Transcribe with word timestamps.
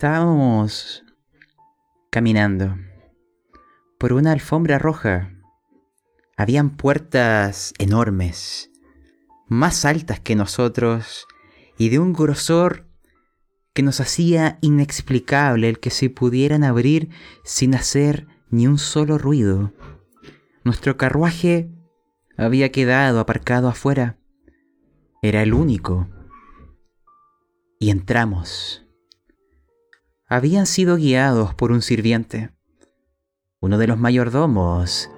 Estábamos 0.00 1.02
caminando 2.08 2.76
por 3.98 4.12
una 4.12 4.30
alfombra 4.30 4.78
roja. 4.78 5.32
Habían 6.36 6.76
puertas 6.76 7.74
enormes, 7.80 8.70
más 9.48 9.84
altas 9.84 10.20
que 10.20 10.36
nosotros 10.36 11.26
y 11.78 11.88
de 11.88 11.98
un 11.98 12.12
grosor 12.12 12.86
que 13.74 13.82
nos 13.82 14.00
hacía 14.00 14.58
inexplicable 14.60 15.68
el 15.68 15.80
que 15.80 15.90
se 15.90 16.10
pudieran 16.10 16.62
abrir 16.62 17.10
sin 17.42 17.74
hacer 17.74 18.28
ni 18.50 18.68
un 18.68 18.78
solo 18.78 19.18
ruido. 19.18 19.72
Nuestro 20.62 20.96
carruaje 20.96 21.72
había 22.36 22.70
quedado 22.70 23.18
aparcado 23.18 23.66
afuera. 23.66 24.16
Era 25.22 25.42
el 25.42 25.52
único. 25.52 26.08
Y 27.80 27.90
entramos. 27.90 28.87
Habían 30.30 30.66
sido 30.66 30.96
guiados 30.96 31.54
por 31.54 31.72
un 31.72 31.80
sirviente, 31.80 32.50
uno 33.60 33.78
de 33.78 33.86
los 33.86 33.96
mayordomos 33.96 35.08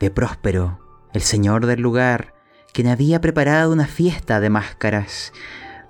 de 0.00 0.10
Próspero, 0.10 0.80
el 1.12 1.22
señor 1.22 1.66
del 1.66 1.80
lugar, 1.80 2.34
quien 2.72 2.88
había 2.88 3.20
preparado 3.20 3.72
una 3.72 3.86
fiesta 3.86 4.40
de 4.40 4.50
máscaras, 4.50 5.32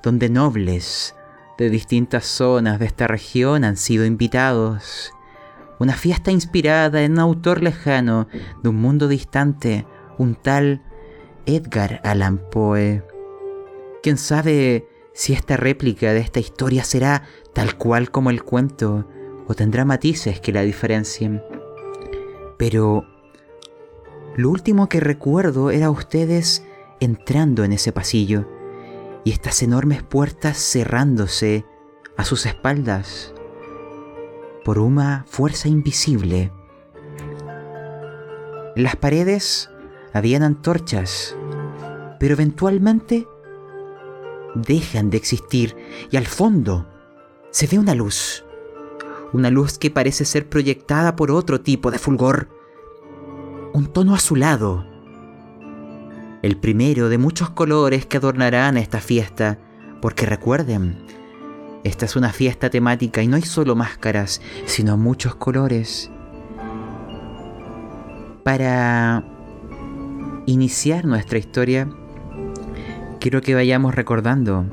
donde 0.02 0.28
nobles 0.28 1.14
de 1.56 1.70
distintas 1.70 2.26
zonas 2.26 2.78
de 2.78 2.84
esta 2.84 3.06
región 3.06 3.64
han 3.64 3.78
sido 3.78 4.04
invitados. 4.04 5.14
Una 5.78 5.94
fiesta 5.94 6.30
inspirada 6.30 7.00
en 7.00 7.12
un 7.12 7.20
autor 7.20 7.62
lejano 7.62 8.28
de 8.62 8.68
un 8.68 8.76
mundo 8.76 9.08
distante, 9.08 9.86
un 10.18 10.34
tal 10.34 10.82
Edgar 11.46 12.02
Allan 12.04 12.36
Poe. 12.50 13.02
¿Quién 14.02 14.18
sabe 14.18 14.86
si 15.12 15.32
esta 15.32 15.56
réplica 15.56 16.12
de 16.12 16.20
esta 16.20 16.40
historia 16.40 16.84
será 16.84 17.24
tal 17.52 17.76
cual 17.76 18.10
como 18.10 18.30
el 18.30 18.42
cuento 18.42 19.06
o 19.46 19.54
tendrá 19.54 19.84
matices 19.84 20.40
que 20.40 20.52
la 20.52 20.62
diferencien? 20.62 21.42
Pero 22.58 23.04
lo 24.36 24.50
último 24.50 24.88
que 24.88 25.00
recuerdo 25.00 25.70
era 25.70 25.90
ustedes 25.90 26.64
entrando 27.00 27.64
en 27.64 27.72
ese 27.72 27.92
pasillo 27.92 28.46
y 29.24 29.32
estas 29.32 29.62
enormes 29.62 30.02
puertas 30.02 30.56
cerrándose 30.56 31.64
a 32.16 32.24
sus 32.24 32.46
espaldas 32.46 33.34
por 34.64 34.78
una 34.78 35.24
fuerza 35.26 35.68
invisible. 35.68 36.52
En 38.76 38.82
las 38.82 38.96
paredes 38.96 39.70
habían 40.12 40.42
antorchas, 40.42 41.36
pero 42.18 42.34
eventualmente 42.34 43.26
dejan 44.54 45.10
de 45.10 45.16
existir 45.16 45.76
y 46.10 46.16
al 46.16 46.26
fondo 46.26 46.86
se 47.50 47.66
ve 47.66 47.78
una 47.78 47.94
luz. 47.94 48.44
Una 49.32 49.50
luz 49.50 49.78
que 49.78 49.90
parece 49.90 50.24
ser 50.24 50.48
proyectada 50.48 51.16
por 51.16 51.30
otro 51.30 51.60
tipo 51.60 51.90
de 51.90 51.98
fulgor. 51.98 52.48
Un 53.72 53.86
tono 53.86 54.14
azulado. 54.14 54.84
El 56.42 56.56
primero 56.56 57.08
de 57.08 57.18
muchos 57.18 57.50
colores 57.50 58.06
que 58.06 58.16
adornarán 58.16 58.76
esta 58.76 59.00
fiesta, 59.00 59.58
porque 60.00 60.26
recuerden, 60.26 61.04
esta 61.84 62.06
es 62.06 62.16
una 62.16 62.32
fiesta 62.32 62.70
temática 62.70 63.22
y 63.22 63.28
no 63.28 63.36
hay 63.36 63.42
solo 63.42 63.76
máscaras, 63.76 64.40
sino 64.64 64.96
muchos 64.96 65.34
colores. 65.34 66.10
Para 68.42 69.24
iniciar 70.46 71.04
nuestra 71.04 71.38
historia, 71.38 71.88
quiero 73.20 73.42
que 73.42 73.54
vayamos 73.54 73.94
recordando 73.94 74.64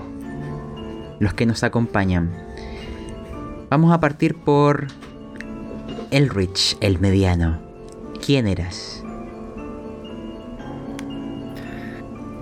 los 1.19 1.33
que 1.33 1.45
nos 1.45 1.63
acompañan. 1.63 2.31
Vamos 3.69 3.93
a 3.93 3.99
partir 3.99 4.35
por 4.35 4.87
Elrich, 6.11 6.77
el 6.79 6.99
mediano. 6.99 7.59
¿Quién 8.25 8.47
eras? 8.47 9.03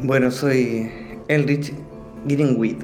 Bueno, 0.04 0.30
soy 0.30 0.92
Elrich 1.28 1.74
Greenweed, 2.26 2.78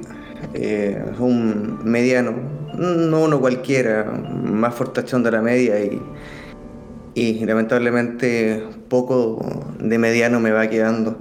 eh, 0.54 1.00
un 1.20 1.78
mediano, 1.84 2.34
no 2.74 3.22
uno 3.22 3.40
cualquiera, 3.40 4.04
más 4.04 4.74
fortachón 4.74 5.22
de 5.22 5.30
la 5.30 5.40
media 5.40 5.78
y, 5.84 6.02
y 7.14 7.44
lamentablemente 7.44 8.64
poco 8.88 9.64
de 9.78 9.98
mediano 9.98 10.40
me 10.40 10.50
va 10.50 10.66
quedando. 10.66 11.20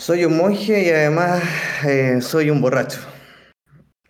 Soy 0.00 0.24
un 0.24 0.38
monje 0.38 0.82
y 0.82 0.88
además 0.88 1.42
eh, 1.86 2.22
soy 2.22 2.48
un 2.48 2.62
borracho, 2.62 3.00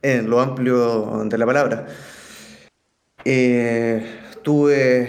en 0.02 0.30
lo 0.30 0.40
amplio 0.40 1.24
de 1.24 1.36
la 1.36 1.44
palabra. 1.44 1.86
Eh, 3.24 4.00
tuve 4.44 5.08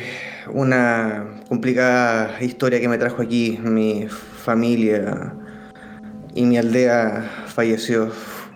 una 0.51 1.43
complicada 1.47 2.41
historia 2.41 2.79
que 2.79 2.87
me 2.87 2.97
trajo 2.97 3.21
aquí, 3.21 3.59
mi 3.61 4.07
familia 4.09 5.35
y 6.33 6.45
mi 6.45 6.57
aldea 6.57 7.29
falleció. 7.45 8.11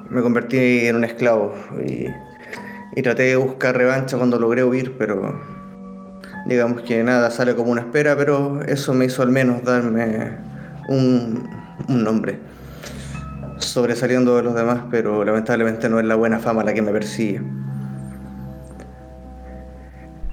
Me 0.10 0.24
convertí 0.24 0.88
en 0.88 0.96
un 0.96 1.04
esclavo 1.04 1.54
y, 1.88 2.08
y 2.96 3.02
traté 3.04 3.22
de 3.22 3.36
buscar 3.36 3.78
revancha 3.78 4.18
cuando 4.18 4.40
logré 4.40 4.64
huir, 4.64 4.98
pero 4.98 5.40
digamos 6.48 6.82
que 6.82 7.04
nada 7.04 7.30
sale 7.30 7.56
como 7.56 7.70
una 7.70 7.82
espera, 7.82 8.18
pero 8.18 8.64
eso 8.64 8.96
me 8.96 9.06
hizo 9.06 9.22
al 9.22 9.30
menos 9.30 9.64
darme 9.64 10.40
un, 10.90 11.65
un 11.88 12.04
nombre, 12.04 12.40
sobresaliendo 13.58 14.36
de 14.38 14.44
los 14.44 14.56
demás, 14.56 14.84
pero 14.92 15.24
lamentablemente 15.24 15.90
no 15.90 16.00
es 16.00 16.06
la 16.06 16.16
buena 16.16 16.40
fama 16.40 16.64
la 16.64 16.74
que 16.74 16.82
me 16.82 16.92
persigue. 16.92 17.42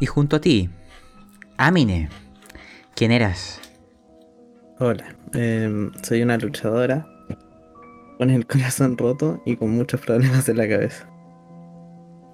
Y 0.00 0.06
junto 0.06 0.36
a 0.36 0.40
ti, 0.40 0.68
Amine, 1.56 2.08
¿quién 2.94 3.12
eras? 3.12 3.60
Hola, 4.78 5.14
eh, 5.34 5.90
soy 6.02 6.22
una 6.22 6.38
luchadora 6.38 7.06
con 8.18 8.30
el 8.30 8.46
corazón 8.46 8.96
roto 8.98 9.40
y 9.46 9.56
con 9.56 9.70
muchos 9.70 10.00
problemas 10.00 10.48
en 10.48 10.56
la 10.56 10.68
cabeza. 10.68 11.08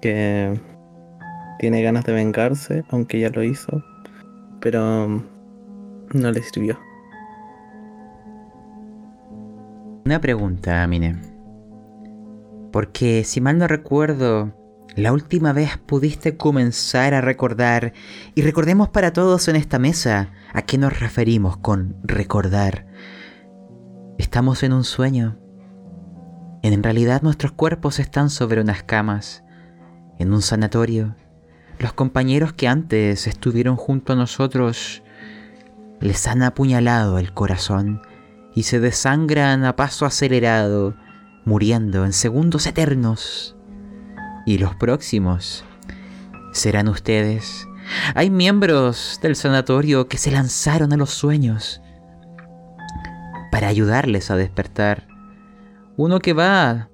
Que 0.01 0.59
tiene 1.59 1.83
ganas 1.83 2.05
de 2.05 2.13
vengarse, 2.13 2.83
aunque 2.89 3.19
ya 3.19 3.29
lo 3.29 3.43
hizo, 3.43 3.83
pero 4.61 5.23
no 6.13 6.31
le 6.31 6.41
sirvió. 6.41 6.79
Una 10.09 10.21
pregunta, 10.21 10.81
Amine. 10.81 11.17
Porque 12.71 13.23
si 13.23 13.41
mal 13.41 13.59
no 13.59 13.67
recuerdo, 13.67 14.55
la 14.95 15.13
última 15.13 15.53
vez 15.53 15.77
pudiste 15.77 16.35
comenzar 16.35 17.13
a 17.13 17.21
recordar, 17.21 17.93
y 18.33 18.41
recordemos 18.41 18.89
para 18.89 19.13
todos 19.13 19.47
en 19.49 19.55
esta 19.55 19.77
mesa 19.77 20.31
a 20.51 20.63
qué 20.63 20.79
nos 20.79 20.99
referimos 20.99 21.57
con 21.57 21.95
recordar. 22.01 22.87
Estamos 24.17 24.63
en 24.63 24.73
un 24.73 24.83
sueño. 24.83 25.37
En 26.63 26.81
realidad 26.81 27.21
nuestros 27.21 27.51
cuerpos 27.51 27.99
están 27.99 28.31
sobre 28.31 28.61
unas 28.61 28.81
camas, 28.81 29.43
en 30.17 30.33
un 30.33 30.41
sanatorio. 30.41 31.17
Los 31.77 31.93
compañeros 31.93 32.51
que 32.53 32.67
antes 32.67 33.27
estuvieron 33.27 33.75
junto 33.75 34.13
a 34.13 34.15
nosotros 34.15 35.03
les 36.01 36.25
han 36.25 36.41
apuñalado 36.41 37.19
el 37.19 37.31
corazón 37.31 38.01
y 38.55 38.63
se 38.63 38.79
desangran 38.79 39.65
a 39.65 39.75
paso 39.75 40.05
acelerado, 40.05 40.95
muriendo 41.45 42.05
en 42.05 42.13
segundos 42.13 42.65
eternos. 42.67 43.55
Y 44.45 44.57
los 44.57 44.75
próximos 44.75 45.63
serán 46.51 46.87
ustedes. 46.87 47.67
Hay 48.15 48.29
miembros 48.29 49.19
del 49.21 49.35
sanatorio 49.35 50.07
que 50.07 50.17
se 50.17 50.31
lanzaron 50.31 50.93
a 50.93 50.97
los 50.97 51.09
sueños 51.11 51.81
para 53.51 53.67
ayudarles 53.67 54.31
a 54.31 54.35
despertar. 54.35 55.07
Uno 55.97 56.19
que 56.19 56.33
va 56.33 56.89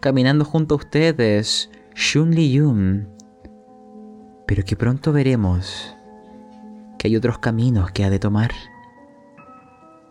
caminando 0.00 0.44
junto 0.44 0.74
a 0.74 0.78
ustedes, 0.78 1.70
Shun 1.94 2.30
Li 2.34 2.52
Yun. 2.52 3.08
Pero 4.46 4.64
que 4.64 4.76
pronto 4.76 5.12
veremos 5.12 5.94
que 6.98 7.08
hay 7.08 7.16
otros 7.16 7.38
caminos 7.38 7.90
que 7.92 8.04
ha 8.04 8.10
de 8.10 8.18
tomar. 8.18 8.50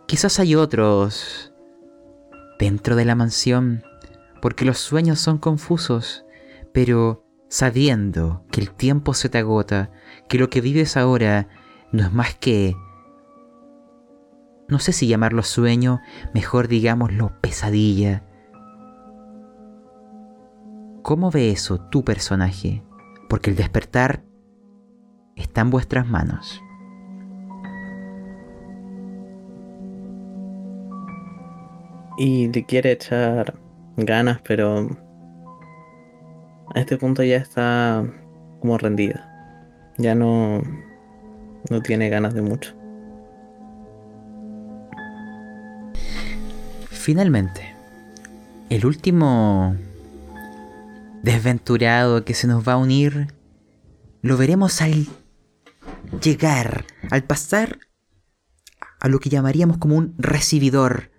Quizás 0.07 0.39
hay 0.39 0.56
otros 0.56 1.54
dentro 2.59 2.95
de 2.95 3.04
la 3.04 3.13
mansión, 3.13 3.83
porque 4.42 4.63
los 4.63 4.77
sueños 4.77 5.19
son 5.19 5.38
confusos, 5.38 6.25
pero 6.74 7.25
sabiendo 7.50 8.45
que 8.50 8.62
el 8.62 8.71
tiempo 8.71 9.13
se 9.13 9.27
te 9.27 9.39
agota, 9.39 9.92
que 10.30 10.39
lo 10.39 10.50
que 10.50 10.62
vives 10.62 10.95
ahora 10.95 11.50
no 11.92 12.04
es 12.04 12.13
más 12.13 12.36
que... 12.36 12.74
No 14.69 14.80
sé 14.80 14.94
si 14.94 15.07
llamarlo 15.07 15.44
sueño, 15.44 16.00
mejor 16.33 16.69
digámoslo 16.69 17.33
pesadilla. 17.42 18.24
¿Cómo 21.03 21.31
ve 21.31 21.51
eso 21.51 21.81
tu 21.81 22.06
personaje? 22.06 22.81
Porque 23.27 23.50
el 23.50 23.57
despertar 23.57 24.24
está 25.36 25.62
en 25.62 25.69
vuestras 25.69 26.07
manos. 26.07 26.62
Y 32.17 32.47
le 32.51 32.65
quiere 32.65 32.93
echar 32.93 33.59
ganas, 33.95 34.41
pero 34.41 34.89
a 36.73 36.79
este 36.79 36.97
punto 36.97 37.23
ya 37.23 37.37
está 37.37 38.03
como 38.59 38.77
rendida. 38.77 39.23
Ya 39.97 40.15
no, 40.15 40.61
no 41.69 41.81
tiene 41.81 42.09
ganas 42.09 42.33
de 42.33 42.41
mucho. 42.41 42.75
Finalmente, 46.89 47.73
el 48.69 48.85
último 48.85 49.75
desventurado 51.23 52.25
que 52.25 52.33
se 52.33 52.47
nos 52.47 52.67
va 52.67 52.73
a 52.73 52.77
unir, 52.77 53.33
lo 54.21 54.37
veremos 54.37 54.81
al 54.81 55.07
llegar, 56.21 56.85
al 57.11 57.23
pasar 57.23 57.79
a 58.99 59.07
lo 59.07 59.19
que 59.19 59.29
llamaríamos 59.29 59.77
como 59.77 59.95
un 59.95 60.15
recibidor. 60.17 61.11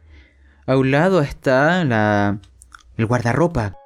A 0.68 0.76
un 0.76 0.90
lado 0.90 1.22
está 1.22 1.82
la, 1.82 2.40
el 2.98 3.06
guardarropa. 3.06 3.78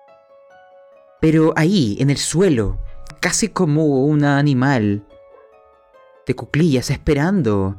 Pero 1.21 1.53
ahí, 1.55 1.97
en 2.01 2.11
el 2.11 2.17
suelo, 2.17 2.81
casi 3.21 3.51
como 3.51 4.05
un 4.05 4.25
animal, 4.25 5.07
de 6.27 6.35
cuclillas, 6.35 6.91
esperando 6.91 7.77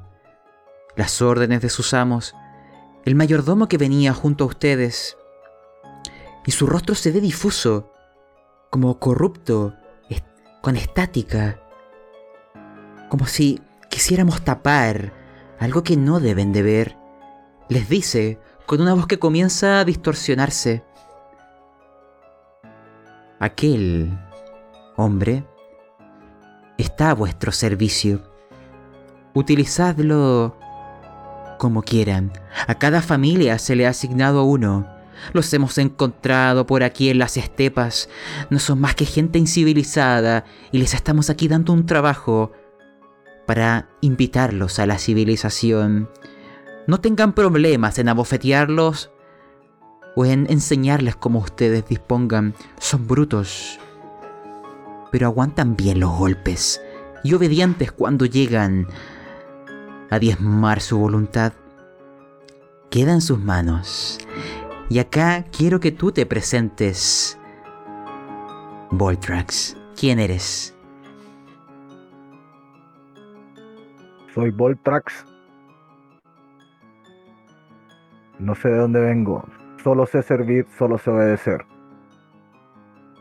las 0.96 1.22
órdenes 1.22 1.62
de 1.62 1.70
sus 1.70 1.94
amos, 1.94 2.34
el 3.04 3.16
mayordomo 3.16 3.68
que 3.68 3.78
venía 3.78 4.14
junto 4.14 4.46
a 4.46 4.48
ustedes. 4.48 5.18
Y 6.46 6.52
su 6.52 6.66
rostro 6.66 6.96
se 6.96 7.12
ve 7.12 7.20
difuso, 7.20 7.92
como 8.70 9.00
corrupto, 9.00 9.76
con 10.62 10.78
estática, 10.78 11.60
como 13.10 13.28
si 13.28 13.60
quisiéramos 13.90 14.46
tapar 14.46 15.12
algo 15.60 15.84
que 15.84 15.98
no 15.98 16.22
deben 16.22 16.54
de 16.54 16.64
ver. 16.64 16.98
Les 17.68 17.90
dice, 17.90 18.40
con 18.66 18.82
una 18.82 18.94
voz 18.94 19.08
que 19.08 19.20
comienza 19.20 19.80
a 19.80 19.86
distorsionarse. 19.86 20.84
Aquel 23.40 24.18
hombre 24.96 25.46
está 26.78 27.12
a 27.12 27.14
vuestro 27.14 27.52
servicio. 27.52 28.22
Utilizadlo 29.34 30.58
como 31.58 31.82
quieran. 31.82 32.32
A 32.68 32.76
cada 32.76 33.02
familia 33.02 33.58
se 33.58 33.76
le 33.76 33.88
ha 33.88 33.90
asignado 33.90 34.44
uno. 34.44 34.88
Los 35.34 35.54
hemos 35.54 35.78
encontrado 35.78 36.66
por 36.66 36.84
aquí 36.84 37.10
en 37.10 37.20
las 37.20 37.38
estepas. 37.38 38.10
No 38.50 38.60
son 38.60 38.80
más 38.80 38.96
que 38.96 39.06
gente 39.06 39.40
incivilizada 39.40 40.46
y 40.72 40.80
les 40.80 40.94
estamos 40.94 41.30
aquí 41.30 41.48
dando 41.48 41.74
un 41.74 41.86
trabajo 41.86 42.52
para 43.46 43.90
invitarlos 44.02 44.80
a 44.80 44.86
la 44.86 44.98
civilización. 44.98 46.10
No 46.86 47.00
tengan 47.00 47.34
problemas 47.34 47.98
en 47.98 48.10
abofetearlos 48.10 49.10
o 50.16 50.26
en 50.26 50.48
enseñarles 50.50 51.16
como 51.16 51.40
ustedes 51.40 51.88
dispongan. 51.88 52.54
Son 52.78 53.08
brutos, 53.08 53.80
pero 55.12 55.28
aguantan 55.28 55.78
bien 55.78 56.00
los 56.00 56.18
golpes 56.18 56.82
y 57.24 57.34
obedientes 57.34 57.92
cuando 57.92 58.26
llegan 58.26 58.88
a 60.10 60.20
diezmar 60.20 60.82
su 60.82 60.98
voluntad. 61.00 61.54
Queda 62.90 63.14
en 63.14 63.22
sus 63.22 63.40
manos. 63.40 64.20
Y 64.90 65.00
acá 65.00 65.46
quiero 65.58 65.80
que 65.80 65.92
tú 65.92 66.12
te 66.12 66.26
presentes. 66.26 67.40
Voltrax, 68.92 69.78
¿quién 69.96 70.20
eres? 70.20 70.76
Soy 74.36 74.52
Voltrax. 74.52 75.33
No 78.40 78.56
sé 78.56 78.70
de 78.70 78.78
dónde 78.78 79.00
vengo. 79.00 79.46
Solo 79.84 80.06
sé 80.06 80.24
servir, 80.24 80.66
solo 80.78 80.98
sé 80.98 81.12
obedecer. 81.12 81.66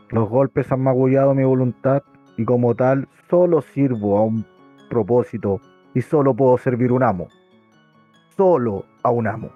Los 0.09 0.29
golpes 0.29 0.71
han 0.71 0.81
magullado 0.81 1.33
mi 1.33 1.43
voluntad 1.43 2.03
y 2.37 2.45
como 2.45 2.75
tal 2.75 3.07
solo 3.29 3.61
sirvo 3.61 4.17
a 4.17 4.23
un 4.23 4.45
propósito 4.89 5.59
y 5.93 6.01
solo 6.01 6.35
puedo 6.35 6.57
servir 6.57 6.91
un 6.91 7.03
amo. 7.03 7.27
Solo 8.35 8.85
a 9.03 9.09
un 9.11 9.27
amo. 9.27 9.49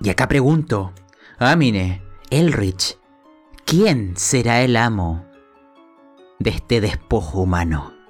Y 0.00 0.10
acá 0.10 0.26
pregunto, 0.26 0.92
Amine, 1.38 2.02
Elrich, 2.30 2.98
¿quién 3.64 4.16
será 4.16 4.62
el 4.62 4.76
amo 4.76 5.24
de 6.38 6.50
este 6.50 6.80
despojo 6.80 7.42
humano? 7.42 8.01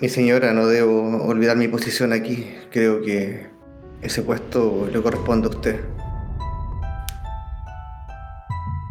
Mi 0.00 0.08
señora, 0.08 0.52
no 0.52 0.68
debo 0.68 1.24
olvidar 1.24 1.56
mi 1.56 1.66
posición 1.66 2.12
aquí. 2.12 2.54
Creo 2.70 3.02
que 3.02 3.48
ese 4.00 4.22
puesto 4.22 4.88
le 4.92 5.02
corresponde 5.02 5.48
a 5.48 5.50
usted. 5.50 5.80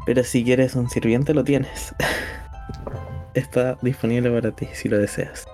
Pero 0.05 0.21
si 0.25 0.43
quieres 0.43 0.75
un 0.75 0.89
sirviente, 0.89 1.33
lo 1.33 1.45
tienes. 1.45 1.95
Está 3.35 3.77
disponible 3.81 4.29
para 4.31 4.51
ti 4.51 4.67
si 4.73 4.89
lo 4.89 4.97
deseas. 4.97 5.45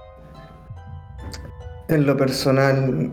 En 1.87 2.07
lo 2.07 2.17
personal, 2.17 3.11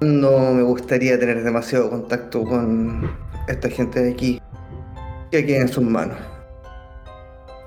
no 0.00 0.52
me 0.52 0.62
gustaría 0.62 1.16
tener 1.16 1.44
demasiado 1.44 1.90
contacto 1.90 2.42
con 2.42 3.08
esta 3.46 3.68
gente 3.68 4.02
de 4.02 4.10
aquí. 4.10 4.42
Que 5.30 5.46
quede 5.46 5.60
en 5.60 5.68
sus 5.68 5.84
manos. 5.84 6.18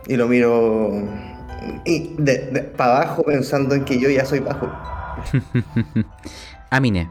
Y 0.06 0.18
lo 0.18 0.28
miro 0.28 0.92
y 1.86 2.16
de, 2.18 2.72
para 2.76 2.98
abajo 2.98 3.24
pensando 3.24 3.76
en 3.76 3.86
que 3.86 4.00
yo 4.00 4.10
ya 4.10 4.26
soy 4.26 4.40
bajo. 4.40 4.70
Amine, 6.70 7.10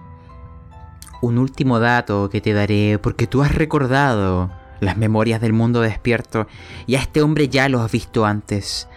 un 1.23 1.39
último 1.39 1.79
dato 1.79 2.29
que 2.31 2.41
te 2.41 2.53
daré 2.53 2.99
porque 2.99 3.27
tú 3.27 3.43
has 3.43 3.55
recordado 3.55 4.51
las 4.81 4.97
memorias 4.97 5.41
del 5.41 5.53
mundo 5.53 5.81
despierto 5.81 6.47
y 6.87 6.97
a 6.97 7.01
este 7.01 7.23
hombre 7.23 7.49
ya 7.49 7.69
lo 7.69 7.81
has 7.81 7.91
visto 7.91 8.25
antes. 8.27 8.89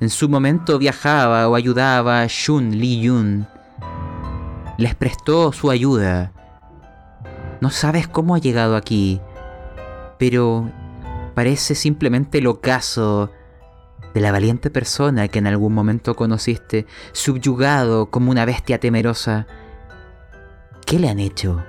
En 0.00 0.10
su 0.10 0.28
momento 0.28 0.78
viajaba 0.78 1.48
o 1.48 1.54
ayudaba 1.54 2.22
a 2.22 2.26
Shun 2.26 2.78
Li 2.78 3.00
Yun. 3.00 3.46
Les 4.78 4.94
prestó 4.94 5.52
su 5.52 5.70
ayuda. 5.70 6.32
No 7.60 7.70
sabes 7.70 8.06
cómo 8.06 8.34
ha 8.34 8.38
llegado 8.38 8.76
aquí, 8.76 9.20
pero 10.18 10.70
parece 11.34 11.74
simplemente 11.74 12.38
el 12.38 12.46
ocaso 12.46 13.30
de 14.16 14.22
la 14.22 14.32
valiente 14.32 14.70
persona 14.70 15.28
que 15.28 15.40
en 15.40 15.46
algún 15.46 15.74
momento 15.74 16.16
conociste, 16.16 16.86
subyugado 17.12 18.06
como 18.06 18.30
una 18.30 18.46
bestia 18.46 18.80
temerosa. 18.80 19.46
¿Qué 20.86 20.98
le 20.98 21.10
han 21.10 21.18
hecho? 21.18 21.62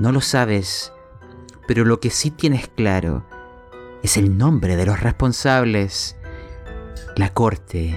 No 0.00 0.10
lo 0.10 0.22
sabes, 0.22 0.92
pero 1.68 1.84
lo 1.84 2.00
que 2.00 2.10
sí 2.10 2.32
tienes 2.32 2.66
claro 2.66 3.24
es 4.02 4.16
el 4.16 4.38
nombre 4.38 4.74
de 4.74 4.86
los 4.86 4.98
responsables, 4.98 6.16
la 7.14 7.32
corte 7.32 7.96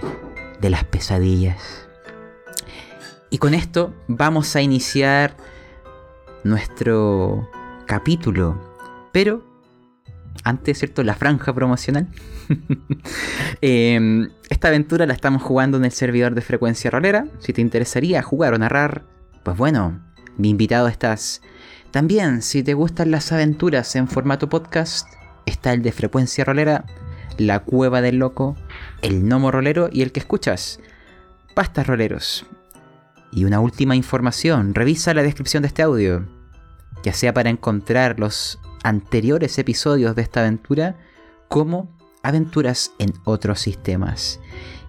de 0.62 0.70
las 0.70 0.84
pesadillas. 0.84 1.90
Y 3.32 3.40
con 3.40 3.56
esto 3.56 3.96
vamos 4.08 4.56
a 4.56 4.62
iniciar 4.62 5.38
nuestro 6.44 7.50
capítulo, 7.88 8.60
pero 9.12 9.53
antes, 10.44 10.80
¿cierto? 10.80 11.04
La 11.04 11.16
franja 11.16 11.54
promocional. 11.54 12.08
Em, 13.62 14.30
esta 14.50 14.68
aventura 14.68 15.06
la 15.06 15.14
estamos 15.14 15.42
jugando 15.42 15.78
en 15.78 15.86
el 15.86 15.92
servidor 15.92 16.36
de 16.36 16.42
frecuencia 16.42 16.92
rolera. 16.92 17.28
Si 17.40 17.54
te 17.54 17.62
interesaría 17.62 18.22
jugar 18.22 18.54
o 18.54 18.58
narrar, 18.58 19.04
pues 19.44 19.58
bueno, 19.58 20.02
mi 20.38 20.50
invitado 20.50 20.88
estás. 20.88 21.42
También, 21.92 22.42
si 22.42 22.64
te 22.64 22.74
gustan 22.74 23.12
las 23.12 23.32
aventuras 23.32 23.96
en 23.96 24.08
formato 24.08 24.50
podcast, 24.50 25.08
está 25.46 25.74
el 25.74 25.82
de 25.82 25.92
frecuencia 25.92 26.44
rolera, 26.44 26.86
la 27.38 27.60
cueva 27.60 28.02
del 28.02 28.18
loco, 28.18 28.56
el 29.02 29.24
gnomo 29.24 29.52
rolero 29.52 29.90
y 29.92 30.02
el 30.02 30.12
que 30.12 30.20
escuchas, 30.20 30.80
pastas 31.54 31.88
roleros. 31.88 32.46
Y 33.32 33.46
una 33.46 33.60
última 33.60 33.96
información, 33.96 34.76
revisa 34.76 35.14
la 35.14 35.24
descripción 35.24 35.64
de 35.64 35.68
este 35.68 35.84
audio, 35.84 36.28
ya 37.04 37.14
sea 37.14 37.34
para 37.34 37.50
encontrar 37.50 38.20
los 38.20 38.60
anteriores 38.84 39.58
episodios 39.58 40.16
de 40.16 40.22
esta 40.22 40.42
aventura, 40.42 40.98
como 41.48 41.90
aventuras 42.22 42.92
en 43.00 43.14
otros 43.26 43.60
sistemas. 43.60 44.40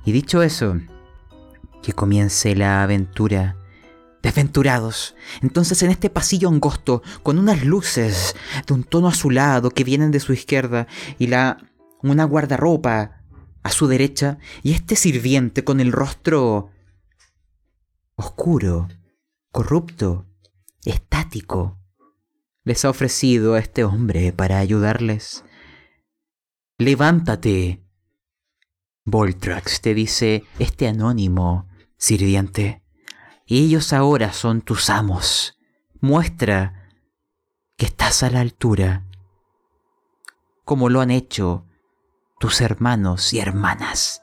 Y 0.04 0.12
dicho 0.12 0.42
eso, 0.42 0.76
que 1.82 1.92
comience 1.92 2.54
la 2.54 2.82
aventura 2.82 3.56
desventurados. 4.22 5.14
Entonces 5.42 5.82
en 5.82 5.90
este 5.90 6.10
pasillo 6.10 6.48
angosto, 6.48 7.02
con 7.22 7.38
unas 7.38 7.64
luces 7.64 8.34
de 8.66 8.74
un 8.74 8.84
tono 8.84 9.08
azulado 9.08 9.70
que 9.70 9.84
vienen 9.84 10.10
de 10.10 10.20
su 10.20 10.32
izquierda 10.32 10.86
y 11.18 11.26
la 11.26 11.58
una 12.02 12.24
guardarropa 12.24 13.22
a 13.62 13.70
su 13.70 13.86
derecha 13.86 14.38
y 14.62 14.72
este 14.72 14.96
sirviente 14.96 15.64
con 15.64 15.80
el 15.80 15.92
rostro 15.92 16.70
oscuro, 18.14 18.88
corrupto, 19.50 20.26
estático, 20.84 21.78
les 22.64 22.84
ha 22.84 22.90
ofrecido 22.90 23.54
a 23.54 23.58
este 23.58 23.84
hombre 23.84 24.32
para 24.32 24.58
ayudarles. 24.58 25.44
Levántate. 26.78 27.82
Voltrax 29.04 29.82
te 29.82 29.94
dice 29.94 30.44
este 30.58 30.88
anónimo 30.88 31.68
sirviente. 31.98 32.82
Ellos 33.46 33.92
ahora 33.92 34.32
son 34.32 34.62
tus 34.62 34.88
amos. 34.88 35.58
Muestra 36.00 36.90
que 37.76 37.86
estás 37.86 38.22
a 38.22 38.30
la 38.30 38.40
altura, 38.40 39.04
como 40.64 40.88
lo 40.88 41.00
han 41.00 41.10
hecho 41.10 41.66
tus 42.38 42.60
hermanos 42.60 43.32
y 43.32 43.40
hermanas. 43.40 44.22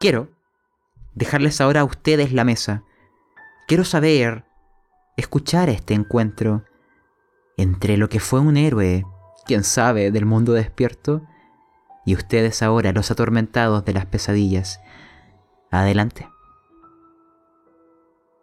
Quiero 0.00 0.30
dejarles 1.14 1.60
ahora 1.60 1.80
a 1.80 1.84
ustedes 1.84 2.32
la 2.32 2.44
mesa. 2.44 2.84
Quiero 3.66 3.84
saber, 3.84 4.44
escuchar 5.16 5.68
este 5.68 5.94
encuentro 5.94 6.64
entre 7.56 7.96
lo 7.96 8.08
que 8.08 8.20
fue 8.20 8.40
un 8.40 8.56
héroe, 8.56 9.04
quién 9.46 9.64
sabe, 9.64 10.10
del 10.10 10.26
mundo 10.26 10.52
despierto, 10.52 11.22
y 12.04 12.14
ustedes 12.14 12.62
ahora, 12.62 12.92
los 12.92 13.10
atormentados 13.10 13.84
de 13.84 13.92
las 13.94 14.06
pesadillas. 14.06 14.80
Adelante. 15.70 16.28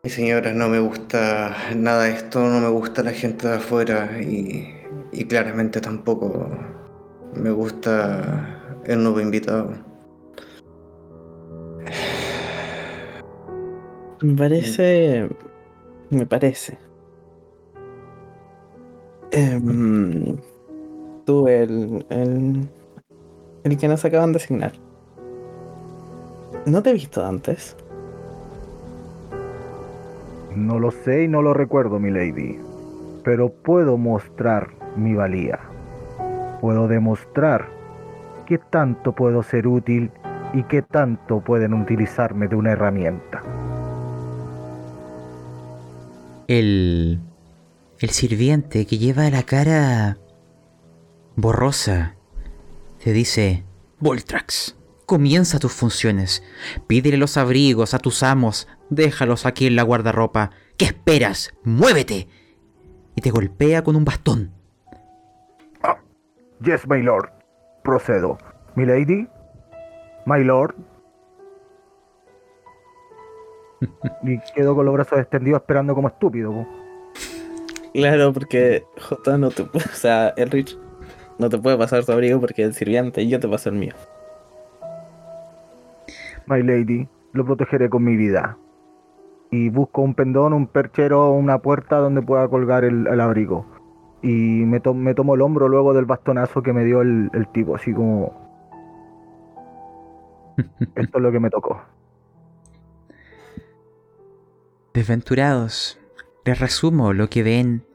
Mi 0.04 0.10
señora, 0.10 0.54
no 0.54 0.68
me 0.68 0.80
gusta 0.80 1.56
nada 1.76 2.04
de 2.04 2.12
esto, 2.12 2.40
no 2.40 2.60
me 2.60 2.70
gusta 2.70 3.04
la 3.04 3.12
gente 3.12 3.48
de 3.48 3.56
afuera 3.56 4.20
y, 4.20 4.74
y 5.12 5.26
claramente 5.26 5.80
tampoco 5.80 6.50
me 7.36 7.52
gusta 7.52 8.80
el 8.86 9.04
nuevo 9.04 9.22
invitado. 9.22 9.74
Me 14.22 14.36
parece. 14.36 15.30
Me 16.12 16.26
parece. 16.26 16.78
Em, 19.32 20.38
tú, 21.26 21.48
el, 21.48 22.06
el. 22.10 22.70
El 23.64 23.78
que 23.78 23.88
nos 23.88 24.04
acaban 24.04 24.34
de 24.34 24.38
asignar. 24.38 24.74
¿No 26.66 26.84
te 26.84 26.90
he 26.90 26.94
visto 26.94 27.26
antes? 27.26 27.78
No 30.56 30.80
lo 30.80 30.92
sé 30.92 31.24
y 31.24 31.28
no 31.28 31.42
lo 31.42 31.54
recuerdo, 31.54 31.98
mi 31.98 32.12
lady. 32.12 32.60
Pero 33.24 33.50
puedo 33.50 33.98
mostrar 33.98 34.70
mi 34.98 35.14
valía. 35.14 35.60
Puedo 36.60 36.88
demostrar 36.88 37.68
qué 38.46 38.58
tanto 38.58 39.14
puedo 39.14 39.44
ser 39.44 39.66
útil 39.66 40.12
y 40.54 40.64
qué 40.64 40.82
tanto 40.82 41.40
pueden 41.40 41.74
utilizarme 41.74 42.48
de 42.48 42.56
una 42.58 42.72
herramienta. 42.72 43.42
El. 46.52 47.22
El 48.00 48.10
sirviente 48.10 48.86
que 48.86 48.98
lleva 48.98 49.30
la 49.30 49.44
cara. 49.44 50.18
borrosa. 51.38 52.18
Te 53.02 53.14
dice: 53.14 53.64
Voltrax, 54.00 54.76
comienza 55.06 55.60
tus 55.60 55.72
funciones. 55.72 56.44
Pídele 56.88 57.16
los 57.16 57.38
abrigos 57.38 57.94
a 57.94 58.00
tus 58.00 58.22
amos. 58.22 58.68
Déjalos 58.90 59.46
aquí 59.46 59.66
en 59.66 59.78
la 59.78 59.84
guardarropa. 59.84 60.52
¿Qué 60.76 60.84
esperas? 60.84 61.54
¡Muévete! 61.64 62.28
Y 63.16 63.22
te 63.22 63.32
golpea 63.32 63.86
con 63.86 63.96
un 63.96 64.04
bastón. 64.04 64.52
Yes, 66.62 66.86
my 66.86 67.02
lord. 67.02 67.30
Procedo. 67.82 68.38
Mi 68.76 68.86
lady. 68.86 69.26
My 70.26 70.44
lord. 70.44 70.76
y 74.24 74.40
quedo 74.56 74.76
con 74.76 74.86
los 74.86 74.94
brazos 74.94 75.20
extendidos 75.20 75.62
esperando 75.62 75.96
como 75.96 76.08
estúpido. 76.08 76.52
po. 76.52 76.68
Claro, 77.94 78.32
porque 78.34 78.84
J 79.10 79.38
no 79.38 79.50
te 79.50 79.64
puede. 79.64 79.86
O 79.92 79.96
sea, 79.96 80.30
Elrich 80.38 80.78
no 81.40 81.50
te 81.50 81.58
puede 81.58 81.78
pasar 81.78 82.04
su 82.04 82.12
abrigo 82.12 82.40
porque 82.40 82.64
el 82.64 82.74
sirviente 82.74 83.22
y 83.22 83.30
yo 83.30 83.40
te 83.40 83.48
paso 83.48 83.70
el 83.70 83.76
mío. 83.76 83.94
My 86.48 86.62
lady, 86.64 87.08
lo 87.34 87.46
protegeré 87.46 87.90
con 87.90 88.04
mi 88.04 88.16
vida. 88.16 88.58
Y 89.52 89.70
busco 89.70 90.02
un 90.02 90.14
pendón, 90.16 90.54
un 90.54 90.68
perchero, 90.68 91.32
una 91.32 91.60
puerta 91.60 91.98
donde 91.98 92.22
pueda 92.22 92.48
colgar 92.48 92.84
el, 92.86 93.08
el 93.08 93.20
abrigo. 93.20 93.66
Y 94.22 94.28
me, 94.66 94.80
to- 94.80 94.94
me 94.94 95.14
tomo 95.14 95.36
el 95.36 95.42
hombro 95.42 95.68
luego 95.68 95.94
del 95.94 96.06
bastonazo 96.06 96.62
que 96.64 96.74
me 96.74 96.86
dio 96.86 97.02
el, 97.02 97.30
el 97.34 97.48
tipo, 97.52 97.76
así 97.76 97.94
como... 97.94 98.32
Esto 100.96 101.18
es 101.18 101.22
lo 101.24 101.32
que 101.32 101.40
me 101.40 101.50
tocó. 101.50 101.82
Desventurados, 104.94 105.98
les 106.44 106.60
resumo 106.60 107.14
lo 107.14 107.30
que 107.30 107.44
ven 107.44 107.86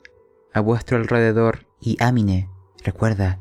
a 0.55 0.61
vuestro 0.61 0.97
alrededor 0.97 1.67
y 1.79 2.03
Amine, 2.03 2.49
recuerda, 2.83 3.39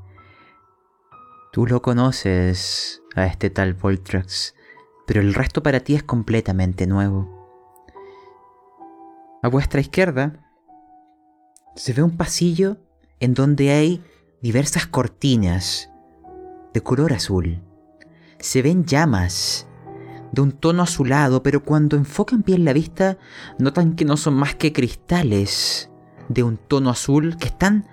tú 1.54 1.66
lo 1.66 1.82
conoces 1.82 3.02
a 3.16 3.28
este 3.28 3.50
tal 3.50 3.74
Voltrax, 3.74 4.56
pero 5.08 5.22
el 5.22 5.34
resto 5.34 5.64
para 5.64 5.80
ti 5.80 5.96
es 5.96 6.04
completamente 6.04 6.86
nuevo. 6.86 7.48
A 9.42 9.48
vuestra 9.48 9.80
izquierda 9.80 10.46
se 11.78 11.94
ve 11.94 12.04
un 12.04 12.18
pasillo 12.18 12.76
en 13.22 13.34
donde 13.34 13.72
hay 13.72 14.04
diversas 14.42 14.86
cortinas 14.86 15.90
de 16.74 16.82
color 16.82 17.14
azul. 17.14 17.62
Se 18.38 18.62
ven 18.62 18.84
llamas 18.84 19.66
de 20.36 20.42
un 20.42 20.52
tono 20.52 20.84
azulado, 20.84 21.42
pero 21.42 21.64
cuando 21.64 21.96
enfocan 21.96 22.44
bien 22.44 22.66
la 22.66 22.74
vista, 22.74 23.18
notan 23.58 23.96
que 23.96 24.06
no 24.06 24.18
son 24.18 24.36
más 24.36 24.54
que 24.54 24.74
cristales 24.74 25.90
de 26.28 26.44
un 26.44 26.58
tono 26.58 26.90
azul 26.90 27.38
que 27.38 27.48
están 27.48 27.88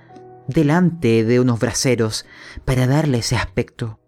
delante 0.48 1.24
de 1.24 1.38
unos 1.38 1.60
braseros 1.60 2.26
para 2.64 2.86
darle 2.86 3.18
ese 3.18 3.36
aspecto. 3.36 4.00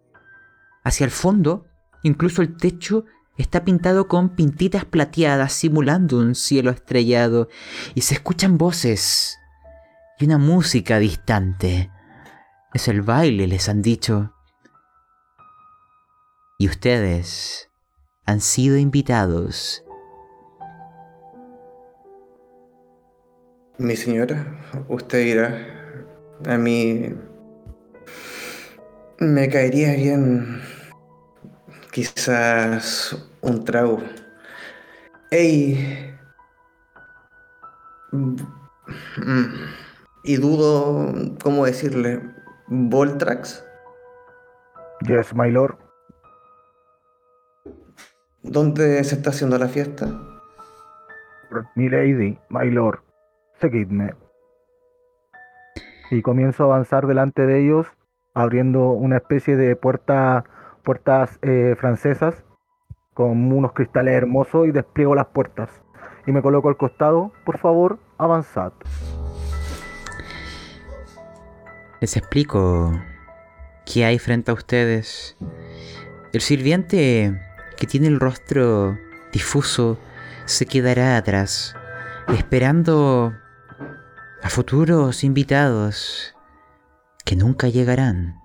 Hacia 0.83 1.05
el 1.05 1.13
fondo, 1.13 1.67
incluso 2.03 2.43
el 2.43 2.57
techo 2.57 3.05
está 3.39 3.65
pintado 3.65 4.09
con 4.09 4.31
pintitas 4.31 4.85
plateadas 4.85 5.53
simulando 5.53 6.19
un 6.19 6.35
cielo 6.35 6.71
estrellado 6.71 7.49
y 7.95 8.01
se 8.01 8.15
escuchan 8.15 8.59
voces 8.59 9.39
y 10.19 10.25
una 10.25 10.39
música 10.39 10.99
distante. 10.99 11.91
Es 12.73 12.89
el 12.89 13.03
baile, 13.03 13.47
les 13.47 13.69
han 13.69 13.81
dicho. 13.81 14.33
Y 16.59 16.69
ustedes 16.69 17.71
han 18.27 18.41
sido 18.41 18.77
invitados. 18.77 19.85
Mi 23.79 23.97
señora, 23.97 24.47
usted 24.89 25.25
dirá, 25.25 25.59
a 26.47 26.57
mí 26.57 27.13
me 29.19 29.49
caería 29.49 29.95
bien 29.95 30.63
quizás 31.91 33.17
un 33.41 33.65
trago. 33.65 34.03
Ey, 35.31 36.15
mm, 38.13 38.37
y 40.23 40.37
dudo, 40.37 41.13
¿cómo 41.43 41.67
decirle? 41.67 42.21
¿Voltrax? 42.69 43.65
Yes, 45.07 45.35
my 45.35 45.51
lord. 45.51 45.84
¿Dónde 48.45 49.03
se 49.05 49.15
está 49.15 49.31
haciendo 49.31 49.57
la 49.57 49.69
fiesta? 49.69 50.07
Mi 51.75 51.89
lady, 51.89 52.39
my 52.51 52.71
lord. 52.71 53.01
Seguidme. 53.59 54.15
Y 56.11 56.21
comienzo 56.21 56.65
a 56.65 56.67
avanzar 56.67 57.07
delante 57.07 57.47
de 57.47 57.65
ellos, 57.65 57.87
abriendo 58.35 58.91
una 58.91 59.17
especie 59.17 59.57
de 59.57 59.75
puerta, 59.77 60.45
puertas 60.83 61.39
eh, 61.41 61.75
francesas 61.81 62.45
con 63.15 63.51
unos 63.51 63.73
cristales 63.73 64.13
hermosos 64.13 64.69
y 64.69 64.73
despliego 64.73 65.15
las 65.15 65.27
puertas. 65.29 65.71
Y 66.27 66.33
me 66.33 66.43
coloco 66.43 66.69
al 66.69 66.77
costado, 66.77 67.33
por 67.47 67.57
favor, 67.57 67.99
avanzad. 68.19 68.75
Les 72.03 72.15
explico 72.19 72.93
qué 73.87 74.05
hay 74.05 74.19
frente 74.19 74.51
a 74.51 74.55
ustedes. 74.55 75.39
El 76.35 76.43
sirviente 76.43 77.41
que 77.77 77.87
tiene 77.87 78.09
el 78.09 78.21
rostro 78.21 78.99
difuso 79.33 79.99
se 80.47 80.67
quedará 80.67 81.17
atrás, 81.17 81.75
esperando 82.29 83.35
a 84.43 84.51
futuros 84.51 85.25
invitados 85.25 86.35
que 87.25 87.37
nunca 87.37 87.69
llegarán. 87.69 88.41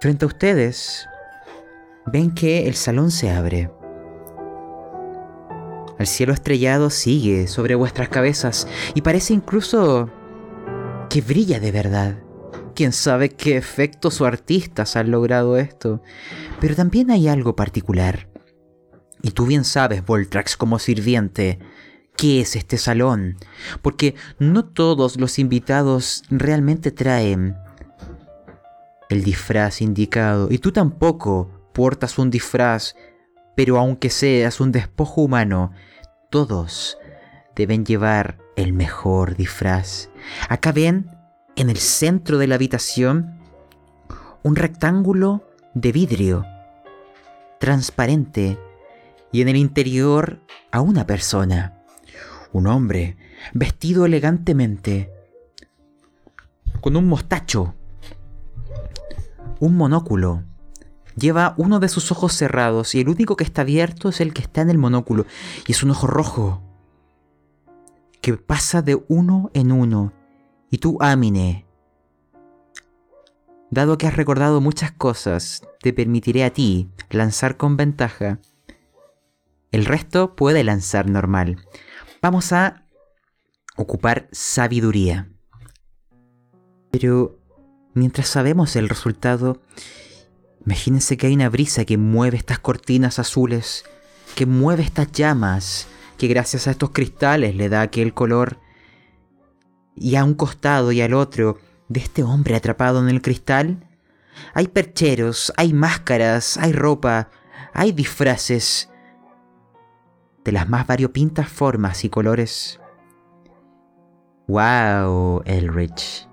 Frente 0.00 0.26
a 0.26 0.28
ustedes, 0.28 1.08
ven 2.06 2.34
que 2.34 2.66
el 2.68 2.74
salón 2.74 3.10
se 3.10 3.30
abre. 3.30 3.70
El 5.98 6.06
cielo 6.06 6.34
estrellado 6.34 6.90
sigue 6.90 7.46
sobre 7.46 7.74
vuestras 7.74 8.08
cabezas 8.08 8.68
y 8.94 9.00
parece 9.00 9.32
incluso 9.32 10.10
que 11.08 11.22
brilla 11.22 11.60
de 11.60 11.72
verdad. 11.72 12.23
Quién 12.74 12.92
sabe 12.92 13.30
qué 13.30 13.56
efectos 13.56 14.20
o 14.20 14.26
artistas 14.26 14.96
han 14.96 15.10
logrado 15.10 15.56
esto. 15.56 16.02
Pero 16.60 16.74
también 16.74 17.10
hay 17.10 17.28
algo 17.28 17.54
particular. 17.54 18.28
Y 19.22 19.30
tú 19.30 19.46
bien 19.46 19.64
sabes, 19.64 20.04
Voltrax, 20.04 20.56
como 20.56 20.78
sirviente, 20.78 21.58
qué 22.16 22.40
es 22.40 22.56
este 22.56 22.76
salón. 22.76 23.36
Porque 23.80 24.14
no 24.38 24.64
todos 24.64 25.18
los 25.18 25.38
invitados 25.38 26.24
realmente 26.30 26.90
traen 26.90 27.56
el 29.08 29.22
disfraz 29.22 29.80
indicado. 29.80 30.48
Y 30.50 30.58
tú 30.58 30.72
tampoco 30.72 31.70
portas 31.72 32.18
un 32.18 32.30
disfraz. 32.30 32.96
Pero 33.56 33.78
aunque 33.78 34.10
seas 34.10 34.60
un 34.60 34.72
despojo 34.72 35.22
humano, 35.22 35.72
todos 36.28 36.98
deben 37.54 37.86
llevar 37.86 38.38
el 38.56 38.72
mejor 38.72 39.36
disfraz. 39.36 40.10
Acá 40.48 40.72
ven, 40.72 41.13
en 41.56 41.70
el 41.70 41.76
centro 41.76 42.38
de 42.38 42.46
la 42.46 42.56
habitación, 42.56 43.38
un 44.42 44.56
rectángulo 44.56 45.48
de 45.74 45.92
vidrio 45.92 46.44
transparente 47.58 48.58
y 49.32 49.40
en 49.40 49.48
el 49.48 49.56
interior 49.56 50.40
a 50.70 50.80
una 50.80 51.06
persona, 51.06 51.82
un 52.52 52.66
hombre 52.66 53.16
vestido 53.52 54.04
elegantemente, 54.04 55.10
con 56.80 56.96
un 56.96 57.06
mostacho, 57.06 57.74
un 59.60 59.76
monóculo. 59.76 60.42
Lleva 61.16 61.54
uno 61.56 61.78
de 61.78 61.88
sus 61.88 62.10
ojos 62.10 62.32
cerrados 62.34 62.94
y 62.94 63.00
el 63.00 63.08
único 63.08 63.36
que 63.36 63.44
está 63.44 63.62
abierto 63.62 64.08
es 64.08 64.20
el 64.20 64.34
que 64.34 64.42
está 64.42 64.60
en 64.60 64.70
el 64.70 64.78
monóculo 64.78 65.26
y 65.66 65.72
es 65.72 65.82
un 65.82 65.92
ojo 65.92 66.06
rojo 66.08 66.60
que 68.20 68.36
pasa 68.36 68.82
de 68.82 69.02
uno 69.08 69.50
en 69.54 69.70
uno. 69.70 70.12
Y 70.74 70.78
tú, 70.78 70.98
Amine, 70.98 71.66
dado 73.70 73.96
que 73.96 74.08
has 74.08 74.16
recordado 74.16 74.60
muchas 74.60 74.90
cosas, 74.90 75.62
te 75.80 75.92
permitiré 75.92 76.42
a 76.42 76.52
ti 76.52 76.90
lanzar 77.10 77.56
con 77.56 77.76
ventaja. 77.76 78.40
El 79.70 79.84
resto 79.84 80.34
puede 80.34 80.64
lanzar 80.64 81.08
normal. 81.08 81.64
Vamos 82.20 82.52
a 82.52 82.88
ocupar 83.76 84.28
sabiduría. 84.32 85.30
Pero 86.90 87.38
mientras 87.94 88.26
sabemos 88.26 88.74
el 88.74 88.88
resultado, 88.88 89.62
imagínense 90.66 91.16
que 91.16 91.28
hay 91.28 91.34
una 91.34 91.50
brisa 91.50 91.84
que 91.84 91.98
mueve 91.98 92.36
estas 92.36 92.58
cortinas 92.58 93.20
azules, 93.20 93.84
que 94.34 94.44
mueve 94.44 94.82
estas 94.82 95.12
llamas, 95.12 95.86
que 96.18 96.26
gracias 96.26 96.66
a 96.66 96.72
estos 96.72 96.90
cristales 96.90 97.54
le 97.54 97.68
da 97.68 97.82
aquel 97.82 98.12
color. 98.12 98.63
Y 99.96 100.16
a 100.16 100.24
un 100.24 100.34
costado 100.34 100.92
y 100.92 101.00
al 101.00 101.14
otro 101.14 101.58
de 101.88 102.00
este 102.00 102.22
hombre 102.22 102.56
atrapado 102.56 103.00
en 103.00 103.08
el 103.08 103.22
cristal, 103.22 103.88
hay 104.52 104.68
percheros, 104.68 105.52
hay 105.56 105.72
máscaras, 105.72 106.56
hay 106.56 106.72
ropa, 106.72 107.28
hay 107.72 107.92
disfraces 107.92 108.90
de 110.44 110.52
las 110.52 110.68
más 110.68 110.86
variopintas 110.86 111.48
formas 111.48 112.04
y 112.04 112.10
colores. 112.10 112.80
¡Wow, 114.46 115.42
Elrich! 115.46 116.28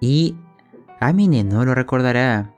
Y 0.00 0.36
Amine 1.00 1.42
no 1.44 1.64
lo 1.64 1.74
recordará. 1.74 2.54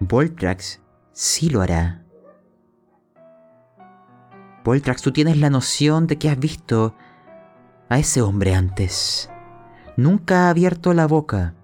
Voltrax 0.00 0.80
sí 1.12 1.50
lo 1.50 1.62
hará. 1.62 2.04
Voltrax, 4.64 5.02
tú 5.02 5.12
tienes 5.12 5.36
la 5.38 5.50
noción 5.50 6.06
de 6.06 6.18
que 6.18 6.28
has 6.30 6.38
visto 6.38 6.94
a 7.90 7.98
ese 7.98 8.22
hombre 8.22 8.54
antes. 8.54 9.28
Nunca 9.98 10.46
ha 10.46 10.50
abierto 10.50 10.94
la 10.94 11.06
boca, 11.06 11.54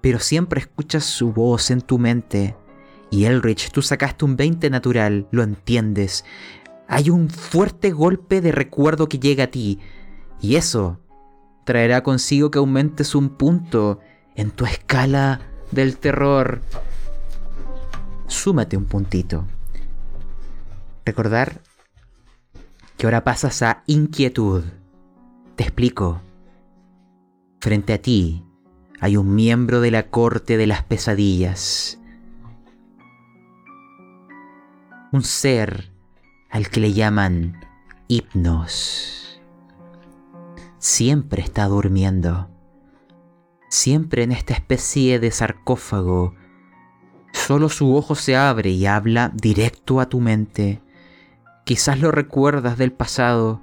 pero 0.00 0.20
siempre 0.20 0.60
escuchas 0.60 1.04
su 1.04 1.32
voz 1.32 1.72
en 1.72 1.80
tu 1.80 1.98
mente. 1.98 2.54
Y 3.10 3.24
Elrich, 3.24 3.72
tú 3.72 3.82
sacaste 3.82 4.24
un 4.24 4.36
20 4.36 4.70
natural, 4.70 5.26
lo 5.32 5.42
entiendes. 5.42 6.24
Hay 6.86 7.10
un 7.10 7.28
fuerte 7.28 7.90
golpe 7.90 8.40
de 8.40 8.52
recuerdo 8.52 9.08
que 9.08 9.18
llega 9.18 9.44
a 9.44 9.50
ti, 9.50 9.80
y 10.40 10.54
eso 10.54 11.00
traerá 11.64 12.02
consigo 12.02 12.50
que 12.50 12.58
aumentes 12.58 13.16
un 13.16 13.30
punto 13.30 13.98
en 14.36 14.50
tu 14.50 14.66
escala 14.66 15.40
del 15.72 15.96
terror. 15.96 16.60
Súmate 18.26 18.76
un 18.76 18.84
puntito. 18.84 19.46
Recordar 21.04 21.60
que 22.96 23.06
ahora 23.06 23.24
pasas 23.24 23.62
a 23.62 23.82
inquietud. 23.86 24.62
Te 25.56 25.62
explico. 25.64 26.20
Frente 27.60 27.94
a 27.94 28.02
ti 28.02 28.44
hay 29.00 29.16
un 29.16 29.34
miembro 29.34 29.80
de 29.80 29.90
la 29.90 30.10
corte 30.10 30.58
de 30.58 30.66
las 30.66 30.82
pesadillas. 30.82 31.98
Un 35.12 35.22
ser 35.22 35.90
al 36.50 36.68
que 36.68 36.80
le 36.80 36.92
llaman 36.92 37.58
hipnos. 38.06 39.40
Siempre 40.78 41.40
está 41.40 41.64
durmiendo. 41.64 42.50
Siempre 43.70 44.24
en 44.24 44.32
esta 44.32 44.52
especie 44.52 45.18
de 45.18 45.30
sarcófago. 45.30 46.34
Solo 47.32 47.70
su 47.70 47.96
ojo 47.96 48.14
se 48.14 48.36
abre 48.36 48.70
y 48.70 48.84
habla 48.84 49.32
directo 49.34 50.00
a 50.00 50.08
tu 50.10 50.20
mente. 50.20 50.82
Quizás 51.64 51.98
lo 51.98 52.10
recuerdas 52.12 52.76
del 52.76 52.92
pasado, 52.92 53.62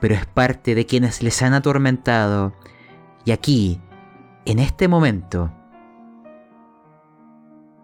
pero 0.00 0.14
es 0.14 0.26
parte 0.26 0.74
de 0.74 0.86
quienes 0.86 1.22
les 1.22 1.42
han 1.42 1.54
atormentado. 1.54 2.54
Y 3.24 3.32
aquí, 3.32 3.80
en 4.44 4.58
este 4.58 4.88
momento, 4.88 5.52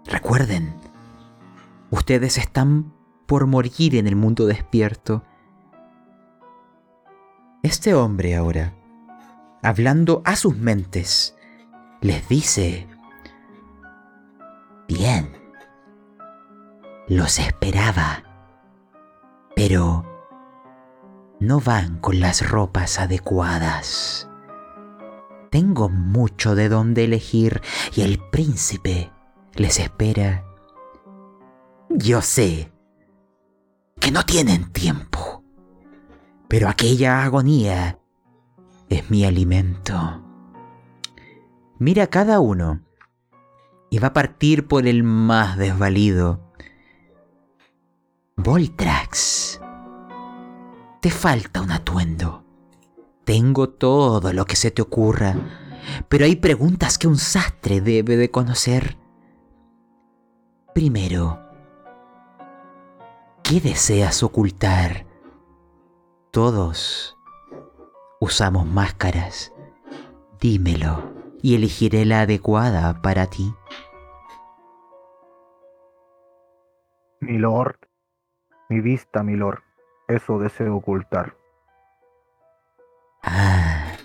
recuerden, 0.06 0.74
ustedes 1.90 2.38
están 2.38 2.92
por 3.26 3.46
morir 3.46 3.96
en 3.96 4.06
el 4.06 4.16
mundo 4.16 4.46
despierto. 4.46 5.22
Este 7.62 7.94
hombre 7.94 8.36
ahora, 8.36 8.74
hablando 9.62 10.22
a 10.24 10.36
sus 10.36 10.56
mentes, 10.56 11.36
les 12.00 12.28
dice, 12.28 12.86
bien, 14.86 15.32
los 17.08 17.38
esperaba 17.38 18.24
pero 19.54 20.04
no 21.46 21.60
van 21.60 21.98
con 21.98 22.20
las 22.20 22.48
ropas 22.48 22.98
adecuadas. 22.98 24.28
Tengo 25.50 25.88
mucho 25.88 26.54
de 26.54 26.68
dónde 26.68 27.04
elegir 27.04 27.60
y 27.94 28.00
el 28.00 28.18
príncipe 28.18 29.12
les 29.54 29.78
espera. 29.78 30.44
Yo 31.90 32.22
sé 32.22 32.72
que 34.00 34.10
no 34.10 34.24
tienen 34.24 34.72
tiempo, 34.72 35.44
pero 36.48 36.68
aquella 36.68 37.22
agonía 37.24 38.00
es 38.88 39.10
mi 39.10 39.24
alimento. 39.24 40.22
Mira 41.78 42.06
cada 42.08 42.40
uno 42.40 42.82
y 43.90 43.98
va 43.98 44.08
a 44.08 44.12
partir 44.12 44.66
por 44.66 44.86
el 44.86 45.04
más 45.04 45.56
desvalido 45.56 46.40
Voltrax, 48.36 49.60
te 51.04 51.10
falta 51.10 51.60
un 51.60 51.70
atuendo. 51.70 52.46
Tengo 53.26 53.68
todo 53.68 54.32
lo 54.32 54.46
que 54.46 54.56
se 54.56 54.70
te 54.70 54.80
ocurra, 54.80 55.34
pero 56.08 56.24
hay 56.24 56.36
preguntas 56.36 56.96
que 56.96 57.06
un 57.06 57.18
sastre 57.18 57.82
debe 57.82 58.16
de 58.16 58.30
conocer. 58.30 58.96
Primero, 60.74 61.40
¿qué 63.42 63.60
deseas 63.60 64.22
ocultar? 64.22 65.06
Todos 66.30 67.18
usamos 68.18 68.66
máscaras. 68.66 69.52
Dímelo 70.40 71.12
y 71.42 71.54
elegiré 71.54 72.06
la 72.06 72.22
adecuada 72.22 73.02
para 73.02 73.26
ti. 73.26 73.52
Milord, 77.20 77.76
mi 78.70 78.80
vista, 78.80 79.22
milord. 79.22 79.63
Eso 80.14 80.38
deseo 80.38 80.76
ocultar. 80.76 81.36
Ah, 83.20 83.96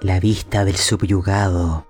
la 0.00 0.20
vista 0.20 0.64
del 0.64 0.76
subyugado. 0.76 1.86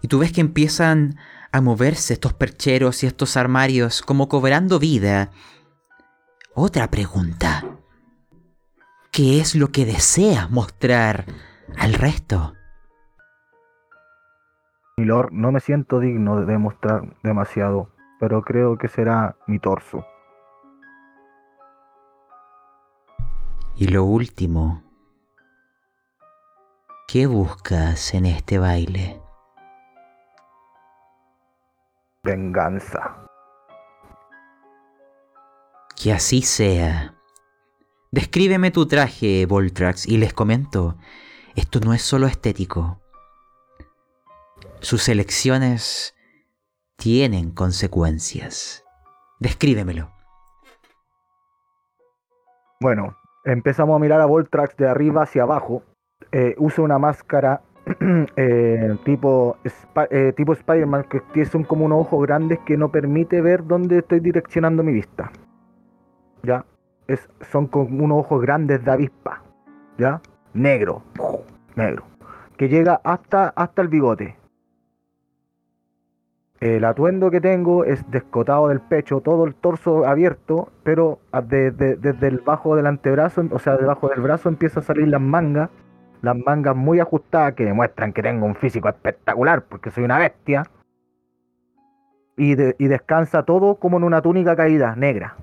Y 0.00 0.08
tú 0.08 0.20
ves 0.20 0.32
que 0.32 0.40
empiezan 0.40 1.16
a 1.52 1.60
moverse 1.60 2.14
estos 2.14 2.32
percheros 2.32 3.02
y 3.02 3.06
estos 3.06 3.36
armarios 3.36 4.00
como 4.00 4.30
cobrando 4.30 4.78
vida. 4.78 5.32
Otra 6.54 6.88
pregunta. 6.88 7.62
¿Qué 9.12 9.38
es 9.38 9.54
lo 9.54 9.68
que 9.68 9.84
deseas 9.84 10.50
mostrar 10.50 11.26
al 11.76 11.92
resto? 11.92 12.54
Milord, 14.96 15.30
no 15.32 15.52
me 15.52 15.60
siento 15.60 16.00
digno 16.00 16.40
de 16.46 16.56
mostrar 16.56 17.18
demasiado, 17.22 17.90
pero 18.18 18.40
creo 18.40 18.78
que 18.78 18.88
será 18.88 19.36
mi 19.46 19.58
torso. 19.58 20.06
Y 23.80 23.86
lo 23.86 24.02
último, 24.02 24.82
¿qué 27.06 27.28
buscas 27.28 28.12
en 28.12 28.26
este 28.26 28.58
baile? 28.58 29.22
Venganza. 32.24 33.24
Que 35.94 36.12
así 36.12 36.42
sea. 36.42 37.14
Descríbeme 38.10 38.72
tu 38.72 38.88
traje, 38.88 39.46
Voltrax, 39.46 40.08
y 40.08 40.16
les 40.16 40.34
comento, 40.34 40.98
esto 41.54 41.78
no 41.78 41.94
es 41.94 42.02
solo 42.02 42.26
estético. 42.26 43.00
Sus 44.80 45.08
elecciones 45.08 46.16
tienen 46.96 47.52
consecuencias. 47.52 48.84
Descríbemelo. 49.38 50.12
Bueno, 52.80 53.16
empezamos 53.52 53.96
a 53.96 53.98
mirar 53.98 54.20
a 54.20 54.26
Voltrax 54.26 54.76
de 54.76 54.88
arriba 54.88 55.22
hacia 55.22 55.42
abajo. 55.42 55.82
Eh, 56.32 56.54
usa 56.58 56.84
una 56.84 56.98
máscara 56.98 57.62
eh, 58.36 58.96
tipo, 59.04 59.56
eh, 60.10 60.32
tipo 60.36 60.52
Spider-Man, 60.52 61.04
que 61.04 61.22
que 61.32 61.44
son 61.44 61.64
como 61.64 61.86
unos 61.86 62.00
ojos 62.00 62.26
grandes 62.26 62.58
que 62.60 62.76
no 62.76 62.90
permite 62.90 63.40
ver 63.40 63.64
dónde 63.66 63.98
estoy 63.98 64.20
direccionando 64.20 64.82
mi 64.82 64.92
vista. 64.92 65.30
¿Ya? 66.42 66.64
Es, 67.06 67.28
son 67.50 67.66
como 67.66 68.04
unos 68.04 68.20
ojos 68.20 68.42
grandes 68.42 68.84
de 68.84 68.90
avispa. 68.90 69.42
¿Ya? 69.96 70.20
Negro. 70.52 71.02
Negro. 71.74 72.04
Que 72.56 72.68
llega 72.68 73.00
hasta, 73.04 73.48
hasta 73.48 73.82
el 73.82 73.88
bigote. 73.88 74.37
El 76.60 76.84
atuendo 76.84 77.30
que 77.30 77.40
tengo 77.40 77.84
es 77.84 78.10
descotado 78.10 78.68
del 78.68 78.80
pecho, 78.80 79.20
todo 79.20 79.44
el 79.44 79.54
torso 79.54 80.04
abierto, 80.06 80.70
pero 80.82 81.20
de- 81.44 81.70
de- 81.70 81.94
desde 81.96 82.26
el 82.26 82.40
bajo 82.40 82.74
del 82.74 82.86
antebrazo, 82.86 83.44
o 83.52 83.58
sea, 83.60 83.76
debajo 83.76 84.08
del 84.08 84.20
brazo 84.20 84.48
empieza 84.48 84.80
a 84.80 84.82
salir 84.82 85.06
las 85.06 85.20
mangas, 85.20 85.70
las 86.20 86.36
mangas 86.36 86.74
muy 86.74 86.98
ajustadas 86.98 87.54
que 87.54 87.64
demuestran 87.64 88.12
que 88.12 88.22
tengo 88.22 88.44
un 88.44 88.56
físico 88.56 88.88
espectacular 88.88 89.62
porque 89.62 89.92
soy 89.92 90.02
una 90.04 90.18
bestia. 90.18 90.64
Y, 92.36 92.52
y 92.52 92.86
descansa 92.88 93.44
todo 93.44 93.76
como 93.76 93.96
en 93.98 94.04
una 94.04 94.20
túnica 94.22 94.54
caída, 94.54 94.94
negra, 94.96 95.36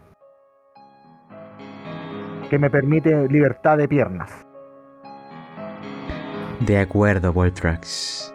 que 2.49 2.57
me 2.59 2.69
permite 2.69 3.27
libertad 3.27 3.77
de 3.77 3.87
piernas. 3.87 4.45
De 6.61 6.77
acuerdo, 6.79 7.33
Voltrax. 7.33 8.33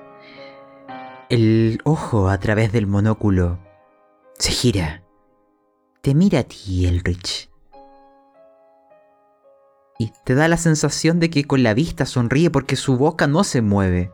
El 1.30 1.80
ojo 1.84 2.28
a 2.28 2.38
través 2.38 2.72
del 2.72 2.88
monóculo 2.88 3.60
se 4.36 4.50
gira. 4.50 5.04
Te 6.02 6.12
mira 6.12 6.40
a 6.40 6.42
ti, 6.42 6.88
Elrich. 6.88 7.48
Y 9.96 10.10
te 10.24 10.34
da 10.34 10.48
la 10.48 10.56
sensación 10.56 11.20
de 11.20 11.30
que 11.30 11.44
con 11.44 11.62
la 11.62 11.72
vista 11.72 12.04
sonríe 12.04 12.50
porque 12.50 12.74
su 12.74 12.96
boca 12.96 13.28
no 13.28 13.44
se 13.44 13.62
mueve. 13.62 14.10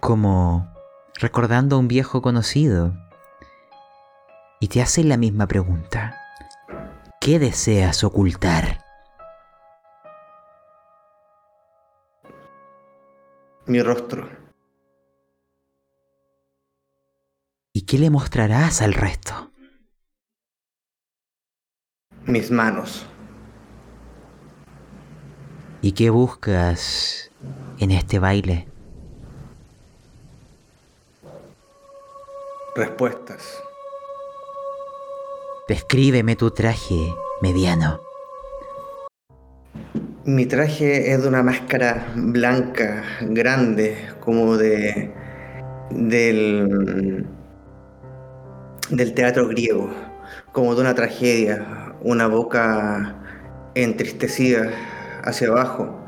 Como 0.00 0.66
recordando 1.20 1.76
a 1.76 1.78
un 1.78 1.88
viejo 1.88 2.22
conocido. 2.22 2.94
Y 4.60 4.68
te 4.68 4.80
hace 4.80 5.04
la 5.04 5.18
misma 5.18 5.46
pregunta. 5.46 6.16
¿Qué 7.20 7.38
deseas 7.38 8.02
ocultar? 8.02 8.82
Mi 13.66 13.82
rostro. 13.82 14.41
¿Y 17.74 17.82
qué 17.82 17.98
le 17.98 18.10
mostrarás 18.10 18.82
al 18.82 18.92
resto? 18.92 19.50
Mis 22.26 22.50
manos. 22.50 23.06
¿Y 25.80 25.92
qué 25.92 26.10
buscas 26.10 27.30
en 27.78 27.90
este 27.90 28.18
baile? 28.18 28.68
Respuestas. 32.76 33.62
Descríbeme 35.66 36.36
tu 36.36 36.50
traje 36.50 37.14
mediano. 37.40 38.02
Mi 40.26 40.44
traje 40.44 41.10
es 41.12 41.22
de 41.22 41.28
una 41.28 41.42
máscara 41.42 42.12
blanca, 42.14 43.02
grande, 43.22 44.10
como 44.20 44.58
de. 44.58 45.10
del. 45.90 47.26
Del 48.92 49.14
teatro 49.14 49.48
griego, 49.48 49.88
como 50.52 50.74
de 50.74 50.82
una 50.82 50.94
tragedia, 50.94 51.94
una 52.02 52.26
boca 52.26 53.16
entristecida 53.74 54.70
hacia 55.24 55.48
abajo, 55.48 55.98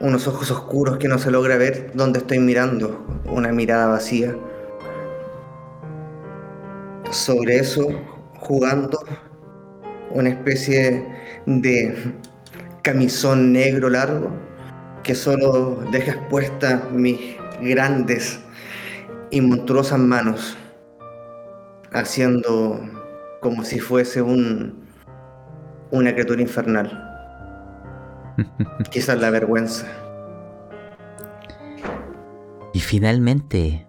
unos 0.00 0.28
ojos 0.28 0.50
oscuros 0.50 0.98
que 0.98 1.08
no 1.08 1.18
se 1.18 1.30
logra 1.30 1.56
ver 1.56 1.92
dónde 1.94 2.18
estoy 2.18 2.38
mirando, 2.38 3.22
una 3.24 3.50
mirada 3.50 3.86
vacía. 3.86 4.36
Sobre 7.10 7.56
eso, 7.56 7.88
jugando, 8.40 8.98
una 10.10 10.28
especie 10.28 11.02
de 11.46 12.12
camisón 12.82 13.54
negro 13.54 13.88
largo 13.88 14.30
que 15.02 15.14
solo 15.14 15.82
deja 15.92 16.12
expuestas 16.12 16.90
mis 16.90 17.36
grandes 17.62 18.38
y 19.30 19.40
monstruosas 19.40 19.98
manos, 19.98 20.58
haciendo 21.96 22.78
como 23.40 23.64
si 23.64 23.80
fuese 23.80 24.22
un 24.22 24.86
una 25.90 26.12
criatura 26.12 26.42
infernal. 26.42 27.02
Quizás 28.90 29.18
la 29.18 29.30
vergüenza. 29.30 29.86
Y 32.72 32.80
finalmente, 32.80 33.86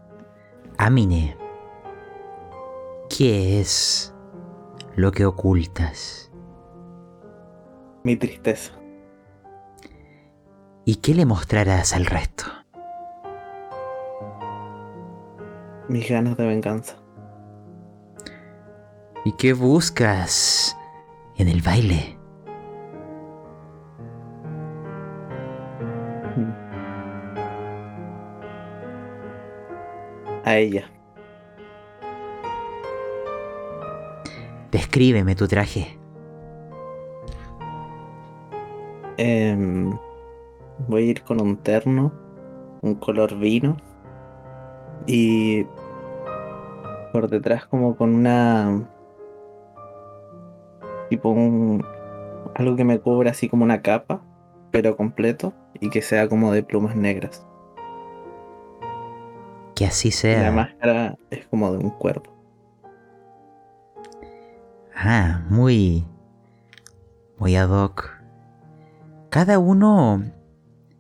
Amine, 0.77 1.35
¿qué 3.09 3.59
es 3.59 4.13
lo 4.95 5.11
que 5.11 5.25
ocultas? 5.25 6.31
Mi 8.03 8.15
tristeza. 8.15 8.71
¿Y 10.85 10.95
qué 10.97 11.13
le 11.13 11.25
mostrarás 11.25 11.93
al 11.93 12.05
resto? 12.05 12.45
Mis 15.89 16.09
ganas 16.09 16.37
de 16.37 16.45
venganza. 16.45 16.95
¿Y 19.27 19.33
qué 19.33 19.51
buscas 19.51 20.77
en 21.35 21.49
el 21.49 21.61
baile? 21.61 22.17
A 30.45 30.55
ella. 30.55 30.89
Descríbeme 34.71 35.35
tu 35.35 35.45
traje. 35.45 35.99
Em, 39.17 39.91
voy 40.87 41.03
a 41.03 41.05
ir 41.05 41.23
con 41.23 41.41
un 41.41 41.57
terno, 41.57 42.13
un 42.81 42.95
color 42.95 43.37
vino 43.37 43.75
y 45.05 45.65
por 47.11 47.29
detrás 47.29 47.65
como 47.65 47.97
con 47.97 48.15
una 48.15 48.87
tipo 51.09 51.29
un 51.29 51.83
algo 52.55 52.75
que 52.75 52.83
me 52.83 52.99
cubra 52.99 53.31
así 53.31 53.49
como 53.49 53.63
una 53.63 53.81
capa, 53.81 54.21
pero 54.71 54.97
completo 54.97 55.53
y 55.79 55.89
que 55.89 56.01
sea 56.01 56.27
como 56.27 56.51
de 56.51 56.63
plumas 56.63 56.95
negras. 56.95 57.45
Que 59.75 59.85
así 59.85 60.07
Y 60.07 60.11
La 60.11 60.17
sea. 60.17 60.51
máscara 60.51 61.17
es 61.29 61.45
como 61.47 61.71
de 61.71 61.77
un 61.77 61.91
cuerpo. 61.91 62.31
Ah, 64.95 65.45
muy... 65.49 66.03
Muy 67.37 67.55
ad 67.55 67.69
hoc. 67.69 68.09
Cada 69.29 69.59
uno 69.59 70.23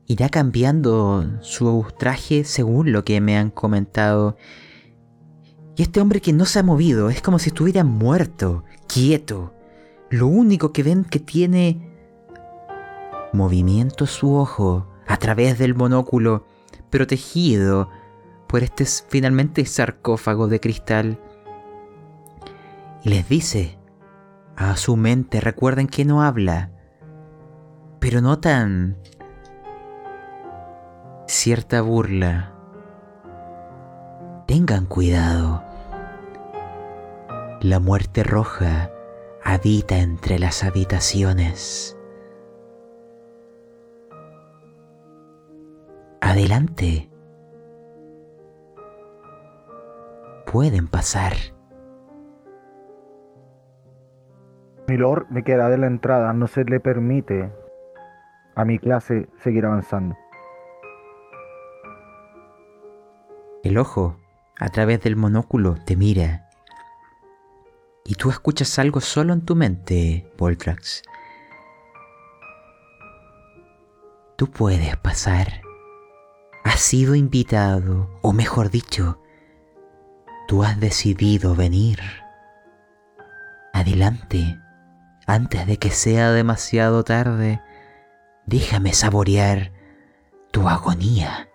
irá 0.05 0.29
cambiando 0.29 1.25
su 1.41 1.87
traje 1.97 2.43
según 2.43 2.91
lo 2.91 3.03
que 3.03 3.19
me 3.19 3.35
han 3.35 3.49
comentado. 3.49 4.37
Y 5.75 5.81
este 5.81 5.99
hombre 5.99 6.21
que 6.21 6.33
no 6.33 6.45
se 6.45 6.59
ha 6.59 6.63
movido 6.63 7.09
es 7.09 7.23
como 7.23 7.39
si 7.39 7.49
estuviera 7.49 7.83
muerto, 7.83 8.63
quieto. 8.87 9.53
Lo 10.09 10.27
único 10.27 10.71
que 10.71 10.83
ven 10.83 11.03
que 11.03 11.19
tiene 11.19 11.87
movimiento 13.33 14.05
su 14.05 14.35
ojo 14.35 14.87
a 15.05 15.17
través 15.17 15.57
del 15.57 15.75
monóculo, 15.75 16.45
protegido 16.89 17.89
por 18.47 18.63
este 18.63 18.85
finalmente 18.85 19.65
sarcófago 19.65 20.47
de 20.47 20.59
cristal. 20.59 21.19
Y 23.03 23.09
les 23.09 23.27
dice 23.27 23.77
a 24.55 24.75
su 24.77 24.95
mente, 24.95 25.41
recuerden 25.41 25.87
que 25.87 26.05
no 26.05 26.23
habla, 26.23 26.71
pero 27.99 28.21
notan 28.21 28.97
cierta 31.27 31.81
burla. 31.81 32.53
Tengan 34.47 34.85
cuidado. 34.85 35.63
La 37.59 37.79
muerte 37.79 38.23
roja 38.23 38.91
habita 39.49 39.99
entre 39.99 40.39
las 40.39 40.65
habitaciones. 40.65 41.97
Adelante. 46.19 47.09
Pueden 50.51 50.89
pasar. 50.89 51.31
Milord 54.89 55.27
me 55.29 55.45
queda 55.45 55.69
de 55.69 55.77
la 55.77 55.87
entrada, 55.87 56.33
no 56.33 56.47
se 56.47 56.65
le 56.65 56.81
permite 56.81 57.49
a 58.55 58.65
mi 58.65 58.79
clase 58.79 59.29
seguir 59.37 59.65
avanzando. 59.65 60.17
El 63.63 63.77
ojo, 63.77 64.17
a 64.59 64.67
través 64.67 65.01
del 65.03 65.15
monóculo, 65.15 65.75
te 65.85 65.95
mira. 65.95 66.46
Y 68.07 68.15
tú 68.15 68.29
escuchas 68.29 68.79
algo 68.79 69.01
solo 69.01 69.33
en 69.33 69.41
tu 69.41 69.53
mente, 69.55 70.25
Voltrax. 70.37 71.03
Tú 74.37 74.49
puedes 74.49 74.95
pasar. 74.97 75.61
Has 76.63 76.79
sido 76.79 77.15
invitado, 77.15 78.09
o 78.21 78.31
mejor 78.33 78.69
dicho, 78.69 79.21
tú 80.47 80.63
has 80.63 80.79
decidido 80.79 81.53
venir. 81.55 81.99
Adelante, 83.73 84.57
antes 85.27 85.67
de 85.67 85.77
que 85.77 85.89
sea 85.89 86.31
demasiado 86.31 87.03
tarde, 87.03 87.61
déjame 88.45 88.93
saborear 88.93 89.71
tu 90.51 90.69
agonía. 90.69 91.49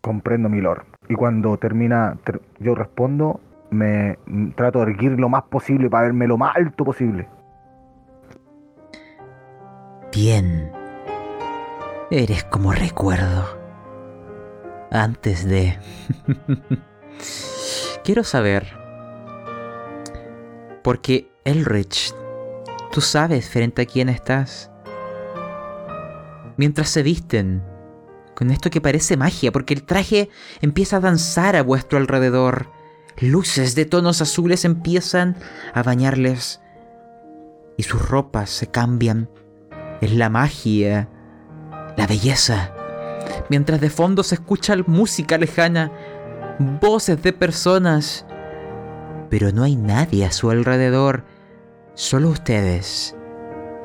Comprendo, 0.00 0.48
mi 0.48 0.60
lord. 0.60 0.84
Y 1.08 1.14
cuando 1.14 1.56
termina, 1.58 2.18
ter- 2.24 2.42
yo 2.58 2.74
respondo, 2.74 3.40
me 3.72 4.18
trato 4.54 4.78
de 4.80 4.92
erguir 4.92 5.12
lo 5.12 5.28
más 5.28 5.44
posible 5.44 5.90
para 5.90 6.04
verme 6.04 6.26
lo 6.26 6.38
más 6.38 6.54
alto 6.56 6.84
posible. 6.84 7.28
Bien. 10.12 10.70
Eres 12.10 12.44
como 12.44 12.72
recuerdo. 12.72 13.58
Antes 14.90 15.48
de... 15.48 15.78
Quiero 18.04 18.22
saber. 18.24 18.66
Porque 20.82 21.32
Elrich, 21.44 22.14
tú 22.92 23.00
sabes 23.00 23.48
frente 23.48 23.82
a 23.82 23.86
quién 23.86 24.08
estás. 24.10 24.70
Mientras 26.58 26.90
se 26.90 27.02
visten 27.02 27.62
con 28.34 28.50
esto 28.50 28.70
que 28.70 28.80
parece 28.80 29.16
magia, 29.16 29.52
porque 29.52 29.72
el 29.72 29.84
traje 29.84 30.28
empieza 30.60 30.96
a 30.96 31.00
danzar 31.00 31.56
a 31.56 31.62
vuestro 31.62 31.98
alrededor. 31.98 32.68
Luces 33.18 33.74
de 33.74 33.84
tonos 33.84 34.20
azules 34.22 34.64
empiezan 34.64 35.36
a 35.74 35.82
bañarles 35.82 36.60
y 37.76 37.82
sus 37.82 38.08
ropas 38.08 38.50
se 38.50 38.66
cambian 38.68 39.28
es 40.02 40.12
la 40.12 40.28
magia, 40.28 41.08
la 41.96 42.06
belleza. 42.08 42.74
Mientras 43.48 43.80
de 43.80 43.88
fondo 43.88 44.24
se 44.24 44.34
escucha 44.34 44.74
música 44.86 45.38
lejana, 45.38 45.92
voces 46.80 47.22
de 47.22 47.32
personas. 47.32 48.26
Pero 49.30 49.52
no 49.52 49.62
hay 49.62 49.76
nadie 49.76 50.26
a 50.26 50.32
su 50.32 50.50
alrededor, 50.50 51.24
solo 51.94 52.30
ustedes 52.30 53.14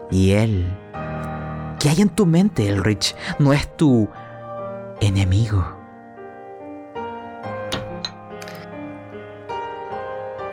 y 0.09 0.31
él. 0.31 0.65
¿Qué 1.79 1.89
hay 1.89 2.01
en 2.01 2.09
tu 2.09 2.25
mente, 2.25 2.67
Elrich? 2.67 3.15
No 3.37 3.53
es 3.53 3.77
tu 3.77 4.09
enemigo. 4.99 5.76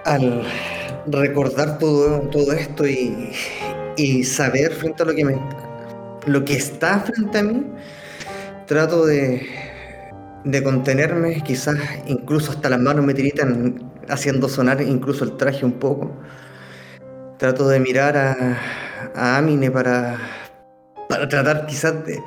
Al 0.04 0.42
recordar 1.06 1.78
todo, 1.78 2.20
todo 2.30 2.52
esto 2.52 2.86
y, 2.86 3.32
y 3.96 4.24
saber 4.24 4.72
frente 4.72 5.02
a 5.02 5.06
lo 5.06 5.14
que 5.14 5.24
me 5.24 5.38
lo 6.26 6.44
que 6.44 6.54
está 6.54 7.00
frente 7.00 7.38
a 7.38 7.42
mí, 7.42 7.66
trato 8.66 9.04
de, 9.04 9.46
de 10.44 10.62
contenerme, 10.62 11.42
quizás 11.42 11.76
incluso 12.06 12.52
hasta 12.52 12.70
las 12.70 12.80
manos 12.80 13.04
me 13.04 13.14
tiritan 13.14 13.92
haciendo 14.08 14.48
sonar 14.48 14.80
incluso 14.80 15.24
el 15.24 15.36
traje 15.36 15.64
un 15.64 15.74
poco. 15.74 16.12
Trato 17.38 17.68
de 17.68 17.80
mirar 17.80 18.16
a, 18.16 18.58
a 19.14 19.36
Amine 19.36 19.70
para, 19.70 20.18
para 21.08 21.28
tratar 21.28 21.66
quizás 21.66 22.04
de... 22.06 22.22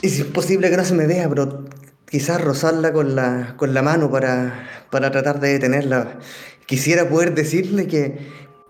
Es 0.00 0.24
posible 0.24 0.70
que 0.70 0.76
no 0.76 0.84
se 0.84 0.94
me 0.94 1.06
vea, 1.06 1.28
pero 1.28 1.64
quizás 2.12 2.42
rozarla 2.42 2.92
con 2.92 3.16
la, 3.16 3.54
con 3.56 3.72
la 3.72 3.80
mano 3.80 4.10
para, 4.10 4.68
para 4.90 5.10
tratar 5.10 5.40
de 5.40 5.54
detenerla. 5.54 6.18
Quisiera 6.66 7.08
poder 7.08 7.34
decirle 7.34 7.86
que, 7.86 8.18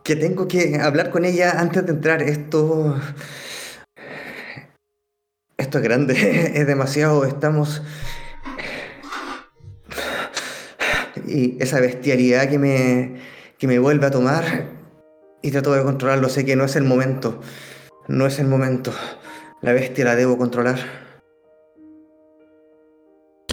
que 0.05 0.15
tengo 0.15 0.47
que 0.47 0.79
hablar 0.81 1.11
con 1.11 1.25
ella 1.25 1.59
antes 1.59 1.85
de 1.85 1.91
entrar. 1.91 2.23
Esto. 2.23 3.01
Esto 5.57 5.79
es 5.79 5.85
grande, 5.85 6.53
es 6.55 6.67
demasiado. 6.69 7.25
Estamos. 7.25 7.83
Y 11.27 11.61
esa 11.61 11.81
bestialidad 11.81 12.49
que 12.49 12.61
me, 12.61 13.17
que 13.59 13.67
me 13.67 13.81
vuelve 13.81 14.07
a 14.07 14.13
tomar. 14.13 14.69
Y 15.43 15.51
trato 15.51 15.73
de 15.73 15.83
controlarlo. 15.83 16.29
Sé 16.29 16.45
que 16.45 16.55
no 16.55 16.63
es 16.63 16.77
el 16.77 16.85
momento. 16.85 17.41
No 18.07 18.25
es 18.25 18.39
el 18.39 18.47
momento. 18.47 18.95
La 19.63 19.73
bestia 19.73 20.05
la 20.05 20.15
debo 20.15 20.39
controlar. 20.39 21.12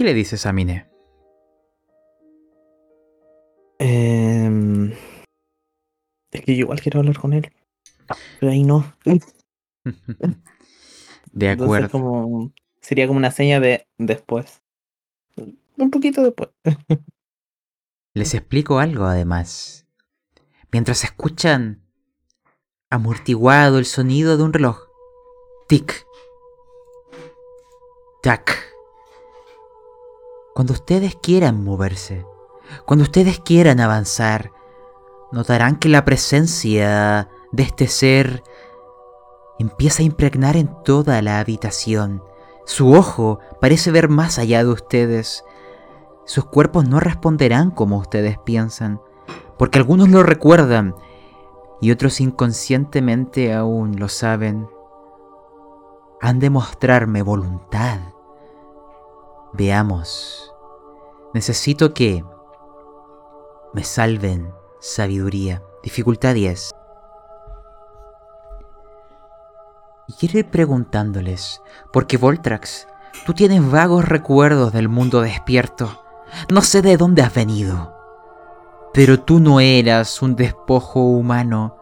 ¿Qué 0.00 0.04
le 0.04 0.14
dices 0.14 0.46
a 0.46 0.52
Mine? 0.54 0.90
Em, 3.78 4.92
es 6.30 6.40
que 6.40 6.56
yo 6.56 6.60
igual 6.60 6.80
quiero 6.80 7.00
hablar 7.00 7.18
con 7.18 7.34
él. 7.34 7.52
Pero 8.40 8.50
ahí 8.50 8.64
no. 8.64 8.94
De 9.84 11.50
Entonces, 11.50 11.60
acuerdo. 11.60 11.90
como, 11.90 12.50
sería 12.80 13.06
como 13.08 13.18
una 13.18 13.30
seña 13.30 13.60
de 13.60 13.86
después. 13.98 14.62
Un 15.76 15.90
poquito 15.90 16.22
después. 16.22 16.48
Les 18.14 18.32
explico 18.32 18.78
algo 18.78 19.04
además. 19.04 19.86
Mientras 20.72 21.04
escuchan 21.04 21.84
amortiguado 22.88 23.78
el 23.78 23.84
sonido 23.84 24.38
de 24.38 24.44
un 24.44 24.54
reloj. 24.54 24.80
Tic. 25.68 26.06
Tac. 28.22 28.69
Cuando 30.60 30.74
ustedes 30.74 31.16
quieran 31.16 31.64
moverse, 31.64 32.26
cuando 32.84 33.04
ustedes 33.04 33.40
quieran 33.40 33.80
avanzar, 33.80 34.52
notarán 35.32 35.76
que 35.76 35.88
la 35.88 36.04
presencia 36.04 37.30
de 37.50 37.62
este 37.62 37.88
ser 37.88 38.44
empieza 39.58 40.02
a 40.02 40.04
impregnar 40.04 40.58
en 40.58 40.68
toda 40.84 41.22
la 41.22 41.40
habitación. 41.40 42.22
Su 42.66 42.92
ojo 42.92 43.38
parece 43.58 43.90
ver 43.90 44.10
más 44.10 44.38
allá 44.38 44.62
de 44.62 44.68
ustedes. 44.68 45.46
Sus 46.26 46.44
cuerpos 46.44 46.86
no 46.86 47.00
responderán 47.00 47.70
como 47.70 47.96
ustedes 47.96 48.36
piensan, 48.44 49.00
porque 49.56 49.78
algunos 49.78 50.10
lo 50.10 50.22
recuerdan 50.22 50.94
y 51.80 51.90
otros 51.90 52.20
inconscientemente 52.20 53.54
aún 53.54 53.98
lo 53.98 54.10
saben. 54.10 54.68
Han 56.20 56.38
de 56.38 56.50
mostrarme 56.50 57.22
voluntad. 57.22 58.00
Veamos. 59.54 60.49
Necesito 61.32 61.94
que 61.94 62.24
me 63.72 63.84
salven 63.84 64.52
sabiduría. 64.80 65.62
Dificultad 65.82 66.34
10. 66.34 66.70
Y 70.08 70.12
quiero 70.14 70.38
ir 70.40 70.50
preguntándoles, 70.50 71.62
porque 71.92 72.16
Voltrax, 72.16 72.88
tú 73.24 73.32
tienes 73.32 73.70
vagos 73.70 74.08
recuerdos 74.08 74.72
del 74.72 74.88
mundo 74.88 75.20
despierto. 75.20 76.02
No 76.50 76.62
sé 76.62 76.82
de 76.82 76.96
dónde 76.96 77.22
has 77.22 77.32
venido. 77.32 77.94
Pero 78.92 79.20
tú 79.20 79.38
no 79.38 79.60
eras 79.60 80.20
un 80.20 80.34
despojo 80.34 81.00
humano. 81.00 81.76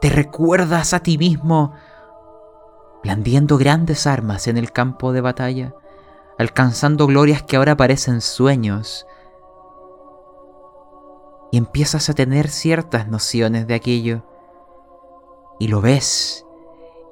Te 0.00 0.10
recuerdas 0.10 0.92
a 0.92 1.00
ti 1.00 1.16
mismo 1.16 1.72
blandiendo 3.04 3.58
grandes 3.58 4.06
armas 4.06 4.48
en 4.48 4.56
el 4.56 4.72
campo 4.72 5.12
de 5.12 5.20
batalla, 5.20 5.74
alcanzando 6.38 7.06
glorias 7.06 7.42
que 7.42 7.56
ahora 7.56 7.76
parecen 7.76 8.20
sueños. 8.20 9.06
Y 11.52 11.58
empiezas 11.58 12.10
a 12.10 12.14
tener 12.14 12.48
ciertas 12.48 13.08
nociones 13.08 13.66
de 13.66 13.74
aquello. 13.74 14.22
Y 15.58 15.68
lo 15.68 15.80
ves. 15.80 16.44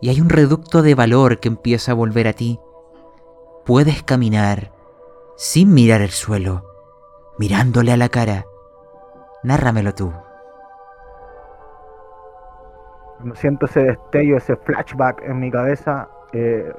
Y 0.00 0.08
hay 0.08 0.20
un 0.20 0.28
reducto 0.28 0.82
de 0.82 0.94
valor 0.94 1.38
que 1.38 1.48
empieza 1.48 1.92
a 1.92 1.94
volver 1.94 2.26
a 2.26 2.32
ti. 2.32 2.58
Puedes 3.64 4.02
caminar 4.02 4.72
sin 5.37 5.72
mirar 5.72 6.00
el 6.02 6.11
suelo, 6.11 6.64
mirándole 7.38 7.92
a 7.92 7.96
la 7.96 8.08
cara. 8.08 8.46
Nárramelo 9.44 9.94
tú. 9.94 10.12
Siento 13.35 13.66
ese 13.66 13.85
destello, 13.85 14.37
ese 14.37 14.56
flashback 14.56 15.22
en 15.22 15.38
mi 15.38 15.50
cabeza. 15.50 16.08
eh, 16.32 16.72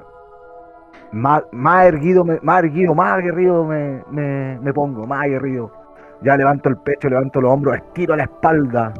más, 1.13 1.43
más 1.51 1.85
erguido, 1.85 2.23
me- 2.25 2.39
más 2.41 2.63
erguido, 2.63 2.95
más 2.95 3.13
aguerrido 3.13 3.65
me, 3.65 4.03
me- 4.11 4.59
me 4.61 4.73
pongo, 4.73 5.05
más 5.07 5.23
aguerrido. 5.25 5.71
Ya 6.21 6.37
levanto 6.37 6.69
el 6.69 6.77
pecho, 6.77 7.09
levanto 7.09 7.41
los 7.41 7.51
hombros, 7.53 7.75
estiro 7.77 8.15
la 8.15 8.23
espalda. 8.23 8.93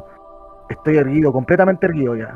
Estoy 0.68 0.96
erguido, 0.98 1.32
completamente 1.32 1.86
erguido 1.86 2.16
ya. 2.16 2.34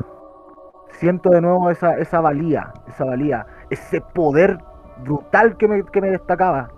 Siento 0.93 1.31
de 1.31 1.41
nuevo 1.41 1.71
esa, 1.71 1.99
esa 1.99 2.21
valía, 2.21 2.73
esa 2.88 3.05
valía, 3.05 3.47
ese 3.71 4.01
poder 4.01 4.59
brutal 5.05 5.57
que 5.57 5.69
me, 5.69 5.85
que 5.85 6.01
me 6.01 6.11
destacaba. 6.11 6.71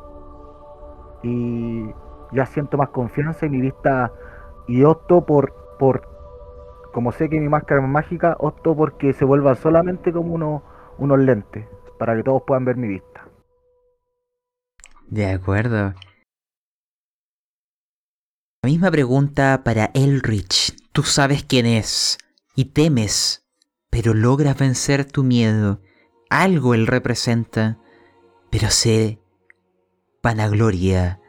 Y 1.22 1.86
ya 2.32 2.46
siento 2.46 2.76
más 2.76 2.88
confianza 2.90 3.46
y 3.46 3.50
mi 3.50 3.60
vista. 3.60 4.12
Y 4.66 4.84
opto 4.84 5.24
por, 5.26 5.52
por 5.78 6.02
como 6.92 7.12
sé 7.12 7.28
que 7.28 7.40
mi 7.40 7.48
máscara 7.48 7.82
es 7.82 7.88
mágica, 7.88 8.36
opto 8.38 8.76
porque 8.76 9.12
se 9.12 9.24
vuelva 9.24 9.54
solamente 9.54 10.12
como 10.12 10.34
unos, 10.34 10.62
unos 10.98 11.18
lentes, 11.18 11.66
para 12.00 12.16
que 12.16 12.24
todos 12.24 12.42
puedan 12.44 12.64
ver 12.64 12.76
mi 12.76 12.88
vista. 12.88 13.28
De 15.06 15.26
acuerdo. 15.26 15.94
La 18.62 18.68
misma 18.68 18.90
pregunta 18.90 19.62
para 19.62 19.90
Elrich. 19.94 20.74
Tú 20.92 21.04
sabes 21.04 21.44
quién 21.44 21.66
es 21.66 22.18
y 22.56 22.64
temes 22.66 23.40
pero 23.90 24.14
logras 24.14 24.56
vencer 24.56 25.04
tu 25.04 25.24
miedo. 25.24 25.80
Algo 26.30 26.74
él 26.74 26.86
representa, 26.86 27.78
pero 28.50 28.70
sé 28.70 29.20
vanagloria 30.22 31.20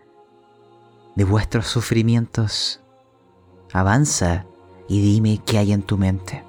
de 1.16 1.24
vuestros 1.24 1.66
sufrimientos. 1.68 2.82
Avanza 3.74 4.46
y 4.88 5.02
dime 5.02 5.42
qué 5.46 5.58
hay 5.58 5.74
en 5.74 5.82
tu 5.82 5.98
mente. 5.98 6.44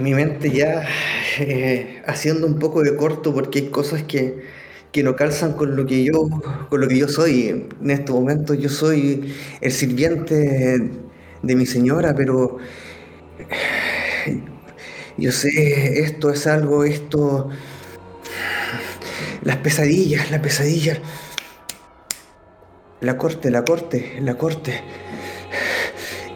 Mi 0.00 0.14
mente 0.14 0.50
ya 0.50 0.84
eh, 1.38 2.02
haciendo 2.06 2.46
un 2.46 2.58
poco 2.58 2.82
de 2.82 2.96
corto 2.96 3.34
porque 3.34 3.60
hay 3.60 3.68
cosas 3.70 4.02
que, 4.04 4.42
que 4.92 5.02
no 5.02 5.16
calzan 5.16 5.52
con 5.54 5.76
lo 5.76 5.86
que 5.86 6.04
yo 6.04 6.28
con 6.68 6.80
lo 6.80 6.88
que 6.88 6.98
yo 6.98 7.08
soy. 7.08 7.48
En 7.82 7.90
este 7.90 8.12
momento 8.12 8.54
yo 8.54 8.68
soy 8.68 9.34
el 9.60 9.72
sirviente 9.72 10.90
de 11.42 11.56
mi 11.56 11.66
señora, 11.66 12.14
pero 12.14 12.58
yo 15.16 15.32
sé, 15.32 16.00
esto 16.00 16.30
es 16.30 16.46
algo, 16.46 16.84
esto 16.84 17.48
las 19.42 19.56
pesadillas, 19.58 20.30
la 20.30 20.40
pesadilla. 20.42 20.98
La 23.00 23.16
corte, 23.18 23.50
la 23.50 23.64
corte, 23.64 24.18
la 24.20 24.36
corte. 24.38 24.80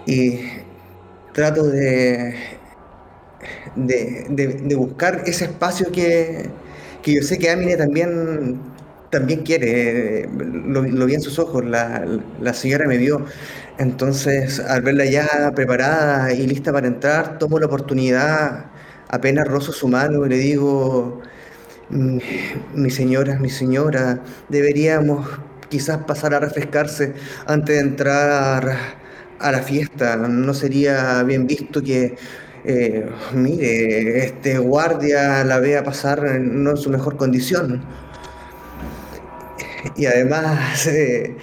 Y 0.07 0.41
trato 1.33 1.65
de, 1.65 2.54
de, 3.77 4.75
buscar 4.77 5.23
ese 5.27 5.45
espacio 5.47 5.91
que, 5.93 6.51
que, 7.03 7.15
yo 7.15 7.23
sé 7.23 7.39
que 7.39 7.51
Amine 7.51 7.77
también, 7.77 8.61
también 9.11 9.43
quiere. 9.43 10.29
Lo, 10.29 10.83
lo 10.83 11.07
vi 11.07 11.15
en 11.15 11.21
sus 11.23 11.39
ojos, 11.39 11.65
la, 11.65 12.05
la 12.41 12.55
señora 12.55 12.87
me 12.87 12.99
vio. 12.99 13.25
Entonces, 13.79 14.61
al 14.61 14.83
verla 14.83 15.05
ya 15.05 15.53
preparada 15.55 16.33
y 16.33 16.47
lista 16.47 16.73
para 16.73 16.87
entrar, 16.87 17.39
tomo 17.39 17.59
la 17.59 17.67
oportunidad, 17.67 18.67
apenas 19.09 19.47
rozo 19.49 19.73
su 19.73 19.89
mano 19.89 20.25
y 20.27 20.29
le 20.29 20.39
digo, 20.39 21.23
Mm, 21.91 22.19
mi 22.75 22.91
señora, 22.91 23.39
mi 23.39 23.51
señora, 23.51 24.21
deberíamos 24.49 25.29
quizás 25.69 25.99
pasar 26.05 26.35
a 26.35 26.41
refrescarse 26.41 27.15
antes 27.47 27.77
de 27.77 27.83
entrar 27.83 28.77
a 29.39 29.53
la 29.53 29.63
fiesta. 29.63 30.17
No 30.17 30.55
sería 30.55 31.23
bien 31.25 31.47
visto 31.47 31.83
que, 31.83 32.17
eh, 32.65 33.07
mire, 33.33 34.25
este 34.25 34.59
guardia 34.59 35.45
la 35.45 35.59
vea 35.59 35.85
pasar 35.85 36.23
no 36.41 36.71
en 36.71 36.77
su 36.77 36.91
mejor 36.91 37.17
condición. 37.17 37.85
Y 39.97 40.07
además 40.07 40.87
eh, 40.87 41.37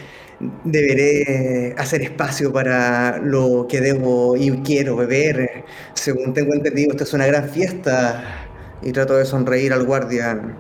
deberé 0.63 1.75
hacer 1.77 2.01
espacio 2.01 2.51
para 2.51 3.17
lo 3.19 3.67
que 3.69 3.81
debo 3.81 4.36
y 4.38 4.51
quiero 4.63 4.95
beber. 4.95 5.65
Según 5.93 6.34
tengo 6.34 6.53
entendido, 6.53 6.91
esta 6.91 7.03
es 7.03 7.13
una 7.13 7.27
gran 7.27 7.49
fiesta 7.49 8.47
y 8.81 8.91
trato 8.91 9.15
de 9.17 9.25
sonreír 9.25 9.73
al 9.73 9.86
guardia, 9.86 10.57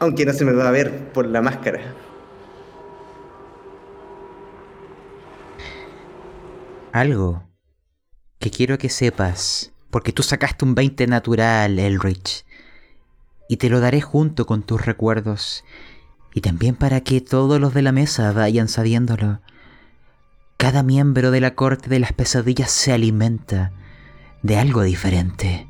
aunque 0.00 0.24
no 0.26 0.32
se 0.32 0.44
me 0.44 0.52
va 0.52 0.68
a 0.68 0.70
ver 0.72 1.12
por 1.12 1.26
la 1.26 1.42
máscara. 1.42 1.80
Algo 6.92 7.45
que 8.46 8.50
quiero 8.52 8.78
que 8.78 8.90
sepas, 8.90 9.72
porque 9.90 10.12
tú 10.12 10.22
sacaste 10.22 10.64
un 10.64 10.76
20 10.76 11.08
natural, 11.08 11.80
Elrich, 11.80 12.44
y 13.48 13.56
te 13.56 13.68
lo 13.68 13.80
daré 13.80 14.00
junto 14.00 14.46
con 14.46 14.62
tus 14.62 14.86
recuerdos, 14.86 15.64
y 16.32 16.42
también 16.42 16.76
para 16.76 17.00
que 17.00 17.20
todos 17.20 17.60
los 17.60 17.74
de 17.74 17.82
la 17.82 17.90
mesa 17.90 18.30
vayan 18.30 18.68
sabiéndolo. 18.68 19.40
Cada 20.58 20.84
miembro 20.84 21.32
de 21.32 21.40
la 21.40 21.56
corte 21.56 21.90
de 21.90 21.98
las 21.98 22.12
pesadillas 22.12 22.70
se 22.70 22.92
alimenta 22.92 23.72
de 24.44 24.58
algo 24.58 24.82
diferente. 24.82 25.66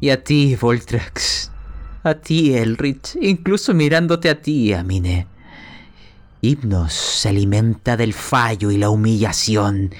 Y 0.00 0.10
a 0.10 0.24
ti, 0.24 0.56
Voltrax. 0.60 1.52
A 2.02 2.14
ti, 2.14 2.56
Elrich. 2.56 3.16
Incluso 3.20 3.72
mirándote 3.72 4.30
a 4.30 4.42
ti, 4.42 4.72
Amine. 4.72 5.28
Hipnos 6.40 6.92
se 6.92 7.28
alimenta 7.28 7.96
del 7.96 8.14
fallo 8.14 8.70
y 8.70 8.78
la 8.78 8.90
humillación. 8.90 9.94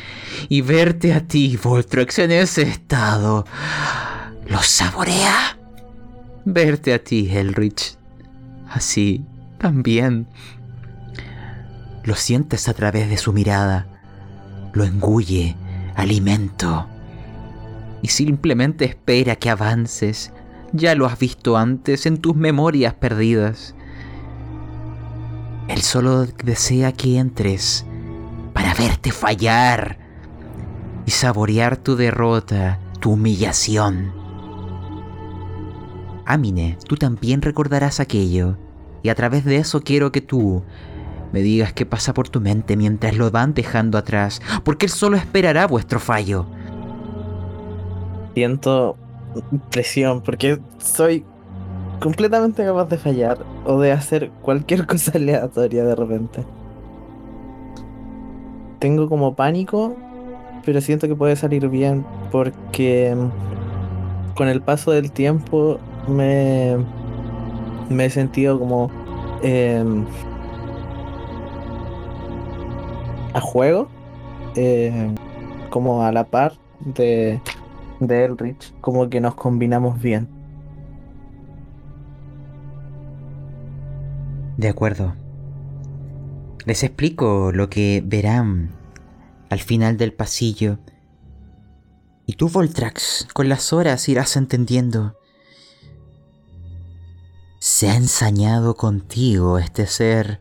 Y 0.49 0.61
verte 0.61 1.13
a 1.13 1.27
ti, 1.27 1.59
Voltrax, 1.63 2.21
en 2.21 2.33
ese 2.33 2.63
estado. 2.63 3.45
Lo 4.47 4.63
saborea. 4.63 5.59
Verte 6.45 6.95
a 6.95 7.03
ti, 7.03 7.29
Elrich. 7.31 7.97
Así, 8.69 9.25
también. 9.59 10.29
Lo 12.05 12.15
sientes 12.15 12.69
a 12.69 12.75
través 12.75 13.09
de 13.09 13.17
su 13.19 13.33
mirada. 13.33 13.87
Lo 14.73 14.85
engulle, 14.85 15.57
alimento 15.95 16.89
y 18.03 18.09
simplemente 18.09 18.85
espera 18.85 19.37
que 19.37 19.51
avances. 19.51 20.33
Ya 20.73 20.95
lo 20.95 21.07
has 21.07 21.19
visto 21.19 21.57
antes 21.57 22.07
en 22.07 22.19
tus 22.19 22.37
memorias 22.37 22.95
perdidas. 22.95 23.75
Él 25.69 25.83
solo 25.83 26.27
desea 26.27 26.93
que 26.93 27.19
entres 27.19 27.87
para 28.53 28.75
verte 28.75 29.13
fallar 29.13 29.99
y 31.07 31.11
saborear 31.11 31.77
tu 31.77 31.97
derrota, 31.97 32.81
tu 33.01 33.13
humillación. 33.13 34.13
Amine, 36.25 36.77
tú 36.87 36.97
también 36.97 37.41
recordarás 37.41 38.01
aquello, 38.01 38.57
y 39.03 39.09
a 39.09 39.15
través 39.15 39.45
de 39.45 39.57
eso 39.57 39.83
quiero 39.83 40.13
que 40.13 40.21
tú 40.21 40.65
me 41.33 41.41
digas 41.41 41.73
qué 41.73 41.87
pasa 41.87 42.13
por 42.15 42.29
tu 42.29 42.41
mente 42.41 42.77
mientras 42.77 43.17
lo 43.17 43.31
van 43.31 43.55
dejando 43.55 43.97
atrás, 43.99 44.43
porque 44.65 44.87
él 44.87 44.93
solo 44.93 45.17
esperará 45.17 45.67
vuestro 45.67 46.01
fallo 46.01 46.47
siento 48.39 48.97
presión 49.71 50.23
porque 50.23 50.61
soy 50.79 51.25
completamente 52.01 52.65
capaz 52.65 52.87
de 52.87 52.99
fallar 52.99 53.39
o 53.65 53.81
de 53.81 53.93
hacer 53.93 54.31
cualquier 54.43 54.87
cosa 54.87 55.13
aleatoria 55.15 55.85
de 55.85 55.95
repente. 55.95 56.45
Tengo 58.79 59.09
como 59.09 59.35
pánico, 59.35 59.97
pero 60.65 60.81
siento 60.81 61.09
que 61.09 61.17
puede 61.17 61.37
salir 61.37 61.69
bien 61.69 62.05
porque 62.31 63.17
con 64.35 64.49
el 64.49 64.63
paso 64.63 64.93
del 64.93 65.11
tiempo 65.11 65.79
me, 66.07 66.77
me 67.91 68.05
he 68.05 68.11
sentido 68.11 68.59
como 68.59 68.89
em, 69.43 70.05
a 73.35 73.41
juego, 73.41 73.89
em, 74.55 75.17
como 75.71 76.05
a 76.05 76.13
la 76.13 76.25
par 76.25 76.53
de 76.81 77.41
de 78.01 78.25
Elrich, 78.25 78.73
como 78.81 79.09
que 79.09 79.21
nos 79.21 79.35
combinamos 79.35 80.01
bien. 80.01 80.38
De 84.59 84.69
acuerdo. 84.69 85.15
Les 86.67 86.83
explico 86.83 87.53
lo 87.53 87.71
que 87.71 88.03
verán 88.05 88.75
al 89.51 89.61
final 89.61 89.97
del 89.97 90.13
pasillo. 90.13 90.81
Y 92.27 92.33
tú, 92.33 92.49
Voltrax, 92.49 93.29
con 93.33 93.49
las 93.49 93.73
horas 93.73 94.09
irás 94.09 94.37
entendiendo. 94.37 95.17
Se 97.61 97.89
ha 97.89 97.95
ensañado 97.95 98.75
contigo 98.75 99.61
este 99.61 99.87
ser, 99.87 100.41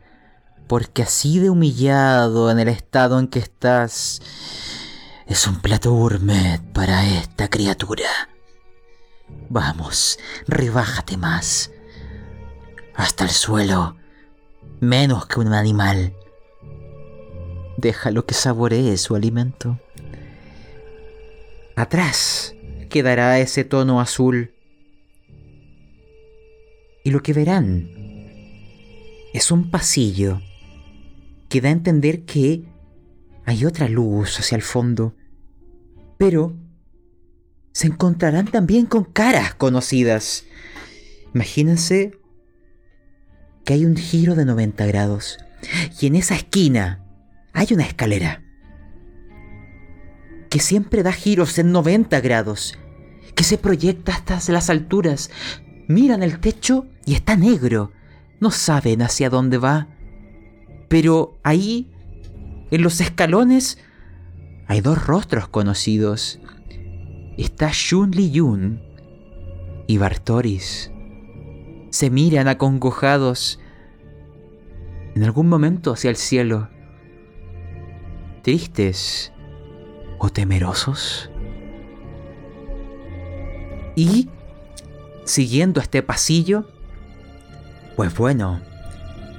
porque 0.67 1.03
así 1.03 1.37
de 1.37 1.51
humillado 1.51 2.49
en 2.49 2.57
el 2.57 2.69
estado 2.69 3.19
en 3.19 3.27
que 3.27 3.37
estás, 3.37 4.19
es 5.27 5.45
un 5.45 5.61
plato 5.61 5.93
gourmet 5.93 6.59
para 6.73 7.05
esta 7.05 7.49
criatura. 7.49 8.09
Vamos, 9.49 10.17
rebájate 10.47 11.17
más. 11.17 11.69
Hasta 12.95 13.23
el 13.23 13.29
suelo. 13.29 13.96
Menos 14.79 15.25
que 15.25 15.39
un 15.39 15.53
animal. 15.53 16.13
Déjalo 17.77 18.27
que 18.27 18.35
saboree 18.35 18.95
su 18.97 19.15
alimento. 19.15 19.79
Atrás 21.75 22.55
quedará 22.87 23.39
ese 23.39 23.63
tono 23.63 23.99
azul. 23.99 24.53
Y 27.03 27.09
lo 27.09 27.23
que 27.23 27.33
verán 27.33 27.89
es 29.33 29.51
un 29.51 29.71
pasillo 29.71 30.41
que 31.49 31.59
da 31.59 31.69
a 31.69 31.71
entender 31.71 32.25
que 32.25 32.63
hay 33.45 33.65
otra 33.65 33.89
luz 33.89 34.39
hacia 34.39 34.57
el 34.57 34.61
fondo. 34.61 35.15
Pero 36.19 36.55
se 37.71 37.87
encontrarán 37.87 38.45
también 38.45 38.85
con 38.85 39.05
caras 39.05 39.55
conocidas. 39.55 40.45
Imagínense 41.33 42.19
que 43.67 43.73
hay 43.73 43.85
un 43.85 43.97
giro 43.97 44.33
de 44.33 44.45
90 44.45 44.85
grados 44.85 45.39
y 45.99 46.07
en 46.07 46.15
esa 46.15 46.35
esquina 46.35 47.03
hay 47.51 47.67
una 47.71 47.83
escalera 47.83 48.41
que 50.49 50.59
siempre 50.59 51.03
da 51.03 51.11
giros 51.11 51.59
en 51.59 51.73
90 51.73 52.21
grados, 52.21 52.79
que 53.35 53.43
se 53.43 53.57
proyecta 53.57 54.13
hasta 54.13 54.53
las 54.53 54.69
alturas. 54.69 55.31
Miran 55.89 56.23
el 56.23 56.39
techo 56.39 56.87
y 57.05 57.15
está 57.15 57.35
negro. 57.35 57.91
No 58.39 58.51
saben 58.51 59.01
hacia 59.01 59.29
dónde 59.29 59.57
va. 59.57 59.89
Pero 60.87 61.37
ahí 61.43 61.91
En 62.71 62.83
los 62.83 63.01
escalones 63.01 63.79
hay 64.67 64.79
dos 64.79 65.05
rostros 65.05 65.49
conocidos. 65.49 66.39
Está 67.37 67.71
Shun 67.73 68.11
Li 68.11 68.31
Yun 68.31 68.81
y 69.87 69.97
Bartoris. 69.97 70.89
Se 71.89 72.09
miran 72.09 72.47
acongojados 72.47 73.59
en 75.15 75.23
algún 75.23 75.49
momento 75.49 75.93
hacia 75.93 76.09
el 76.09 76.15
cielo. 76.15 76.69
Tristes 78.43 79.33
o 80.19 80.29
temerosos. 80.29 81.29
Y, 83.95 84.29
siguiendo 85.25 85.81
este 85.81 86.03
pasillo, 86.03 86.67
pues 87.95 88.15
bueno, 88.15 88.61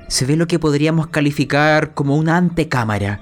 se 0.09 0.27
ve 0.27 0.37
lo 0.37 0.49
que 0.49 0.59
podríamos 0.59 1.07
calificar 1.07 1.95
como 1.95 2.17
una 2.17 2.37
antecámara. 2.37 3.21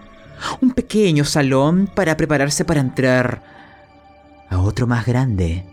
Un 0.61 0.71
pequeño 0.71 1.25
salón 1.25 1.91
para 1.95 2.17
prepararse 2.17 2.65
para 2.65 2.81
entrar 2.81 3.43
a 4.49 4.59
otro 4.59 4.87
más 4.87 5.05
grande. 5.05 5.67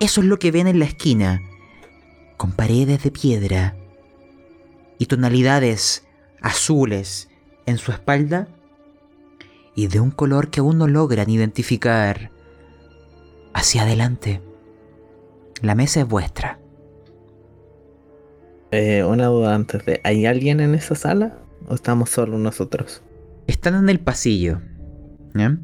Eso 0.00 0.20
es 0.20 0.26
lo 0.26 0.38
que 0.38 0.50
ven 0.50 0.68
en 0.68 0.78
la 0.78 0.84
esquina, 0.84 1.40
con 2.38 2.52
paredes 2.52 3.02
de 3.02 3.10
piedra 3.10 3.76
y 4.96 5.06
tonalidades 5.06 6.06
azules 6.40 7.28
en 7.66 7.76
su 7.76 7.92
espalda 7.92 8.48
y 9.74 9.88
de 9.88 10.00
un 10.00 10.10
color 10.10 10.48
que 10.48 10.60
aún 10.60 10.78
no 10.78 10.88
logran 10.88 11.28
identificar. 11.28 12.30
Hacia 13.52 13.82
adelante. 13.82 14.40
La 15.62 15.74
mesa 15.74 16.00
es 16.00 16.08
vuestra. 16.08 16.60
Eh, 18.70 19.02
una 19.02 19.26
duda 19.26 19.54
antes 19.54 19.84
de. 19.84 20.00
¿Hay 20.04 20.26
alguien 20.26 20.60
en 20.60 20.74
esa 20.74 20.94
sala? 20.94 21.38
¿O 21.66 21.74
estamos 21.74 22.10
solo 22.10 22.38
nosotros? 22.38 23.02
Están 23.46 23.74
en 23.74 23.88
el 23.88 23.98
pasillo. 23.98 24.60
¿ya? 25.34 25.58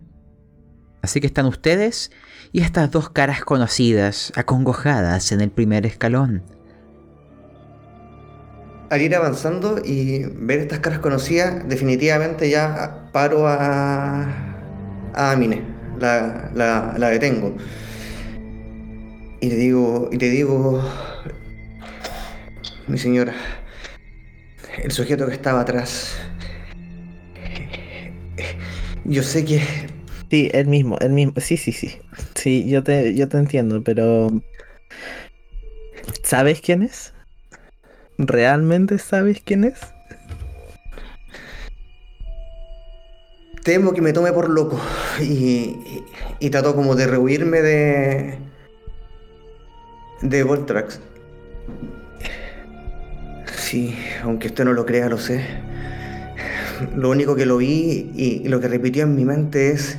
Así 1.02 1.20
que 1.20 1.26
están 1.26 1.46
ustedes 1.46 2.10
y 2.50 2.62
estas 2.62 2.90
dos 2.90 3.10
caras 3.10 3.44
conocidas, 3.44 4.32
acongojadas 4.36 5.32
en 5.32 5.40
el 5.40 5.50
primer 5.50 5.86
escalón. 5.86 6.42
Al 8.95 9.03
ir 9.03 9.16
avanzando 9.16 9.80
y 9.84 10.24
ver 10.36 10.61
estas 10.61 10.78
caras 10.78 11.01
conocidas, 11.01 11.68
definitivamente 11.68 12.49
ya 12.49 13.11
paro 13.11 13.49
a, 13.49 14.22
a 15.14 15.32
Amine, 15.32 15.62
la, 15.99 16.49
la, 16.55 16.95
la 16.97 17.09
detengo. 17.09 17.57
Y 19.40 19.49
le 19.49 19.57
digo, 19.57 20.11
y 20.12 20.16
le 20.16 20.30
digo, 20.30 20.80
mi 22.86 22.97
señora, 22.97 23.34
el 24.80 24.92
sujeto 24.92 25.26
que 25.26 25.32
estaba 25.32 25.62
atrás, 25.62 26.14
yo 29.05 29.24
sé 29.24 29.45
que 29.45 29.61
Sí, 30.30 30.51
el 30.53 30.68
mismo, 30.68 30.99
el 31.01 31.11
mismo. 31.11 31.32
Sí, 31.38 31.57
sí, 31.57 31.72
sí. 31.72 31.99
Sí, 32.36 32.68
yo 32.68 32.84
te, 32.84 33.12
yo 33.16 33.28
te 33.28 33.38
entiendo, 33.38 33.82
pero. 33.82 34.30
¿Sabes 36.22 36.61
quién 36.61 36.82
es? 36.84 37.13
¿Realmente 38.18 38.98
sabes 38.98 39.42
quién 39.44 39.64
es? 39.64 39.80
temo 43.64 43.94
que 43.94 44.02
me 44.02 44.12
tome 44.12 44.30
por 44.30 44.50
loco 44.50 44.78
y, 45.20 46.04
y, 46.38 46.50
trato 46.50 46.76
como 46.76 46.94
de 46.94 47.06
rehuirme 47.06 47.62
de 47.62 48.38
de 50.20 50.42
Voltrax. 50.42 51.00
Sí, 53.56 53.96
aunque 54.22 54.48
usted 54.48 54.64
no 54.64 54.74
lo 54.74 54.86
crea, 54.86 55.08
lo 55.08 55.18
sé. 55.18 55.44
Lo 56.94 57.10
único 57.10 57.34
que 57.34 57.46
lo 57.46 57.56
vi 57.56 58.12
y, 58.14 58.42
y 58.44 58.48
lo 58.48 58.60
que 58.60 58.68
repitió 58.68 59.04
en 59.04 59.16
mi 59.16 59.24
mente 59.24 59.70
es 59.70 59.96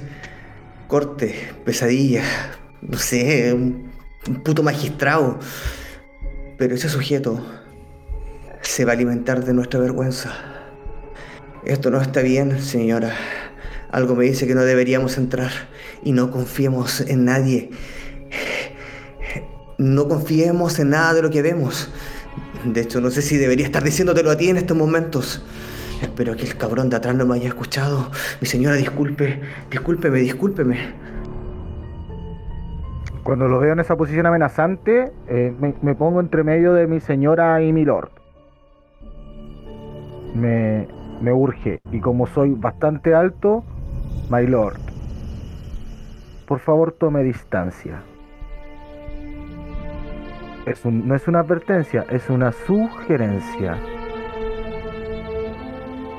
corte, 0.88 1.36
pesadilla, 1.66 2.24
no 2.82 2.98
sé, 2.98 3.52
un, 3.54 3.92
un 4.28 4.44
puto 4.44 4.62
magistrado. 4.62 5.40
Pero 6.58 6.76
ese 6.76 6.88
sujeto 6.88 7.44
se 8.66 8.84
va 8.84 8.92
a 8.92 8.96
alimentar 8.96 9.46
de 9.46 9.54
nuestra 9.54 9.80
vergüenza. 9.80 10.32
Esto 11.64 11.92
no 11.92 12.02
está 12.02 12.22
bien, 12.22 12.62
señora. 12.62 13.14
Algo 13.92 14.16
me 14.16 14.26
dice 14.26 14.48
que 14.48 14.56
no 14.56 14.64
deberíamos 14.64 15.18
entrar 15.18 15.52
y 16.04 16.12
no 16.12 16.32
confiemos 16.32 17.02
en 17.02 17.26
nadie. 17.26 17.70
No 19.78 20.08
confiemos 20.08 20.80
en 20.80 20.90
nada 20.90 21.14
de 21.14 21.22
lo 21.22 21.30
que 21.30 21.42
vemos. 21.42 21.92
De 22.66 22.82
hecho, 22.82 23.02
no 23.02 23.12
sé 23.12 23.22
si 23.22 23.38
debería 23.38 23.66
estar 23.66 23.84
diciéndotelo 23.84 24.32
a 24.32 24.38
ti 24.38 24.50
en 24.50 24.58
estos 24.58 24.76
momentos. 24.76 25.46
Espero 26.02 26.36
que 26.36 26.44
el 26.44 26.58
cabrón 26.58 26.90
de 26.90 26.98
atrás 26.98 27.16
no 27.16 27.26
me 27.26 27.36
haya 27.36 27.48
escuchado. 27.48 28.12
Mi 28.42 28.48
señora, 28.48 28.76
disculpe, 28.76 29.42
discúlpeme, 29.70 30.20
discúlpeme. 30.20 30.94
Cuando 33.24 33.48
lo 33.48 33.60
veo 33.60 33.74
en 33.74 33.80
esa 33.80 33.96
posición 33.96 34.26
amenazante, 34.26 35.12
eh, 35.28 35.54
me, 35.60 35.76
me 35.82 35.96
pongo 35.96 36.20
entre 36.20 36.44
medio 36.44 36.74
de 36.74 36.88
mi 36.88 37.00
señora 37.00 37.62
y 37.62 37.72
mi 37.72 37.86
lord. 37.86 38.25
Me, 40.36 40.88
me 41.22 41.32
urge, 41.32 41.80
y 41.92 42.00
como 42.00 42.28
soy 42.28 42.52
bastante 42.52 43.16
alto, 43.16 43.64
my 44.30 44.46
lord, 44.46 44.80
por 46.46 46.60
favor 46.60 46.92
tome 46.92 47.24
distancia. 47.24 48.02
Es 50.66 50.84
un- 50.84 51.08
no 51.08 51.16
es 51.16 51.28
una 51.28 51.40
advertencia, 51.40 52.06
es 52.10 52.30
una 52.30 52.52
sugerencia. 52.52 53.78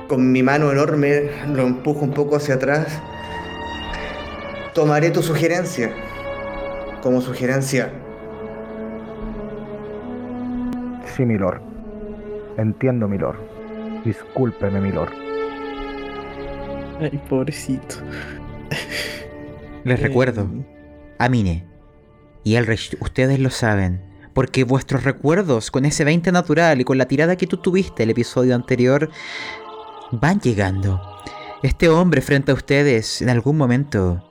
Con 0.07 0.31
mi 0.31 0.41
mano 0.41 0.71
enorme 0.71 1.29
lo 1.53 1.63
empujo 1.67 2.03
un 2.05 2.11
poco 2.11 2.37
hacia 2.37 2.55
atrás. 2.55 3.01
Tomaré 4.73 5.11
tu 5.11 5.21
sugerencia. 5.21 5.91
Como 7.01 7.19
sugerencia. 7.21 7.91
Sí, 11.05 11.25
mi 11.25 11.37
lord. 11.37 11.59
Entiendo, 12.57 13.07
mi 13.07 13.17
lord. 13.17 13.56
Discúlpeme, 14.07 14.79
mi 14.79 14.91
lord. 14.93 15.11
Ay, 17.01 17.21
pobrecito. 17.29 17.97
Les 19.83 19.99
Eh, 19.99 20.03
recuerdo, 20.03 20.47
Amine 21.19 21.65
y 22.45 22.55
Elrich, 22.55 22.95
ustedes 23.01 23.37
lo 23.39 23.49
saben, 23.49 24.01
porque 24.33 24.63
vuestros 24.63 25.03
recuerdos 25.03 25.71
con 25.71 25.83
ese 25.83 26.05
20 26.05 26.31
natural 26.31 26.79
y 26.79 26.85
con 26.85 26.97
la 26.97 27.09
tirada 27.09 27.35
que 27.35 27.47
tú 27.47 27.57
tuviste 27.57 28.03
el 28.03 28.11
episodio 28.11 28.55
anterior 28.55 29.09
van 30.11 30.39
llegando. 30.39 31.01
Este 31.61 31.89
hombre 31.89 32.21
frente 32.21 32.51
a 32.51 32.55
ustedes 32.55 33.21
en 33.21 33.29
algún 33.29 33.57
momento 33.57 34.23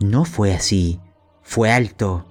no 0.00 0.24
fue 0.24 0.52
así, 0.52 0.98
fue 1.42 1.70
alto, 1.70 2.26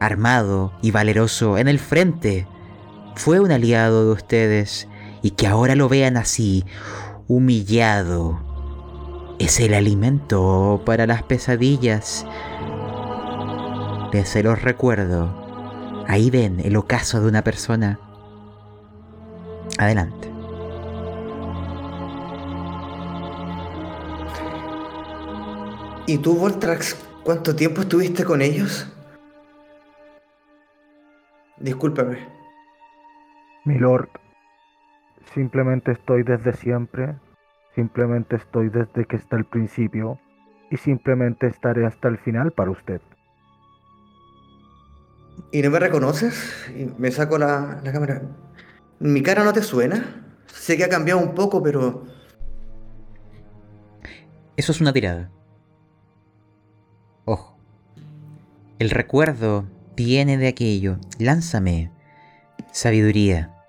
armado 0.00 0.72
y 0.80 0.92
valeroso 0.92 1.58
en 1.58 1.68
el 1.68 1.78
frente. 1.78 2.46
Fue 3.16 3.38
un 3.38 3.52
aliado 3.52 4.06
de 4.06 4.12
ustedes 4.12 4.88
y 5.22 5.30
que 5.32 5.46
ahora 5.46 5.74
lo 5.74 5.88
vean 5.88 6.16
así, 6.16 6.64
humillado, 7.28 8.38
es 9.38 9.60
el 9.60 9.74
alimento 9.74 10.82
para 10.84 11.06
las 11.06 11.22
pesadillas. 11.22 12.26
Les 14.12 14.28
se 14.28 14.42
los 14.42 14.62
recuerdo. 14.62 16.04
Ahí 16.06 16.30
ven 16.30 16.60
el 16.60 16.76
ocaso 16.76 17.20
de 17.20 17.28
una 17.28 17.42
persona. 17.42 17.98
Adelante. 19.78 20.30
¿Y 26.06 26.18
tú, 26.18 26.34
Voltrax, 26.34 26.96
cuánto 27.24 27.54
tiempo 27.54 27.82
estuviste 27.82 28.24
con 28.24 28.42
ellos? 28.42 28.86
Discúlpame. 31.58 32.28
Mi 33.64 33.78
lord, 33.78 34.08
simplemente 35.34 35.92
estoy 35.92 36.22
desde 36.22 36.52
siempre, 36.52 37.16
simplemente 37.74 38.36
estoy 38.36 38.68
desde 38.68 39.04
que 39.06 39.16
está 39.16 39.36
el 39.36 39.44
principio 39.44 40.18
y 40.70 40.76
simplemente 40.76 41.46
estaré 41.46 41.86
hasta 41.86 42.08
el 42.08 42.18
final 42.18 42.52
para 42.52 42.70
usted. 42.70 43.00
¿Y 45.50 45.62
no 45.62 45.70
me 45.70 45.78
reconoces? 45.78 46.70
Y 46.76 46.86
me 47.00 47.10
saco 47.10 47.38
la, 47.38 47.80
la 47.82 47.92
cámara. 47.92 48.22
¿Mi 48.98 49.22
cara 49.22 49.44
no 49.44 49.52
te 49.52 49.62
suena? 49.62 50.24
Sé 50.46 50.76
que 50.76 50.84
ha 50.84 50.88
cambiado 50.88 51.20
un 51.20 51.34
poco, 51.34 51.62
pero... 51.62 52.04
Eso 54.56 54.72
es 54.72 54.80
una 54.80 54.92
tirada. 54.92 55.30
Ojo. 57.24 57.58
El 58.78 58.90
recuerdo 58.90 59.66
viene 59.96 60.38
de 60.38 60.48
aquello. 60.48 60.98
Lánzame. 61.18 61.90
Sabiduría. 62.72 63.61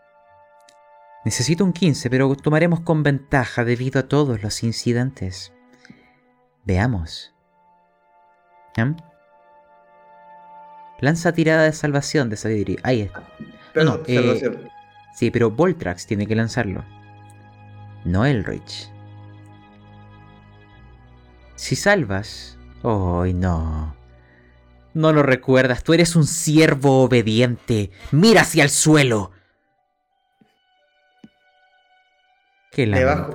Necesito 1.26 1.64
un 1.64 1.74
15, 1.74 2.10
pero 2.10 2.36
tomaremos 2.36 2.82
con 2.82 3.04
ventaja 3.04 3.64
debido 3.64 4.00
a 4.00 4.08
todos 4.08 4.44
los 4.44 4.64
incidentes. 4.64 5.54
Veamos. 6.66 7.34
¿Ya? 8.76 8.96
Lanza 11.00 11.34
tirada 11.34 11.64
de 11.64 11.74
salvación 11.74 12.30
de 12.30 12.38
sabiduría. 12.38 12.80
Ahí 12.84 13.02
está. 13.02 13.24
Perdón, 13.74 14.02
no, 14.02 14.04
eh, 14.08 14.16
salvación. 14.16 14.70
Sí, 15.14 15.32
pero 15.32 15.52
Voltrax 15.52 16.08
tiene 16.08 16.28
que 16.28 16.36
lanzarlo. 16.36 16.84
no 18.04 18.26
Elrich. 18.26 18.90
Si 21.56 21.76
salvas... 21.76 22.58
¡Ay, 22.84 23.34
no! 23.34 23.96
No 24.94 25.14
lo 25.14 25.24
recuerdas, 25.24 25.84
tú 25.84 25.94
eres 25.94 26.16
un 26.16 26.26
siervo 26.26 27.04
obediente. 27.04 27.92
Mira 28.12 28.42
hacia 28.42 28.64
el 28.64 28.70
suelo. 28.70 29.32
Qué 32.74 32.88
Me 32.88 33.04
bajo. 33.04 33.34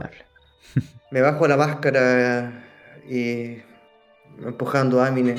Me 1.10 1.20
bajo 1.20 1.46
la 1.46 1.56
máscara 1.56 2.64
y 3.08 3.62
empujando 4.44 5.00
a 5.00 5.06
Amine. 5.06 5.36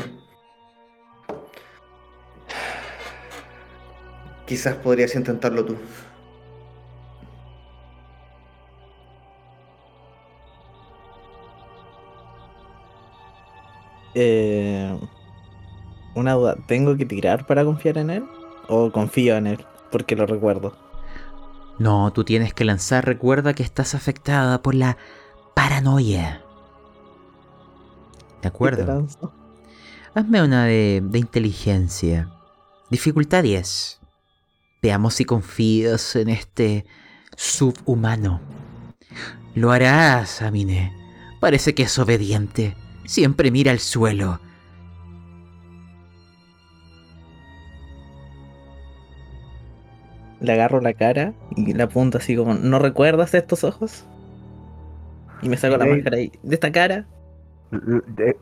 Quizás 4.45 4.75
podrías 4.75 5.13
intentarlo 5.15 5.63
tú. 5.63 5.77
Eh, 14.15 14.97
una 16.15 16.33
duda, 16.33 16.55
¿tengo 16.67 16.97
que 16.97 17.05
tirar 17.05 17.45
para 17.45 17.63
confiar 17.63 17.99
en 17.99 18.09
él? 18.09 18.23
¿O 18.67 18.91
confío 18.91 19.35
en 19.37 19.47
él? 19.47 19.65
Porque 19.91 20.15
lo 20.15 20.25
recuerdo. 20.25 20.88
No, 21.79 22.11
tú 22.11 22.25
tienes 22.25 22.53
que 22.53 22.65
lanzar. 22.65 23.05
Recuerda 23.05 23.53
que 23.53 23.63
estás 23.63 23.95
afectada 23.95 24.61
por 24.61 24.75
la 24.75 24.97
paranoia. 25.55 26.43
¿De 28.11 28.25
¿Qué 28.35 28.41
te 28.41 28.47
acuerdo? 28.49 29.07
Hazme 30.13 30.43
una 30.43 30.65
de, 30.65 31.01
de 31.03 31.19
inteligencia. 31.19 32.29
Dificultad 32.89 33.43
10. 33.43 33.99
Veamos 34.81 35.13
si 35.13 35.25
confías 35.25 36.15
en 36.15 36.29
este 36.29 36.85
subhumano. 37.35 38.41
Lo 39.55 39.71
harás, 39.71 40.41
Amine. 40.41 40.93
Parece 41.39 41.73
que 41.73 41.83
es 41.83 41.97
obediente. 41.97 42.75
Siempre 43.05 43.51
mira 43.51 43.71
al 43.71 43.79
suelo. 43.79 44.39
Le 50.41 50.53
agarro 50.53 50.79
la 50.79 50.93
cara 50.93 51.33
y 51.55 51.73
la 51.73 51.85
apunto 51.85 52.17
así 52.17 52.35
como, 52.35 52.53
¿no 52.53 52.79
recuerdas 52.79 53.33
estos 53.33 53.63
ojos? 53.63 54.05
Y 55.41 55.49
me 55.49 55.57
saco 55.57 55.77
la 55.77 55.85
máscara 55.85 56.17
ahí. 56.17 56.31
¿De 56.43 56.55
esta 56.55 56.71
cara? 56.71 57.05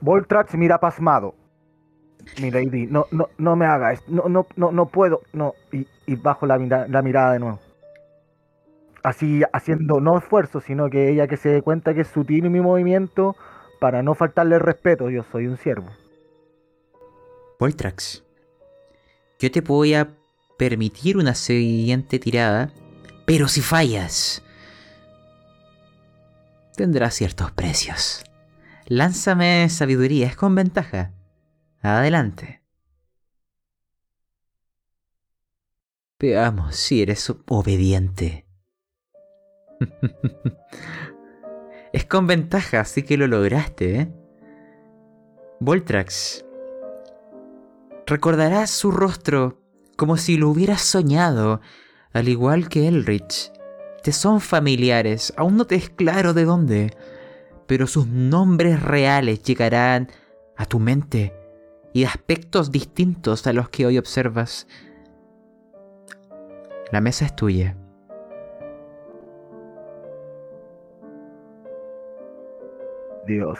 Voltrax 0.02 0.56
mira 0.56 0.80
pasmado. 0.80 1.36
Mi 2.42 2.52
lady, 2.52 2.88
no, 2.88 3.06
no, 3.12 3.30
no 3.38 3.56
me 3.56 3.66
hagas, 3.66 4.02
no, 4.08 4.28
no, 4.28 4.46
no, 4.58 4.72
no 4.72 4.86
puedo, 4.88 5.22
no. 5.34 5.54
Y, 5.72 5.88
y 6.06 6.16
bajo 6.16 6.46
la, 6.46 6.58
mira- 6.58 6.88
la 6.88 7.02
mirada 7.02 7.34
de 7.34 7.40
nuevo. 7.40 7.60
Así 9.04 9.42
haciendo 9.54 10.02
no 10.02 10.18
esfuerzo, 10.18 10.60
sino 10.60 10.90
que 10.90 11.10
ella 11.10 11.28
que 11.28 11.38
se 11.38 11.50
dé 11.50 11.62
cuenta 11.62 11.94
que 11.94 12.02
es 12.02 12.08
sutil 12.10 12.50
mi 12.50 12.60
movimiento 12.60 13.36
para 13.80 14.04
no 14.04 14.14
faltarle 14.14 14.56
el 14.56 14.62
respeto. 14.62 15.10
Yo 15.10 15.24
soy 15.32 15.48
un 15.48 15.58
siervo. 15.58 15.88
Voltrax. 17.60 18.24
Yo 19.40 19.52
te 19.52 19.62
voy 19.62 19.94
a 19.94 20.10
permitir 20.58 21.18
una 21.18 21.36
siguiente 21.36 22.20
tirada, 22.20 22.74
pero 23.26 23.48
si 23.48 23.62
fallas, 23.62 24.44
tendrá 26.76 27.12
ciertos 27.12 27.52
precios. 27.52 28.24
Lánzame 28.86 29.68
sabiduría, 29.70 30.28
es 30.28 30.36
con 30.36 30.56
ventaja. 30.56 31.14
Adelante. 31.82 32.64
Veamos 36.20 36.76
si 36.76 37.02
eres 37.02 37.32
obediente. 37.48 38.48
es 41.94 42.06
con 42.06 42.26
ventaja, 42.26 42.80
así 42.80 43.04
que 43.04 43.18
lo 43.18 43.28
lograste, 43.28 44.00
¿eh? 44.00 44.12
Voltrax. 45.60 46.46
Recordarás 48.06 48.72
su 48.72 48.92
rostro 48.92 49.67
como 49.98 50.16
si 50.16 50.38
lo 50.38 50.50
hubieras 50.50 50.82
soñado, 50.82 51.60
al 52.14 52.30
igual 52.30 52.70
que 52.70 52.88
Elrich. 52.88 53.52
Te 54.04 54.14
son 54.14 54.40
familiares, 54.40 55.34
aún 55.36 55.58
no 55.58 55.66
te 55.66 55.76
es 55.76 55.90
claro 55.90 56.34
de 56.34 56.46
dónde, 56.46 56.96
pero 57.66 57.88
sus 57.88 58.08
nombres 58.08 58.82
reales 58.82 59.44
llegarán 59.44 60.10
a 60.56 60.66
tu 60.66 60.80
mente 60.80 61.34
y 61.94 62.02
de 62.02 62.08
aspectos 62.08 62.72
distintos 62.72 63.46
a 63.48 63.54
los 63.54 63.70
que 63.70 63.86
hoy 63.86 63.98
observas. 63.98 64.68
La 66.92 67.02
mesa 67.02 67.26
es 67.26 67.36
tuya. 67.36 67.76
Dios, 73.26 73.60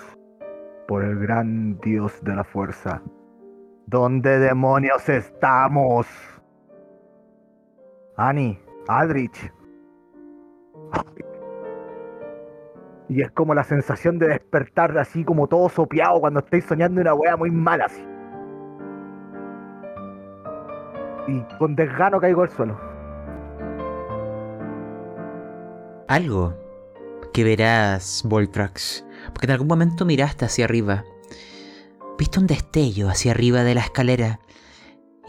por 0.88 1.04
el 1.04 1.20
gran 1.20 1.78
Dios 1.80 2.14
de 2.22 2.36
la 2.36 2.44
fuerza. 2.46 3.02
¿Dónde 3.88 4.38
demonios 4.40 5.08
estamos? 5.08 6.06
Annie, 8.18 8.60
Aldrich. 8.90 9.54
Y 13.08 13.22
es 13.22 13.32
como 13.32 13.54
la 13.54 13.64
sensación 13.64 14.20
de 14.20 14.28
despertar 14.28 14.98
así 14.98 15.24
como 15.24 15.48
todo 15.48 15.70
sopeado 15.70 16.20
cuando 16.20 16.42
estáis 16.42 16.66
soñando 16.66 17.00
una 17.00 17.14
wea 17.14 17.38
muy 17.38 17.50
mala 17.50 17.86
así. 17.86 18.06
Y 21.30 21.40
con 21.58 21.74
desgano 21.78 22.20
caigo 22.20 22.42
al 22.42 22.50
suelo. 22.50 22.78
Algo 26.10 26.54
que 27.34 27.46
verás, 27.46 28.22
Voltrax, 28.26 29.06
porque 29.30 29.46
en 29.46 29.52
algún 29.52 29.68
momento 29.68 30.04
miraste 30.04 30.44
hacia 30.44 30.66
arriba. 30.66 31.06
Viste 32.18 32.40
un 32.40 32.48
destello 32.48 33.10
hacia 33.10 33.32
arriba 33.32 33.64
de 33.64 33.76
la 33.76 33.82
escalera, 33.82 34.40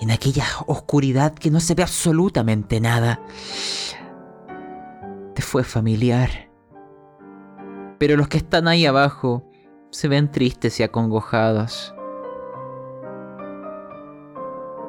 en 0.01 0.11
aquella 0.11 0.45
oscuridad 0.67 1.35
que 1.35 1.51
no 1.51 1.61
se 1.61 1.75
ve 1.75 1.83
absolutamente 1.83 2.81
nada. 2.81 3.21
Te 5.35 5.43
fue 5.43 5.65
familiar. 5.65 6.51
Pero 7.99 8.17
los 8.17 8.29
que 8.29 8.39
están 8.39 8.69
ahí 8.69 8.87
abajo 8.87 9.51
se 9.91 10.09
ven 10.09 10.31
tristes 10.31 10.81
y 10.81 10.83
acongojados. 10.83 11.95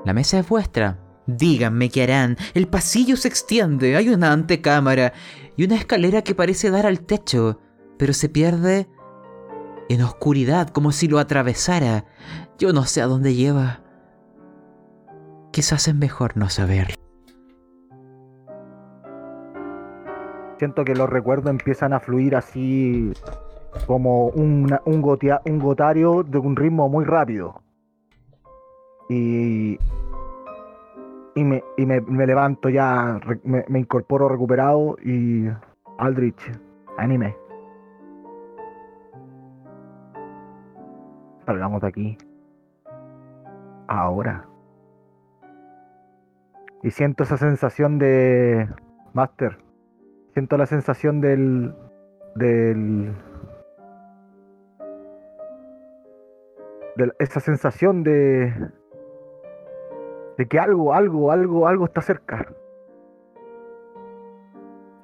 La 0.06 0.14
mesa 0.14 0.40
es 0.40 0.48
vuestra. 0.48 1.00
Díganme 1.28 1.90
qué 1.90 2.04
harán. 2.04 2.38
El 2.54 2.68
pasillo 2.68 3.18
se 3.18 3.28
extiende, 3.28 3.96
hay 3.96 4.10
una 4.10 4.32
antecámara 4.32 5.14
y 5.58 5.66
una 5.66 5.76
escalera 5.76 6.24
que 6.24 6.34
parece 6.34 6.72
dar 6.72 6.86
al 6.86 7.02
techo, 7.02 7.60
pero 7.98 8.14
se 8.14 8.30
pierde 8.30 8.88
en 9.90 10.02
oscuridad 10.04 10.70
como 10.70 10.92
si 10.92 11.08
lo 11.08 11.20
atravesara. 11.20 12.06
Yo 12.58 12.72
no 12.74 12.84
sé 12.84 13.02
a 13.02 13.08
dónde 13.08 13.36
lleva. 13.36 13.82
Quizás 15.52 15.88
es 15.88 15.96
mejor 15.96 16.38
no 16.38 16.50
saber. 16.50 16.94
Siento 20.58 20.84
que 20.84 20.94
los 20.94 21.10
recuerdos 21.10 21.50
empiezan 21.52 21.94
a 21.94 22.00
fluir 22.00 22.36
así 22.36 23.14
como 23.88 24.28
un, 24.28 24.68
gotea- 24.68 25.42
un 25.46 25.60
gotario 25.60 26.24
de 26.24 26.38
un 26.38 26.56
ritmo 26.56 26.90
muy 26.90 27.06
rápido. 27.06 27.62
Y, 29.10 29.80
y, 31.34 31.44
me, 31.44 31.64
y 31.78 31.86
me, 31.86 32.02
me 32.02 32.28
levanto 32.28 32.70
ya, 32.70 33.20
me, 33.44 33.66
me 33.68 33.80
incorporo 33.80 34.28
recuperado 34.30 34.98
y 35.04 35.48
Aldrich, 35.98 36.52
anime. 36.98 37.36
Salgamos 41.50 41.82
de 41.82 41.88
aquí. 41.88 42.18
Ahora. 43.88 44.46
Y 46.84 46.92
siento 46.92 47.24
esa 47.24 47.38
sensación 47.38 47.98
de... 47.98 48.70
Master, 49.14 49.58
siento 50.34 50.58
la 50.58 50.68
sensación 50.68 51.22
del 51.22 51.74
del 52.36 53.16
de 56.98 57.12
esa 57.18 57.40
sensación 57.40 58.04
de 58.04 58.54
de 60.38 60.48
que 60.48 60.60
algo 60.60 60.94
algo 60.94 61.32
algo 61.32 61.68
algo 61.68 61.86
está 61.86 62.02
cerca 62.02 62.46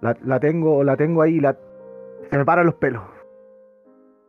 la, 0.02 0.16
la 0.24 0.40
tengo 0.40 0.84
la 0.84 0.96
tengo 0.96 1.24
ahí 1.24 1.40
la 1.40 1.58
se 2.30 2.38
me 2.38 2.46
paran 2.46 2.68
los 2.68 2.76
pelos 2.76 3.02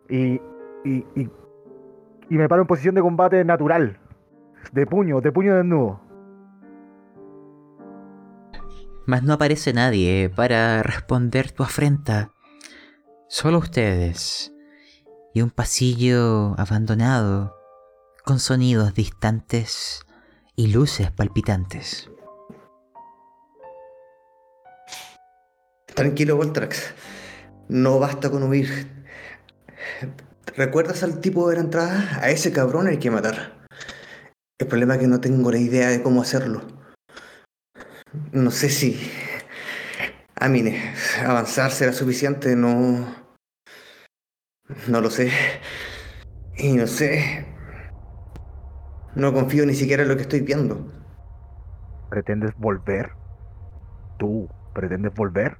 y 0.08 0.40
y, 0.82 1.04
y 1.14 1.30
y 2.28 2.36
me 2.36 2.48
paro 2.48 2.62
en 2.62 2.68
posición 2.68 2.94
de 2.94 3.02
combate 3.02 3.44
natural 3.44 3.98
de 4.72 4.86
puño 4.86 5.20
de 5.20 5.32
puño 5.32 5.56
desnudo 5.56 6.06
Mas 9.06 9.22
no 9.22 9.34
aparece 9.34 9.72
nadie 9.72 10.28
para 10.34 10.82
responder 10.82 11.52
tu 11.52 11.62
afrenta. 11.62 12.32
Solo 13.28 13.58
ustedes. 13.58 14.52
Y 15.32 15.42
un 15.42 15.50
pasillo 15.50 16.58
abandonado, 16.58 17.54
con 18.24 18.40
sonidos 18.40 18.94
distantes 18.94 20.04
y 20.56 20.72
luces 20.72 21.12
palpitantes. 21.12 22.10
Tranquilo, 25.94 26.36
Voltrax. 26.36 26.92
No 27.68 28.00
basta 28.00 28.28
con 28.28 28.42
huir. 28.42 29.06
¿Recuerdas 30.54 31.02
al 31.02 31.20
tipo 31.20 31.48
de 31.48 31.56
la 31.56 31.62
entrada? 31.62 32.18
A 32.20 32.30
ese 32.30 32.52
cabrón 32.52 32.86
hay 32.86 32.98
que 32.98 33.10
matar. 33.10 33.66
El 34.58 34.68
problema 34.68 34.94
es 34.94 35.00
que 35.00 35.06
no 35.06 35.20
tengo 35.20 35.50
la 35.50 35.58
idea 35.58 35.88
de 35.88 36.02
cómo 36.02 36.22
hacerlo. 36.22 36.62
No 38.32 38.50
sé 38.50 38.70
si... 38.70 39.10
A 40.38 40.48
mí, 40.48 40.62
avanzar 41.26 41.70
será 41.70 41.92
suficiente, 41.92 42.56
no... 42.56 43.26
No 44.88 45.00
lo 45.00 45.10
sé. 45.10 45.30
Y 46.56 46.72
no 46.72 46.86
sé. 46.86 47.46
No 49.14 49.32
confío 49.32 49.66
ni 49.66 49.74
siquiera 49.74 50.02
en 50.02 50.08
lo 50.08 50.16
que 50.16 50.22
estoy 50.22 50.40
viendo. 50.40 50.92
¿Pretendes 52.10 52.54
volver? 52.56 53.12
¿Tú 54.18 54.48
pretendes 54.74 55.14
volver? 55.14 55.58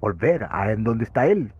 Volver 0.00 0.46
a 0.50 0.72
en 0.72 0.84
donde 0.84 1.04
está 1.04 1.26
él. 1.26 1.52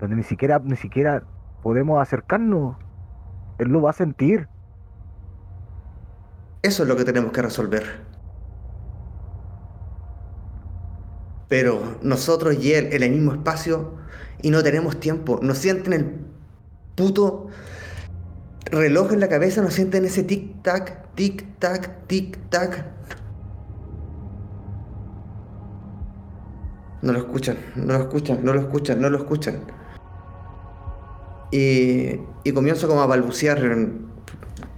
Donde 0.00 0.16
ni 0.16 0.22
siquiera, 0.22 0.58
ni 0.64 0.76
siquiera 0.76 1.22
podemos 1.62 2.00
acercarnos. 2.00 2.76
Él 3.58 3.68
lo 3.68 3.82
va 3.82 3.90
a 3.90 3.92
sentir. 3.92 4.48
Eso 6.62 6.82
es 6.82 6.88
lo 6.88 6.96
que 6.96 7.04
tenemos 7.04 7.32
que 7.32 7.42
resolver. 7.42 7.84
Pero 11.48 11.98
nosotros 12.02 12.56
y 12.62 12.72
él 12.72 12.92
en 12.92 13.02
el 13.02 13.10
mismo 13.10 13.32
espacio 13.32 13.94
y 14.40 14.50
no 14.50 14.62
tenemos 14.62 14.98
tiempo. 15.00 15.38
Nos 15.42 15.58
sienten 15.58 15.92
el 15.92 16.26
puto 16.94 17.48
reloj 18.70 19.12
en 19.12 19.20
la 19.20 19.28
cabeza, 19.28 19.60
nos 19.60 19.74
sienten 19.74 20.04
ese 20.04 20.26
tic-tac, 20.26 21.14
tic-tac, 21.16 22.06
tic-tac. 22.06 22.84
No 27.02 27.12
lo 27.12 27.18
escuchan, 27.18 27.56
no 27.74 27.98
lo 27.98 28.00
escuchan, 28.00 28.44
no 28.44 28.52
lo 28.52 28.60
escuchan, 28.60 29.00
no 29.00 29.10
lo 29.10 29.18
escuchan. 29.18 29.79
Y, 31.50 32.20
y 32.44 32.52
comienzo 32.52 32.86
como 32.88 33.02
a 33.02 33.06
balbucear, 33.06 33.60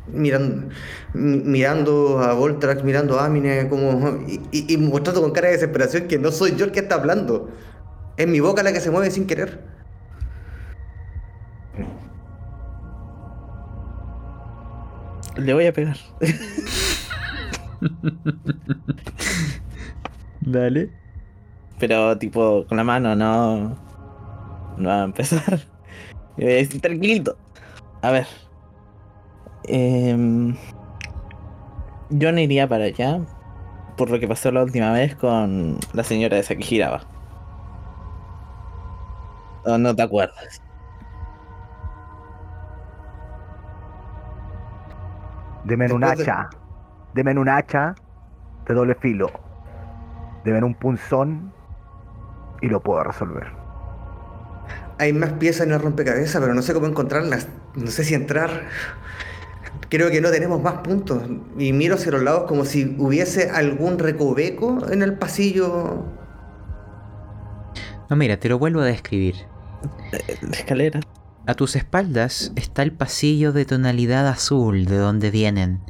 mirando, 0.08 0.68
mirando 1.14 2.18
a 2.20 2.32
Voltrax, 2.34 2.82
mirando 2.84 3.18
a 3.18 3.26
Amine, 3.26 3.68
como, 3.68 4.18
y, 4.26 4.72
y 4.72 4.76
mostrando 4.78 5.22
con 5.22 5.32
cara 5.32 5.48
de 5.48 5.54
desesperación 5.54 6.08
que 6.08 6.18
no 6.18 6.30
soy 6.30 6.56
yo 6.56 6.64
el 6.64 6.72
que 6.72 6.80
está 6.80 6.96
hablando. 6.96 7.50
Es 8.16 8.26
mi 8.28 8.40
boca 8.40 8.62
la 8.62 8.72
que 8.72 8.80
se 8.80 8.90
mueve 8.90 9.10
sin 9.10 9.26
querer. 9.26 9.60
Le 15.36 15.54
voy 15.54 15.66
a 15.66 15.72
pegar. 15.72 15.96
Dale. 20.40 20.90
Pero 21.78 22.18
tipo 22.18 22.66
con 22.68 22.76
la 22.76 22.84
mano, 22.84 23.16
no. 23.16 23.76
No 24.76 24.88
va 24.88 25.02
a 25.02 25.04
empezar. 25.04 25.71
Y 26.36 26.42
voy 26.44 26.52
a 26.52 26.56
decir 26.56 26.80
tranquilito. 26.80 27.36
A 28.02 28.10
ver. 28.10 28.26
Em, 29.64 30.56
yo 32.10 32.32
no 32.32 32.40
iría 32.40 32.68
para 32.68 32.84
allá. 32.84 33.20
Por 33.96 34.10
lo 34.10 34.18
que 34.18 34.26
pasó 34.26 34.50
la 34.50 34.62
última 34.62 34.92
vez 34.92 35.14
con 35.16 35.76
la 35.92 36.02
señora 36.02 36.38
esa 36.38 36.54
que 36.56 36.62
giraba. 36.62 37.02
¿O 39.64 39.78
no 39.78 39.94
te 39.94 40.02
acuerdas? 40.02 40.60
Deme 45.64 45.92
un 45.92 46.00
Después 46.00 46.18
de- 46.18 46.24
hacha. 46.32 46.50
Deme 47.14 47.38
un 47.38 47.48
hacha 47.48 47.94
de 48.66 48.74
doble 48.74 48.94
filo. 48.96 49.30
Deme 50.44 50.62
un 50.64 50.74
punzón 50.74 51.52
y 52.60 52.68
lo 52.68 52.80
puedo 52.80 53.04
resolver. 53.04 53.61
Hay 55.02 55.12
más 55.12 55.32
piezas 55.32 55.66
en 55.66 55.72
el 55.72 55.80
rompecabezas, 55.80 56.40
pero 56.40 56.54
no 56.54 56.62
sé 56.62 56.72
cómo 56.72 56.86
encontrarlas. 56.86 57.48
No 57.74 57.90
sé 57.90 58.04
si 58.04 58.14
entrar. 58.14 58.68
Creo 59.88 60.12
que 60.12 60.20
no 60.20 60.30
tenemos 60.30 60.62
más 60.62 60.74
puntos. 60.74 61.24
Y 61.58 61.72
miro 61.72 61.96
hacia 61.96 62.12
los 62.12 62.22
lados 62.22 62.44
como 62.46 62.64
si 62.64 62.94
hubiese 63.00 63.50
algún 63.50 63.98
recoveco 63.98 64.88
en 64.92 65.02
el 65.02 65.14
pasillo. 65.14 66.06
No, 68.08 68.14
mira, 68.14 68.36
te 68.36 68.48
lo 68.48 68.60
vuelvo 68.60 68.80
a 68.80 68.84
describir. 68.84 69.34
Eh, 70.12 70.38
La 70.40 70.56
escalera. 70.56 71.00
A 71.48 71.54
tus 71.54 71.74
espaldas 71.74 72.52
está 72.54 72.84
el 72.84 72.92
pasillo 72.92 73.52
de 73.52 73.64
tonalidad 73.64 74.28
azul 74.28 74.84
de 74.84 74.98
donde 74.98 75.32
vienen. 75.32 75.80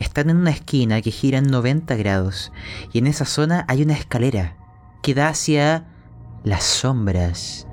Están 0.00 0.28
en 0.28 0.36
una 0.36 0.50
esquina 0.50 1.00
que 1.00 1.10
gira 1.10 1.38
en 1.38 1.46
90 1.46 1.96
grados 1.96 2.52
y 2.92 2.98
en 2.98 3.06
esa 3.06 3.24
zona 3.24 3.64
hay 3.68 3.82
una 3.82 3.94
escalera 3.94 4.58
que 5.02 5.14
da 5.14 5.28
hacia 5.28 5.86
las 6.42 6.62
sombras. 6.64 7.66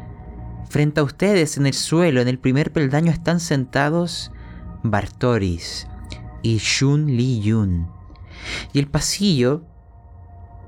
Frente 0.71 1.01
a 1.01 1.03
ustedes 1.03 1.57
en 1.57 1.65
el 1.65 1.73
suelo, 1.73 2.21
en 2.21 2.29
el 2.29 2.39
primer 2.39 2.71
peldaño, 2.71 3.11
están 3.11 3.41
sentados 3.41 4.31
Bartoris 4.83 5.85
y 6.43 6.59
Shun 6.59 7.07
Li 7.17 7.41
Yun. 7.41 7.89
Y 8.71 8.79
el 8.79 8.87
pasillo 8.87 9.65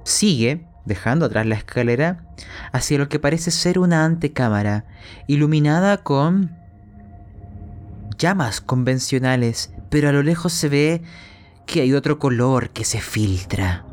sigue, 0.04 0.68
dejando 0.84 1.26
atrás 1.26 1.46
la 1.46 1.56
escalera, 1.56 2.26
hacia 2.74 2.98
lo 2.98 3.08
que 3.08 3.20
parece 3.20 3.50
ser 3.50 3.80
una 3.80 4.04
antecámara, 4.04 4.84
iluminada 5.28 5.96
con 6.04 6.54
llamas 8.18 8.60
convencionales, 8.60 9.72
pero 9.90 10.10
a 10.10 10.12
lo 10.12 10.22
lejos 10.22 10.52
se 10.52 10.68
ve 10.68 11.02
que 11.66 11.80
hay 11.80 11.94
otro 11.94 12.20
color 12.20 12.72
que 12.72 12.84
se 12.84 13.00
filtra. 13.00 13.86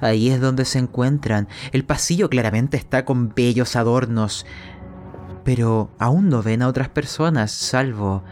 Ahí 0.00 0.28
es 0.28 0.40
donde 0.40 0.64
se 0.64 0.78
encuentran. 0.78 1.48
El 1.72 1.84
pasillo 1.84 2.28
claramente 2.28 2.76
está 2.76 3.04
con 3.04 3.34
bellos 3.34 3.74
adornos, 3.74 4.46
pero 5.44 5.90
aún 5.98 6.28
no 6.28 6.42
ven 6.42 6.62
a 6.62 6.68
otras 6.68 6.88
personas, 6.88 7.52
salvo 7.52 8.22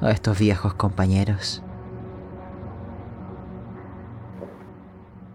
a 0.00 0.10
estos 0.10 0.38
viejos 0.38 0.74
compañeros. 0.74 1.62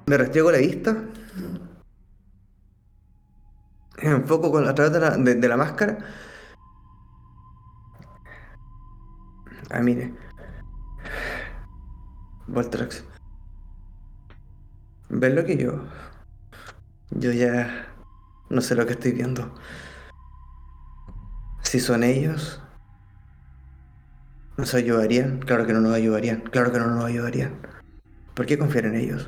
Me 0.08 0.18
restriego 0.18 0.52
la 0.52 0.58
vista. 0.58 0.96
Enfoco 3.98 4.52
con, 4.52 4.68
a 4.68 4.76
través 4.76 4.92
de 4.94 5.00
la, 5.00 5.12
de- 5.18 5.36
de 5.36 5.48
la 5.48 5.56
máscara. 5.58 5.98
Ah, 9.70 9.80
mire. 9.82 10.14
Voltrax. 12.48 13.04
¿Ves 15.10 15.34
lo 15.34 15.46
que 15.46 15.58
yo? 15.58 15.84
Yo 17.12 17.32
ya 17.32 17.88
no 18.50 18.62
sé 18.62 18.76
lo 18.76 18.86
que 18.86 18.94
estoy 18.94 19.12
viendo. 19.14 19.54
Si 21.74 21.80
son 21.80 22.04
ellos, 22.04 22.62
¿nos 24.58 24.76
ayudarían? 24.76 25.40
Claro 25.40 25.66
que 25.66 25.74
no 25.74 25.82
nos 25.82 25.96
ayudarían. 25.96 26.42
Claro 26.42 26.72
que 26.72 26.78
no 26.78 26.86
nos 26.86 27.04
ayudarían. 27.04 27.56
¿Por 28.36 28.46
qué 28.46 28.60
confiar 28.60 28.86
en 28.86 28.96
ellos? 28.96 29.28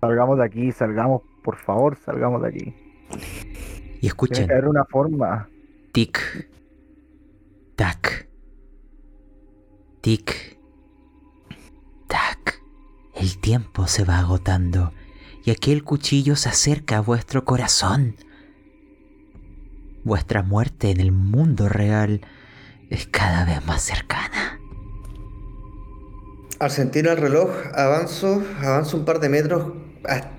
Salgamos 0.00 0.38
de 0.38 0.44
aquí, 0.46 0.72
salgamos, 0.72 1.20
por 1.44 1.58
favor, 1.58 1.98
salgamos 2.02 2.40
de 2.40 2.48
aquí. 2.48 2.74
Y 3.10 3.10
Tiene 3.10 3.98
escuchen, 4.00 4.46
que 4.46 4.54
haber 4.54 4.68
una 4.68 4.86
forma. 4.86 5.50
tic, 5.92 6.48
tac, 7.76 8.26
tic, 10.00 10.58
tac. 12.08 12.62
El 13.14 13.38
tiempo 13.38 13.86
se 13.86 14.06
va 14.06 14.20
agotando 14.20 14.94
y 15.44 15.50
aquel 15.50 15.84
cuchillo 15.84 16.36
se 16.36 16.48
acerca 16.48 16.96
a 16.96 17.00
vuestro 17.02 17.44
corazón. 17.44 18.16
Vuestra 20.04 20.42
muerte 20.42 20.90
en 20.90 21.00
el 21.00 21.12
mundo 21.12 21.68
real 21.68 22.20
es 22.88 23.06
cada 23.06 23.44
vez 23.44 23.64
más 23.66 23.82
cercana. 23.82 24.58
Al 26.58 26.70
sentir 26.70 27.06
el 27.06 27.16
reloj, 27.16 27.50
avanzo, 27.74 28.42
avanzo 28.62 28.96
un 28.98 29.04
par 29.04 29.20
de 29.20 29.28
metros 29.28 29.72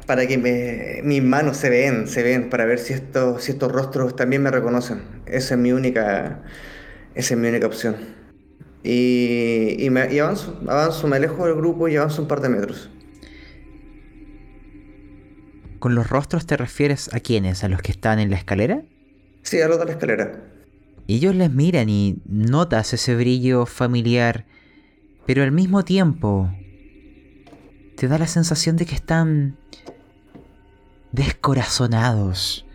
para 0.07 0.25
que 0.27 0.37
me- 0.37 1.01
mis 1.03 1.23
manos 1.23 1.57
se 1.57 1.69
ven, 1.69 2.07
se 2.07 2.23
ven, 2.23 2.49
para 2.49 2.65
ver 2.65 2.79
si 2.79 2.93
estos, 2.93 3.43
si 3.43 3.51
estos 3.53 3.71
rostros 3.71 4.15
también 4.15 4.41
me 4.43 4.51
reconocen. 4.51 5.01
Esa 5.25 5.55
es 5.55 5.59
mi 5.59 5.71
única, 5.71 6.43
esa 7.15 7.33
es 7.35 7.39
mi 7.39 7.47
única 7.47 7.67
opción. 7.67 7.95
Y, 8.83 9.75
y, 9.79 9.89
me- 9.91 10.11
y 10.13 10.19
avanzo, 10.19 10.59
avanzo, 10.67 11.07
me 11.07 11.17
alejo 11.17 11.45
del 11.45 11.55
grupo 11.55 11.87
y 11.87 11.95
avanzo 11.95 12.23
un 12.23 12.27
par 12.27 12.41
de 12.41 12.49
metros. 12.49 12.89
¿Con 15.79 15.95
los 15.95 16.09
rostros 16.09 16.45
te 16.45 16.57
refieres 16.57 17.11
a 17.13 17.19
quiénes? 17.19 17.63
¿A 17.63 17.67
los 17.67 17.81
que 17.81 17.91
están 17.91 18.19
en 18.19 18.29
la 18.29 18.37
escalera? 18.37 18.83
Sí, 19.43 19.61
a 19.61 19.67
lo 19.67 19.77
de 19.77 19.85
la 19.85 19.91
escalera. 19.91 20.43
Ellos 21.07 21.35
les 21.35 21.51
miran 21.51 21.89
y 21.89 22.21
notas 22.25 22.93
ese 22.93 23.15
brillo 23.15 23.65
familiar, 23.65 24.45
pero 25.25 25.43
al 25.43 25.51
mismo 25.51 25.83
tiempo 25.83 26.49
te 27.97 28.07
da 28.07 28.17
la 28.17 28.27
sensación 28.27 28.77
de 28.77 28.85
que 28.85 28.95
están 28.95 29.57
descorazonados, 31.11 32.65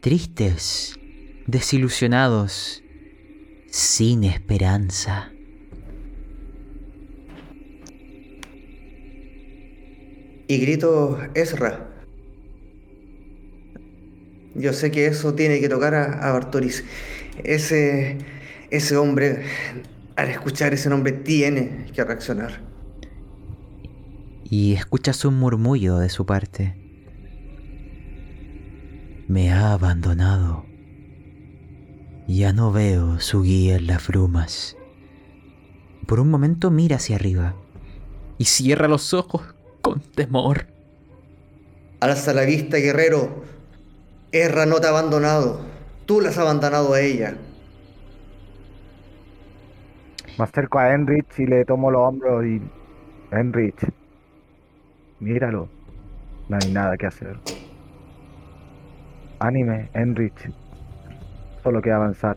tristes, 0.00 0.98
desilusionados, 1.46 2.82
sin 3.70 4.24
esperanza. 4.24 5.32
Y 10.48 10.58
grito, 10.58 11.18
Ezra. 11.34 11.91
Yo 14.54 14.72
sé 14.72 14.90
que 14.90 15.06
eso 15.06 15.34
tiene 15.34 15.60
que 15.60 15.68
tocar 15.68 15.94
a, 15.94 16.36
a. 16.36 16.50
Ese, 17.44 18.18
ese 18.70 18.96
hombre, 18.96 19.44
al 20.16 20.28
escuchar 20.28 20.74
ese 20.74 20.88
nombre, 20.90 21.12
tiene 21.12 21.86
que 21.94 22.04
reaccionar. 22.04 22.60
Y 24.44 24.74
escuchas 24.74 25.24
un 25.24 25.38
murmullo 25.38 25.98
de 25.98 26.10
su 26.10 26.26
parte. 26.26 26.76
Me 29.28 29.50
ha 29.50 29.72
abandonado. 29.72 30.66
Ya 32.28 32.52
no 32.52 32.70
veo 32.70 33.18
su 33.18 33.42
guía 33.42 33.76
en 33.76 33.86
las 33.86 34.06
brumas. 34.06 34.76
Por 36.06 36.20
un 36.20 36.30
momento 36.30 36.70
mira 36.70 36.96
hacia 36.96 37.16
arriba 37.16 37.54
y 38.38 38.44
cierra 38.44 38.88
los 38.88 39.14
ojos 39.14 39.42
con 39.80 40.00
temor. 40.00 40.66
Alza 42.00 42.34
la 42.34 42.42
vista, 42.42 42.76
guerrero. 42.78 43.44
Erra 44.32 44.66
no 44.66 44.80
te 44.80 44.86
ha 44.86 44.90
abandonado. 44.90 45.60
Tú 46.06 46.20
la 46.20 46.30
has 46.30 46.38
abandonado 46.38 46.94
a 46.94 47.00
ella. 47.00 47.34
Me 50.38 50.44
acerco 50.44 50.78
a 50.78 50.92
Enrich 50.94 51.38
y 51.38 51.46
le 51.46 51.64
tomo 51.64 51.90
los 51.90 52.00
hombros 52.08 52.44
y... 52.44 52.62
Enrich, 53.30 53.86
míralo. 55.20 55.68
No 56.48 56.58
hay 56.60 56.72
nada 56.72 56.96
que 56.96 57.06
hacer. 57.06 57.38
Anime, 59.38 59.90
Enrich. 59.94 60.50
Solo 61.62 61.80
queda 61.82 61.96
avanzar. 61.96 62.36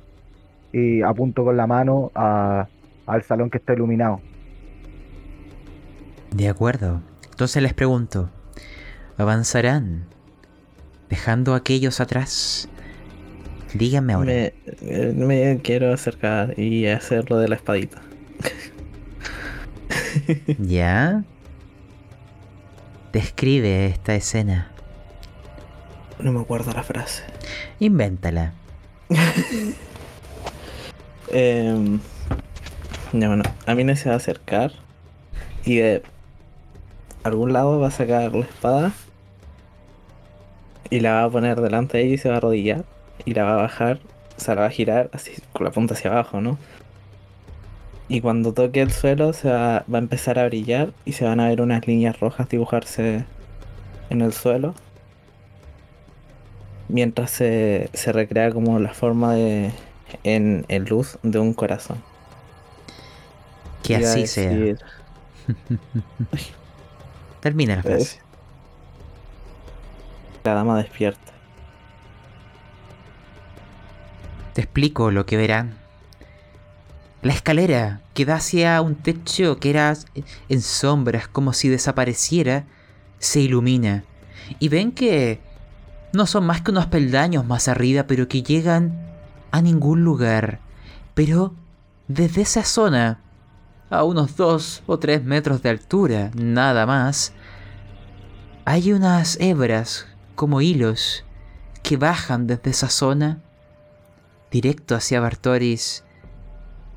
Y 0.71 1.01
apunto 1.01 1.43
con 1.45 1.55
la 1.57 1.67
mano 1.67 2.11
a- 2.15 2.67
al 3.07 3.23
salón 3.23 3.49
que 3.49 3.57
está 3.57 3.73
iluminado. 3.73 4.19
De 6.31 6.49
acuerdo. 6.49 7.01
Entonces 7.29 7.61
les 7.63 7.73
pregunto, 7.73 8.29
¿avanzarán 9.17 10.05
dejando 11.09 11.53
a 11.53 11.57
aquellos 11.57 11.99
atrás? 11.99 12.69
Díganme 13.73 14.13
ahora. 14.13 14.25
Me, 14.25 14.53
eh, 14.81 15.13
me 15.15 15.59
quiero 15.61 15.93
acercar 15.93 16.57
y 16.59 16.87
hacer 16.87 17.29
lo 17.29 17.37
de 17.37 17.49
la 17.49 17.55
espadita. 17.55 18.01
¿Ya? 20.59 21.23
Describe 23.11 23.87
esta 23.87 24.15
escena. 24.15 24.71
No 26.19 26.31
me 26.31 26.39
acuerdo 26.39 26.71
la 26.73 26.83
frase. 26.83 27.23
Invéntala. 27.79 28.53
Em, 31.31 31.99
ya 33.11 33.27
bueno, 33.27 33.43
a 33.65 33.75
mí 33.75 33.83
no 33.83 33.95
se 33.95 34.09
va 34.09 34.13
a 34.13 34.17
acercar 34.17 34.71
y 35.65 35.77
de 35.77 36.03
algún 37.23 37.51
lado 37.51 37.79
va 37.79 37.87
a 37.87 37.91
sacar 37.91 38.33
la 38.33 38.45
espada 38.45 38.93
y 40.89 40.99
la 41.01 41.13
va 41.13 41.23
a 41.25 41.29
poner 41.29 41.61
delante 41.61 41.97
de 41.97 42.05
ella 42.05 42.13
y 42.15 42.17
se 42.17 42.29
va 42.29 42.35
a 42.35 42.37
arrodillar 42.39 42.85
y 43.25 43.33
la 43.33 43.43
va 43.43 43.53
a 43.55 43.57
bajar, 43.57 43.99
o 44.37 44.39
sea, 44.39 44.55
la 44.55 44.61
va 44.61 44.67
a 44.67 44.71
girar 44.71 45.09
así 45.13 45.33
con 45.53 45.65
la 45.65 45.71
punta 45.71 45.93
hacia 45.95 46.11
abajo, 46.11 46.41
¿no? 46.41 46.59
Y 48.07 48.21
cuando 48.21 48.53
toque 48.53 48.81
el 48.81 48.91
suelo 48.91 49.33
se 49.33 49.49
va, 49.49 49.85
va 49.91 49.97
a 49.97 50.01
empezar 50.01 50.39
a 50.39 50.45
brillar 50.45 50.93
y 51.05 51.13
se 51.13 51.25
van 51.25 51.39
a 51.39 51.49
ver 51.49 51.61
unas 51.61 51.87
líneas 51.87 52.19
rojas 52.19 52.49
dibujarse 52.49 53.25
en 54.09 54.21
el 54.21 54.33
suelo. 54.33 54.75
Mientras 56.87 57.31
se, 57.31 57.89
se 57.93 58.11
recrea 58.11 58.51
como 58.51 58.79
la 58.79 58.93
forma 58.93 59.33
de, 59.33 59.71
en, 60.23 60.65
en 60.67 60.85
luz 60.85 61.17
de 61.23 61.39
un 61.39 61.53
corazón. 61.53 62.03
Que 63.81 63.95
así 63.97 64.27
sea. 64.27 64.77
Termina 67.39 67.75
la 67.75 67.83
frase. 67.83 68.24
La 70.45 70.53
dama 70.53 70.77
despierta. 70.77 71.33
Te 74.53 74.61
explico 74.61 75.09
lo 75.09 75.25
que 75.25 75.37
verán. 75.37 75.73
La 77.23 77.33
escalera 77.33 78.01
que 78.13 78.25
da 78.25 78.35
hacia 78.35 78.79
un 78.81 78.93
techo 78.93 79.59
que 79.59 79.71
era 79.71 79.97
en 80.47 80.61
sombras, 80.61 81.27
como 81.27 81.51
si 81.51 81.67
desapareciera, 81.67 82.65
se 83.17 83.39
ilumina. 83.39 84.03
Y 84.59 84.69
ven 84.69 84.91
que 84.91 85.41
no 86.13 86.27
son 86.27 86.45
más 86.45 86.61
que 86.61 86.69
unos 86.69 86.85
peldaños 86.85 87.43
más 87.43 87.67
arriba, 87.67 88.03
pero 88.05 88.27
que 88.27 88.43
llegan 88.43 89.03
a 89.49 89.63
ningún 89.63 90.03
lugar. 90.03 90.59
Pero 91.15 91.55
desde 92.07 92.43
esa 92.43 92.63
zona, 92.63 93.19
a 93.89 94.03
unos 94.03 94.37
dos 94.37 94.83
o 94.85 94.99
tres 94.99 95.23
metros 95.23 95.63
de 95.63 95.69
altura, 95.69 96.29
nada 96.35 96.85
más, 96.85 97.33
hay 98.63 98.93
unas 98.93 99.39
hebras 99.39 100.05
como 100.35 100.61
hilos 100.61 101.25
que 101.83 101.97
bajan 101.97 102.47
desde 102.47 102.71
esa 102.71 102.89
zona 102.89 103.41
directo 104.51 104.95
hacia 104.95 105.19
Bartoris 105.19 106.03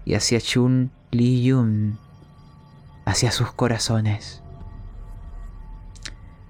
y 0.04 0.14
hacia 0.14 0.40
Chun 0.40 0.90
Li 1.10 1.42
Yun, 1.42 1.98
hacia 3.04 3.30
sus 3.32 3.52
corazones. 3.52 4.42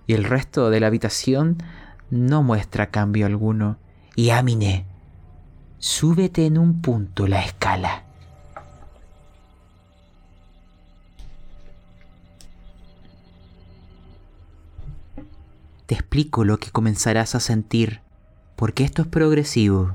Y 0.06 0.14
el 0.14 0.24
resto 0.24 0.70
de 0.70 0.80
la 0.80 0.86
habitación 0.86 1.62
no 2.10 2.42
muestra 2.42 2.90
cambio 2.90 3.26
alguno. 3.26 3.78
Y 4.16 4.30
Amine, 4.30 4.86
súbete 5.78 6.46
en 6.46 6.58
un 6.58 6.80
punto 6.80 7.26
la 7.26 7.44
escala. 7.44 8.07
Te 15.88 15.94
explico 15.94 16.44
lo 16.44 16.58
que 16.58 16.70
comenzarás 16.70 17.34
a 17.34 17.40
sentir, 17.40 18.02
porque 18.56 18.84
esto 18.84 19.00
es 19.00 19.08
progresivo. 19.08 19.92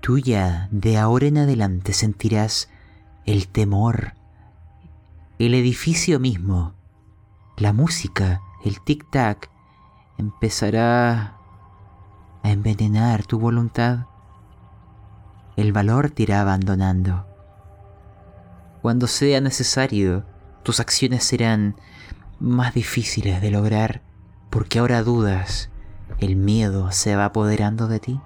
Tú 0.00 0.18
ya 0.18 0.68
de 0.70 0.98
ahora 0.98 1.26
en 1.26 1.38
adelante 1.38 1.92
sentirás 1.92 2.68
el 3.26 3.48
temor, 3.48 4.12
el 5.40 5.54
edificio 5.54 6.20
mismo, 6.20 6.74
la 7.56 7.72
música, 7.72 8.40
el 8.64 8.76
tic-tac, 8.76 9.50
empezará 10.16 11.36
a 12.44 12.50
envenenar 12.52 13.26
tu 13.26 13.40
voluntad. 13.40 14.06
El 15.56 15.72
valor 15.72 16.10
te 16.10 16.22
irá 16.22 16.40
abandonando. 16.40 17.26
Cuando 18.80 19.08
sea 19.08 19.40
necesario, 19.40 20.24
tus 20.62 20.78
acciones 20.78 21.24
serán 21.24 21.74
más 22.42 22.74
difíciles 22.74 23.40
de 23.40 23.50
lograr 23.50 24.02
porque 24.50 24.80
ahora 24.80 25.02
dudas, 25.02 25.70
el 26.18 26.36
miedo 26.36 26.90
se 26.92 27.16
va 27.16 27.26
apoderando 27.26 27.88
de 27.88 28.00
ti. 28.00 28.20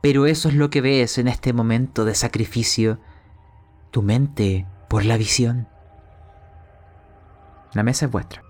Pero 0.00 0.26
eso 0.26 0.48
es 0.48 0.54
lo 0.54 0.70
que 0.70 0.80
ves 0.80 1.18
en 1.18 1.26
este 1.26 1.52
momento 1.52 2.04
de 2.04 2.14
sacrificio, 2.14 2.98
tu 3.90 4.02
mente 4.02 4.66
por 4.88 5.04
la 5.04 5.16
visión. 5.16 5.66
La 7.74 7.82
mesa 7.82 8.06
es 8.06 8.12
vuestra. 8.12 8.42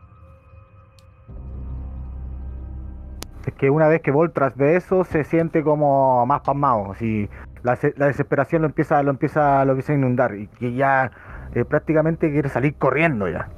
Es 3.47 3.55
que 3.55 3.71
una 3.71 3.89
vez 3.89 4.03
que 4.03 4.11
Voltras 4.11 4.55
ve 4.55 4.77
eso, 4.77 5.05
se 5.05 5.25
siente 5.25 5.63
como 5.63 6.27
más 6.27 6.43
pasmado. 6.43 6.93
Así, 6.93 7.31
la, 7.63 7.79
la 7.97 8.09
desesperación 8.09 8.63
lo 8.63 8.69
empieza, 8.69 9.03
lo 9.03 9.11
empieza, 9.11 9.65
lo 9.65 9.73
empieza 9.73 9.93
a 9.93 9.97
inundar. 9.97 10.35
Y 10.35 10.49
que 10.49 10.75
ya 10.75 11.11
eh, 11.55 11.65
prácticamente 11.65 12.31
quiere 12.31 12.49
salir 12.49 12.75
corriendo 12.77 13.29
ya. 13.29 13.49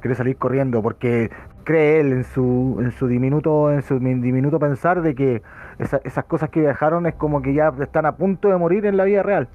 Quiere 0.00 0.14
salir 0.16 0.36
corriendo 0.36 0.82
porque 0.82 1.30
cree 1.64 2.00
él 2.00 2.12
en 2.12 2.24
su, 2.24 2.78
en 2.80 2.90
su 2.92 3.06
diminuto, 3.06 3.70
en 3.72 3.82
su 3.82 4.00
mi- 4.00 4.14
diminuto 4.14 4.58
pensar 4.58 5.00
de 5.02 5.14
que 5.14 5.42
esa- 5.78 6.00
esas 6.04 6.24
cosas 6.24 6.50
que 6.50 6.60
dejaron 6.62 7.06
es 7.06 7.14
como 7.14 7.40
que 7.40 7.54
ya 7.54 7.72
están 7.80 8.06
a 8.06 8.16
punto 8.16 8.48
de 8.48 8.56
morir 8.56 8.84
en 8.86 8.96
la 8.96 9.04
vida 9.04 9.22
real. 9.22 9.48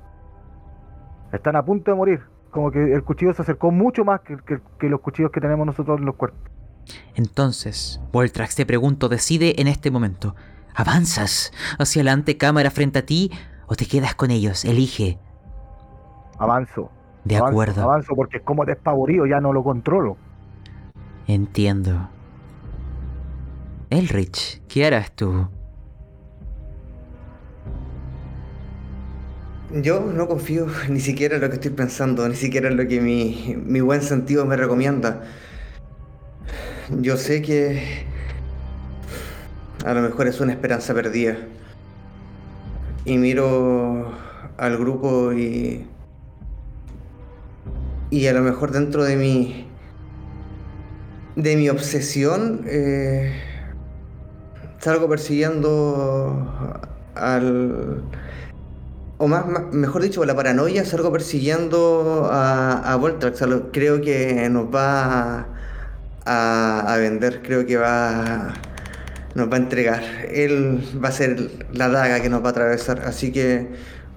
Están 1.33 1.55
a 1.57 1.65
punto 1.65 1.91
de 1.91 1.97
morir. 1.97 2.21
Como 2.51 2.71
que 2.71 2.93
el 2.93 3.03
cuchillo 3.03 3.33
se 3.33 3.41
acercó 3.41 3.71
mucho 3.71 4.05
más 4.05 4.21
que, 4.21 4.37
que- 4.37 4.61
que 4.79 4.87
los 4.89 5.01
cuchillos 5.01 5.31
que 5.31 5.41
tenemos 5.41 5.65
nosotros 5.65 5.99
en 5.99 6.05
los 6.05 6.15
cuerpos. 6.15 6.39
Entonces, 7.15 7.99
Voltrax 8.13 8.55
te 8.55 8.65
pregunto, 8.65 9.09
decide 9.09 9.59
en 9.61 9.67
este 9.67 9.91
momento. 9.91 10.35
¿Avanzas 10.73 11.51
hacia 11.79 12.03
la 12.03 12.13
antecámara 12.13 12.71
frente 12.71 12.99
a 12.99 13.05
ti 13.05 13.31
o 13.67 13.75
te 13.75 13.85
quedas 13.85 14.15
con 14.15 14.31
ellos? 14.31 14.63
Elige. 14.63 15.19
Avanzo. 16.39 16.91
De 17.27 17.35
avanzo, 17.35 17.51
acuerdo. 17.51 17.81
Avanzo 17.81 18.15
porque 18.15 18.37
es 18.37 18.43
como 18.43 18.63
despavorido, 18.63 19.25
ya 19.25 19.41
no 19.41 19.51
lo 19.51 19.63
controlo. 19.63 20.15
Entiendo. 21.27 22.09
Elrich, 23.89 24.61
¿qué 24.69 24.85
harás 24.85 25.11
tú? 25.11 25.49
Yo 29.73 29.99
no 29.99 30.27
confío 30.27 30.67
ni 30.89 31.01
siquiera 31.01 31.35
en 31.35 31.41
lo 31.41 31.49
que 31.49 31.55
estoy 31.55 31.71
pensando, 31.71 32.27
ni 32.29 32.35
siquiera 32.35 32.69
en 32.69 32.77
lo 32.77 32.87
que 32.87 33.01
mi, 33.01 33.57
mi 33.61 33.81
buen 33.81 34.01
sentido 34.01 34.45
me 34.45 34.55
recomienda. 34.55 35.23
Yo 37.01 37.17
sé 37.17 37.41
que 37.41 38.05
a 39.85 39.93
lo 39.93 40.01
mejor 40.01 40.27
es 40.27 40.39
una 40.39 40.53
esperanza 40.53 40.93
perdida. 40.93 41.35
Y 43.03 43.17
miro 43.17 44.13
al 44.57 44.77
grupo 44.77 45.33
y... 45.33 45.87
Y 48.09 48.27
a 48.27 48.33
lo 48.33 48.41
mejor 48.41 48.71
dentro 48.71 49.03
de 49.03 49.15
mi... 49.15 49.67
De 51.35 51.55
mi 51.55 51.69
obsesión, 51.69 52.63
eh, 52.65 53.31
salgo 54.79 55.07
persiguiendo 55.07 56.79
al... 57.13 58.01
O 59.19 59.27
más, 59.27 59.45
mejor 59.71 60.01
dicho, 60.01 60.25
la 60.25 60.35
paranoia 60.35 60.83
salgo 60.85 61.11
persiguiendo 61.11 62.27
a, 62.31 62.73
a 62.73 62.93
a 62.93 63.71
Creo 63.71 64.01
que 64.01 64.49
nos 64.49 64.73
va 64.73 65.47
a, 66.25 66.93
a 66.93 66.97
vender, 66.97 67.41
creo 67.43 67.65
que 67.65 67.77
va 67.77 68.53
nos 69.37 69.49
va 69.51 69.55
a 69.55 69.59
entregar. 69.59 70.03
Él 70.31 70.83
va 71.03 71.09
a 71.09 71.11
ser 71.11 71.51
la 71.71 71.89
daga 71.89 72.19
que 72.21 72.29
nos 72.29 72.43
va 72.43 72.47
a 72.47 72.51
atravesar, 72.51 73.01
así 73.01 73.31
que 73.31 73.67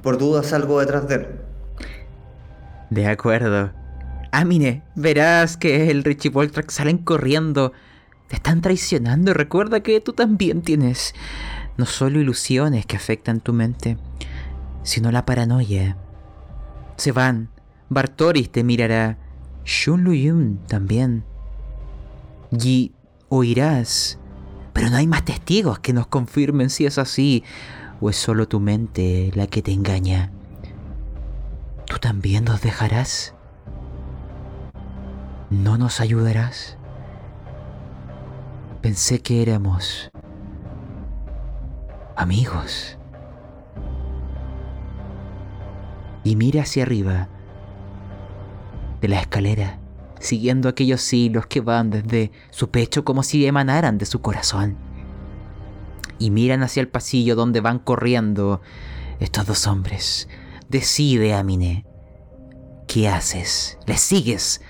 por 0.03 0.19
duda 0.19 0.43
salgo 0.43 0.81
detrás 0.81 1.07
de 1.09 1.15
él. 1.17 1.27
De 2.91 3.07
acuerdo. 3.07 3.80
Amine, 4.33 4.85
verás 4.95 5.57
que 5.57 5.91
el 5.91 6.05
Richie 6.05 6.31
Voltrax 6.31 6.75
salen 6.75 6.99
corriendo. 6.99 7.73
Te 8.29 8.37
están 8.37 8.61
traicionando. 8.61 9.35
Recuerda 9.35 9.81
que 9.81 10.01
tú 10.01 10.13
también 10.13 10.63
tienes 10.63 11.15
no 11.77 11.87
solo 11.87 12.21
ilusiones 12.21 12.87
que 12.87 12.97
afectan 12.97 13.41
tu 13.41 13.53
mente, 13.53 13.97
sino 14.83 15.11
la 15.11 15.27
paranoia. 15.27 15.97
Se 16.97 17.11
van. 17.11 17.51
Bartoris 17.89 18.53
te 18.53 18.63
mirará. 18.63 19.19
Shun 19.65 20.05
Luyun 20.05 20.61
también. 20.69 21.25
Y 22.53 22.93
oirás. 23.29 24.19
Pero 24.73 24.91
no 24.91 24.97
hay 24.97 25.09
más 25.09 25.25
testigos 25.25 25.81
que 25.81 25.93
nos 25.93 26.07
confirmen 26.07 26.71
si 26.71 26.87
es 26.87 26.99
así 26.99 27.43
o 28.01 28.11
es 28.11 28.17
solo 28.17 28.47
tu 28.47 28.61
mente 28.61 29.33
la 29.35 29.49
que 29.49 29.63
te 29.63 29.73
engaña. 29.73 30.31
¿Tú 31.87 31.99
también 31.99 32.45
nos 32.45 32.61
dejarás? 32.63 33.35
¿No 35.51 35.77
nos 35.77 36.01
ayudarás? 36.01 36.79
Pensé 38.83 39.21
que 39.21 39.43
éramos 39.43 40.13
amigos. 42.15 42.97
Y 46.23 46.37
mira 46.37 46.63
hacia 46.63 46.85
arriba 46.85 47.29
de 49.01 49.09
la 49.09 49.21
escalera, 49.21 49.81
siguiendo 50.21 50.69
aquellos 50.69 51.13
hilos 51.13 51.47
que 51.47 51.61
van 51.61 51.91
desde 51.91 52.31
su 52.51 52.71
pecho 52.71 53.05
como 53.05 53.25
si 53.25 53.45
emanaran 53.45 53.99
de 53.99 54.07
su 54.07 54.21
corazón. 54.21 54.77
Y 56.21 56.31
miran 56.31 56.63
hacia 56.63 56.81
el 56.81 56.89
pasillo 56.89 57.35
donde 57.35 57.61
van 57.61 57.81
corriendo 57.81 58.61
estos 59.19 59.47
dos 59.47 59.67
hombres. 59.67 60.29
Decide, 60.69 61.35
Amine. 61.35 61.87
¿Qué 62.87 63.09
haces? 63.09 63.79
¿Le 63.87 63.97
sigues? 63.97 64.61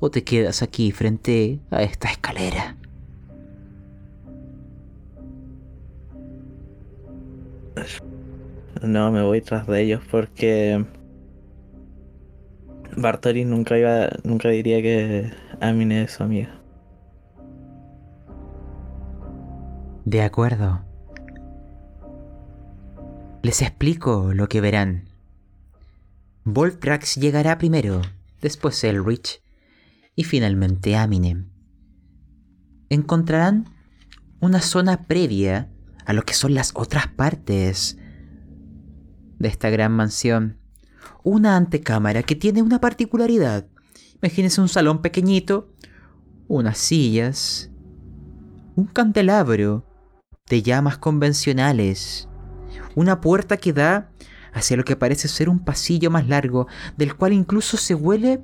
¿O 0.00 0.10
te 0.10 0.22
quedas 0.22 0.62
aquí 0.62 0.92
frente 0.92 1.58
a 1.70 1.82
esta 1.82 2.08
escalera? 2.08 2.76
No, 8.82 9.10
me 9.10 9.22
voy 9.22 9.40
tras 9.40 9.66
de 9.66 9.82
ellos 9.82 10.02
porque 10.10 10.84
Bartoris 12.96 13.46
nunca 13.46 13.76
iba, 13.76 14.08
nunca 14.22 14.48
diría 14.50 14.80
que 14.82 15.32
Amine 15.60 16.04
es 16.04 16.12
su 16.12 16.22
amiga. 16.22 16.60
De 20.04 20.22
acuerdo. 20.22 20.80
Les 23.42 23.62
explico 23.62 24.32
lo 24.32 24.48
que 24.48 24.60
verán. 24.60 25.08
Voltrax 26.44 27.16
llegará 27.16 27.58
primero, 27.58 28.00
después 28.40 28.82
Elrich 28.84 29.42
y 30.18 30.24
finalmente 30.24 30.96
Amine. 30.96 31.44
Encontrarán 32.88 33.66
una 34.40 34.60
zona 34.60 35.06
previa 35.06 35.70
a 36.06 36.12
lo 36.12 36.24
que 36.24 36.34
son 36.34 36.54
las 36.54 36.72
otras 36.74 37.06
partes 37.06 37.96
de 39.38 39.46
esta 39.46 39.70
gran 39.70 39.92
mansión. 39.92 40.58
Una 41.22 41.56
antecámara 41.56 42.24
que 42.24 42.34
tiene 42.34 42.62
una 42.62 42.80
particularidad. 42.80 43.68
Imagínense 44.20 44.60
un 44.60 44.68
salón 44.68 45.02
pequeñito, 45.02 45.72
unas 46.48 46.78
sillas, 46.78 47.70
un 48.74 48.86
candelabro 48.86 49.86
de 50.50 50.62
llamas 50.62 50.98
convencionales, 50.98 52.28
una 52.96 53.20
puerta 53.20 53.56
que 53.56 53.72
da 53.72 54.10
hacia 54.52 54.76
lo 54.76 54.84
que 54.84 54.96
parece 54.96 55.28
ser 55.28 55.48
un 55.48 55.60
pasillo 55.60 56.10
más 56.10 56.26
largo, 56.26 56.66
del 56.96 57.14
cual 57.14 57.34
incluso 57.34 57.76
se 57.76 57.94
huele 57.94 58.42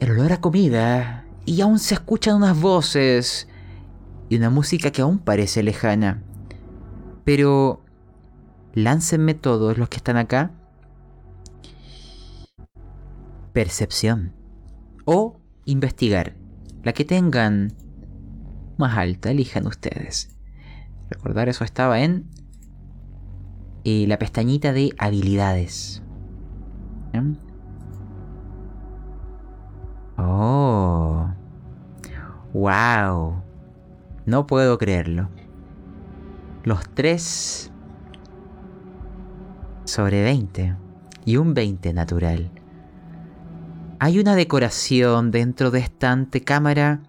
el 0.00 0.10
olor 0.10 0.32
a 0.32 0.40
comida, 0.40 1.26
y 1.46 1.60
aún 1.60 1.78
se 1.78 1.94
escuchan 1.94 2.36
unas 2.36 2.60
voces 2.60 3.48
y 4.28 4.36
una 4.36 4.50
música 4.50 4.90
que 4.90 5.02
aún 5.02 5.18
parece 5.18 5.62
lejana. 5.62 6.22
Pero 7.24 7.84
láncenme 8.74 9.34
todos 9.34 9.78
los 9.78 9.88
que 9.88 9.96
están 9.96 10.16
acá. 10.16 10.50
Percepción. 13.52 14.32
O 15.04 15.40
investigar. 15.64 16.36
La 16.82 16.92
que 16.92 17.04
tengan 17.04 17.72
más 18.76 18.98
alta, 18.98 19.30
elijan 19.30 19.66
ustedes. 19.66 20.36
Recordar 21.08 21.48
eso 21.48 21.64
estaba 21.64 22.00
en 22.00 22.28
eh, 23.84 24.04
la 24.08 24.18
pestañita 24.18 24.72
de 24.72 24.92
habilidades. 24.98 26.02
¿Bien? 27.12 27.38
Oh. 30.18 31.28
Wow. 32.52 33.42
No 34.24 34.46
puedo 34.46 34.78
creerlo. 34.78 35.28
Los 36.64 36.88
tres 36.94 37.70
sobre 39.84 40.22
20 40.22 40.76
y 41.24 41.36
un 41.36 41.54
20 41.54 41.92
natural. 41.92 42.50
Hay 43.98 44.18
una 44.18 44.34
decoración 44.34 45.30
dentro 45.30 45.70
de 45.70 45.80
esta 45.80 46.12
antecámara 46.12 47.00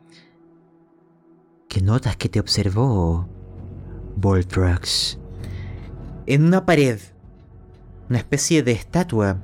que 1.68 1.82
notas 1.82 2.16
que 2.18 2.30
te 2.30 2.39
observó 2.39 3.28
Voltrax. 4.16 5.20
En 6.26 6.45
una 6.45 6.66
pared, 6.66 6.99
una 8.10 8.20
especie 8.20 8.64
de 8.64 8.72
estatua 8.72 9.38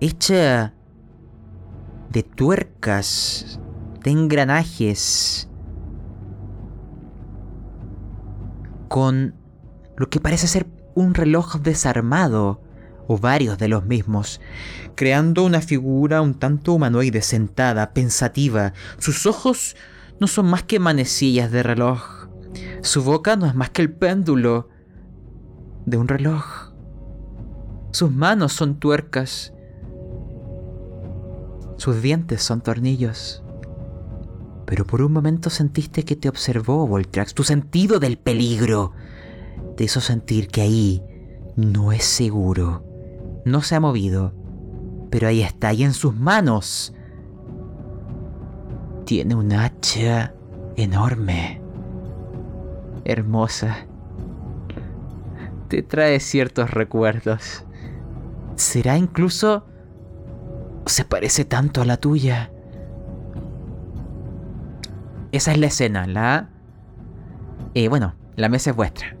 hecha 0.00 0.75
de 2.10 2.22
tuercas, 2.22 3.60
de 4.02 4.10
engranajes, 4.10 5.48
con 8.88 9.34
lo 9.96 10.08
que 10.08 10.20
parece 10.20 10.46
ser 10.46 10.66
un 10.94 11.14
reloj 11.14 11.56
desarmado 11.60 12.60
o 13.08 13.18
varios 13.18 13.58
de 13.58 13.68
los 13.68 13.84
mismos, 13.84 14.40
creando 14.94 15.44
una 15.44 15.60
figura 15.60 16.22
un 16.22 16.34
tanto 16.34 16.72
humanoide 16.72 17.22
sentada, 17.22 17.92
pensativa. 17.92 18.72
Sus 18.98 19.26
ojos 19.26 19.76
no 20.18 20.26
son 20.26 20.46
más 20.46 20.62
que 20.62 20.78
manecillas 20.78 21.50
de 21.50 21.62
reloj. 21.62 22.28
Su 22.82 23.02
boca 23.02 23.36
no 23.36 23.46
es 23.46 23.54
más 23.54 23.70
que 23.70 23.82
el 23.82 23.92
péndulo 23.92 24.68
de 25.84 25.96
un 25.98 26.08
reloj. 26.08 26.72
Sus 27.92 28.10
manos 28.10 28.52
son 28.52 28.78
tuercas. 28.78 29.52
Sus 31.76 32.00
dientes 32.02 32.42
son 32.42 32.60
tornillos. 32.62 33.42
Pero 34.66 34.84
por 34.86 35.02
un 35.02 35.12
momento 35.12 35.50
sentiste 35.50 36.04
que 36.04 36.16
te 36.16 36.28
observó 36.28 36.86
Voltrax. 36.86 37.34
Tu 37.34 37.44
sentido 37.44 38.00
del 38.00 38.18
peligro 38.18 38.92
te 39.76 39.84
hizo 39.84 40.00
sentir 40.00 40.48
que 40.48 40.62
ahí 40.62 41.02
no 41.54 41.92
es 41.92 42.04
seguro. 42.04 42.84
No 43.44 43.62
se 43.62 43.76
ha 43.76 43.80
movido. 43.80 44.32
Pero 45.10 45.28
ahí 45.28 45.42
está, 45.42 45.72
y 45.72 45.84
en 45.84 45.94
sus 45.94 46.14
manos 46.14 46.92
tiene 49.04 49.36
un 49.36 49.52
hacha 49.52 50.34
enorme. 50.76 51.60
Hermosa. 53.04 53.86
Te 55.68 55.82
trae 55.82 56.18
ciertos 56.20 56.70
recuerdos. 56.70 57.64
¿Será 58.56 58.98
incluso... 58.98 59.64
se 60.86 61.04
parece 61.04 61.44
tanto 61.44 61.82
a 61.82 61.84
la 61.84 61.96
tuya? 61.96 62.50
Esa 65.32 65.52
es 65.52 65.58
la 65.58 65.66
escena, 65.66 66.06
la... 66.06 66.48
Eh, 67.74 67.88
bueno, 67.88 68.14
la 68.36 68.48
mesa 68.48 68.70
es 68.70 68.76
vuestra. 68.76 69.14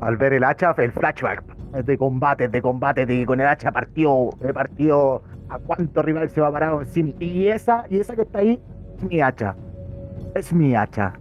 Al 0.00 0.16
ver 0.16 0.34
el 0.34 0.44
hacha, 0.44 0.74
el 0.78 0.92
flashback 0.92 1.42
de 1.84 1.98
combate, 1.98 2.48
de 2.48 2.62
combate, 2.62 3.06
de 3.06 3.26
con 3.26 3.40
el 3.40 3.46
hacha 3.46 3.72
partió, 3.72 4.30
partió 4.54 5.22
a 5.48 5.58
cuánto 5.58 6.02
rival 6.02 6.30
se 6.30 6.40
va 6.40 6.52
parado. 6.52 6.82
Y 7.18 7.48
esa, 7.48 7.84
y 7.90 7.98
esa 7.98 8.14
que 8.14 8.22
está 8.22 8.38
ahí 8.38 8.60
es 8.98 9.04
mi 9.04 9.20
hacha. 9.20 9.56
Es 10.34 10.52
mi 10.52 10.74
hacha. 10.76 11.14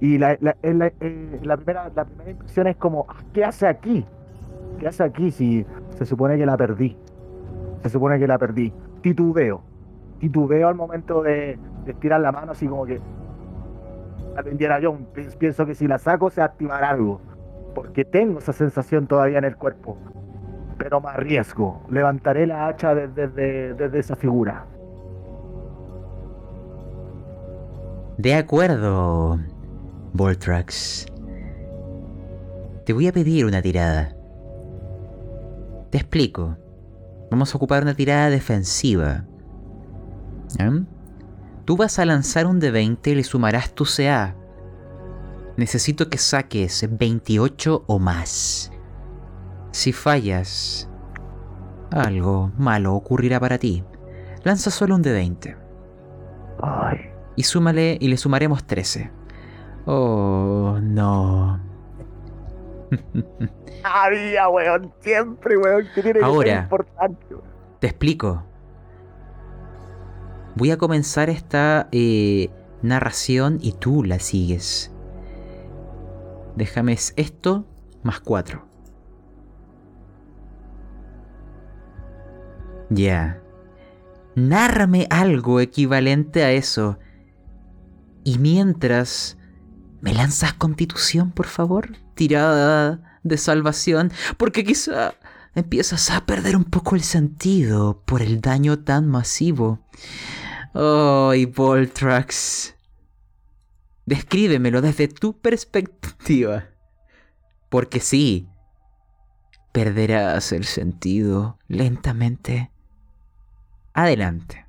Y 0.00 0.18
la, 0.18 0.36
la, 0.40 0.56
la- 0.62 0.92
eh, 1.00 1.40
la 1.42 1.56
primera, 1.56 1.90
la 1.94 2.04
primera 2.04 2.30
impresión 2.30 2.66
es 2.66 2.76
como, 2.76 3.06
"Ah, 3.08 3.16
¿qué 3.32 3.44
hace 3.44 3.66
aquí? 3.66 4.04
¿Qué 4.78 4.88
hace 4.88 5.02
aquí 5.02 5.30
si 5.30 5.66
se 5.96 6.04
supone 6.06 6.36
que 6.36 6.46
la 6.46 6.56
perdí? 6.56 6.96
Se 7.82 7.88
supone 7.90 8.18
que 8.18 8.26
la 8.26 8.38
perdí. 8.38 8.72
Titubeo. 9.02 9.62
Titubeo 10.20 10.68
al 10.68 10.74
momento 10.74 11.22
de, 11.22 11.58
estirar 11.86 12.20
la 12.20 12.32
mano 12.32 12.52
así 12.52 12.66
como 12.66 12.84
que 12.84 13.00
a 14.36 14.42
lo 14.42 14.50
Indiana 14.50 14.78
Jones. 14.82 15.06
Pi- 15.14 15.36
Pienso 15.38 15.64
que 15.66 15.74
si 15.74 15.86
la 15.88 15.98
saco 15.98 16.30
se 16.30 16.40
va 16.40 16.46
a 16.46 16.48
activar 16.50 16.84
algo. 16.84 17.20
Porque 17.74 18.04
tengo 18.04 18.38
esa 18.40 18.52
sensación 18.52 19.06
todavía 19.06 19.38
en 19.38 19.44
el 19.44 19.56
cuerpo. 19.56 19.96
Pero 20.78 21.00
me 21.00 21.08
arriesgo. 21.08 21.80
Levantaré 21.90 22.46
la 22.46 22.66
hacha 22.68 22.94
desde, 22.94 23.28
desde- 23.28 23.74
desde 23.74 23.98
esa 23.98 24.16
figura. 24.16 24.64
De 28.16 28.34
acuerdo, 28.34 29.38
Voltrax. 30.12 31.06
Te 32.84 32.92
voy 32.92 33.06
a 33.06 33.12
pedir 33.12 33.44
una 33.46 33.62
tirada. 33.62 34.14
Te 35.90 35.98
explico. 35.98 36.56
Vamos 37.30 37.52
a 37.52 37.56
ocupar 37.56 37.82
una 37.82 37.94
tirada 37.94 38.30
defensiva. 38.30 39.24
¿Em? 40.58 40.86
Tú 41.64 41.76
vas 41.76 41.98
a 41.98 42.04
lanzar 42.04 42.46
un 42.46 42.60
D20 42.60 43.06
y 43.08 43.14
le 43.14 43.24
sumarás 43.24 43.74
tu 43.74 43.84
CA. 43.84 44.34
Necesito 45.56 46.08
que 46.08 46.18
saques 46.18 46.88
28 46.90 47.84
o 47.86 47.98
más. 47.98 48.70
Si 49.72 49.92
fallas, 49.92 50.88
algo 51.90 52.52
malo 52.56 52.94
ocurrirá 52.94 53.40
para 53.40 53.58
ti. 53.58 53.84
Lanza 54.44 54.70
solo 54.70 54.94
un 54.94 55.02
D20 55.02 55.56
Ay. 56.62 56.98
y 57.36 57.42
súmale 57.42 57.98
y 58.00 58.08
le 58.08 58.16
sumaremos 58.16 58.64
13. 58.64 59.10
Oh, 59.86 60.78
no. 60.80 61.67
Había, 63.82 64.48
weón, 64.48 64.92
siempre, 65.00 65.56
weón, 65.56 65.86
que 65.94 66.02
tiene 66.02 66.18
que 66.18 66.24
Ahora. 66.24 66.50
ser 66.52 66.62
importante. 66.62 67.26
weón. 67.34 67.44
Te 67.80 67.86
explico. 67.86 68.44
Voy 70.56 70.70
a 70.72 70.78
comenzar 70.78 71.30
esta 71.30 71.88
eh, 71.92 72.50
narración 72.82 73.58
y 73.60 73.72
tú 73.72 74.02
la 74.02 74.18
sigues. 74.18 74.92
Déjame 76.56 76.92
es 76.94 77.14
esto 77.16 77.64
más 78.02 78.20
4. 78.20 78.66
Ya. 82.90 83.40
Nárrame 84.34 85.06
algo 85.10 85.60
equivalente 85.60 86.42
a 86.42 86.50
eso. 86.52 86.98
Y 88.24 88.38
mientras... 88.38 89.36
¿Me 90.00 90.14
lanzas 90.14 90.52
constitución, 90.54 91.32
por 91.32 91.46
favor? 91.46 91.88
Tirada 92.18 93.20
de 93.22 93.38
salvación. 93.38 94.10
Porque 94.36 94.64
quizá 94.64 95.14
empiezas 95.54 96.10
a 96.10 96.26
perder 96.26 96.56
un 96.56 96.64
poco 96.64 96.96
el 96.96 97.02
sentido 97.02 98.02
por 98.04 98.22
el 98.22 98.40
daño 98.40 98.80
tan 98.80 99.06
masivo. 99.06 99.78
Oh, 100.74 101.32
y 101.32 101.46
Voltrax. 101.46 102.74
Descríbemelo 104.04 104.80
desde 104.80 105.06
tu 105.06 105.38
perspectiva. 105.40 106.64
Porque 107.68 108.00
sí, 108.00 108.48
perderás 109.70 110.50
el 110.50 110.64
sentido 110.64 111.60
lentamente. 111.68 112.72
Adelante. 113.94 114.66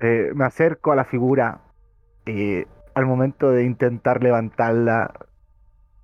Eh, 0.00 0.30
me 0.34 0.46
acerco 0.46 0.92
a 0.92 0.96
la 0.96 1.04
figura. 1.04 1.60
eh, 2.24 2.66
al 2.94 3.04
momento 3.04 3.50
de 3.50 3.64
intentar 3.64 4.22
levantarla. 4.22 5.12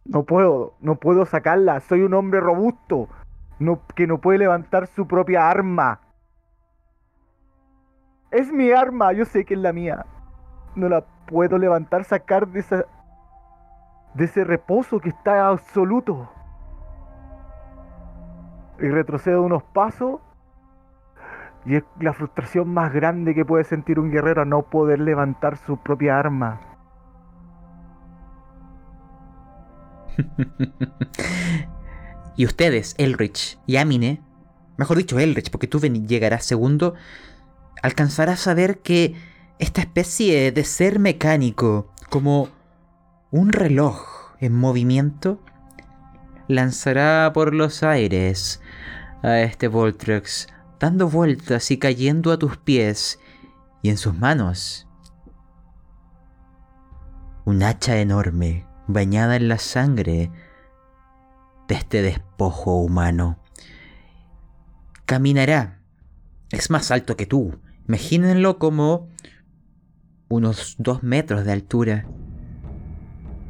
No 0.04 0.24
puedo, 0.24 0.74
no 0.80 0.96
puedo 0.96 1.24
sacarla. 1.26 1.80
Soy 1.80 2.02
un 2.02 2.14
hombre 2.14 2.40
robusto. 2.40 3.08
Que 3.94 4.06
no 4.08 4.18
puede 4.18 4.38
levantar 4.38 4.88
su 4.88 5.06
propia 5.06 5.48
arma. 5.48 6.00
Es 8.32 8.50
mi 8.50 8.72
arma, 8.72 9.12
yo 9.12 9.24
sé 9.24 9.44
que 9.44 9.54
es 9.54 9.60
la 9.60 9.72
mía. 9.72 10.04
No 10.74 10.88
la 10.88 11.04
puedo 11.26 11.58
levantar, 11.58 12.04
sacar 12.04 12.48
de 12.48 12.60
esa. 12.60 12.84
de 14.14 14.24
ese 14.24 14.42
reposo 14.42 14.98
que 14.98 15.10
está 15.10 15.46
absoluto. 15.48 16.28
Y 18.80 18.88
retrocedo 18.88 19.42
unos 19.42 19.62
pasos. 19.62 20.20
Y 21.64 21.76
es 21.76 21.84
la 22.00 22.12
frustración 22.12 22.74
más 22.74 22.92
grande 22.92 23.34
que 23.34 23.44
puede 23.44 23.62
sentir 23.62 24.00
un 24.00 24.10
guerrero 24.10 24.42
a 24.42 24.44
no 24.44 24.62
poder 24.62 24.98
levantar 24.98 25.56
su 25.56 25.76
propia 25.76 26.18
arma. 26.18 26.71
y 32.36 32.46
ustedes, 32.46 32.94
Elrich 32.98 33.58
y 33.66 33.76
Amine, 33.76 34.22
mejor 34.76 34.96
dicho 34.96 35.18
Elrich, 35.18 35.50
porque 35.50 35.66
tú 35.66 35.80
llegarás 35.80 36.44
segundo, 36.44 36.94
alcanzarás 37.82 38.46
a 38.46 38.54
ver 38.54 38.80
que 38.80 39.14
esta 39.58 39.80
especie 39.80 40.52
de 40.52 40.64
ser 40.64 40.98
mecánico, 40.98 41.92
como 42.10 42.48
un 43.30 43.52
reloj 43.52 44.34
en 44.40 44.54
movimiento, 44.54 45.40
lanzará 46.48 47.30
por 47.32 47.54
los 47.54 47.82
aires 47.82 48.60
a 49.22 49.40
este 49.40 49.68
Voltrex, 49.68 50.48
dando 50.80 51.08
vueltas 51.08 51.70
y 51.70 51.78
cayendo 51.78 52.32
a 52.32 52.38
tus 52.38 52.56
pies, 52.56 53.20
y 53.82 53.90
en 53.90 53.96
sus 53.96 54.16
manos 54.16 54.86
un 57.44 57.62
hacha 57.62 57.98
enorme, 57.98 58.66
bañada 58.86 59.36
en 59.36 59.48
la 59.48 59.58
sangre 59.58 60.30
de 61.68 61.74
este 61.74 62.02
despojo 62.02 62.80
humano. 62.80 63.38
Caminará. 65.06 65.80
Es 66.50 66.70
más 66.70 66.90
alto 66.90 67.16
que 67.16 67.26
tú. 67.26 67.58
Imagínenlo 67.88 68.58
como 68.58 69.08
unos 70.28 70.76
dos 70.78 71.02
metros 71.02 71.44
de 71.44 71.52
altura. 71.52 72.06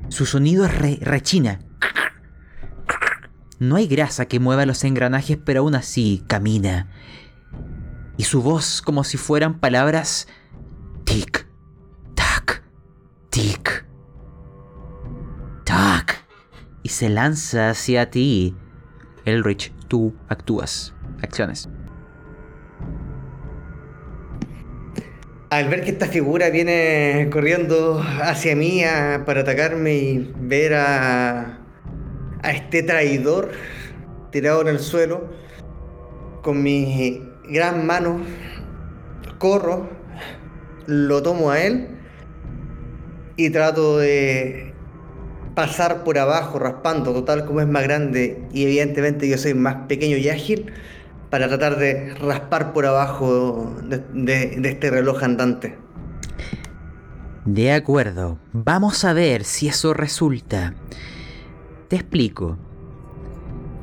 Su 0.09 0.27
sonido 0.27 0.65
es 0.67 0.77
re- 0.77 0.99
rechina. 1.01 1.61
No 3.59 3.77
hay 3.77 3.87
grasa 3.87 4.27
que 4.27 4.41
mueva 4.41 4.67
los 4.67 4.83
engranajes, 4.85 5.39
pero 5.45 5.61
aún 5.61 5.75
así 5.75 6.25
camina. 6.27 6.89
Y 8.17 8.25
su 8.25 8.43
voz 8.43 8.83
como 8.83 9.05
si 9.05 9.17
fueran 9.17 9.61
palabras 9.61 10.27
tic, 11.05 11.47
tac, 12.15 12.65
tic, 13.31 13.87
se 16.93 17.09
lanza 17.09 17.71
hacia 17.71 18.11
ti. 18.11 18.55
Elrich, 19.25 19.73
tú 19.89 20.15
actúas. 20.29 20.95
Acciones. 21.23 21.69
Al 25.51 25.69
ver 25.69 25.85
que 25.85 25.91
esta 25.91 26.07
figura 26.07 26.51
viene 26.51 27.29
corriendo 27.33 28.03
hacia 28.23 28.55
mí 28.57 28.83
para 29.25 29.41
atacarme 29.41 29.95
y 29.95 30.33
ver 30.41 30.75
a, 30.75 31.59
a 32.43 32.51
este 32.53 32.83
traidor 32.83 33.53
tirado 34.31 34.63
en 34.63 34.69
el 34.69 34.79
suelo, 34.79 35.31
con 36.43 36.63
mi 36.63 37.23
gran 37.49 37.87
mano, 37.87 38.21
corro, 39.39 39.89
lo 40.87 41.23
tomo 41.23 41.51
a 41.51 41.61
él 41.61 41.89
y 43.37 43.51
trato 43.51 43.99
de 43.99 44.72
pasar 45.55 46.05
por 46.05 46.19
abajo, 46.19 46.59
raspando, 46.59 47.13
total 47.13 47.45
como 47.45 47.61
es 47.61 47.69
más 47.69 47.83
grande 47.83 48.47
y 48.53 48.65
evidentemente 48.65 49.29
yo 49.29 49.39
soy 49.39 49.55
más 49.55 49.87
pequeño 49.87 50.17
y 50.17 50.29
ágil, 50.29 50.73
para 51.33 51.49
tratar 51.49 51.79
de 51.79 52.15
raspar 52.17 52.75
por 52.75 52.85
abajo 52.85 53.75
de, 54.13 54.61
este 54.65 54.91
reloj 54.91 55.23
andante. 55.23 55.79
De 57.47 57.73
acuerdo. 57.73 58.39
Vamos 58.53 59.03
a 59.07 59.15
ver 59.15 59.45
si 59.45 59.67
eso 59.67 59.95
resulta. 59.95 60.75
Te 61.89 61.97
explico. 61.97 62.59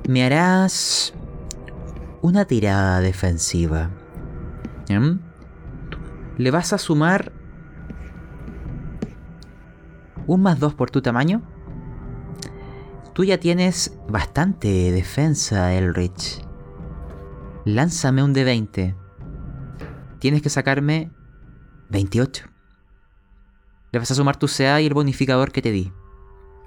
Me 0.07 0.23
harás 0.23 1.11
una 2.21 2.45
tirada 2.45 3.01
defensiva. 3.01 3.89
¿Mm? 4.87 5.19
Le 6.37 6.51
vas 6.51 6.71
a 6.71 6.77
sumar 6.77 7.31
un 10.27 10.43
más 10.43 10.59
dos 10.59 10.75
por 10.75 10.91
tu 10.91 11.01
tamaño. 11.01 11.41
Tú 13.19 13.25
ya 13.25 13.37
tienes 13.37 13.97
bastante 14.07 14.93
defensa, 14.93 15.73
Elrich. 15.73 16.41
Lánzame 17.65 18.23
un 18.23 18.33
D20. 18.33 18.95
Tienes 20.19 20.41
que 20.41 20.49
sacarme 20.49 21.11
28. 21.89 22.45
Le 23.91 23.99
vas 23.99 24.09
a 24.09 24.15
sumar 24.15 24.37
tu 24.37 24.47
CA 24.47 24.79
y 24.79 24.85
el 24.85 24.93
bonificador 24.93 25.51
que 25.51 25.61
te 25.61 25.71
di. 25.71 25.91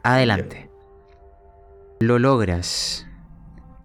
Adelante. 0.02 0.70
Lo 2.00 2.18
logras. 2.18 3.06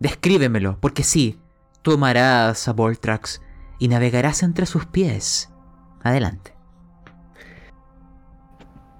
Descríbemelo, 0.02 0.78
porque 0.82 1.04
sí, 1.04 1.40
tomarás 1.84 2.68
a 2.68 2.74
Voltrax 2.74 3.42
y 3.80 3.88
navegarás 3.88 4.44
entre 4.44 4.66
sus 4.66 4.86
pies. 4.86 5.54
Adelante. 6.04 6.54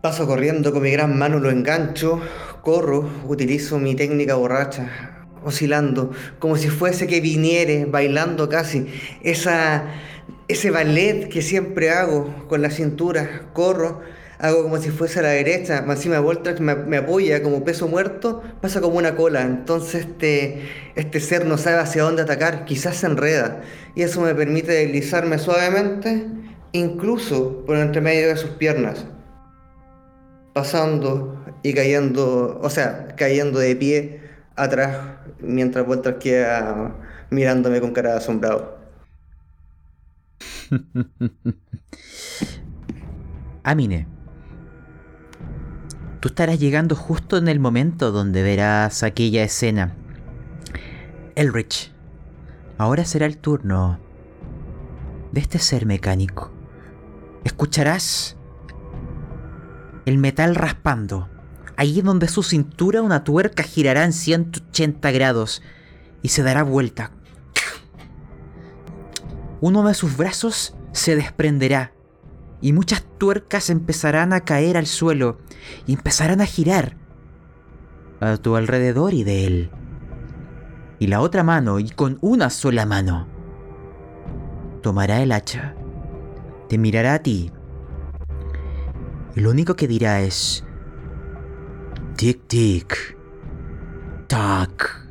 Paso 0.02 0.26
corriendo 0.26 0.72
con 0.72 0.84
mi 0.84 0.92
gran 0.92 1.20
mano, 1.20 1.40
lo 1.40 1.50
engancho, 1.50 2.22
corro, 2.68 3.10
utilizo 3.26 3.80
mi 3.80 3.96
técnica 3.96 4.36
borracha, 4.36 5.26
oscilando, 5.42 6.12
como 6.38 6.58
si 6.58 6.68
fuese 6.68 7.08
que 7.08 7.22
viniere, 7.22 7.86
bailando 7.86 8.50
casi, 8.50 8.88
esa 9.24 9.86
ese 10.50 10.70
ballet 10.70 11.30
que 11.30 11.42
siempre 11.42 11.92
hago 11.92 12.46
con 12.50 12.62
la 12.62 12.70
cintura, 12.70 13.44
corro, 13.54 14.02
hago 14.38 14.64
como 14.64 14.80
si 14.80 14.90
fuese 14.90 15.20
a 15.20 15.22
la 15.22 15.30
derecha, 15.30 15.86
encima 15.88 16.20
Voltrax 16.20 16.60
me, 16.60 16.76
me 16.76 16.98
apoya 16.98 17.42
como 17.42 17.64
peso 17.64 17.88
muerto, 17.88 18.44
pasa 18.60 18.82
como 18.82 18.98
una 18.98 19.16
cola, 19.16 19.44
entonces 19.44 20.02
este, 20.02 20.64
este 20.96 21.22
ser 21.22 21.46
no 21.46 21.58
sabe 21.58 21.78
hacia 21.78 22.04
dónde 22.04 22.24
atacar, 22.24 22.66
quizás 22.66 22.98
se 22.98 23.06
enreda, 23.06 23.62
y 23.96 24.02
eso 24.02 24.20
me 24.20 24.36
permite 24.36 24.74
deslizarme 24.74 25.40
suavemente, 25.40 26.26
incluso 26.74 27.64
por 27.66 27.78
entre 27.78 28.02
medio 28.02 28.28
de 28.28 28.36
sus 28.36 28.50
piernas, 28.50 29.06
pasando 30.58 31.46
y 31.62 31.72
cayendo, 31.76 32.60
o 32.64 32.70
sea, 32.72 33.10
cayendo 33.16 33.60
de 33.60 33.76
pie 33.76 34.22
atrás, 34.56 34.98
mientras 35.40 35.86
Voltrax 35.86 36.18
queda 36.18 36.96
mirándome 37.30 37.80
con 37.80 37.94
cara 37.94 38.14
de 38.14 38.18
asombrado. 38.18 38.80
Amine, 43.64 44.08
tú 46.22 46.30
estarás 46.30 46.58
llegando 46.58 46.96
justo 46.96 47.38
en 47.38 47.50
el 47.50 47.60
momento 47.60 48.12
donde 48.12 48.42
verás 48.42 49.04
aquella 49.04 49.44
escena. 49.44 49.94
Elrich, 51.36 51.92
ahora 52.80 53.06
será 53.06 53.28
el 53.28 53.38
turno 53.38 54.00
de 55.32 55.40
este 55.40 55.60
ser 55.60 55.86
mecánico. 55.86 56.52
Escucharás 57.44 58.37
el 60.08 60.18
metal 60.18 60.56
raspando. 60.56 61.28
Ahí 61.76 62.02
donde 62.02 62.30
su 62.30 62.42
cintura 62.42 63.02
una 63.02 63.26
tuerca 63.26 63.62
girará 63.64 64.06
en 64.06 64.14
180 64.14 65.12
grados 65.12 65.62
y 66.22 66.30
se 66.30 66.44
dará 66.44 66.64
vuelta. 66.64 67.12
Uno 69.60 69.86
de 69.86 69.94
sus 69.94 70.16
brazos 70.16 70.76
se 70.94 71.18
desprenderá 71.18 71.92
y 72.62 72.72
muchas 72.72 73.04
tuercas 73.18 73.70
empezarán 73.70 74.32
a 74.32 74.46
caer 74.46 74.78
al 74.78 74.86
suelo 74.86 75.40
y 75.86 75.94
empezarán 75.94 76.40
a 76.40 76.46
girar 76.46 76.96
a 78.22 78.38
tu 78.38 78.56
alrededor 78.56 79.14
y 79.14 79.26
de 79.26 79.46
él. 79.46 79.72
Y 81.00 81.08
la 81.08 81.20
otra 81.20 81.44
mano, 81.44 81.80
y 81.80 81.90
con 81.90 82.18
una 82.22 82.50
sola 82.50 82.86
mano, 82.86 83.28
tomará 84.82 85.22
el 85.22 85.34
hacha, 85.34 85.76
te 86.70 86.78
mirará 86.78 87.16
a 87.16 87.20
ti, 87.20 87.52
lo 89.40 89.52
único 89.52 89.76
que 89.76 89.88
dirá 89.88 90.22
es, 90.22 90.64
tic 92.16 92.48
tic, 92.48 93.18
tac. 94.28 95.06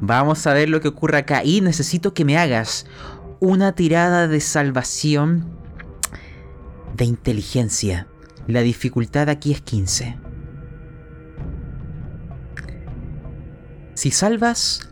Vamos 0.00 0.46
a 0.46 0.52
ver 0.52 0.68
lo 0.68 0.80
que 0.80 0.88
ocurre 0.88 1.18
acá 1.18 1.44
y 1.44 1.60
necesito 1.60 2.14
que 2.14 2.24
me 2.24 2.36
hagas 2.36 2.86
una 3.40 3.72
tirada 3.72 4.28
de 4.28 4.40
salvación 4.40 5.48
de 6.96 7.04
inteligencia. 7.04 8.08
La 8.46 8.60
dificultad 8.60 9.28
aquí 9.28 9.52
es 9.52 9.60
15. 9.60 10.18
Si 13.94 14.10
salvas, 14.10 14.88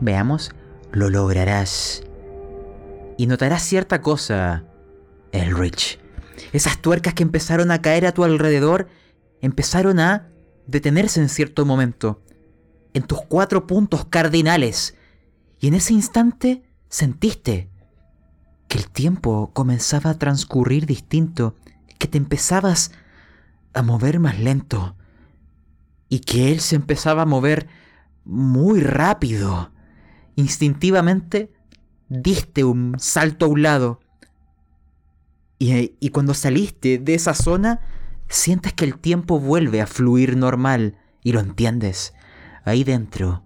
veamos, 0.00 0.52
lo 0.92 1.10
lograrás. 1.10 2.02
Y 3.16 3.26
notarás 3.26 3.62
cierta 3.62 4.00
cosa, 4.00 4.64
Elrich. 5.32 5.98
Esas 6.52 6.78
tuercas 6.78 7.14
que 7.14 7.22
empezaron 7.22 7.70
a 7.70 7.82
caer 7.82 8.06
a 8.06 8.12
tu 8.12 8.24
alrededor 8.24 8.88
empezaron 9.40 10.00
a 10.00 10.28
detenerse 10.66 11.20
en 11.20 11.28
cierto 11.28 11.64
momento, 11.64 12.22
en 12.94 13.02
tus 13.02 13.20
cuatro 13.22 13.66
puntos 13.66 14.04
cardinales. 14.06 14.94
Y 15.60 15.68
en 15.68 15.74
ese 15.74 15.92
instante 15.92 16.62
sentiste 16.88 17.70
que 18.68 18.78
el 18.78 18.88
tiempo 18.90 19.50
comenzaba 19.54 20.10
a 20.10 20.18
transcurrir 20.18 20.86
distinto, 20.86 21.56
que 21.98 22.06
te 22.06 22.18
empezabas 22.18 22.92
a 23.72 23.82
mover 23.82 24.20
más 24.20 24.38
lento 24.38 24.96
y 26.08 26.20
que 26.20 26.52
él 26.52 26.60
se 26.60 26.76
empezaba 26.76 27.22
a 27.22 27.26
mover 27.26 27.68
muy 28.24 28.80
rápido. 28.80 29.72
Instintivamente 30.36 31.52
diste 32.08 32.64
un 32.64 32.96
salto 32.98 33.46
a 33.46 33.48
un 33.48 33.62
lado 33.62 34.00
y, 35.58 36.10
cuando 36.10 36.34
saliste 36.34 36.98
de 36.98 37.14
esa 37.14 37.34
zona 37.34 37.80
sientes 38.28 38.72
que 38.72 38.84
el 38.84 38.98
tiempo 38.98 39.40
vuelve 39.40 39.80
a 39.80 39.86
fluir 39.86 40.36
normal 40.36 40.96
y 41.22 41.32
lo 41.32 41.40
entiendes. 41.40 42.14
Ahí 42.64 42.84
dentro 42.84 43.42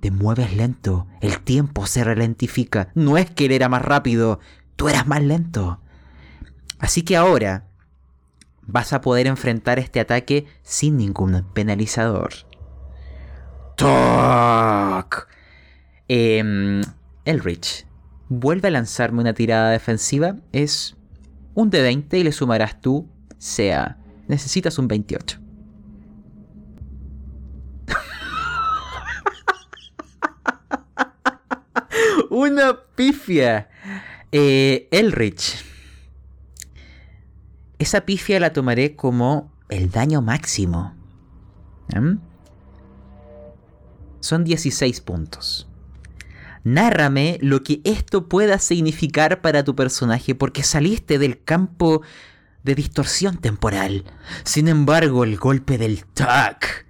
te 0.00 0.10
mueves 0.10 0.54
lento, 0.54 1.06
el 1.20 1.40
tiempo 1.40 1.86
se 1.86 2.04
ralentifica. 2.04 2.90
No 2.94 3.16
es 3.16 3.30
que 3.30 3.46
él 3.46 3.52
era 3.52 3.68
más 3.68 3.82
rápido, 3.82 4.38
tú 4.76 4.88
eras 4.88 5.06
más 5.06 5.22
lento. 5.22 5.80
Así 6.78 7.02
que 7.02 7.16
ahora 7.16 7.68
vas 8.62 8.92
a 8.92 9.00
poder 9.00 9.26
enfrentar 9.26 9.78
este 9.78 9.98
ataque 9.98 10.46
sin 10.62 10.96
ningún 10.98 11.44
penalizador. 11.52 12.32
¡Toc! 13.76 15.28
Eh, 16.08 16.82
Elrich, 17.24 17.87
vuelve 18.28 18.68
a 18.68 18.70
lanzarme 18.70 19.20
una 19.20 19.34
tirada 19.34 19.70
defensiva. 19.70 20.36
Es 20.52 20.96
un 21.54 21.70
de 21.70 21.82
20 21.82 22.18
y 22.18 22.24
le 22.24 22.32
sumarás 22.32 22.80
tú, 22.80 23.08
sea, 23.38 23.98
necesitas 24.26 24.78
un 24.78 24.88
28. 24.88 25.38
Una 32.30 32.78
pifia. 32.94 33.68
Eh, 34.30 34.88
Elrich. 34.90 35.64
Esa 37.78 38.02
pifia 38.02 38.38
la 38.40 38.52
tomaré 38.52 38.96
como 38.96 39.52
el 39.68 39.90
daño 39.90 40.20
máximo. 40.20 40.94
¿Mm? 41.94 42.18
Son 44.20 44.44
16 44.44 45.00
puntos. 45.00 45.67
Nárrame 46.64 47.38
lo 47.40 47.62
que 47.62 47.80
esto 47.84 48.28
pueda 48.28 48.58
significar 48.58 49.40
para 49.40 49.64
tu 49.64 49.74
personaje 49.74 50.34
porque 50.34 50.62
saliste 50.62 51.18
del 51.18 51.42
campo 51.42 52.02
de 52.64 52.74
distorsión 52.74 53.38
temporal. 53.38 54.04
Sin 54.44 54.68
embargo, 54.68 55.24
el 55.24 55.36
golpe 55.36 55.78
del 55.78 56.04
tac 56.04 56.86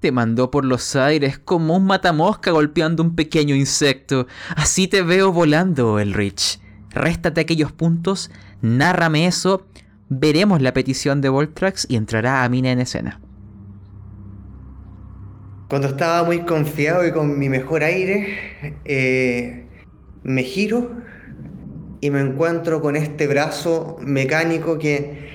te 0.00 0.12
mandó 0.12 0.50
por 0.50 0.64
los 0.64 0.94
aires 0.96 1.38
como 1.38 1.76
un 1.76 1.86
matamosca 1.86 2.50
golpeando 2.50 3.02
un 3.02 3.16
pequeño 3.16 3.54
insecto. 3.54 4.26
Así 4.56 4.88
te 4.88 5.02
veo 5.02 5.32
volando, 5.32 5.98
Elrich. 5.98 6.60
Réstate 6.90 7.40
aquellos 7.40 7.72
puntos, 7.72 8.30
nárrame 8.62 9.26
eso, 9.26 9.66
veremos 10.08 10.62
la 10.62 10.72
petición 10.72 11.20
de 11.20 11.28
Voltrax 11.28 11.86
y 11.88 11.96
entrará 11.96 12.44
a 12.44 12.48
Mina 12.48 12.70
en 12.70 12.80
escena. 12.80 13.20
Cuando 15.68 15.88
estaba 15.88 16.24
muy 16.24 16.46
confiado 16.46 17.06
y 17.06 17.12
con 17.12 17.38
mi 17.38 17.50
mejor 17.50 17.84
aire, 17.84 18.78
eh, 18.86 19.66
me 20.22 20.42
giro 20.42 20.90
y 22.00 22.08
me 22.10 22.20
encuentro 22.20 22.80
con 22.80 22.96
este 22.96 23.26
brazo 23.26 23.98
mecánico 24.00 24.78
que 24.78 25.28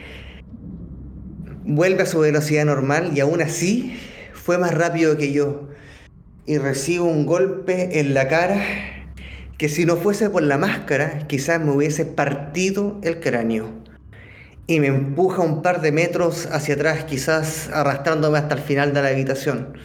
vuelve 1.66 2.02
a 2.02 2.06
su 2.08 2.20
velocidad 2.20 2.66
normal 2.66 3.12
y 3.14 3.20
aún 3.20 3.44
así 3.44 3.96
fue 4.34 4.58
más 4.58 4.74
rápido 4.74 5.18
que 5.18 5.32
yo. 5.32 5.70
Y 6.48 6.58
recibo 6.58 7.06
un 7.06 7.28
golpe 7.28 8.00
en 8.00 8.16
la 8.16 8.28
cara 8.28 8.60
que 9.60 9.70
si 9.70 9.86
no 9.86 9.98
fuese 9.98 10.32
por 10.32 10.42
la 10.42 10.58
máscara, 10.58 11.28
quizás 11.28 11.62
me 11.62 11.70
hubiese 11.70 12.06
partido 12.06 13.00
el 13.04 13.20
cráneo. 13.20 13.70
Y 14.66 14.80
me 14.80 14.88
empuja 14.88 15.44
un 15.44 15.62
par 15.62 15.82
de 15.82 15.92
metros 15.92 16.48
hacia 16.48 16.74
atrás, 16.74 17.04
quizás 17.04 17.70
arrastrándome 17.72 18.40
hasta 18.40 18.56
el 18.56 18.62
final 18.62 18.96
de 18.96 19.02
la 19.04 19.10
habitación 19.10 19.78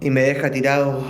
y 0.00 0.10
me 0.10 0.22
deja 0.22 0.50
tirado 0.50 1.02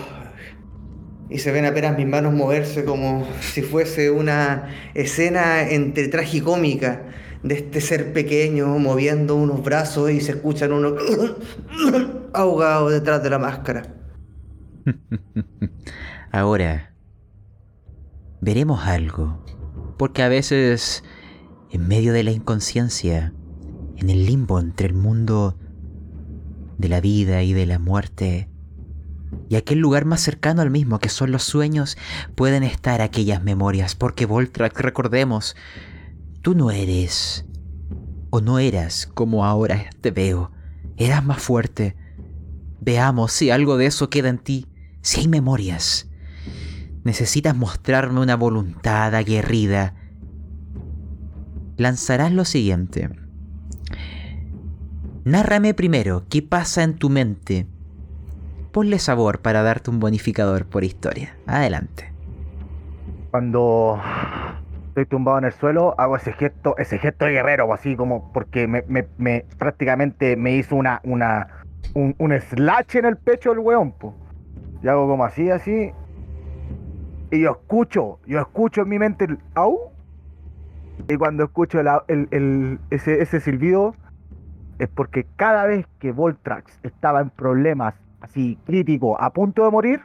y 1.31 1.39
se 1.39 1.53
ven 1.53 1.65
apenas 1.65 1.97
mis 1.97 2.09
manos 2.09 2.35
moverse 2.35 2.85
como 2.85 3.27
si 3.41 3.62
fuese 3.62 4.11
una 4.11 4.69
escena 4.95 5.69
entre 5.71 6.09
tragicómica 6.09 7.07
de 7.43 7.55
este 7.55 7.81
ser 7.81 8.12
pequeño 8.12 8.67
moviendo 8.79 9.37
unos 9.37 9.62
brazos 9.62 10.11
y 10.11 10.21
se 10.21 10.33
escuchan 10.33 10.73
unos 10.73 10.95
ahogados 12.35 12.93
detrás 12.93 13.23
de 13.23 13.31
la 13.31 13.39
máscara. 13.39 13.95
Ahora, 16.33 16.95
veremos 18.41 18.87
algo, 18.87 19.45
porque 19.99 20.23
a 20.23 20.29
veces, 20.29 21.05
en 21.71 21.87
medio 21.89 22.12
de 22.12 22.25
la 22.25 22.33
inconsciencia, 22.33 23.33
en 23.97 24.11
el 24.11 24.27
limbo 24.27 24.59
entre 24.61 24.89
el 24.89 24.95
mundo 24.95 25.57
de 26.79 26.89
la 26.89 27.01
vida 27.01 27.43
y 27.43 27.53
de 27.53 27.67
la 27.67 27.79
muerte, 27.79 28.49
y 29.48 29.57
aquel 29.57 29.78
lugar 29.78 30.05
más 30.05 30.20
cercano 30.20 30.62
al 30.62 30.70
mismo 30.70 30.98
que 30.98 31.09
son 31.09 31.31
los 31.31 31.43
sueños 31.43 31.97
pueden 32.35 32.62
estar 32.62 33.01
aquellas 33.01 33.43
memorias, 33.43 33.94
porque 33.94 34.27
Voltrax, 34.27 34.81
recordemos, 34.81 35.57
tú 36.43 36.55
no 36.55 36.70
eres 36.70 37.44
o 38.31 38.40
no 38.40 38.59
eras 38.59 39.09
como 39.12 39.44
ahora 39.44 39.90
te 40.01 40.11
veo, 40.11 40.52
eras 40.97 41.24
más 41.24 41.43
fuerte. 41.43 41.97
Veamos 42.81 43.32
si 43.32 43.51
algo 43.51 43.77
de 43.77 43.86
eso 43.86 44.09
queda 44.09 44.28
en 44.28 44.39
ti, 44.39 44.66
si 45.02 45.20
hay 45.20 45.28
memorias, 45.28 46.09
necesitas 47.05 47.57
mostrarme 47.57 48.20
una 48.20 48.36
voluntad 48.36 49.15
aguerrida, 49.15 49.94
lanzarás 51.77 52.32
lo 52.32 52.44
siguiente. 52.44 53.11
Nárrame 55.24 55.74
primero 55.74 56.24
qué 56.28 56.43
pasa 56.43 56.82
en 56.82 56.97
tu 56.97 57.11
mente. 57.11 57.66
Ponle 58.73 58.99
sabor 58.99 59.41
para 59.41 59.63
darte 59.63 59.91
un 59.91 59.99
bonificador 60.01 60.65
por 60.67 60.85
historia. 60.85 61.37
Adelante. 61.47 62.13
Cuando 63.31 64.01
estoy 64.89 65.07
tumbado 65.07 65.39
en 65.39 65.45
el 65.45 65.53
suelo, 65.53 65.95
hago 65.99 66.17
ese 66.17 66.33
gesto, 66.33 66.77
ese 66.79 66.99
gesto 66.99 67.25
de 67.25 67.33
guerrero, 67.33 67.73
así 67.73 67.97
como 67.97 68.33
porque 68.33 68.67
me, 68.69 68.83
me- 68.89 69.09
me- 69.19 69.45
prácticamente 69.59 70.37
me 70.37 70.53
hizo 70.57 70.77
una, 70.77 71.01
una, 71.05 71.49
un, 71.95 72.15
un 72.19 72.33
slash 72.41 72.97
en 72.97 73.05
el 73.07 73.17
pecho 73.17 73.51
del 73.51 73.59
weón, 73.61 73.93
po. 73.93 74.15
Y 74.83 74.89
hago 74.89 75.07
como 75.09 75.25
así, 75.25 75.51
así. 75.51 75.93
Y 77.33 77.41
yo 77.43 77.53
escucho, 77.53 78.19
yo 78.27 78.41
escucho 78.41 78.83
en 78.83 78.89
mi 78.89 78.99
mente 78.99 79.25
el 79.25 79.39
au. 79.55 79.79
Y 81.09 81.17
cuando 81.17 81.45
escucho 81.45 81.81
el- 81.81 82.29
el- 82.31 82.79
ese, 82.91 83.23
ese 83.23 83.41
silbido, 83.41 83.95
es 84.79 84.89
porque 84.89 85.27
cada 85.37 85.67
vez 85.67 85.87
que 85.99 86.13
Voltrax 86.13 86.79
estaba 86.83 87.21
en 87.21 87.31
problemas 87.31 87.95
así 88.21 88.59
críticos, 88.67 89.17
a 89.21 89.31
punto 89.31 89.65
de 89.65 89.71
morir, 89.71 90.01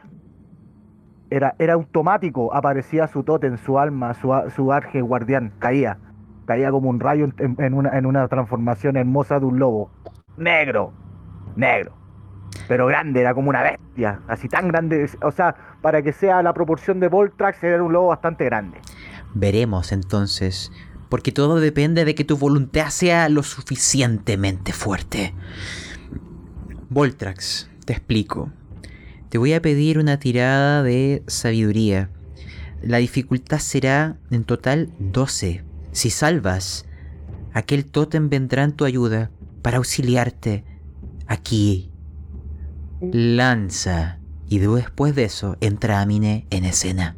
era, 1.30 1.54
era 1.58 1.74
automático, 1.74 2.54
aparecía 2.54 3.06
su 3.08 3.22
tótem, 3.24 3.56
su 3.58 3.78
alma, 3.78 4.14
su, 4.14 4.32
su 4.54 4.64
guardián, 5.02 5.52
caía. 5.58 5.98
Caía 6.46 6.70
como 6.70 6.90
un 6.90 7.00
rayo 7.00 7.28
en, 7.38 7.56
en 7.58 7.74
una, 7.74 7.98
en 7.98 8.06
una 8.06 8.28
transformación 8.28 8.96
hermosa 8.96 9.40
de 9.40 9.46
un 9.46 9.58
lobo. 9.58 9.90
Negro, 10.36 10.92
negro. 11.56 11.92
Pero 12.68 12.86
grande, 12.86 13.20
era 13.20 13.34
como 13.34 13.50
una 13.50 13.62
bestia, 13.62 14.20
así 14.28 14.48
tan 14.48 14.68
grande. 14.68 15.10
O 15.22 15.32
sea, 15.32 15.56
para 15.82 16.02
que 16.02 16.12
sea 16.12 16.42
la 16.42 16.52
proporción 16.54 17.00
de 17.00 17.08
Voltrax, 17.08 17.62
era 17.64 17.82
un 17.82 17.92
lobo 17.92 18.08
bastante 18.08 18.44
grande. 18.44 18.78
Veremos 19.34 19.92
entonces, 19.92 20.72
porque 21.08 21.32
todo 21.32 21.60
depende 21.60 22.04
de 22.04 22.14
que 22.14 22.24
tu 22.24 22.36
voluntad 22.36 22.88
sea 22.88 23.28
lo 23.28 23.42
suficientemente 23.42 24.72
fuerte. 24.72 25.34
Voltrax, 26.88 27.70
te 27.86 27.94
explico. 27.94 28.50
Te 29.30 29.38
voy 29.38 29.54
a 29.54 29.62
pedir 29.62 29.98
una 29.98 30.18
tirada 30.18 30.82
de 30.82 31.22
sabiduría. 31.26 32.10
La 32.82 32.98
dificultad 32.98 33.58
será 33.58 34.18
en 34.30 34.44
total 34.44 34.92
12. 34.98 35.64
Si 35.92 36.10
salvas, 36.10 36.84
aquel 37.54 37.86
tótem 37.86 38.28
vendrá 38.28 38.64
en 38.64 38.72
tu 38.72 38.84
ayuda 38.84 39.30
para 39.62 39.78
auxiliarte 39.78 40.64
aquí. 41.26 41.90
Lanza. 43.00 44.20
Y 44.48 44.58
después 44.58 45.14
de 45.14 45.24
eso 45.24 45.56
entra 45.60 46.00
Amine 46.00 46.46
en 46.50 46.64
escena. 46.64 47.16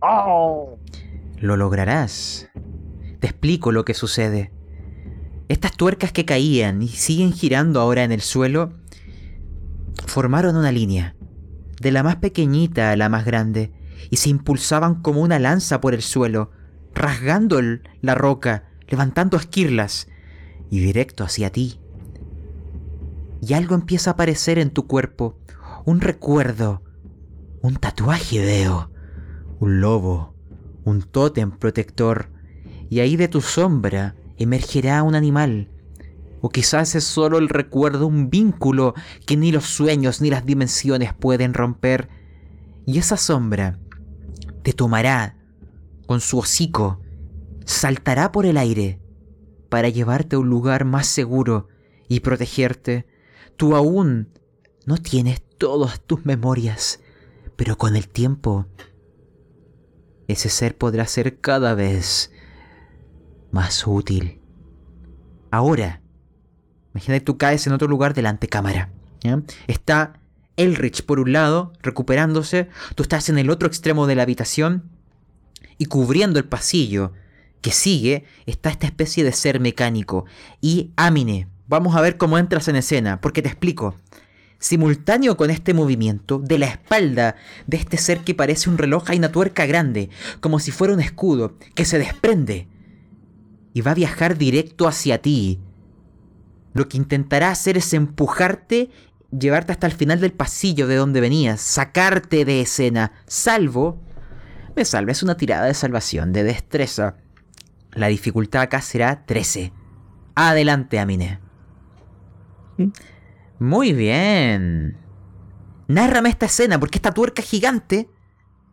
¡Oh! 0.00 0.78
Lo 1.38 1.56
lograrás. 1.56 2.48
Te 3.18 3.26
explico 3.26 3.72
lo 3.72 3.84
que 3.84 3.94
sucede. 3.94 4.52
Estas 5.50 5.72
tuercas 5.72 6.12
que 6.12 6.24
caían 6.24 6.80
y 6.80 6.86
siguen 6.86 7.32
girando 7.32 7.80
ahora 7.80 8.04
en 8.04 8.12
el 8.12 8.20
suelo 8.20 8.70
formaron 10.06 10.54
una 10.54 10.70
línea, 10.70 11.16
de 11.80 11.90
la 11.90 12.04
más 12.04 12.14
pequeñita 12.16 12.92
a 12.92 12.96
la 12.96 13.08
más 13.08 13.24
grande, 13.24 13.72
y 14.10 14.18
se 14.18 14.30
impulsaban 14.30 15.02
como 15.02 15.22
una 15.22 15.40
lanza 15.40 15.80
por 15.80 15.92
el 15.92 16.02
suelo, 16.02 16.52
rasgando 16.94 17.60
la 18.00 18.14
roca, 18.14 18.68
levantando 18.86 19.36
esquirlas, 19.36 20.06
y 20.70 20.78
directo 20.78 21.24
hacia 21.24 21.50
ti. 21.50 21.80
Y 23.42 23.54
algo 23.54 23.74
empieza 23.74 24.10
a 24.10 24.12
aparecer 24.12 24.56
en 24.56 24.70
tu 24.70 24.86
cuerpo, 24.86 25.36
un 25.84 26.00
recuerdo, 26.00 26.84
un 27.60 27.74
tatuaje 27.74 28.38
veo, 28.38 28.92
un 29.58 29.80
lobo, 29.80 30.32
un 30.84 31.02
tótem 31.02 31.50
protector, 31.50 32.30
y 32.88 33.00
ahí 33.00 33.16
de 33.16 33.26
tu 33.26 33.40
sombra 33.40 34.14
emergerá 34.40 35.02
un 35.02 35.14
animal. 35.14 35.68
O 36.40 36.48
quizás 36.48 36.94
es 36.94 37.04
solo 37.04 37.38
el 37.38 37.48
recuerdo, 37.48 38.06
un 38.06 38.30
vínculo 38.30 38.94
que 39.26 39.36
ni 39.36 39.52
los 39.52 39.64
sueños 39.64 40.20
ni 40.20 40.30
las 40.30 40.46
dimensiones 40.46 41.12
pueden 41.12 41.54
romper. 41.54 42.08
Y 42.86 42.98
esa 42.98 43.16
sombra 43.16 43.78
te 44.62 44.72
tomará 44.72 45.36
con 46.06 46.20
su 46.20 46.38
hocico, 46.38 47.00
saltará 47.64 48.32
por 48.32 48.46
el 48.46 48.56
aire 48.56 48.98
para 49.68 49.88
llevarte 49.88 50.36
a 50.36 50.38
un 50.38 50.48
lugar 50.48 50.84
más 50.84 51.06
seguro 51.06 51.68
y 52.08 52.20
protegerte. 52.20 53.06
Tú 53.56 53.76
aún 53.76 54.28
no 54.86 54.96
tienes 54.96 55.42
todas 55.58 56.00
tus 56.00 56.24
memorias, 56.24 57.00
pero 57.56 57.76
con 57.76 57.94
el 57.94 58.08
tiempo 58.08 58.66
ese 60.26 60.48
ser 60.48 60.76
podrá 60.76 61.06
ser 61.06 61.40
cada 61.40 61.74
vez 61.74 62.32
más 63.50 63.86
útil. 63.86 64.40
Ahora, 65.50 66.00
imagina 66.94 67.18
que 67.18 67.24
tú 67.24 67.38
caes 67.38 67.66
en 67.66 67.72
otro 67.72 67.88
lugar 67.88 68.14
de 68.14 68.22
la 68.22 68.30
antecámara. 68.30 68.90
Está 69.66 70.14
Elrich 70.56 71.04
por 71.04 71.20
un 71.20 71.32
lado, 71.32 71.72
recuperándose, 71.82 72.68
tú 72.94 73.02
estás 73.02 73.28
en 73.28 73.38
el 73.38 73.50
otro 73.50 73.68
extremo 73.68 74.06
de 74.06 74.14
la 74.14 74.22
habitación 74.22 74.84
y 75.78 75.86
cubriendo 75.86 76.38
el 76.38 76.44
pasillo 76.44 77.12
que 77.60 77.72
sigue 77.72 78.24
está 78.46 78.70
esta 78.70 78.86
especie 78.86 79.24
de 79.24 79.32
ser 79.32 79.60
mecánico. 79.60 80.24
Y 80.60 80.92
Amine, 80.96 81.48
vamos 81.68 81.96
a 81.96 82.00
ver 82.00 82.16
cómo 82.16 82.38
entras 82.38 82.68
en 82.68 82.76
escena, 82.76 83.20
porque 83.20 83.42
te 83.42 83.48
explico. 83.48 83.94
Simultáneo 84.58 85.38
con 85.38 85.48
este 85.50 85.72
movimiento, 85.72 86.38
de 86.38 86.58
la 86.58 86.66
espalda 86.66 87.36
de 87.66 87.78
este 87.78 87.96
ser 87.96 88.20
que 88.20 88.34
parece 88.34 88.68
un 88.68 88.76
reloj 88.76 89.04
hay 89.08 89.18
una 89.18 89.32
tuerca 89.32 89.64
grande, 89.64 90.10
como 90.40 90.58
si 90.58 90.70
fuera 90.70 90.92
un 90.92 91.00
escudo, 91.00 91.56
que 91.74 91.86
se 91.86 91.98
desprende 91.98 92.68
y 93.72 93.82
va 93.82 93.92
a 93.92 93.94
viajar 93.94 94.36
directo 94.36 94.88
hacia 94.88 95.22
ti. 95.22 95.60
Lo 96.72 96.88
que 96.88 96.96
intentará 96.96 97.50
hacer 97.50 97.76
es 97.76 97.92
empujarte, 97.92 98.90
llevarte 99.36 99.72
hasta 99.72 99.86
el 99.86 99.92
final 99.92 100.20
del 100.20 100.32
pasillo 100.32 100.86
de 100.86 100.96
donde 100.96 101.20
venías, 101.20 101.60
sacarte 101.60 102.44
de 102.44 102.60
escena, 102.60 103.12
salvo... 103.26 104.00
Me 104.76 104.84
salves 104.84 105.24
una 105.24 105.36
tirada 105.36 105.66
de 105.66 105.74
salvación 105.74 106.32
de 106.32 106.44
destreza. 106.44 107.16
La 107.92 108.06
dificultad 108.06 108.62
acá 108.62 108.80
será 108.80 109.26
13. 109.26 109.72
Adelante, 110.36 111.00
Amine. 111.00 111.40
Muy 113.58 113.92
bien. 113.92 114.96
Nárrame 115.88 116.28
esta 116.28 116.46
escena 116.46 116.78
porque 116.78 116.98
esta 116.98 117.12
tuerca 117.12 117.42
gigante 117.42 118.08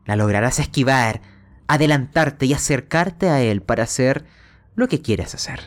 la 0.05 0.15
lograrás 0.15 0.59
esquivar, 0.59 1.21
adelantarte 1.67 2.45
y 2.45 2.53
acercarte 2.53 3.29
a 3.29 3.41
él 3.41 3.61
para 3.61 3.83
hacer 3.83 4.25
lo 4.77 4.87
que 4.87 5.01
quieres 5.01 5.35
hacer. 5.35 5.59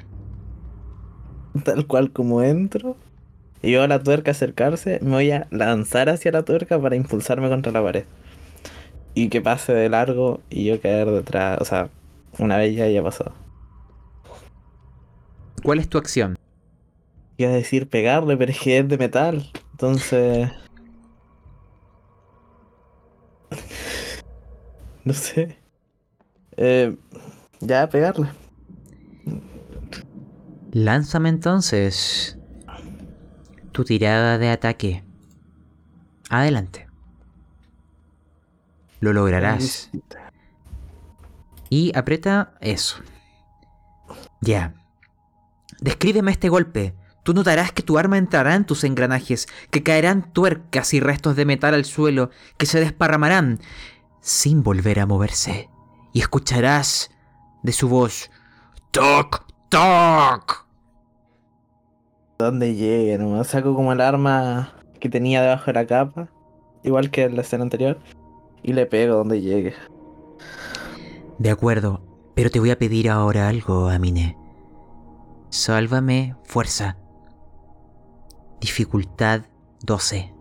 Tal 1.64 1.86
cual 1.86 2.12
como 2.12 2.42
entro 2.42 2.96
y 3.60 3.72
veo 3.72 3.82
a 3.82 3.88
la 3.88 4.02
tuerca 4.02 4.30
acercarse, 4.30 5.00
me 5.02 5.10
voy 5.10 5.30
a 5.32 5.46
lanzar 5.50 6.08
hacia 6.08 6.32
la 6.32 6.44
tuerca 6.44 6.80
para 6.80 6.96
impulsarme 6.96 7.50
contra 7.50 7.72
la 7.72 7.82
pared. 7.82 8.04
Y 9.12 9.28
que 9.28 9.42
pase 9.42 9.74
de 9.74 9.88
largo 9.90 10.40
y 10.48 10.64
yo 10.64 10.80
caer 10.80 11.10
detrás, 11.10 11.60
o 11.60 11.64
sea, 11.64 11.90
una 12.38 12.56
vez 12.56 12.74
ya 12.74 12.84
haya 12.84 13.02
pasado. 13.02 13.34
¿Cuál 15.62 15.80
es 15.80 15.88
tu 15.88 15.98
acción? 15.98 16.38
Iba 17.36 17.50
a 17.50 17.54
decir 17.54 17.88
pegarle, 17.88 18.36
pero 18.36 18.52
es 18.52 18.60
que 18.60 18.78
es 18.78 18.88
de 18.88 18.96
metal. 18.96 19.50
Entonces. 19.72 20.48
no 25.04 25.12
sé. 25.12 25.58
Eh, 26.56 26.96
ya, 27.60 27.88
pegarle. 27.88 28.28
Lánzame 30.72 31.28
entonces 31.28 32.38
tu 33.72 33.84
tirada 33.84 34.38
de 34.38 34.50
ataque. 34.50 35.04
Adelante. 36.28 36.86
Lo 39.00 39.12
lograrás. 39.12 39.90
Y 41.70 41.96
aprieta 41.96 42.54
eso. 42.60 42.98
Ya. 44.40 44.74
Descríbeme 45.80 46.30
este 46.30 46.48
golpe. 46.48 46.94
Tú 47.24 47.34
notarás 47.34 47.72
que 47.72 47.82
tu 47.82 47.98
arma 47.98 48.16
entrará 48.18 48.54
en 48.54 48.64
tus 48.64 48.84
engranajes, 48.84 49.48
que 49.70 49.82
caerán 49.82 50.32
tuercas 50.32 50.94
y 50.94 51.00
restos 51.00 51.36
de 51.36 51.44
metal 51.44 51.74
al 51.74 51.84
suelo, 51.84 52.30
que 52.58 52.66
se 52.66 52.80
desparramarán 52.80 53.60
sin 54.20 54.62
volver 54.62 55.00
a 55.00 55.06
moverse. 55.06 55.68
Y 56.12 56.20
escucharás 56.20 57.10
de 57.62 57.72
su 57.72 57.88
voz: 57.88 58.30
¡Toc! 58.90 59.49
¡Toc! 59.70 60.66
Donde 62.40 62.74
llegue, 62.74 63.16
nomás 63.18 63.46
saco 63.46 63.72
como 63.76 63.92
el 63.92 64.00
arma 64.00 64.72
que 64.98 65.08
tenía 65.08 65.42
debajo 65.42 65.66
de 65.66 65.72
la 65.74 65.86
capa, 65.86 66.28
igual 66.82 67.10
que 67.10 67.22
en 67.22 67.36
la 67.36 67.42
escena 67.42 67.62
anterior, 67.62 68.00
y 68.64 68.72
le 68.72 68.86
pego 68.86 69.14
donde 69.14 69.40
llegue. 69.40 69.74
De 71.38 71.50
acuerdo, 71.50 72.02
pero 72.34 72.50
te 72.50 72.58
voy 72.58 72.72
a 72.72 72.78
pedir 72.78 73.08
ahora 73.08 73.48
algo, 73.48 73.88
Amine. 73.88 74.36
Sálvame 75.50 76.34
fuerza. 76.42 76.96
Dificultad 78.60 79.42
12. 79.82 80.34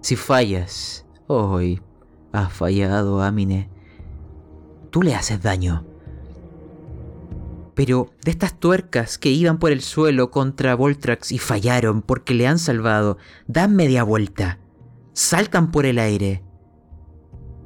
Si 0.00 0.16
fallas, 0.16 1.06
hoy 1.26 1.82
has 2.32 2.50
fallado, 2.50 3.22
Amine. 3.22 3.68
Tú 4.90 5.02
le 5.02 5.14
haces 5.14 5.42
daño. 5.42 5.84
Pero 7.74 8.12
de 8.24 8.30
estas 8.30 8.58
tuercas 8.58 9.18
que 9.18 9.30
iban 9.30 9.58
por 9.58 9.72
el 9.72 9.80
suelo 9.80 10.30
contra 10.30 10.74
Voltrax 10.74 11.32
y 11.32 11.38
fallaron 11.38 12.02
porque 12.02 12.34
le 12.34 12.46
han 12.46 12.58
salvado, 12.58 13.18
dan 13.46 13.74
media 13.74 14.04
vuelta, 14.04 14.60
saltan 15.12 15.72
por 15.72 15.84
el 15.86 15.98
aire 15.98 16.44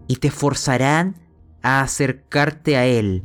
y 0.07 0.17
te 0.17 0.31
forzarán 0.31 1.17
a 1.63 1.83
acercarte 1.83 2.77
a 2.77 2.87
él. 2.87 3.25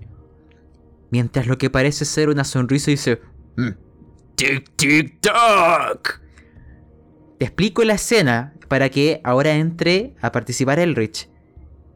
Mientras 1.10 1.48
lo 1.48 1.58
que 1.58 1.70
parece 1.70 2.06
ser 2.06 2.30
una 2.30 2.44
sonrisa 2.44 2.92
dice... 2.92 3.22
"Mm, 3.56 3.70
Tic, 4.36 4.76
tic, 4.76 5.22
tac. 5.22 6.22
Te 7.38 7.46
explico 7.46 7.84
la 7.84 7.94
escena 7.94 8.56
para 8.68 8.90
que 8.90 9.22
ahora 9.24 9.54
entre 9.54 10.16
a 10.22 10.32
participar 10.32 10.80
Elrich. 10.80 11.30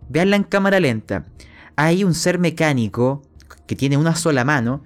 Veanla 0.07 0.35
en 0.35 0.43
cámara 0.43 0.80
lenta. 0.80 1.26
Hay 1.76 2.03
un 2.03 2.14
ser 2.14 2.38
mecánico 2.38 3.23
que 3.68 3.76
tiene 3.76 3.98
una 3.98 4.15
sola 4.15 4.44
mano, 4.44 4.81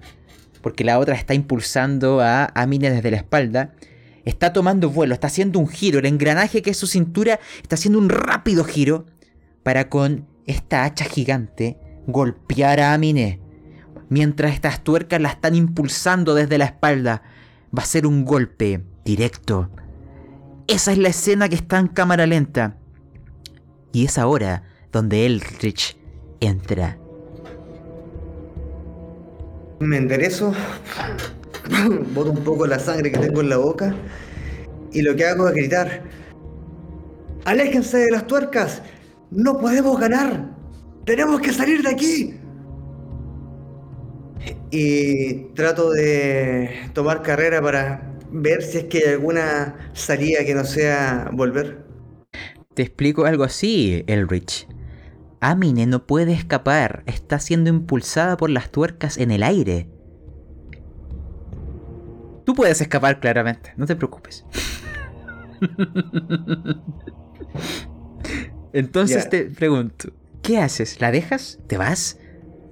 porque 0.60 0.84
la 0.84 0.98
otra 0.98 1.14
está 1.14 1.34
impulsando 1.34 2.20
a 2.20 2.44
Amine 2.54 2.90
desde 2.90 3.10
la 3.10 3.16
espalda. 3.16 3.72
Está 4.24 4.52
tomando 4.52 4.90
vuelo, 4.90 5.14
está 5.14 5.26
haciendo 5.26 5.58
un 5.58 5.68
giro. 5.68 5.98
El 5.98 6.06
engranaje 6.06 6.62
que 6.62 6.70
es 6.70 6.76
su 6.76 6.86
cintura 6.86 7.40
está 7.62 7.74
haciendo 7.74 7.98
un 7.98 8.08
rápido 8.08 8.64
giro 8.64 9.06
para 9.62 9.88
con 9.88 10.26
esta 10.46 10.84
hacha 10.84 11.04
gigante 11.04 11.78
golpear 12.06 12.80
a 12.80 12.94
Amine. 12.94 13.40
Mientras 14.08 14.52
estas 14.52 14.84
tuercas 14.84 15.20
la 15.20 15.30
están 15.30 15.54
impulsando 15.54 16.34
desde 16.34 16.58
la 16.58 16.66
espalda, 16.66 17.22
va 17.76 17.82
a 17.82 17.86
ser 17.86 18.06
un 18.06 18.24
golpe 18.24 18.84
directo. 19.04 19.70
Esa 20.66 20.92
es 20.92 20.98
la 20.98 21.08
escena 21.08 21.48
que 21.48 21.54
está 21.54 21.78
en 21.78 21.88
cámara 21.88 22.26
lenta. 22.26 22.76
Y 23.92 24.04
es 24.04 24.18
ahora 24.18 24.64
donde 24.92 25.26
Elrich 25.26 25.96
entra. 26.40 27.01
Me 29.82 29.96
enderezo, 29.96 30.54
boto 32.14 32.30
un 32.30 32.44
poco 32.44 32.68
la 32.68 32.78
sangre 32.78 33.10
que 33.10 33.18
tengo 33.18 33.40
en 33.40 33.48
la 33.48 33.56
boca 33.56 33.92
y 34.92 35.02
lo 35.02 35.16
que 35.16 35.26
hago 35.26 35.48
es 35.48 35.54
gritar: 35.54 36.04
¡Aléjense 37.44 37.98
de 37.98 38.12
las 38.12 38.28
tuercas! 38.28 38.80
¡No 39.32 39.58
podemos 39.58 39.98
ganar! 39.98 40.54
¡Tenemos 41.04 41.40
que 41.40 41.52
salir 41.52 41.82
de 41.82 41.88
aquí! 41.88 42.34
Y 44.70 45.52
trato 45.54 45.90
de 45.90 46.70
tomar 46.92 47.22
carrera 47.22 47.60
para 47.60 48.14
ver 48.30 48.62
si 48.62 48.78
es 48.78 48.84
que 48.84 48.98
hay 48.98 49.14
alguna 49.14 49.90
salida 49.94 50.44
que 50.44 50.54
no 50.54 50.64
sea 50.64 51.28
volver. 51.32 51.84
Te 52.74 52.82
explico 52.82 53.24
algo 53.24 53.42
así, 53.42 54.04
Elrich. 54.06 54.68
Amine 55.42 55.86
no 55.86 56.06
puede 56.06 56.32
escapar, 56.32 57.02
está 57.06 57.40
siendo 57.40 57.68
impulsada 57.68 58.36
por 58.36 58.48
las 58.48 58.70
tuercas 58.70 59.18
en 59.18 59.32
el 59.32 59.42
aire. 59.42 59.88
Tú 62.44 62.54
puedes 62.54 62.80
escapar 62.80 63.18
claramente, 63.18 63.72
no 63.76 63.84
te 63.86 63.96
preocupes. 63.96 64.46
Entonces 68.72 69.28
te 69.28 69.46
pregunto, 69.46 70.12
¿qué 70.42 70.58
haces? 70.58 71.00
¿La 71.00 71.10
dejas? 71.10 71.58
¿Te 71.66 71.76
vas? 71.76 72.20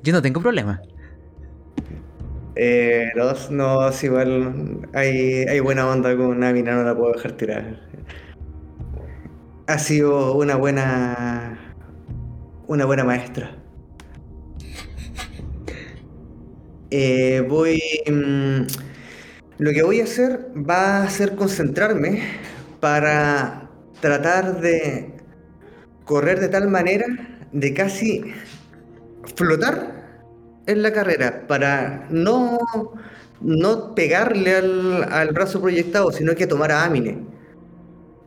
Yo 0.04 0.12
no 0.12 0.22
tengo 0.22 0.40
problema. 0.40 0.80
Eh, 2.54 3.10
no, 3.16 3.32
no, 3.50 3.88
es 3.88 4.04
igual. 4.04 4.88
Hay, 4.94 5.44
hay 5.48 5.58
buena 5.58 5.88
onda 5.88 6.16
con 6.16 6.38
Namina, 6.38 6.76
no 6.76 6.84
la 6.84 6.96
puedo 6.96 7.14
dejar 7.14 7.32
tirar. 7.32 7.80
Ha 9.66 9.78
sido 9.80 10.36
una 10.36 10.54
buena. 10.54 11.69
Una 12.70 12.84
buena 12.84 13.02
maestra. 13.02 13.50
Eh, 16.92 17.44
voy. 17.48 17.82
mm, 18.08 18.60
lo 19.58 19.72
que 19.72 19.82
voy 19.82 20.00
a 20.00 20.04
hacer 20.04 20.52
va 20.54 21.02
a 21.02 21.10
ser 21.10 21.34
concentrarme 21.34 22.22
para 22.78 23.68
tratar 24.00 24.60
de 24.60 25.16
correr 26.04 26.38
de 26.38 26.48
tal 26.48 26.68
manera 26.68 27.06
de 27.50 27.74
casi 27.74 28.22
flotar 29.34 30.06
en 30.68 30.82
la 30.84 30.92
carrera 30.92 31.48
para 31.48 32.06
no, 32.08 32.56
no 33.40 33.96
pegarle 33.96 34.54
al, 34.54 35.12
al 35.12 35.32
brazo 35.32 35.60
proyectado, 35.60 36.12
sino 36.12 36.36
que 36.36 36.46
tomar 36.46 36.70
a 36.70 36.84
Amine 36.84 37.18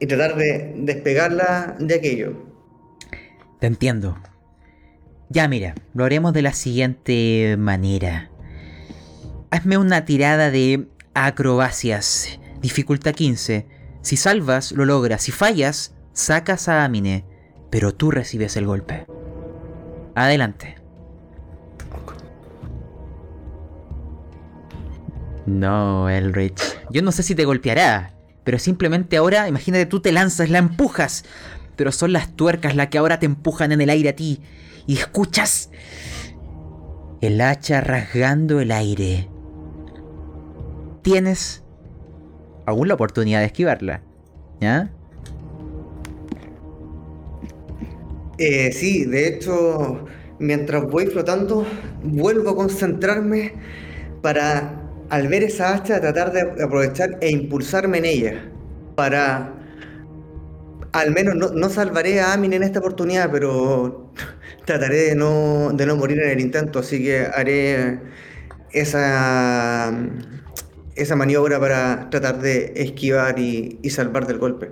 y 0.01 0.05
tratar 0.05 0.35
de 0.35 0.73
despegarla 0.79 1.77
de 1.79 1.95
aquello. 1.95 2.33
Te 3.61 3.67
entiendo. 3.67 4.17
Ya 5.34 5.47
mira, 5.47 5.73
lo 5.95 6.05
haremos 6.05 6.31
de 6.31 6.43
la 6.43 6.53
siguiente 6.53 7.55
manera. 7.57 8.30
Hazme 9.49 9.80
una 9.80 10.05
tirada 10.05 10.51
de 10.51 10.88
acrobacias. 11.15 12.39
Dificultad 12.61 13.15
15. 13.15 13.65
Si 14.03 14.15
salvas, 14.15 14.73
lo 14.73 14.85
logras. 14.85 15.23
Si 15.23 15.31
fallas, 15.31 15.95
sacas 16.14 16.68
a 16.69 16.84
Amine. 16.85 17.26
Pero 17.72 17.95
tú 17.95 18.11
recibes 18.11 18.55
el 18.57 18.68
golpe. 18.68 19.07
Adelante. 20.14 20.76
No, 25.47 26.10
Elrich. 26.11 26.61
Yo 26.91 27.01
no 27.01 27.11
sé 27.11 27.23
si 27.23 27.34
te 27.34 27.45
golpeará. 27.45 28.14
Pero 28.43 28.60
simplemente 28.60 29.18
ahora, 29.18 29.47
imagínate, 29.47 29.88
tú 29.88 29.99
te 29.99 30.11
lanzas, 30.11 30.51
la 30.51 30.60
empujas. 30.60 31.26
Pero 31.75 31.91
son 31.91 32.13
las 32.13 32.35
tuercas 32.35 32.75
las 32.75 32.87
que 32.87 32.97
ahora 32.97 33.19
te 33.19 33.25
empujan 33.25 33.71
en 33.71 33.81
el 33.81 33.89
aire 33.89 34.09
a 34.09 34.15
ti. 34.15 34.41
Y 34.85 34.97
escuchas 34.97 35.69
el 37.21 37.39
hacha 37.41 37.81
rasgando 37.81 38.59
el 38.59 38.71
aire. 38.71 39.29
Tienes 41.01 41.63
aún 42.65 42.87
la 42.87 42.93
oportunidad 42.95 43.39
de 43.39 43.45
esquivarla. 43.45 44.01
¿Ya? 44.59 44.91
Eh, 48.37 48.71
sí, 48.71 49.05
de 49.05 49.27
hecho, 49.27 50.05
mientras 50.39 50.83
voy 50.83 51.05
flotando, 51.07 51.65
vuelvo 52.03 52.49
a 52.51 52.55
concentrarme 52.55 53.53
para, 54.21 54.81
al 55.09 55.27
ver 55.27 55.43
esa 55.43 55.73
hacha, 55.73 56.01
tratar 56.01 56.33
de 56.33 56.63
aprovechar 56.63 57.17
e 57.21 57.31
impulsarme 57.31 57.99
en 57.99 58.05
ella. 58.05 58.51
Para, 58.95 59.53
al 60.93 61.11
menos, 61.11 61.35
no, 61.35 61.49
no 61.49 61.69
salvaré 61.69 62.21
a 62.21 62.33
Amin 62.33 62.53
en 62.53 62.63
esta 62.63 62.79
oportunidad, 62.79 63.29
pero 63.31 64.13
trataré 64.65 65.09
de 65.09 65.15
no, 65.15 65.71
de 65.73 65.85
no 65.85 65.95
morir 65.97 66.19
en 66.21 66.29
el 66.29 66.39
intento, 66.39 66.79
así 66.79 67.03
que 67.03 67.25
haré 67.25 67.99
esa, 68.71 69.91
esa 70.95 71.15
maniobra 71.15 71.59
para 71.59 72.09
tratar 72.09 72.39
de 72.39 72.73
esquivar 72.75 73.39
y, 73.39 73.79
y 73.81 73.89
salvar 73.89 74.27
del 74.27 74.37
golpe. 74.37 74.71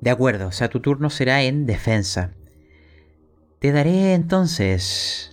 De 0.00 0.10
acuerdo, 0.10 0.48
o 0.48 0.52
sea, 0.52 0.68
tu 0.68 0.80
turno 0.80 1.08
será 1.08 1.42
en 1.42 1.64
defensa. 1.64 2.32
Te 3.60 3.72
daré 3.72 4.14
entonces... 4.14 5.30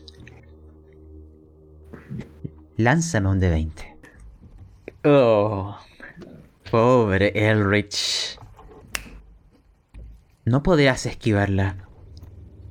Lánzame 2.77 3.29
un 3.29 3.39
de 3.39 3.49
20. 3.49 3.97
Oh, 5.03 5.77
pobre 6.71 7.31
Elrich. 7.35 8.39
No 10.43 10.63
podrás 10.63 11.05
esquivarla. 11.05 11.87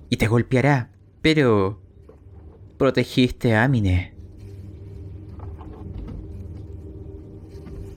Y 0.09 0.17
te 0.17 0.27
golpeará, 0.27 0.91
pero... 1.23 1.81
Protegiste 2.79 3.55
a 3.55 3.65
Amine. 3.65 4.15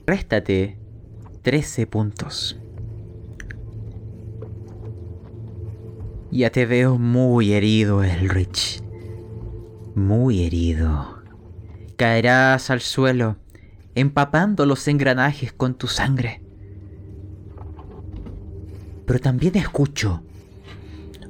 Réstate 0.06 0.78
13 1.42 1.86
puntos. 1.86 2.60
Ya 6.30 6.50
te 6.50 6.66
veo 6.66 6.98
muy 6.98 7.54
herido, 7.54 8.04
Elrich. 8.04 8.82
Muy 9.94 10.44
herido. 10.44 11.22
Caerás 11.96 12.70
al 12.70 12.80
suelo, 12.80 13.36
empapando 13.94 14.66
los 14.66 14.86
engranajes 14.88 15.52
con 15.52 15.74
tu 15.74 15.86
sangre. 15.86 16.43
Pero 19.06 19.18
también 19.20 19.56
escucho 19.56 20.22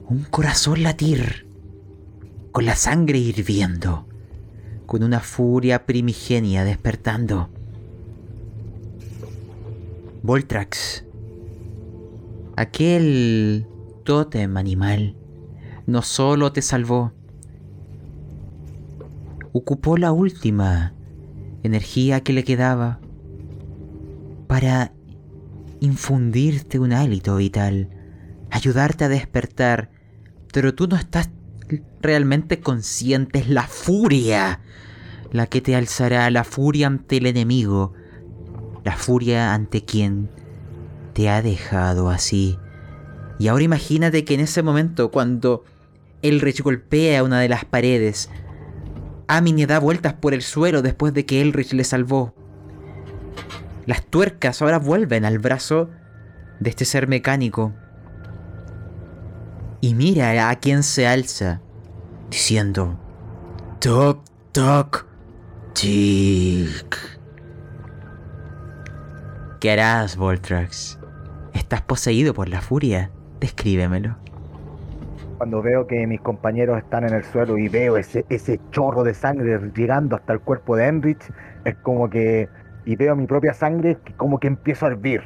un 0.09 0.25
corazón 0.25 0.83
latir, 0.83 1.47
con 2.53 2.67
la 2.67 2.77
sangre 2.77 3.19
hirviendo, 3.19 4.07
con 4.87 5.03
una 5.03 5.21
furia 5.21 5.87
primigenia 5.87 6.63
despertando. 6.65 7.49
Voltrax, 10.23 11.05
aquel 12.57 13.67
tótem 14.05 14.57
animal 14.57 15.17
no 15.87 16.03
solo 16.03 16.53
te 16.53 16.63
salvó, 16.63 17.13
ocupó 19.53 19.97
la 19.97 20.13
última 20.13 20.95
energía 21.63 22.23
que 22.23 22.33
le 22.33 22.45
quedaba 22.45 23.01
para 24.47 24.93
infundirte 25.85 26.79
un 26.79 26.93
hálito 26.93 27.37
vital, 27.37 27.89
ayudarte 28.51 29.05
a 29.05 29.09
despertar, 29.09 29.91
pero 30.53 30.75
tú 30.75 30.87
no 30.87 30.97
estás 30.97 31.31
realmente 32.01 32.61
consciente, 32.61 33.39
es 33.39 33.49
la 33.49 33.67
furia 33.67 34.61
la 35.35 35.47
que 35.47 35.61
te 35.61 35.75
alzará, 35.75 36.31
la 36.31 36.45
furia 36.45 36.87
ante 36.87 37.17
el 37.17 37.27
enemigo, 37.27 37.93
la 38.85 38.97
furia 38.97 39.53
ante 39.53 39.85
quien 39.85 40.31
te 41.13 41.29
ha 41.29 41.43
dejado 41.43 42.09
así. 42.09 42.57
Y 43.41 43.49
ahora 43.49 43.65
imagínate 43.65 44.25
que 44.25 44.35
en 44.35 44.41
ese 44.41 44.63
momento, 44.63 45.11
cuando 45.11 45.65
Elrich 46.23 46.63
golpea 46.63 47.25
una 47.25 47.41
de 47.41 47.49
las 47.49 47.65
paredes, 47.65 48.31
Amine 49.27 49.67
da 49.67 49.81
vueltas 49.81 50.13
por 50.15 50.35
el 50.35 50.43
suelo 50.43 50.83
después 50.83 51.13
de 51.15 51.27
que 51.27 51.41
Elrich 51.41 51.73
le 51.73 51.83
salvó. 51.83 52.35
Las 53.87 54.05
tuercas 54.07 54.63
ahora 54.63 54.79
vuelven 54.79 55.25
al 55.25 55.39
brazo 55.39 55.91
de 56.61 56.71
este 56.71 56.85
ser 56.85 57.07
mecánico. 57.09 57.73
Y 59.81 59.95
mira 59.95 60.49
a 60.49 60.55
quien 60.57 60.83
se 60.83 61.07
alza, 61.07 61.61
diciendo: 62.31 62.99
Toc, 63.81 64.25
toc, 64.53 65.07
tic. 65.75 66.99
¿Qué 69.61 69.71
harás, 69.71 70.17
Voltrax? 70.17 70.99
¿Estás 71.53 71.83
poseído 71.83 72.33
por 72.33 72.49
la 72.49 72.63
furia? 72.63 73.11
Descríbemelo. 73.41 74.17
Cuando 75.37 75.61
veo 75.61 75.87
que 75.87 76.07
mis 76.07 76.21
compañeros 76.21 76.79
están 76.79 77.05
en 77.05 77.15
el 77.15 77.25
suelo 77.25 77.59
y 77.59 77.69
veo 77.69 77.99
ese, 77.99 78.25
ese 78.31 78.61
chorro 78.71 79.05
de 79.05 79.13
sangre 79.13 79.59
llegando 79.75 80.17
hasta 80.17 80.33
el 80.33 80.41
cuerpo 80.41 80.77
de 80.77 80.87
Enrich, 80.87 81.31
es 81.65 81.75
como 81.77 82.09
que. 82.09 82.49
Y 82.85 82.97
veo 82.97 83.17
mi 83.17 83.27
propia 83.27 83.55
sangre 83.55 83.99
que 84.05 84.13
como 84.15 84.39
que 84.39 84.49
empiezo 84.49 84.87
a 84.87 84.91
hervir. 84.91 85.23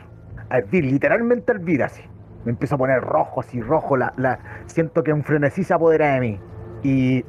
A 0.50 0.58
hervir, 0.58 0.84
literalmente 0.84 1.52
a 1.52 1.54
hervir 1.56 1.82
así. 1.82 2.02
Me 2.44 2.52
empiezo 2.52 2.76
a 2.76 2.78
poner 2.78 3.00
rojo, 3.00 3.40
así 3.40 3.60
rojo. 3.60 3.96
La, 3.96 4.12
la, 4.16 4.38
siento 4.66 5.02
que 5.02 5.12
un 5.12 5.24
frenesí 5.24 5.64
se 5.64 5.74
apodera 5.74 6.14
de 6.14 6.20
mí. 6.20 6.40
Y. 6.82 7.24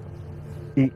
Y. 0.75 0.93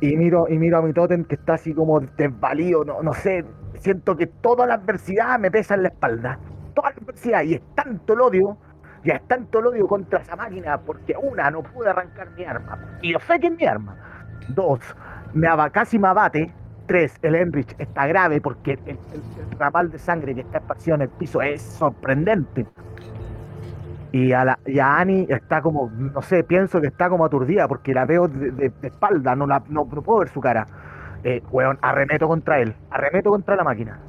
Y 0.00 0.16
miro, 0.16 0.46
y 0.48 0.58
miro 0.58 0.78
a 0.78 0.82
mi 0.82 0.92
tótem 0.92 1.24
que 1.24 1.34
está 1.34 1.54
así 1.54 1.74
como 1.74 2.00
desvalido, 2.00 2.84
no, 2.84 3.02
no 3.02 3.14
sé. 3.14 3.44
Siento 3.78 4.16
que 4.16 4.26
toda 4.26 4.66
la 4.66 4.74
adversidad 4.74 5.38
me 5.38 5.50
pesa 5.50 5.74
en 5.74 5.82
la 5.82 5.88
espalda. 5.88 6.38
Toda 6.74 6.90
la 6.90 6.96
adversidad. 6.96 7.42
Y 7.42 7.54
es 7.54 7.62
tanto 7.74 8.12
el 8.12 8.20
odio 8.20 8.58
ya 9.04 9.14
es 9.14 9.28
tanto 9.28 9.60
el 9.60 9.66
odio 9.66 9.86
contra 9.86 10.20
esa 10.20 10.36
máquina 10.36 10.78
porque 10.78 11.14
una, 11.16 11.50
no 11.50 11.62
pude 11.62 11.88
arrancar 11.88 12.30
mi 12.32 12.44
arma. 12.44 12.98
Y 13.02 13.12
yo 13.12 13.18
sé 13.20 13.38
que 13.38 13.46
es 13.46 13.56
mi 13.56 13.64
arma. 13.64 13.96
Dos, 14.48 14.80
me 15.34 15.48
casi 15.72 15.98
me 15.98 16.08
abate. 16.08 16.52
El 16.88 17.34
Enrich 17.34 17.74
está 17.78 18.06
grave 18.06 18.40
porque 18.40 18.78
el, 18.86 18.98
el, 19.12 19.58
ramal 19.58 19.90
de 19.90 19.98
sangre 19.98 20.34
que 20.34 20.40
está 20.40 20.58
esparcido 20.58 20.94
en 20.94 21.02
el 21.02 21.08
piso 21.10 21.42
es 21.42 21.60
sorprendente. 21.60 22.66
Y 24.10 24.32
a, 24.32 24.44
la, 24.44 24.58
Annie 24.98 25.26
está 25.28 25.60
como, 25.60 25.90
no 25.90 26.22
sé, 26.22 26.44
pienso 26.44 26.80
que 26.80 26.86
está 26.86 27.10
como 27.10 27.26
aturdida 27.26 27.68
porque 27.68 27.92
la 27.92 28.06
veo 28.06 28.26
de, 28.26 28.72
espalda, 28.82 29.36
no, 29.36 29.46
la, 29.46 29.62
no, 29.68 29.84
puedo 29.86 30.20
ver 30.20 30.30
su 30.30 30.40
cara. 30.40 30.66
Eh, 31.24 31.42
weón, 31.50 31.78
arremeto 31.82 32.26
contra 32.26 32.60
él, 32.60 32.74
arremeto 32.90 33.30
contra 33.30 33.54
la 33.54 33.64
máquina. 33.64 34.00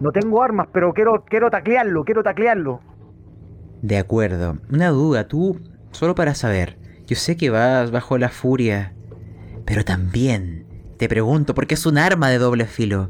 No 0.00 0.12
tengo 0.12 0.42
armas, 0.42 0.68
pero 0.72 0.92
quiero, 0.92 1.24
quiero 1.24 1.48
taclearlo, 1.48 2.04
quiero 2.04 2.22
taclearlo. 2.22 2.80
De 3.80 3.96
acuerdo. 3.96 4.58
Una 4.70 4.90
duda, 4.90 5.26
tú, 5.26 5.58
solo 5.90 6.14
para 6.14 6.34
saber. 6.34 6.76
Yo 7.06 7.16
sé 7.16 7.38
que 7.38 7.48
vas 7.48 7.90
bajo 7.92 8.18
la 8.18 8.28
furia, 8.28 8.92
pero 9.64 9.84
también 9.84 10.65
te 10.96 11.08
pregunto, 11.08 11.54
porque 11.54 11.74
es 11.74 11.86
un 11.86 11.98
arma 11.98 12.28
de 12.28 12.38
doble 12.38 12.66
filo. 12.66 13.08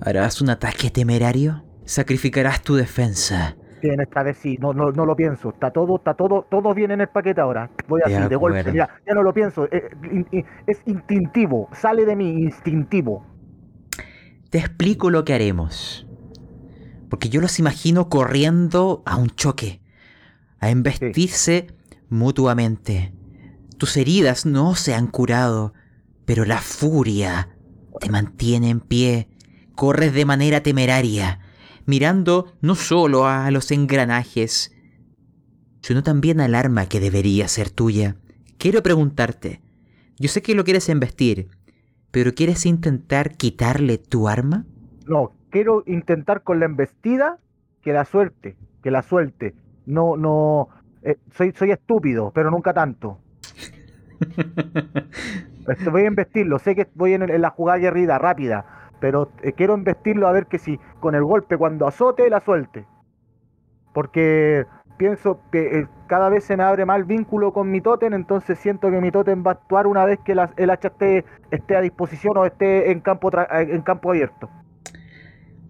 ¿Harás 0.00 0.40
un 0.40 0.50
ataque 0.50 0.90
temerario? 0.90 1.64
¿Sacrificarás 1.84 2.62
tu 2.62 2.74
defensa? 2.76 3.56
Bien, 3.82 4.00
esta 4.00 4.22
vez 4.22 4.38
sí, 4.38 4.58
no, 4.60 4.72
no, 4.72 4.90
no 4.90 5.06
lo 5.06 5.14
pienso. 5.14 5.50
Está 5.50 5.70
todo, 5.70 5.96
está 5.96 6.14
todo, 6.14 6.46
todo 6.50 6.74
viene 6.74 6.94
en 6.94 7.00
el 7.02 7.08
paquete 7.08 7.40
ahora. 7.40 7.70
Voy 7.86 8.00
así, 8.04 8.14
de, 8.14 8.28
de 8.28 8.36
golpe. 8.36 8.72
Ya 8.72 8.88
no 9.14 9.22
lo 9.22 9.32
pienso. 9.32 9.68
Es, 9.70 9.84
es 10.66 10.82
instintivo, 10.86 11.68
sale 11.72 12.04
de 12.04 12.16
mí 12.16 12.28
instintivo. 12.42 13.24
Te 14.50 14.58
explico 14.58 15.10
lo 15.10 15.24
que 15.24 15.34
haremos. 15.34 16.06
Porque 17.08 17.28
yo 17.28 17.40
los 17.40 17.58
imagino 17.58 18.08
corriendo 18.08 19.02
a 19.06 19.16
un 19.16 19.30
choque, 19.30 19.80
a 20.60 20.70
embestirse 20.70 21.66
sí. 21.68 21.96
mutuamente. 22.08 23.12
Tus 23.78 23.96
heridas 23.96 24.44
no 24.44 24.74
se 24.74 24.94
han 24.94 25.06
curado, 25.06 25.72
pero 26.28 26.44
la 26.44 26.58
furia 26.58 27.48
te 28.00 28.10
mantiene 28.10 28.68
en 28.68 28.80
pie. 28.80 29.30
Corres 29.74 30.12
de 30.12 30.26
manera 30.26 30.62
temeraria, 30.62 31.40
mirando 31.86 32.52
no 32.60 32.74
solo 32.74 33.26
a 33.26 33.50
los 33.50 33.70
engranajes, 33.70 34.76
sino 35.80 36.02
también 36.02 36.42
al 36.42 36.54
arma 36.54 36.84
que 36.84 37.00
debería 37.00 37.48
ser 37.48 37.70
tuya. 37.70 38.16
Quiero 38.58 38.82
preguntarte, 38.82 39.62
yo 40.18 40.28
sé 40.28 40.42
que 40.42 40.54
lo 40.54 40.64
quieres 40.64 40.90
embestir, 40.90 41.48
pero 42.10 42.34
¿quieres 42.34 42.66
intentar 42.66 43.38
quitarle 43.38 43.96
tu 43.96 44.28
arma? 44.28 44.66
No, 45.06 45.32
quiero 45.48 45.82
intentar 45.86 46.42
con 46.42 46.60
la 46.60 46.66
embestida 46.66 47.38
que 47.80 47.94
la 47.94 48.04
suelte, 48.04 48.54
que 48.82 48.90
la 48.90 49.02
suelte. 49.02 49.54
No, 49.86 50.18
no, 50.18 50.68
eh, 51.00 51.16
soy, 51.34 51.52
soy 51.52 51.70
estúpido, 51.70 52.32
pero 52.34 52.50
nunca 52.50 52.74
tanto. 52.74 53.18
Voy 55.90 56.02
a 56.02 56.06
investirlo, 56.06 56.58
sé 56.58 56.74
que 56.74 56.88
voy 56.94 57.14
en, 57.14 57.40
la 57.40 57.50
jugada 57.50 57.78
guerrida 57.78 58.18
rápida, 58.18 58.64
pero 59.00 59.30
eh, 59.42 59.52
quiero 59.52 59.76
investirlo 59.76 60.26
a 60.26 60.32
ver 60.32 60.46
que 60.46 60.58
si 60.58 60.78
con 61.00 61.14
el 61.14 61.24
golpe 61.24 61.56
cuando 61.56 61.86
azote 61.86 62.28
la 62.30 62.40
suelte. 62.40 62.86
Porque 63.92 64.66
pienso 64.96 65.40
que 65.52 65.80
eh, 65.80 65.88
cada 66.06 66.28
vez 66.28 66.44
se 66.44 66.56
me 66.56 66.62
abre 66.62 66.84
más 66.84 66.98
el 66.98 67.04
vínculo 67.04 67.52
con 67.52 67.70
mi 67.70 67.80
tótem, 67.80 68.14
entonces 68.14 68.58
siento 68.58 68.90
que 68.90 69.00
mi 69.00 69.10
tótem 69.10 69.44
va 69.44 69.52
a 69.52 69.54
actuar 69.54 69.86
una 69.86 70.04
vez 70.04 70.18
que 70.24 70.32
el 70.32 70.70
hacha 70.70 70.88
esté, 70.88 71.24
esté, 71.50 71.76
a 71.76 71.80
disposición 71.80 72.36
o 72.36 72.46
esté 72.46 72.90
en 72.90 73.00
campo, 73.00 73.30
en 73.50 73.82
campo 73.82 74.10
abierto. 74.10 74.50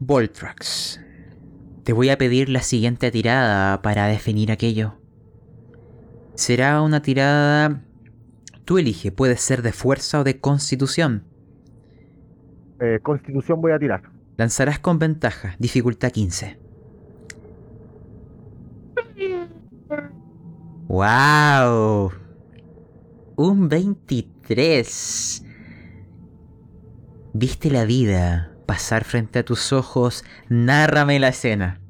Voltrax, 0.00 1.00
te 1.84 1.92
voy 1.92 2.10
a 2.10 2.18
pedir 2.18 2.48
la 2.48 2.60
siguiente 2.60 3.10
tirada 3.10 3.82
para 3.82 4.06
definir 4.06 4.52
aquello. 4.52 4.94
Será 6.34 6.82
una 6.82 7.02
tirada... 7.02 7.82
Tú 8.68 8.76
elige, 8.76 9.10
puede 9.10 9.38
ser 9.38 9.62
de 9.62 9.72
fuerza 9.72 10.20
o 10.20 10.24
de 10.24 10.40
constitución. 10.40 11.24
Eh, 12.78 12.98
constitución 13.02 13.62
voy 13.62 13.72
a 13.72 13.78
tirar. 13.78 14.02
Lanzarás 14.36 14.78
con 14.78 14.98
ventaja, 14.98 15.56
dificultad 15.58 16.10
15. 16.10 16.58
¡Wow! 20.86 22.12
Un 23.36 23.70
23. 23.70 25.46
Viste 27.32 27.70
la 27.70 27.86
vida 27.86 28.54
pasar 28.66 29.04
frente 29.04 29.38
a 29.38 29.44
tus 29.46 29.72
ojos. 29.72 30.26
Nárrame 30.50 31.18
la 31.18 31.28
escena. 31.28 31.80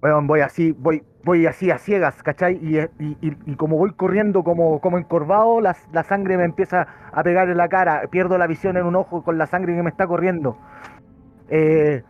Bueno, 0.00 0.22
voy 0.26 0.40
así, 0.40 0.72
voy, 0.72 1.02
voy 1.24 1.46
así 1.46 1.70
a 1.70 1.78
ciegas, 1.78 2.22
¿cachai? 2.22 2.56
Y, 2.62 2.78
y, 2.78 3.16
y, 3.20 3.56
como 3.56 3.76
voy 3.76 3.92
corriendo 3.92 4.42
como, 4.42 4.80
como 4.80 4.98
encorvado, 4.98 5.60
la, 5.60 5.76
la, 5.92 6.02
sangre 6.02 6.36
me 6.36 6.44
empieza 6.44 6.86
a 7.12 7.22
pegar 7.22 7.48
en 7.50 7.56
la 7.56 7.68
cara. 7.68 8.02
Pierdo 8.10 8.38
la 8.38 8.46
visión 8.46 8.76
en 8.76 8.84
un 8.84 8.96
ojo 8.96 9.22
con 9.22 9.38
la 9.38 9.46
sangre 9.46 9.74
que 9.74 9.82
me 9.82 9.90
está 9.90 10.06
corriendo. 10.06 10.56
Eh, 11.48 12.02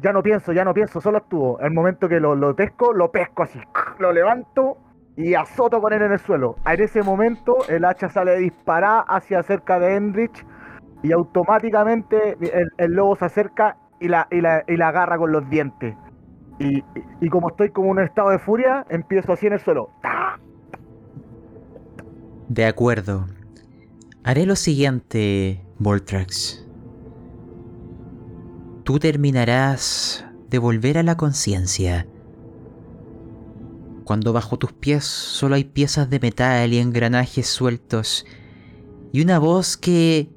ya 0.00 0.12
no 0.12 0.22
pienso, 0.22 0.52
ya 0.52 0.64
no 0.64 0.74
pienso, 0.74 1.00
solo 1.00 1.18
actúo. 1.18 1.58
El 1.60 1.72
momento 1.72 2.08
que 2.08 2.20
lo, 2.20 2.34
lo 2.34 2.54
pesco, 2.54 2.92
lo 2.92 3.10
pesco 3.10 3.42
así. 3.42 3.60
Lo 3.98 4.12
levanto 4.12 4.78
y 5.16 5.34
azoto 5.34 5.80
con 5.80 5.92
él 5.92 6.02
en 6.02 6.12
el 6.12 6.18
suelo. 6.18 6.56
En 6.66 6.80
ese 6.82 7.02
momento 7.02 7.56
el 7.68 7.84
hacha 7.84 8.08
sale 8.10 8.36
disparada 8.38 9.00
hacia 9.08 9.42
cerca 9.42 9.78
de 9.78 9.96
Enrich 9.96 10.44
y 11.02 11.12
automáticamente 11.12 12.36
el, 12.40 12.68
el 12.76 12.92
lobo 12.92 13.16
se 13.16 13.24
acerca 13.24 13.78
y 14.00 14.08
la, 14.08 14.28
y, 14.30 14.40
la, 14.40 14.62
y 14.66 14.76
la 14.76 14.88
agarra 14.88 15.16
con 15.16 15.32
los 15.32 15.48
dientes. 15.48 15.96
Y, 16.58 17.28
como 17.28 17.50
estoy 17.50 17.70
como 17.70 17.88
en 17.88 17.98
un 17.98 18.04
estado 18.04 18.30
de 18.30 18.38
furia, 18.38 18.86
empiezo 18.88 19.32
así 19.32 19.46
en 19.46 19.54
el 19.54 19.60
suelo. 19.60 19.90
De 22.48 22.64
acuerdo. 22.64 23.26
Haré 24.24 24.46
lo 24.46 24.56
siguiente, 24.56 25.64
Voltrax. 25.78 26.66
Tú 28.84 28.98
terminarás 28.98 30.26
de 30.48 30.58
volver 30.58 30.98
a 30.98 31.02
la 31.02 31.16
conciencia 31.16 32.06
cuando 34.06 34.32
bajo 34.32 34.56
tus 34.56 34.72
pies 34.72 35.02
solo 35.02 35.56
hay 35.56 35.64
piezas 35.64 36.08
de 36.08 36.20
metal 36.20 36.72
y 36.72 36.78
engranajes 36.78 37.48
sueltos, 37.48 38.24
y 39.12 39.20
una 39.20 39.40
voz 39.40 39.76
que 39.76 40.30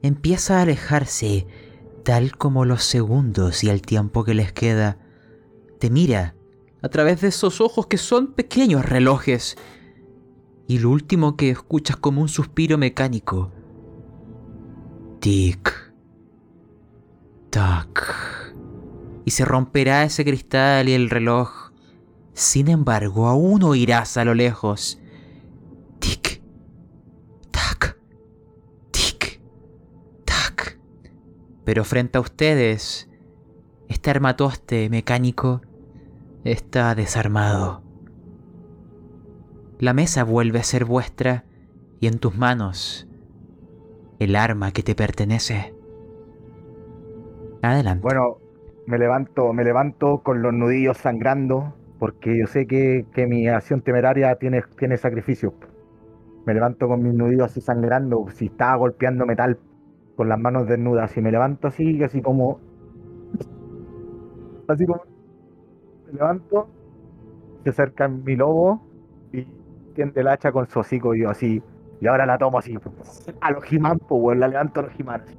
empieza 0.00 0.58
a 0.58 0.62
alejarse, 0.62 1.48
tal 2.04 2.36
como 2.36 2.64
los 2.64 2.84
segundos 2.84 3.64
y 3.64 3.68
el 3.68 3.82
tiempo 3.82 4.22
que 4.22 4.34
les 4.34 4.52
queda, 4.52 4.98
te 5.84 5.90
mira 5.90 6.34
a 6.80 6.88
través 6.88 7.20
de 7.20 7.28
esos 7.28 7.60
ojos 7.60 7.88
que 7.88 7.98
son 7.98 8.32
pequeños 8.32 8.86
relojes, 8.86 9.58
y 10.66 10.78
lo 10.78 10.88
último 10.88 11.36
que 11.36 11.50
escuchas 11.50 11.98
como 11.98 12.22
un 12.22 12.28
suspiro 12.28 12.78
mecánico. 12.78 13.52
Tic. 15.20 15.92
Tac. 17.50 18.54
y 19.26 19.30
se 19.32 19.44
romperá 19.44 20.04
ese 20.04 20.24
cristal 20.24 20.88
y 20.88 20.94
el 20.94 21.10
reloj. 21.10 21.72
Sin 22.32 22.68
embargo, 22.68 23.26
aún 23.26 23.62
oirás 23.62 24.16
a 24.16 24.24
lo 24.24 24.32
lejos. 24.32 24.98
Tic, 25.98 26.42
tac, 27.50 27.98
tic, 28.90 29.38
tac. 30.24 30.78
Pero 31.62 31.84
frente 31.84 32.16
a 32.16 32.22
ustedes, 32.22 33.10
este 33.86 34.08
armatoste 34.08 34.88
mecánico 34.88 35.60
está 36.44 36.94
desarmado. 36.94 37.82
La 39.78 39.92
mesa 39.94 40.24
vuelve 40.24 40.58
a 40.58 40.62
ser 40.62 40.84
vuestra 40.84 41.44
y 42.00 42.06
en 42.06 42.18
tus 42.18 42.36
manos 42.36 43.08
el 44.18 44.36
arma 44.36 44.70
que 44.72 44.82
te 44.82 44.94
pertenece. 44.94 45.74
Adelante. 47.62 48.02
Bueno, 48.02 48.36
me 48.86 48.98
levanto, 48.98 49.52
me 49.52 49.64
levanto 49.64 50.18
con 50.22 50.42
los 50.42 50.52
nudillos 50.52 50.98
sangrando, 50.98 51.74
porque 51.98 52.38
yo 52.38 52.46
sé 52.46 52.66
que, 52.66 53.06
que 53.14 53.26
mi 53.26 53.48
acción 53.48 53.80
temeraria 53.80 54.34
tiene, 54.36 54.62
tiene 54.78 54.96
sacrificio. 54.98 55.54
Me 56.46 56.52
levanto 56.52 56.86
con 56.88 57.02
mis 57.02 57.14
nudillos 57.14 57.46
así 57.46 57.60
sangrando, 57.62 58.26
si 58.32 58.46
estaba 58.46 58.76
golpeando 58.76 59.24
metal 59.24 59.58
con 60.14 60.28
las 60.28 60.38
manos 60.38 60.68
desnudas, 60.68 61.16
y 61.16 61.22
me 61.22 61.32
levanto 61.32 61.68
así, 61.68 62.02
así 62.02 62.20
como. 62.20 62.60
Así 64.68 64.84
como. 64.86 65.13
Levanto, 66.14 66.68
se 67.64 67.70
acerca 67.70 68.08
mi 68.08 68.36
lobo 68.36 68.80
y 69.32 69.46
tiende 69.94 70.20
el 70.20 70.28
hacha 70.28 70.52
con 70.52 70.68
su 70.68 70.80
hocico 70.80 71.14
y 71.14 71.22
yo 71.22 71.30
así. 71.30 71.62
Y 72.00 72.06
ahora 72.06 72.26
la 72.26 72.38
tomo 72.38 72.58
así, 72.58 72.76
a 73.40 73.50
los 73.50 73.72
He-Man, 73.72 73.98
pues, 73.98 74.20
weón, 74.22 74.40
la 74.40 74.48
levanto 74.48 74.80
a 74.80 74.82
los 74.84 74.92
así. 74.92 75.34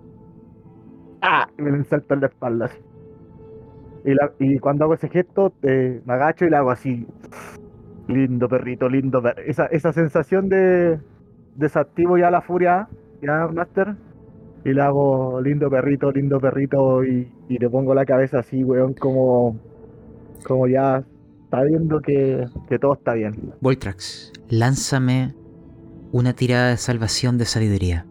¡Ah! 1.21 1.47
Y 1.57 1.61
me 1.61 1.71
la 1.71 1.77
inserto 1.77 2.13
en 2.13 2.21
la 2.21 2.27
espalda 2.27 2.65
así. 2.65 2.77
Y, 4.05 4.13
la- 4.13 4.31
y 4.39 4.59
cuando 4.59 4.85
hago 4.85 4.93
ese 4.93 5.09
gesto, 5.09 5.53
eh, 5.63 6.01
me 6.05 6.13
agacho 6.13 6.45
y 6.45 6.49
le 6.49 6.57
hago 6.57 6.71
así. 6.71 7.07
Lindo 8.07 8.47
perrito, 8.47 8.87
lindo 8.89 9.21
perrito. 9.21 9.49
Esa, 9.49 9.65
esa 9.67 9.91
sensación 9.93 10.49
de 10.49 10.99
desactivo 11.55 12.17
ya 12.17 12.29
la 12.31 12.41
furia, 12.41 12.87
ya, 13.21 13.47
Master. 13.47 13.95
Y 14.63 14.73
le 14.73 14.81
hago 14.81 15.41
lindo 15.41 15.69
perrito, 15.69 16.11
lindo 16.11 16.39
perrito. 16.39 17.03
Y, 17.03 17.31
y 17.49 17.57
le 17.57 17.69
pongo 17.69 17.95
la 17.95 18.05
cabeza 18.05 18.39
así, 18.39 18.63
weón, 18.63 18.93
como, 18.93 19.57
como 20.43 20.67
ya 20.67 21.03
está 21.43 21.63
viendo 21.63 21.99
que, 22.01 22.45
que 22.67 22.79
todo 22.79 22.93
está 22.93 23.13
bien. 23.13 23.53
Voltrax, 23.61 24.33
lánzame 24.49 25.35
una 26.11 26.33
tirada 26.33 26.69
de 26.69 26.77
salvación 26.77 27.37
de 27.37 27.45
sabiduría. 27.45 28.05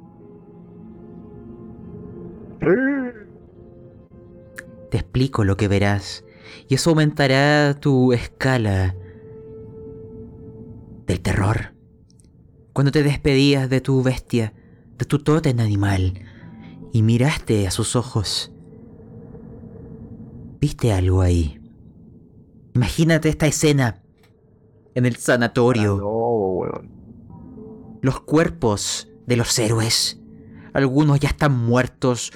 Te 4.90 4.98
explico 4.98 5.44
lo 5.44 5.56
que 5.56 5.68
verás 5.68 6.24
y 6.68 6.74
eso 6.74 6.90
aumentará 6.90 7.74
tu 7.80 8.12
escala 8.12 8.94
del 11.06 11.20
terror. 11.20 11.74
Cuando 12.72 12.92
te 12.92 13.02
despedías 13.02 13.68
de 13.68 13.80
tu 13.80 14.02
bestia, 14.02 14.52
de 14.98 15.04
tu 15.04 15.18
tótem 15.18 15.60
animal, 15.60 16.14
y 16.92 17.02
miraste 17.02 17.66
a 17.66 17.70
sus 17.70 17.96
ojos, 17.96 18.52
viste 20.60 20.92
algo 20.92 21.22
ahí. 21.22 21.60
Imagínate 22.74 23.28
esta 23.28 23.46
escena 23.46 24.02
en 24.94 25.06
el 25.06 25.16
sanatorio 25.16 25.96
No, 25.96 26.08
weón. 26.08 26.90
los 28.02 28.20
cuerpos 28.20 29.08
de 29.26 29.36
los 29.36 29.58
héroes. 29.58 30.20
Algunos 30.72 31.20
ya 31.20 31.28
están 31.28 31.56
muertos 31.56 32.32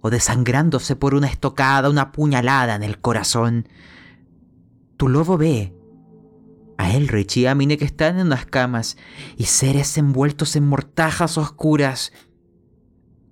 o 0.00 0.10
desangrándose 0.10 0.96
por 0.96 1.14
una 1.14 1.28
estocada, 1.28 1.88
una 1.88 2.10
puñalada 2.10 2.74
en 2.74 2.82
el 2.82 3.00
corazón. 3.00 3.68
Tu 4.96 5.08
lobo 5.08 5.38
ve 5.38 5.74
a 6.76 6.92
Elrich 6.92 7.36
y 7.36 7.46
a 7.46 7.54
Mine 7.54 7.78
que 7.78 7.84
están 7.84 8.18
en 8.18 8.28
las 8.28 8.46
camas 8.46 8.96
y 9.36 9.44
seres 9.44 9.96
envueltos 9.98 10.56
en 10.56 10.66
mortajas 10.66 11.38
oscuras, 11.38 12.12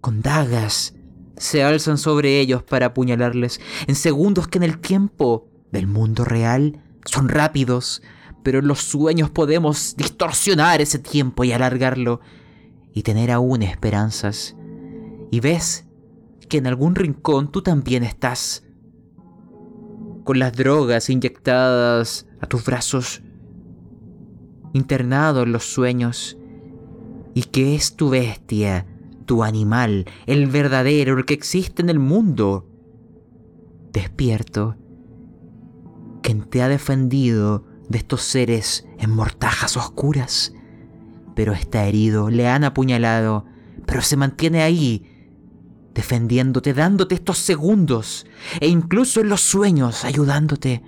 con 0.00 0.20
dagas, 0.22 0.94
se 1.36 1.64
alzan 1.64 1.98
sobre 1.98 2.40
ellos 2.40 2.62
para 2.62 2.86
apuñalarles 2.86 3.60
en 3.86 3.94
segundos 3.94 4.48
que 4.48 4.58
en 4.58 4.64
el 4.64 4.78
tiempo 4.78 5.47
del 5.72 5.86
mundo 5.86 6.24
real 6.24 6.82
son 7.04 7.28
rápidos, 7.28 8.02
pero 8.42 8.60
en 8.60 8.68
los 8.68 8.80
sueños 8.80 9.30
podemos 9.30 9.96
distorsionar 9.96 10.80
ese 10.80 10.98
tiempo 10.98 11.44
y 11.44 11.52
alargarlo 11.52 12.20
y 12.92 13.02
tener 13.02 13.30
aún 13.30 13.62
esperanzas. 13.62 14.56
Y 15.30 15.40
ves 15.40 15.86
que 16.48 16.58
en 16.58 16.66
algún 16.66 16.94
rincón 16.94 17.50
tú 17.52 17.62
también 17.62 18.02
estás 18.02 18.64
con 20.24 20.38
las 20.38 20.52
drogas 20.52 21.08
inyectadas 21.08 22.26
a 22.40 22.46
tus 22.46 22.64
brazos, 22.64 23.22
internado 24.74 25.42
en 25.42 25.52
los 25.52 25.64
sueños, 25.64 26.36
y 27.34 27.44
que 27.44 27.74
es 27.74 27.96
tu 27.96 28.10
bestia, 28.10 28.86
tu 29.26 29.42
animal, 29.42 30.06
el 30.26 30.46
verdadero, 30.46 31.16
el 31.16 31.24
que 31.24 31.34
existe 31.34 31.82
en 31.82 31.90
el 31.90 31.98
mundo, 31.98 32.66
despierto, 33.92 34.76
quien 36.28 36.42
te 36.42 36.60
ha 36.60 36.68
defendido 36.68 37.64
de 37.88 37.96
estos 37.96 38.20
seres 38.20 38.86
en 38.98 39.08
mortajas 39.08 39.78
oscuras, 39.78 40.52
pero 41.34 41.54
está 41.54 41.86
herido, 41.86 42.28
le 42.28 42.46
han 42.46 42.64
apuñalado, 42.64 43.46
pero 43.86 44.02
se 44.02 44.18
mantiene 44.18 44.60
ahí, 44.60 45.06
defendiéndote, 45.94 46.74
dándote 46.74 47.14
estos 47.14 47.38
segundos, 47.38 48.26
e 48.60 48.68
incluso 48.68 49.22
en 49.22 49.30
los 49.30 49.40
sueños 49.40 50.04
ayudándote. 50.04 50.82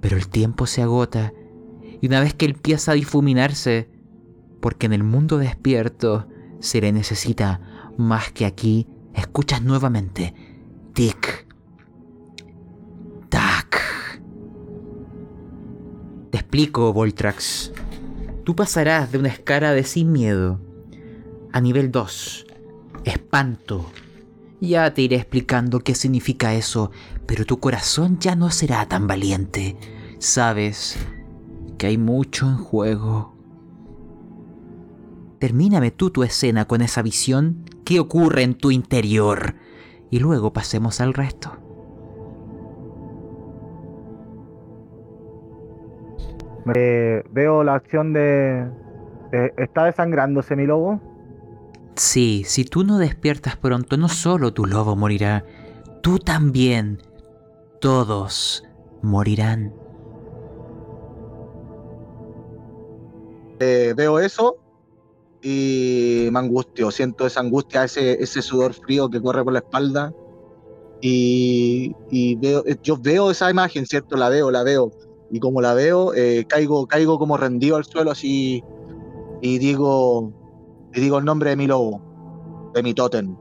Pero 0.00 0.16
el 0.16 0.28
tiempo 0.28 0.68
se 0.68 0.82
agota, 0.82 1.32
y 2.00 2.06
una 2.06 2.20
vez 2.20 2.32
que 2.34 2.44
empieza 2.44 2.92
a 2.92 2.94
difuminarse, 2.94 3.90
porque 4.60 4.86
en 4.86 4.92
el 4.92 5.02
mundo 5.02 5.36
despierto 5.36 6.28
se 6.60 6.80
le 6.80 6.92
necesita 6.92 7.90
más 7.98 8.30
que 8.30 8.46
aquí, 8.46 8.86
escuchas 9.14 9.62
nuevamente, 9.62 10.32
tic, 10.92 11.43
explico, 16.54 16.92
Voltrax. 16.92 17.72
Tú 18.44 18.54
pasarás 18.54 19.10
de 19.10 19.18
una 19.18 19.28
escala 19.28 19.72
de 19.72 19.82
sin 19.82 20.12
miedo 20.12 20.60
a 21.50 21.60
nivel 21.60 21.90
2, 21.90 22.46
espanto. 23.04 23.90
Ya 24.60 24.94
te 24.94 25.02
iré 25.02 25.16
explicando 25.16 25.80
qué 25.80 25.96
significa 25.96 26.54
eso, 26.54 26.92
pero 27.26 27.44
tu 27.44 27.58
corazón 27.58 28.20
ya 28.20 28.36
no 28.36 28.52
será 28.52 28.86
tan 28.86 29.08
valiente. 29.08 29.76
Sabes 30.20 30.96
que 31.76 31.88
hay 31.88 31.98
mucho 31.98 32.46
en 32.46 32.58
juego. 32.58 33.34
Termíname 35.40 35.90
tú 35.90 36.10
tu 36.10 36.22
escena 36.22 36.66
con 36.66 36.82
esa 36.82 37.02
visión. 37.02 37.64
¿Qué 37.84 37.98
ocurre 37.98 38.44
en 38.44 38.54
tu 38.54 38.70
interior? 38.70 39.56
Y 40.08 40.20
luego 40.20 40.52
pasemos 40.52 41.00
al 41.00 41.14
resto. 41.14 41.63
Eh, 46.74 47.22
veo 47.30 47.62
la 47.62 47.74
acción 47.74 48.12
de... 48.12 48.66
eh, 49.32 49.52
¿Está 49.58 49.84
desangrándose 49.84 50.56
mi 50.56 50.66
lobo? 50.66 51.00
Sí, 51.96 52.44
si 52.46 52.64
tú 52.64 52.84
no 52.84 52.98
despiertas 52.98 53.56
pronto, 53.56 53.96
no 53.96 54.08
solo 54.08 54.52
tu 54.52 54.66
lobo 54.66 54.96
morirá, 54.96 55.44
tú 56.02 56.18
también. 56.18 57.02
Todos 57.80 58.64
morirán. 59.02 59.74
Eh, 63.60 63.92
veo 63.94 64.18
eso 64.18 64.56
y 65.42 66.28
me 66.32 66.38
angustio, 66.38 66.90
siento 66.90 67.26
esa 67.26 67.40
angustia, 67.40 67.84
ese, 67.84 68.14
ese 68.22 68.40
sudor 68.40 68.72
frío 68.72 69.10
que 69.10 69.20
corre 69.20 69.44
por 69.44 69.52
la 69.52 69.58
espalda 69.58 70.12
y, 71.02 71.94
y 72.10 72.36
veo, 72.36 72.64
yo 72.82 72.96
veo 72.96 73.30
esa 73.30 73.50
imagen, 73.50 73.84
¿cierto? 73.84 74.16
La 74.16 74.30
veo, 74.30 74.50
la 74.50 74.62
veo 74.62 74.90
y 75.30 75.40
como 75.40 75.60
la 75.60 75.74
veo, 75.74 76.14
eh, 76.14 76.44
caigo, 76.48 76.86
caigo 76.86 77.18
como 77.18 77.36
rendido 77.36 77.76
al 77.76 77.84
suelo 77.84 78.10
así 78.10 78.62
y 79.40 79.58
digo, 79.58 80.32
y 80.92 81.00
digo 81.00 81.18
el 81.18 81.24
nombre 81.24 81.50
de 81.50 81.56
mi 81.56 81.66
lobo, 81.66 82.00
de 82.74 82.82
mi 82.82 82.94
tótem, 82.94 83.36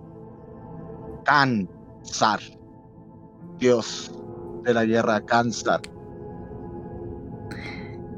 Kansar, 1.23 2.39
Dios 3.59 4.11
de 4.63 4.73
la 4.73 4.85
guerra, 4.85 5.21
Kansar. 5.21 5.81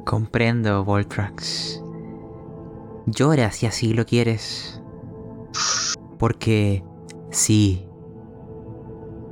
Comprendo, 0.05 0.83
Voltrax. 0.85 1.81
Llora 3.07 3.51
si 3.51 3.65
así 3.65 3.93
lo 3.93 4.05
quieres. 4.05 4.81
Porque 6.19 6.83
sí. 7.31 7.87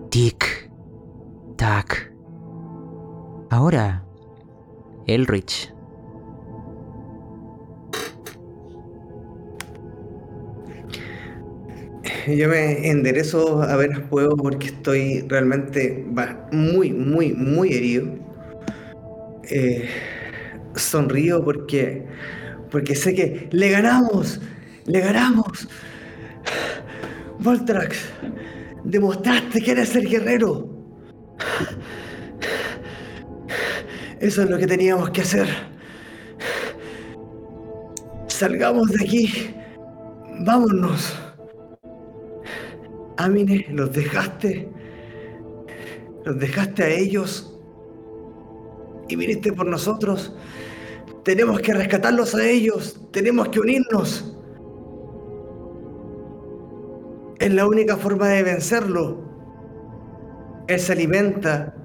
Tic. 0.09 0.71
Tac. 1.55 2.13
Ahora, 3.49 4.03
Elrich. 5.07 5.73
yo 12.27 12.47
me 12.47 12.89
enderezo 12.89 13.61
a 13.61 13.75
ver 13.75 14.07
juego 14.09 14.37
porque 14.37 14.67
estoy 14.67 15.21
realmente 15.27 16.05
muy, 16.51 16.91
muy, 16.91 17.33
muy 17.33 17.73
herido. 17.73 18.07
Eh, 19.49 19.89
sonrío 20.75 21.43
porque, 21.43 22.05
porque 22.71 22.95
sé 22.95 23.13
que 23.13 23.49
le 23.51 23.69
ganamos, 23.69 24.39
le 24.85 24.99
ganamos. 25.01 25.67
Voltrax, 27.39 27.97
demostraste 28.83 29.61
que 29.61 29.71
eres 29.71 29.95
el 29.95 30.07
guerrero. 30.07 30.69
Eso 34.23 34.43
es 34.43 34.49
lo 34.49 34.57
que 34.57 34.67
teníamos 34.67 35.09
que 35.09 35.19
hacer. 35.19 35.49
Salgamos 38.27 38.87
de 38.87 39.03
aquí. 39.03 39.53
Vámonos. 40.45 41.13
Amine, 43.17 43.65
los 43.69 43.91
dejaste. 43.91 44.71
Los 46.23 46.39
dejaste 46.39 46.83
a 46.83 46.89
ellos. 46.89 47.59
Y 49.09 49.17
viniste 49.17 49.51
por 49.51 49.65
nosotros. 49.65 50.33
Tenemos 51.25 51.59
que 51.59 51.73
rescatarlos 51.73 52.33
a 52.33 52.47
ellos. 52.47 53.01
Tenemos 53.11 53.49
que 53.49 53.59
unirnos. 53.59 54.37
Es 57.39 57.53
la 57.53 57.67
única 57.67 57.97
forma 57.97 58.29
de 58.29 58.43
vencerlo. 58.43 59.17
Él 60.69 60.79
se 60.79 60.93
alimenta 60.93 61.75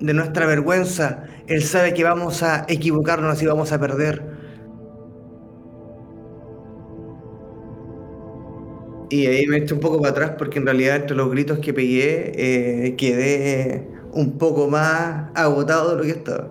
de 0.00 0.14
nuestra 0.14 0.46
vergüenza. 0.46 1.24
Él 1.46 1.62
sabe 1.62 1.94
que 1.94 2.04
vamos 2.04 2.42
a 2.42 2.64
equivocarnos 2.68 3.42
y 3.42 3.46
vamos 3.46 3.72
a 3.72 3.78
perder. 3.78 4.22
Y 9.10 9.26
ahí 9.26 9.46
me 9.46 9.58
eché 9.58 9.74
un 9.74 9.80
poco 9.80 9.98
para 9.98 10.10
atrás 10.12 10.32
porque 10.38 10.58
en 10.60 10.66
realidad 10.66 10.96
entre 10.96 11.16
los 11.16 11.30
gritos 11.30 11.58
que 11.58 11.74
pegué 11.74 12.32
eh, 12.36 12.96
quedé 12.96 13.88
un 14.12 14.38
poco 14.38 14.68
más 14.68 15.30
agotado 15.34 15.90
de 15.90 15.96
lo 15.96 16.02
que 16.02 16.10
estaba. 16.10 16.48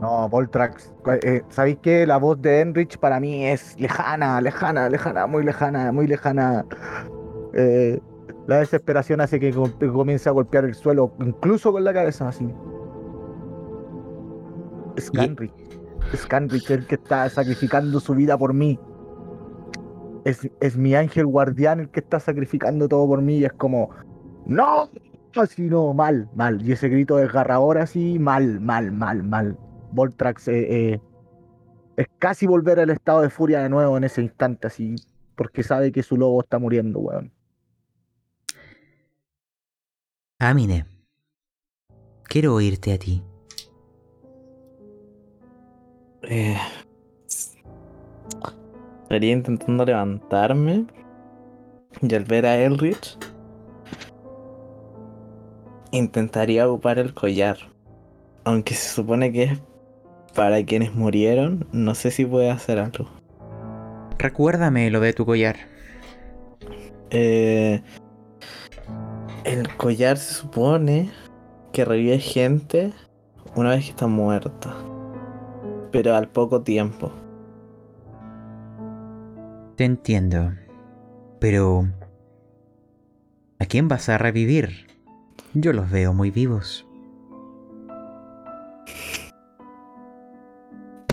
No, 0.00 0.28
Voltrax, 0.28 0.92
eh, 1.22 1.42
¿sabéis 1.50 1.78
que 1.80 2.06
la 2.06 2.16
voz 2.18 2.40
de 2.40 2.60
Enrich 2.60 2.98
para 2.98 3.20
mí 3.20 3.46
es 3.46 3.78
lejana, 3.78 4.40
lejana, 4.40 4.88
lejana, 4.88 5.26
muy 5.26 5.44
lejana, 5.44 5.92
muy 5.92 6.06
lejana? 6.06 6.66
Eh, 7.52 8.00
la 8.46 8.58
desesperación 8.58 9.20
hace 9.20 9.40
que 9.40 9.52
com- 9.52 9.72
comience 9.92 10.28
a 10.28 10.32
golpear 10.32 10.64
el 10.64 10.74
suelo, 10.74 11.14
incluso 11.20 11.72
con 11.72 11.84
la 11.84 11.92
cabeza 11.92 12.28
así. 12.28 12.48
Scanrich, 15.00 15.52
Scanrich, 16.14 16.70
el 16.70 16.86
que 16.86 16.94
está 16.96 17.28
sacrificando 17.28 17.98
su 18.00 18.14
vida 18.14 18.38
por 18.38 18.54
mí. 18.54 18.78
Es, 20.24 20.48
es 20.60 20.76
mi 20.76 20.94
ángel 20.94 21.26
guardián 21.26 21.80
el 21.80 21.90
que 21.90 22.00
está 22.00 22.18
sacrificando 22.20 22.88
todo 22.88 23.06
por 23.06 23.20
mí 23.20 23.38
y 23.38 23.44
es 23.44 23.52
como, 23.52 23.90
no, 24.46 24.88
así 25.36 25.62
no, 25.68 25.92
mal, 25.92 26.28
mal. 26.34 26.62
Y 26.62 26.72
ese 26.72 26.88
grito 26.88 27.16
desgarrador 27.16 27.78
así, 27.78 28.18
mal, 28.18 28.60
mal, 28.60 28.92
mal, 28.92 29.22
mal. 29.22 29.58
Voltrax 29.92 30.48
eh, 30.48 30.92
eh, 30.92 31.00
es 31.96 32.06
casi 32.18 32.46
volver 32.46 32.80
al 32.80 32.90
estado 32.90 33.20
de 33.22 33.30
furia 33.30 33.60
de 33.60 33.68
nuevo 33.68 33.96
en 33.96 34.04
ese 34.04 34.22
instante, 34.22 34.66
así, 34.66 34.96
porque 35.36 35.62
sabe 35.62 35.92
que 35.92 36.02
su 36.02 36.16
lobo 36.16 36.40
está 36.40 36.58
muriendo, 36.58 37.00
weón. 37.00 37.33
Amine, 40.46 40.84
quiero 42.24 42.52
oírte 42.52 42.92
a 42.92 42.98
ti. 42.98 43.22
Eh, 46.24 46.58
estaría 49.04 49.32
intentando 49.32 49.86
levantarme 49.86 50.84
y 52.02 52.14
al 52.14 52.24
ver 52.24 52.44
a 52.44 52.58
Elrich 52.58 53.16
intentaría 55.92 56.68
ocupar 56.68 56.98
el 56.98 57.14
collar. 57.14 57.56
Aunque 58.44 58.74
se 58.74 58.94
supone 58.96 59.32
que 59.32 59.44
es 59.44 59.58
para 60.34 60.62
quienes 60.62 60.94
murieron, 60.94 61.66
no 61.72 61.94
sé 61.94 62.10
si 62.10 62.26
puede 62.26 62.50
hacer 62.50 62.78
algo. 62.78 63.08
Recuérdame 64.18 64.90
lo 64.90 65.00
de 65.00 65.14
tu 65.14 65.24
collar. 65.24 65.56
Eh, 67.08 67.80
el 69.44 69.76
collar 69.76 70.16
se 70.16 70.34
supone 70.34 71.10
que 71.72 71.84
revive 71.84 72.18
gente 72.18 72.92
una 73.54 73.70
vez 73.70 73.84
que 73.84 73.90
está 73.90 74.06
muerta. 74.06 74.74
Pero 75.92 76.16
al 76.16 76.28
poco 76.28 76.62
tiempo. 76.62 77.12
Te 79.76 79.84
entiendo. 79.84 80.52
Pero... 81.38 81.86
¿A 83.58 83.66
quién 83.66 83.88
vas 83.88 84.08
a 84.08 84.18
revivir? 84.18 84.86
Yo 85.52 85.72
los 85.72 85.90
veo 85.90 86.12
muy 86.12 86.30
vivos. 86.30 86.86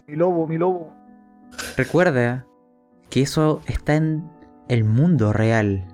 Mi 0.08 0.16
lobo, 0.16 0.48
mi 0.48 0.58
lobo. 0.58 0.94
Recuerda 1.78 2.45
que 3.10 3.22
eso 3.22 3.62
está 3.68 3.95
en 3.95 4.30
el 4.68 4.84
mundo 4.84 5.32
real. 5.32 5.86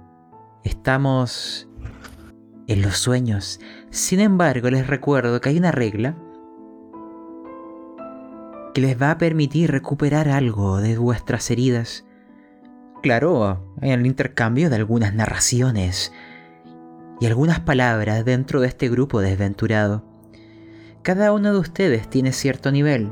Estamos 0.63 1.66
en 2.67 2.81
los 2.81 2.97
sueños. 2.97 3.59
Sin 3.89 4.19
embargo, 4.19 4.69
les 4.69 4.87
recuerdo 4.87 5.41
que 5.41 5.49
hay 5.49 5.57
una 5.57 5.71
regla 5.71 6.15
que 8.73 8.81
les 8.81 9.01
va 9.01 9.11
a 9.11 9.17
permitir 9.17 9.71
recuperar 9.71 10.29
algo 10.29 10.77
de 10.77 10.97
vuestras 10.97 11.49
heridas. 11.49 12.05
Claro, 13.01 13.73
en 13.81 13.91
el 13.91 14.05
intercambio 14.05 14.69
de 14.69 14.75
algunas 14.75 15.13
narraciones 15.15 16.13
y 17.19 17.25
algunas 17.25 17.59
palabras 17.59 18.23
dentro 18.25 18.61
de 18.61 18.67
este 18.67 18.89
grupo 18.89 19.21
desventurado. 19.21 20.03
Cada 21.01 21.31
uno 21.31 21.53
de 21.53 21.59
ustedes 21.59 22.09
tiene 22.09 22.33
cierto 22.33 22.71
nivel. 22.71 23.09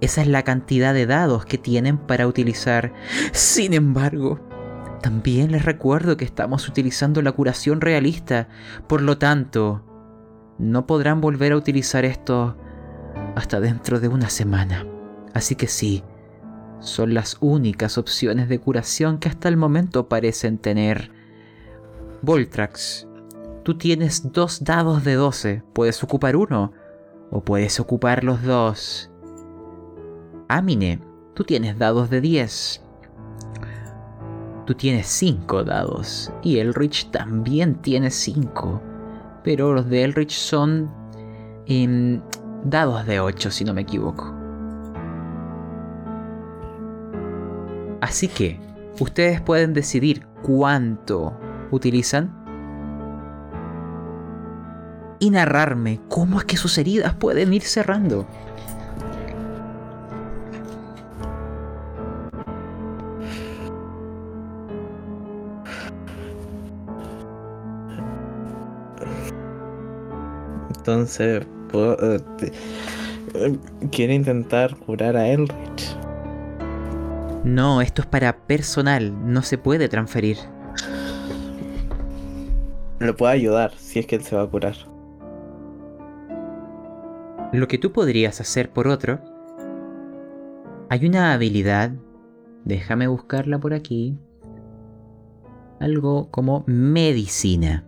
Esa 0.00 0.20
es 0.20 0.28
la 0.28 0.42
cantidad 0.42 0.92
de 0.92 1.06
dados 1.06 1.46
que 1.46 1.58
tienen 1.58 1.96
para 1.96 2.26
utilizar. 2.26 2.92
Sin 3.32 3.72
embargo, 3.72 4.45
también 5.02 5.52
les 5.52 5.64
recuerdo 5.64 6.16
que 6.16 6.24
estamos 6.24 6.68
utilizando 6.68 7.22
la 7.22 7.32
curación 7.32 7.80
realista. 7.80 8.48
Por 8.86 9.02
lo 9.02 9.18
tanto, 9.18 9.82
no 10.58 10.86
podrán 10.86 11.20
volver 11.20 11.52
a 11.52 11.56
utilizar 11.56 12.04
esto 12.04 12.56
hasta 13.34 13.60
dentro 13.60 14.00
de 14.00 14.08
una 14.08 14.30
semana. 14.30 14.86
Así 15.34 15.54
que 15.54 15.66
sí, 15.66 16.02
son 16.80 17.14
las 17.14 17.36
únicas 17.40 17.98
opciones 17.98 18.48
de 18.48 18.58
curación 18.58 19.18
que 19.18 19.28
hasta 19.28 19.48
el 19.48 19.56
momento 19.56 20.08
parecen 20.08 20.58
tener. 20.58 21.10
Voltrax, 22.22 23.06
tú 23.62 23.76
tienes 23.76 24.32
dos 24.32 24.64
dados 24.64 25.04
de 25.04 25.14
12. 25.14 25.62
Puedes 25.72 26.02
ocupar 26.02 26.36
uno 26.36 26.72
o 27.30 27.42
puedes 27.42 27.80
ocupar 27.80 28.24
los 28.24 28.42
dos. 28.42 29.10
Amine, 30.48 31.00
tú 31.34 31.44
tienes 31.44 31.78
dados 31.78 32.08
de 32.08 32.20
10. 32.20 32.85
Tú 34.66 34.74
tienes 34.74 35.06
5 35.06 35.64
dados. 35.64 36.32
Y 36.42 36.58
Elrich 36.58 37.10
también 37.10 37.76
tiene 37.76 38.10
5. 38.10 38.82
Pero 39.44 39.72
los 39.72 39.88
de 39.88 40.02
Elrich 40.02 40.32
son 40.32 40.90
em, 41.66 42.20
dados 42.64 43.06
de 43.06 43.20
8, 43.20 43.50
si 43.50 43.64
no 43.64 43.72
me 43.72 43.82
equivoco. 43.82 44.34
Así 48.00 48.28
que, 48.28 48.60
ustedes 48.98 49.40
pueden 49.40 49.72
decidir 49.72 50.26
cuánto 50.42 51.38
utilizan 51.70 52.34
y 55.18 55.30
narrarme 55.30 56.00
cómo 56.08 56.38
es 56.38 56.44
que 56.44 56.56
sus 56.56 56.76
heridas 56.78 57.14
pueden 57.14 57.52
ir 57.54 57.62
cerrando. 57.62 58.26
Entonces, 70.86 71.44
puedo, 71.72 71.96
eh, 72.00 72.20
eh, 73.34 73.58
quiero 73.90 74.12
intentar 74.12 74.76
curar 74.76 75.16
a 75.16 75.26
Elrich. 75.26 75.96
No, 77.42 77.80
esto 77.80 78.02
es 78.02 78.06
para 78.06 78.46
personal, 78.46 79.12
no 79.32 79.42
se 79.42 79.58
puede 79.58 79.88
transferir. 79.88 80.36
Lo 83.00 83.16
puedo 83.16 83.32
ayudar 83.32 83.72
si 83.76 83.98
es 83.98 84.06
que 84.06 84.14
él 84.14 84.22
se 84.22 84.36
va 84.36 84.42
a 84.42 84.46
curar. 84.46 84.76
Lo 87.52 87.66
que 87.66 87.78
tú 87.78 87.90
podrías 87.90 88.40
hacer 88.40 88.70
por 88.70 88.86
otro, 88.86 89.18
hay 90.88 91.04
una 91.04 91.32
habilidad, 91.32 91.94
déjame 92.64 93.08
buscarla 93.08 93.58
por 93.58 93.74
aquí, 93.74 94.16
algo 95.80 96.30
como 96.30 96.62
medicina. 96.68 97.85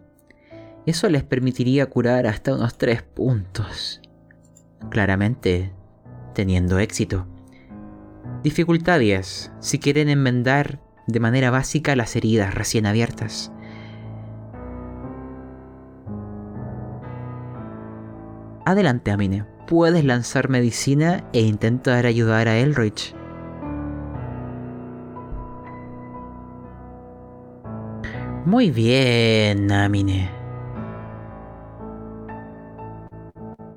Eso 0.88 1.10
les 1.10 1.22
permitiría 1.22 1.84
curar 1.84 2.26
hasta 2.26 2.54
unos 2.54 2.78
3 2.78 3.02
puntos. 3.02 4.00
Claramente, 4.88 5.70
teniendo 6.32 6.78
éxito. 6.78 7.26
Dificultad 8.42 8.98
10. 8.98 9.52
Si 9.60 9.78
quieren 9.80 10.08
enmendar 10.08 10.80
de 11.06 11.20
manera 11.20 11.50
básica 11.50 11.94
las 11.94 12.16
heridas 12.16 12.54
recién 12.54 12.86
abiertas. 12.86 13.52
Adelante, 18.64 19.10
Amine. 19.10 19.44
Puedes 19.66 20.06
lanzar 20.06 20.48
medicina 20.48 21.28
e 21.34 21.42
intentar 21.42 22.06
ayudar 22.06 22.48
a 22.48 22.56
Elrich. 22.56 23.14
Muy 28.46 28.70
bien, 28.70 29.70
Amine. 29.70 30.37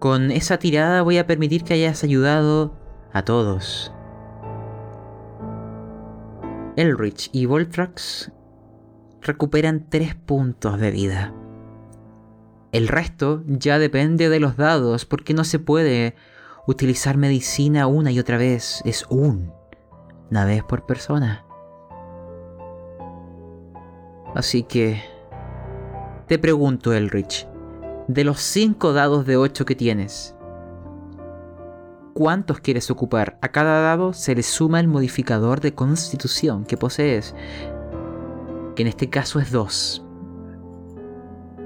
Con 0.02 0.32
esa 0.32 0.58
tirada 0.58 1.04
voy 1.04 1.20
a 1.20 1.28
permitir 1.28 1.64
que 1.64 1.76
hayas 1.76 2.04
ayudado 2.04 2.74
a 3.14 3.22
todos. 3.22 3.94
Elrich 6.76 7.30
y 7.32 7.46
Voltrax 7.46 8.32
recuperan 9.22 9.86
3 9.92 10.16
puntos 10.16 10.80
de 10.80 10.90
vida. 10.90 11.36
El 12.72 12.88
resto 12.88 13.44
ya 13.46 13.78
depende 13.78 14.30
de 14.30 14.40
los 14.40 14.58
dados 14.58 15.06
porque 15.06 15.36
no 15.36 15.44
se 15.44 15.60
puede 15.60 16.16
utilizar 16.66 17.18
medicina 17.18 17.86
una 17.86 18.12
y 18.12 18.18
otra 18.18 18.38
vez. 18.38 18.82
Es 18.86 19.06
un, 19.12 19.54
una 20.32 20.46
vez 20.46 20.64
por 20.64 20.88
persona. 20.88 21.46
Así 24.34 24.64
que... 24.64 25.04
Te 26.26 26.40
pregunto, 26.40 26.92
Elrich. 26.92 27.51
De 28.12 28.26
los 28.26 28.42
5 28.42 28.92
dados 28.92 29.26
de 29.26 29.38
8 29.38 29.64
que 29.64 29.74
tienes, 29.74 30.36
¿cuántos 32.14 32.60
quieres 32.60 32.92
ocupar? 32.92 33.38
A 33.42 33.54
cada 33.54 33.80
dado 33.80 34.12
se 34.12 34.36
le 34.36 34.44
suma 34.44 34.82
el 34.82 34.90
modificador 34.90 35.62
de 35.62 35.74
constitución 35.74 36.66
que 36.66 36.76
posees, 36.76 37.34
que 38.76 38.82
en 38.82 38.90
este 38.90 39.10
caso 39.10 39.40
es 39.40 39.54
2. 39.54 40.06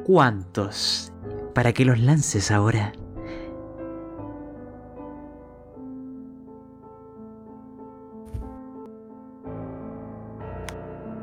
¿Cuántos? 0.06 1.12
Para 1.56 1.74
que 1.74 1.84
los 1.84 2.00
lances 2.00 2.52
ahora. 2.52 2.94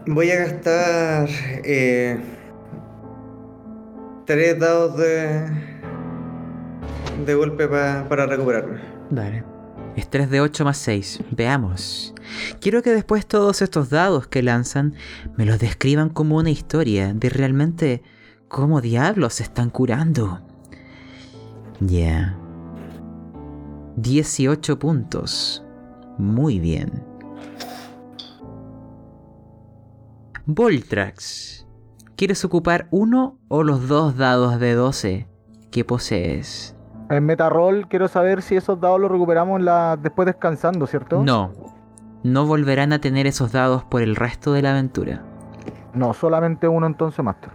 Voy 0.05 0.33
a 0.33 0.35
gastar 0.35 1.29
eh, 1.63 2.42
tres 4.33 4.59
dados 4.59 4.97
de, 4.97 5.47
de 7.27 7.35
golpe 7.35 7.69
pa- 7.69 8.07
para 8.09 8.27
recuperarme. 8.27 8.81
Dale. 9.11 9.45
Es 9.95 10.09
3 10.09 10.31
de 10.31 10.41
8 10.41 10.65
más 10.65 10.79
6. 10.79 11.21
Veamos. 11.33 12.15
Quiero 12.61 12.83
que 12.83 12.91
después 12.95 13.27
todos 13.27 13.61
estos 13.61 13.91
dados 13.91 14.27
que 14.27 14.43
lanzan 14.43 14.95
me 15.37 15.45
los 15.45 15.59
describan 15.59 16.09
como 16.09 16.37
una 16.39 16.49
historia 16.51 17.13
de 17.13 17.29
realmente 17.29 18.03
cómo 18.49 18.81
diablos 18.81 19.35
se 19.35 19.43
están 19.43 19.69
curando. 19.69 20.41
Ya. 21.81 22.39
18 23.97 24.79
puntos. 24.79 25.63
Muy 26.17 26.59
bien. 26.59 27.05
Voltrax. 30.47 31.62
¿Quieres 32.23 32.45
ocupar 32.45 32.87
uno 32.93 33.41
o 33.49 33.65
los 33.65 33.89
dos 33.89 34.17
dados 34.17 34.61
de 34.61 34.75
12 34.75 35.27
que 35.73 35.85
posees? 35.85 36.77
En 37.11 37.27
Metaroll 37.27 37.89
quiero 37.89 38.07
saber 38.07 38.43
si 38.43 38.55
esos 38.55 38.81
dados 38.81 39.01
los 39.01 39.11
recuperamos 39.11 39.61
la... 39.61 39.97
después 40.01 40.27
descansando, 40.27 40.87
¿cierto? 40.87 41.25
No. 41.25 41.51
No 42.23 42.47
volverán 42.47 42.93
a 42.93 43.01
tener 43.01 43.27
esos 43.27 43.51
dados 43.51 43.83
por 43.83 44.03
el 44.03 44.15
resto 44.15 44.53
de 44.53 44.63
la 44.63 44.71
aventura. 44.71 45.25
No, 45.95 46.15
solamente 46.15 46.69
uno 46.69 46.87
entonces, 46.87 47.25
Master. 47.25 47.51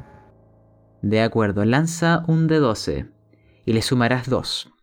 De 1.02 1.22
acuerdo, 1.22 1.64
lanza 1.64 2.26
un 2.28 2.48
de 2.48 2.58
12 2.58 3.10
y 3.64 3.72
le 3.72 3.82
sumarás 3.82 4.30
2. 4.30 4.74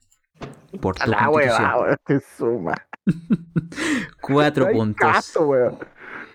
Por 0.80 0.94
tu 0.94 1.10
La 1.10 1.26
constitución. 1.26 1.72
weón, 1.78 1.96
que 2.06 2.20
suma. 2.20 2.74
4 4.22 4.64
No 4.64 4.70
hay 4.70 4.76
puntos. 4.76 5.12
caso, 5.12 5.46
weón. 5.46 5.76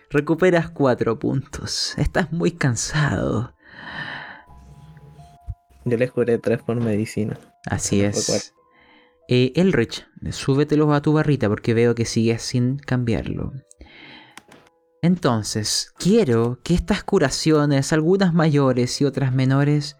Recuperas 0.10 0.70
4 0.72 1.20
puntos. 1.20 1.94
Estás 1.98 2.32
muy 2.32 2.52
cansado. 2.52 3.54
Yo 5.86 5.98
les 5.98 6.12
curé 6.12 6.38
tres 6.38 6.62
por 6.62 6.76
medicina. 6.78 7.38
Así 7.66 8.02
es. 8.02 8.26
cuatro. 8.28 8.60
Eh, 9.28 9.54
Elrich, 9.56 10.08
súbetelos 10.32 10.92
a 10.92 11.02
tu 11.02 11.14
barrita 11.14 11.48
porque 11.48 11.74
veo 11.74 11.94
que 11.94 12.06
sigues 12.06 12.42
sin 12.42 12.78
cambiarlo. 12.78 13.54
Entonces, 15.02 15.94
quiero 15.98 16.60
que 16.64 16.74
estas 16.74 17.04
curaciones, 17.04 17.94
algunas 17.94 18.34
mayores 18.34 19.00
y 19.02 19.06
otras 19.06 19.34
menores, 19.34 19.98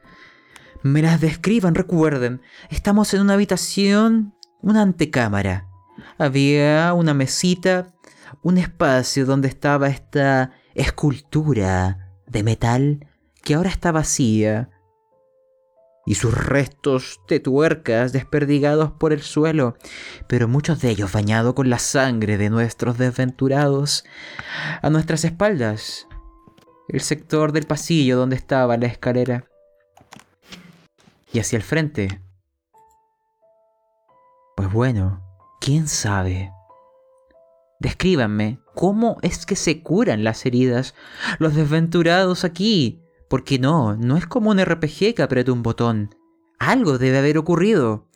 me 0.82 1.02
las 1.02 1.22
describan. 1.22 1.76
Recuerden, 1.76 2.42
estamos 2.70 3.14
en 3.14 3.22
una 3.22 3.36
habitación, 3.36 4.34
una 4.62 4.82
antecámara. 4.82 5.68
Había 6.18 6.94
una 6.94 7.14
mesita, 7.14 7.94
un 8.42 8.58
espacio 8.58 9.26
donde 9.26 9.48
estaba 9.48 9.90
esta 9.90 10.52
escultura 10.76 12.14
de 12.28 12.44
metal 12.44 13.08
que 13.44 13.56
ahora 13.56 13.70
está 13.70 13.92
vacía 13.92 14.70
y 16.06 16.16
sus 16.16 16.34
restos 16.34 17.20
de 17.28 17.40
tuercas 17.40 18.14
desperdigados 18.14 18.92
por 18.92 19.14
el 19.14 19.22
suelo, 19.22 19.78
pero 20.28 20.48
muchos 20.48 20.82
de 20.82 20.90
ellos 20.90 21.12
bañados 21.12 21.54
con 21.54 21.70
la 21.70 21.78
sangre 21.78 22.38
de 22.38 22.50
nuestros 22.50 22.98
desventurados. 22.98 24.06
A 24.82 24.90
nuestras 24.90 25.24
espaldas, 25.24 26.08
el 26.88 27.02
sector 27.02 27.52
del 27.52 27.68
pasillo 27.68 28.18
donde 28.18 28.38
estaba 28.38 28.78
la 28.78 28.88
escalera. 28.88 29.46
Y 31.32 31.40
hacia 31.40 31.58
el 31.58 31.64
frente. 31.64 32.22
Pues 34.56 34.72
bueno, 34.72 35.22
quién 35.62 35.88
sabe. 35.88 36.52
Descríbanme 37.80 38.60
cómo 38.76 39.18
es 39.22 39.46
que 39.46 39.56
se 39.56 39.82
curan 39.82 40.24
las 40.24 40.46
heridas 40.46 40.96
los 41.40 41.56
desventurados 41.56 42.44
aquí. 42.44 43.02
Porque 43.30 43.60
no, 43.60 43.96
no 43.96 44.18
es 44.18 44.26
como 44.26 44.50
un 44.50 44.64
RPG 44.64 45.16
que 45.16 45.22
aprieta 45.22 45.52
un 45.52 45.64
botón. 45.64 46.16
Algo 46.58 46.98
debe 46.98 47.20
haber 47.20 47.38
ocurrido. 47.38 48.08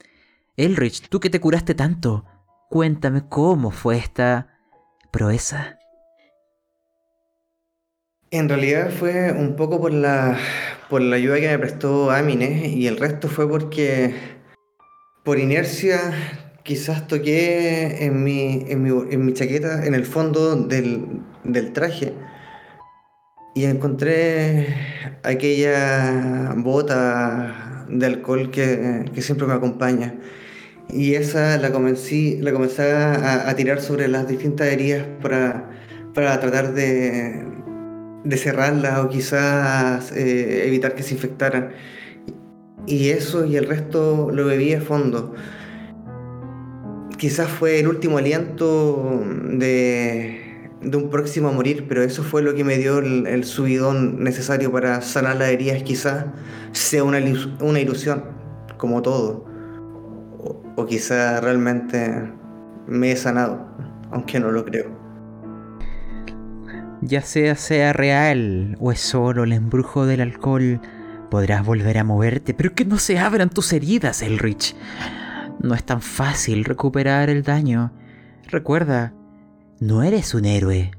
Elrich, 0.58 1.08
tú 1.08 1.20
que 1.20 1.30
te 1.30 1.40
curaste 1.40 1.76
tanto, 1.76 2.26
cuéntame 2.70 3.28
cómo 3.30 3.72
fue 3.72 3.98
esta 3.98 4.60
proeza. 5.12 5.78
En 8.32 8.50
realidad 8.50 8.90
fue 8.92 9.32
un 9.32 9.56
poco 9.56 9.80
por 9.80 9.94
la, 9.94 10.38
por 10.90 11.02
la 11.02 11.16
ayuda 11.16 11.40
que 11.40 11.48
me 11.48 11.60
prestó 11.60 12.10
Amine 12.10 12.68
y 12.68 12.88
el 12.88 12.98
resto 12.98 13.28
fue 13.28 13.48
porque 13.48 14.16
por 15.24 15.38
inercia 15.38 16.43
quizás 16.64 17.08
toqué 17.08 18.06
en 18.06 18.24
mi, 18.24 18.66
en 18.68 18.84
mi, 18.84 18.90
en 18.90 19.26
mi 19.26 19.34
chaqueta, 19.34 19.86
en 19.86 19.94
el 19.96 20.06
fondo 20.06 20.56
del, 20.56 21.22
del 21.44 21.74
traje 21.74 22.14
y 23.56 23.66
encontré 23.66 24.76
aquella 25.24 26.54
bota 26.58 27.86
de 27.90 28.06
alcohol 28.06 28.50
que, 28.50 29.06
que 29.14 29.22
siempre 29.22 29.46
me 29.48 29.54
acompaña. 29.54 30.16
Y 30.90 31.16
esa 31.16 31.58
la 31.58 31.72
comencé, 31.72 32.40
la 32.42 32.52
comencé 32.52 32.92
a, 32.92 33.50
a 33.50 33.56
tirar 33.56 33.82
sobre 33.82 34.08
las 34.08 34.28
distintas 34.28 34.68
heridas 34.68 35.06
para, 35.22 35.70
para 36.14 36.40
tratar 36.40 36.74
de, 36.74 37.46
de 38.24 38.38
cerrarlas 38.38 39.00
o 39.00 39.10
quizás 39.10 40.12
eh, 40.12 40.68
evitar 40.68 40.96
que 40.96 41.04
se 41.04 41.14
infectaran. 41.14 41.72
Y 42.86 43.10
eso 43.10 43.46
y 43.46 43.56
el 43.56 43.68
resto 43.68 44.30
lo 44.32 44.46
bebí 44.46 44.74
a 44.74 44.82
fondo. 44.82 45.34
Quizás 47.18 47.50
fue 47.50 47.80
el 47.80 47.88
último 47.88 48.18
aliento 48.18 49.24
de, 49.50 50.70
un 50.82 51.10
próximo 51.10 51.50
a 51.50 51.52
morir, 51.52 51.86
pero 51.88 52.04
eso 52.04 52.24
fue 52.24 52.42
lo 52.42 52.54
que 52.54 52.64
me 52.64 52.78
dio 52.78 53.00
el, 53.00 53.44
subidón 53.44 54.24
necesario 54.24 54.72
para 54.72 55.02
sanar 55.02 55.38
las 55.38 55.50
heridas. 55.50 55.84
Quizás 55.84 56.26
sea 56.72 57.04
una 57.04 57.20
ilusión, 57.80 58.24
como 58.78 59.02
todo. 59.02 59.46
O, 60.40 60.62
o 60.76 60.86
quizás 60.86 61.42
realmente 61.42 62.32
me 62.88 63.12
he 63.12 63.16
sanado, 63.16 63.66
aunque 64.12 64.40
no 64.40 64.52
lo 64.52 64.66
creo. 64.66 65.04
Ya 67.02 67.22
sea 67.22 67.56
sea 67.56 67.92
real 67.92 68.78
o 68.80 68.92
es 68.92 69.00
solo 69.00 69.44
el 69.44 69.52
embrujo 69.52 70.06
del 70.06 70.22
alcohol, 70.22 70.80
podrás 71.30 71.66
volver 71.66 71.98
a 71.98 72.04
moverte, 72.04 72.54
pero 72.54 72.74
que 72.74 72.86
no 72.86 72.98
se 72.98 73.20
abran 73.20 73.50
tus 73.50 73.74
heridas, 73.74 74.22
Elrich. 74.22 74.76
No 75.64 75.76
es 75.76 75.86
tan 75.86 76.02
fácil 76.02 76.66
recuperar 76.66 77.30
el 77.30 77.42
daño. 77.42 77.94
Recuerda, 78.48 79.14
no 79.80 80.04
eres 80.04 80.34
un 80.34 80.44
héroe, 80.44 80.92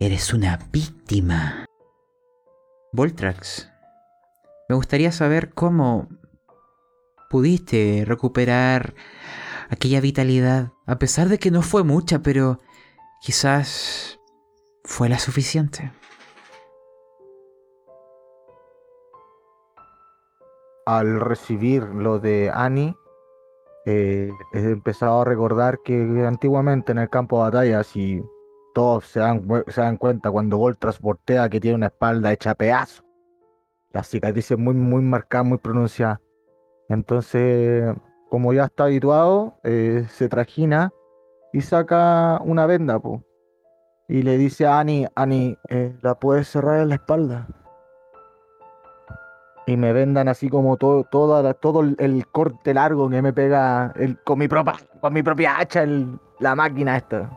eres 0.00 0.34
una 0.34 0.58
víctima. 0.72 1.64
Voltrax, 2.92 3.70
me 4.68 4.74
gustaría 4.74 5.12
saber 5.12 5.54
cómo 5.54 6.08
pudiste 7.30 8.02
recuperar 8.04 8.94
aquella 9.70 10.00
vitalidad, 10.00 10.72
a 10.84 10.98
pesar 10.98 11.28
de 11.28 11.38
que 11.38 11.52
no 11.52 11.62
fue 11.62 11.84
mucha, 11.84 12.18
pero 12.18 12.58
quizás 13.20 14.18
fue 14.82 15.08
la 15.08 15.20
suficiente. 15.20 15.92
Al 20.84 21.20
recibir 21.20 21.84
lo 21.84 22.18
de 22.18 22.50
Annie, 22.52 22.96
eh, 23.86 24.30
he 24.52 24.58
empezado 24.58 25.22
a 25.22 25.24
recordar 25.24 25.80
que 25.84 26.24
antiguamente 26.26 26.92
en 26.92 26.98
el 26.98 27.10
campo 27.10 27.38
de 27.38 27.42
batalla, 27.50 27.82
si 27.82 28.22
todos 28.74 29.06
se 29.06 29.20
dan, 29.20 29.46
se 29.68 29.80
dan 29.80 29.96
cuenta 29.96 30.30
cuando 30.30 30.58
Volt 30.58 30.78
transportea 30.78 31.48
que 31.48 31.60
tiene 31.60 31.76
una 31.76 31.86
espalda 31.86 32.32
hecha 32.32 32.54
pedazo, 32.54 33.02
las 33.92 34.08
cicatrices 34.08 34.58
muy, 34.58 34.74
muy 34.74 35.02
marcadas, 35.02 35.46
muy 35.46 35.58
pronunciadas. 35.58 36.20
Entonces, 36.88 37.94
como 38.30 38.52
ya 38.52 38.64
está 38.64 38.84
habituado, 38.84 39.58
eh, 39.64 40.06
se 40.08 40.28
trajina 40.28 40.92
y 41.52 41.60
saca 41.60 42.40
una 42.44 42.66
venda, 42.66 42.98
po. 42.98 43.22
Y 44.08 44.22
le 44.22 44.38
dice 44.38 44.66
a 44.66 44.80
Annie, 44.80 45.08
Annie, 45.14 45.58
eh, 45.68 45.96
¿la 46.02 46.14
puedes 46.18 46.48
cerrar 46.48 46.80
en 46.80 46.90
la 46.90 46.94
espalda? 46.96 47.48
Y 49.66 49.76
me 49.76 49.92
vendan 49.92 50.28
así 50.28 50.48
como 50.48 50.76
todo, 50.76 51.04
toda 51.04 51.42
la- 51.42 51.54
todo 51.54 51.80
el, 51.82 52.26
corte 52.32 52.74
largo 52.74 53.08
que 53.08 53.22
me 53.22 53.32
pega 53.32 53.92
el- 53.96 54.18
con, 54.22 54.38
mi 54.38 54.48
propia, 54.48 54.74
con 55.00 55.12
mi 55.12 55.22
propia 55.22 55.58
hacha 55.58 55.82
el- 55.82 56.18
la 56.40 56.54
máquina 56.54 56.96
esta. 56.96 57.30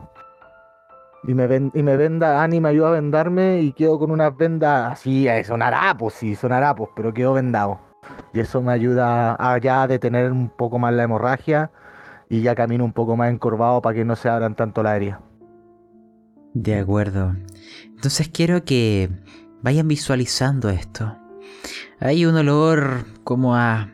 Y 1.24 1.34
me, 1.34 1.46
ven- 1.46 1.72
y 1.74 1.82
me 1.82 1.96
venda, 1.96 2.42
Annie 2.42 2.60
me 2.60 2.68
ayuda 2.68 2.88
a 2.88 2.92
vendarme 2.92 3.60
y 3.60 3.72
quedo 3.72 3.98
con 3.98 4.10
unas 4.10 4.36
vendas 4.36 4.92
así, 4.92 5.28
eh, 5.28 5.42
son 5.44 5.62
harapos, 5.62 6.14
sí, 6.14 6.34
son 6.36 6.52
harapos, 6.52 6.88
pero 6.96 7.12
quedo 7.14 7.32
vendado. 7.32 7.80
Y 8.32 8.40
eso 8.40 8.62
me 8.62 8.72
ayuda 8.72 9.34
a 9.38 9.58
ya 9.58 9.86
detener 9.86 10.30
un 10.30 10.48
poco 10.48 10.78
más 10.78 10.92
la 10.94 11.02
hemorragia 11.04 11.70
y 12.28 12.42
ya 12.42 12.54
camino 12.54 12.84
un 12.84 12.92
poco 12.92 13.16
más 13.16 13.30
encorvado 13.32 13.82
para 13.82 13.94
que 13.94 14.04
no 14.04 14.14
se 14.16 14.28
abran 14.28 14.54
tanto 14.54 14.82
la 14.82 14.96
herida. 14.96 15.20
De 16.54 16.78
acuerdo. 16.78 17.34
Entonces 17.84 18.28
quiero 18.28 18.64
que 18.64 19.10
vayan 19.62 19.88
visualizando 19.88 20.70
esto. 20.70 21.16
Hay 21.98 22.26
un 22.26 22.36
olor 22.36 23.06
como 23.24 23.56
a 23.56 23.90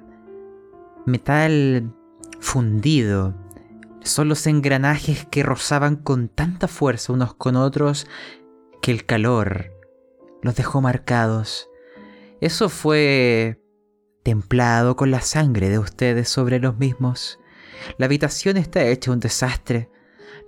metal 1.06 1.94
fundido. 2.40 3.34
Son 4.02 4.28
los 4.28 4.46
engranajes 4.48 5.24
que 5.26 5.44
rozaban 5.44 5.96
con 5.96 6.28
tanta 6.28 6.66
fuerza 6.66 7.12
unos 7.12 7.34
con 7.34 7.54
otros 7.54 8.08
que 8.80 8.90
el 8.90 9.06
calor 9.06 9.70
los 10.42 10.56
dejó 10.56 10.80
marcados. 10.80 11.68
Eso 12.40 12.68
fue 12.68 13.62
templado 14.24 14.96
con 14.96 15.12
la 15.12 15.20
sangre 15.20 15.68
de 15.68 15.78
ustedes 15.78 16.28
sobre 16.28 16.58
los 16.58 16.76
mismos. 16.78 17.38
La 17.98 18.06
habitación 18.06 18.56
está 18.56 18.84
hecha 18.84 19.12
un 19.12 19.20
desastre. 19.20 19.88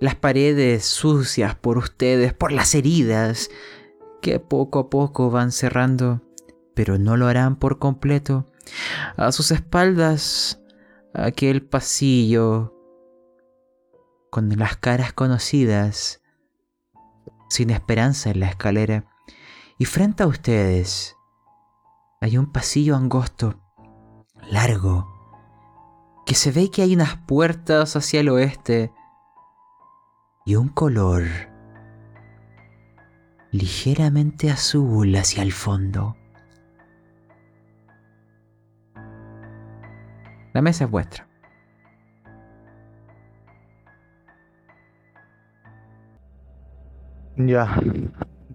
Las 0.01 0.15
paredes 0.15 0.83
sucias 0.83 1.55
por 1.55 1.77
ustedes, 1.77 2.33
por 2.33 2.51
las 2.51 2.75
heridas, 2.75 3.49
que 4.21 4.41
poco 4.41 4.79
a 4.79 4.89
poco 4.89 5.31
van 5.31 5.53
cerrando, 5.53 6.21
pero 6.75 6.99
no 6.99 7.17
lo 7.17 7.27
harán 7.27 7.55
por 7.55 7.79
completo. 7.79 8.45
A 9.17 9.31
sus 9.31 9.51
espaldas, 9.51 10.61
aquel 11.13 11.65
pasillo 11.65 12.73
con 14.29 14.49
las 14.49 14.75
caras 14.77 15.13
conocidas, 15.13 16.21
sin 17.49 17.69
esperanza 17.69 18.29
en 18.29 18.41
la 18.41 18.49
escalera. 18.49 19.05
Y 19.79 19.85
frente 19.85 20.23
a 20.23 20.27
ustedes 20.27 21.15
hay 22.21 22.37
un 22.37 22.51
pasillo 22.51 22.95
angosto, 22.95 23.61
largo, 24.51 25.07
que 26.25 26.35
se 26.35 26.51
ve 26.51 26.69
que 26.69 26.81
hay 26.81 26.95
unas 26.95 27.17
puertas 27.17 27.95
hacia 27.95 28.19
el 28.19 28.29
oeste 28.29 28.91
y 30.45 30.55
un 30.55 30.69
color 30.69 31.23
ligeramente 33.51 34.51
azul 34.51 35.15
hacia 35.15 35.43
el 35.43 35.53
fondo. 35.53 36.17
La 40.55 40.61
mesa 40.61 40.85
es 40.85 40.89
vuestra. 40.89 41.27
Ya. 47.35 47.67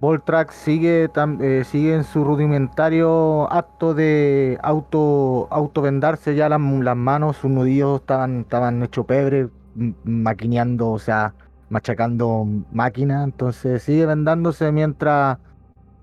Voltrax 0.01 0.55
sigue, 0.55 1.11
eh, 1.41 1.63
sigue 1.67 1.95
en 1.95 2.05
su 2.05 2.25
rudimentario 2.25 3.53
acto 3.53 3.93
de 3.93 4.59
auto 4.63 5.47
autovendarse 5.51 6.35
ya 6.35 6.49
las, 6.49 6.59
manos, 6.59 7.37
sus 7.37 7.51
nudillos 7.51 8.01
estaban, 8.01 8.41
estaban 8.41 8.83
hechos 8.83 9.05
pebre, 9.05 9.51
maquineando, 10.03 10.93
o 10.93 10.99
sea, 10.99 11.35
machacando 11.69 12.47
máquina. 12.73 13.25
Entonces 13.25 13.83
sigue 13.83 14.07
vendándose 14.07 14.73
mientras 14.73 15.37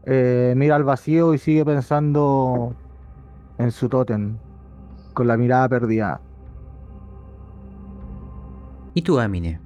eh, 0.05 0.53
mira 0.55 0.75
al 0.75 0.83
vacío 0.83 1.33
y 1.33 1.39
sigue 1.39 1.65
pensando 1.65 2.75
en 3.57 3.71
su 3.71 3.89
tótem, 3.89 4.37
con 5.17 5.25
la 5.25 5.35
mirada 5.35 5.67
perdida. 5.67 6.21
¿Y 8.93 9.01
tú, 9.01 9.19
Amine? 9.19 9.59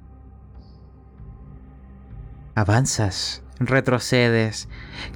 Avanzas, 2.54 3.42
retrocedes. 3.60 4.66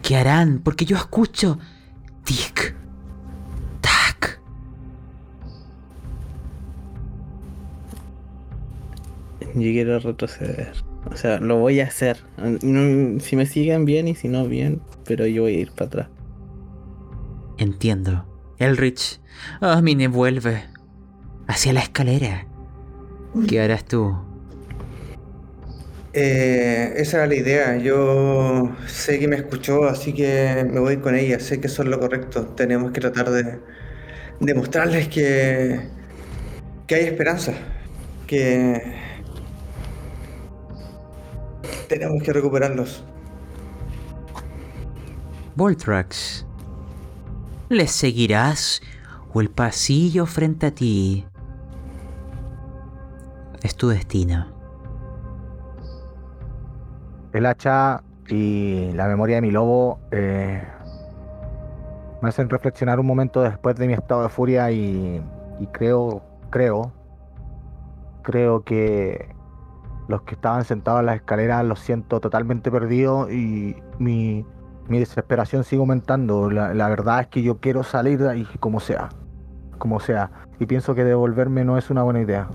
¿Qué 0.03 0.15
harán? 0.15 0.61
Porque 0.63 0.85
yo 0.85 0.99
escucho. 0.99 1.59
Tic. 2.25 2.77
Tac. 3.81 4.39
Yo 9.41 9.55
quiero 9.55 9.99
retroceder. 10.01 10.73
O 11.11 11.17
sea, 11.17 11.41
lo 11.41 11.57
voy 11.57 11.81
a 11.81 11.85
hacer. 11.87 12.19
No- 12.63 13.21
si 13.21 13.37
me 13.37 13.47
siguen 13.47 13.87
bien 13.87 14.07
y 14.07 14.15
si 14.15 14.29
no 14.29 14.47
bien, 14.47 14.83
pero 15.07 15.25
yo 15.27 15.45
voy 15.45 15.57
a 15.57 15.61
ir 15.61 15.73
para 15.73 15.87
atrás. 15.87 16.09
Entiendo. 17.57 18.27
Elrich. 18.59 19.19
Amine 19.61 20.09
vuelve. 20.09 20.65
Hacia 21.49 21.73
la 21.73 21.81
escalera. 21.81 22.47
¿Qué 23.49 23.61
harás 23.61 23.85
tú? 23.85 24.17
Eh, 26.13 26.95
esa 26.97 27.19
era 27.19 27.27
la 27.27 27.35
idea. 27.35 27.77
Yo 27.77 28.75
sé 28.87 29.19
que 29.19 29.29
me 29.29 29.37
escuchó, 29.37 29.85
así 29.85 30.13
que 30.15 30.67
me 30.71 30.81
voy 30.81 30.97
con 30.99 31.15
ella. 31.15 31.39
Sé 31.41 31.61
que 31.61 31.67
eso 31.67 31.83
es 31.83 31.89
lo 31.89 32.01
correcto. 32.01 32.47
Tenemos 32.47 32.93
que 32.93 33.01
tratar 33.01 33.31
de 33.31 33.61
demostrarles 34.41 35.09
que, 35.09 35.81
que 36.87 36.95
hay 36.95 37.05
esperanza. 37.05 37.53
Que 38.27 38.95
tenemos 41.89 42.23
que 42.23 42.33
recuperarlos. 42.33 43.05
Voltrax. 45.55 46.45
¿Les 47.69 47.91
seguirás 47.91 48.81
o 49.37 49.43
el 49.43 49.51
pasillo 49.51 50.25
frente 50.25 50.69
a 50.69 50.71
ti? 50.71 51.27
Es 53.63 53.77
tu 53.77 53.89
destino. 53.89 54.47
El 57.35 57.45
hacha 57.45 58.03
y 58.29 58.93
la 58.93 59.07
memoria 59.09 59.37
de 59.37 59.43
mi 59.43 59.51
lobo 59.51 60.01
eh, 60.11 60.67
me 62.23 62.31
hacen 62.31 62.49
reflexionar 62.49 62.99
un 62.99 63.05
momento 63.05 63.43
después 63.43 63.77
de 63.77 63.87
mi 63.87 63.93
estado 63.93 64.23
de 64.23 64.31
furia 64.31 64.71
y, 64.71 65.23
y 65.61 65.67
creo, 65.67 66.23
creo, 66.49 66.95
creo 68.23 68.65
que 68.65 69.35
los 70.09 70.23
que 70.23 70.35
estaban 70.35 70.65
sentados 70.65 71.01
en 71.01 71.07
las 71.07 71.17
escaleras 71.17 71.63
los 71.67 71.81
siento 71.81 72.21
totalmente 72.21 72.71
perdidos 72.71 73.31
y 73.31 73.77
mi, 73.99 74.47
mi 74.89 74.99
desesperación 74.99 75.65
sigue 75.65 75.81
aumentando. 75.81 76.51
La, 76.51 76.89
verdad 76.89 77.21
es 77.21 77.27
que 77.27 77.43
yo 77.43 77.59
quiero 77.59 77.83
salir 77.83 78.23
ahí 78.23 78.47
como 78.61 78.81
sea, 78.81 79.11
como 79.77 80.01
sea. 80.01 80.31
Y 80.59 80.67
pienso 80.67 80.95
que 80.95 81.05
devolverme 81.05 81.65
no 81.65 81.79
es 81.79 81.91
una 81.91 82.03
buena 82.03 82.21
idea. 82.21 82.49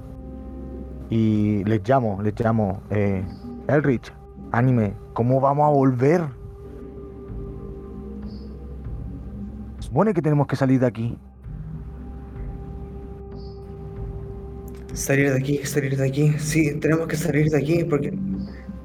Y 1.10 1.64
les 1.66 1.88
llamo, 1.88 2.22
les 2.22 2.40
llamo, 2.40 2.82
eh, 2.90 3.24
Elrich, 3.68 4.14
Anime, 4.52 4.94
¿cómo 5.14 5.40
vamos 5.40 5.68
a 5.68 5.72
volver? 5.72 6.22
Supone 9.80 10.14
que 10.14 10.22
tenemos 10.22 10.48
que 10.48 10.56
salir 10.56 10.80
de 10.80 10.88
aquí. 10.88 11.18
Salir 14.94 15.32
de 15.32 15.38
aquí, 15.38 15.58
salir 15.66 15.98
de 15.98 16.08
aquí. 16.08 16.34
Sí, 16.38 16.80
tenemos 16.80 17.08
que 17.08 17.16
salir 17.16 17.50
de 17.50 17.58
aquí 17.58 17.84
porque... 17.84 18.18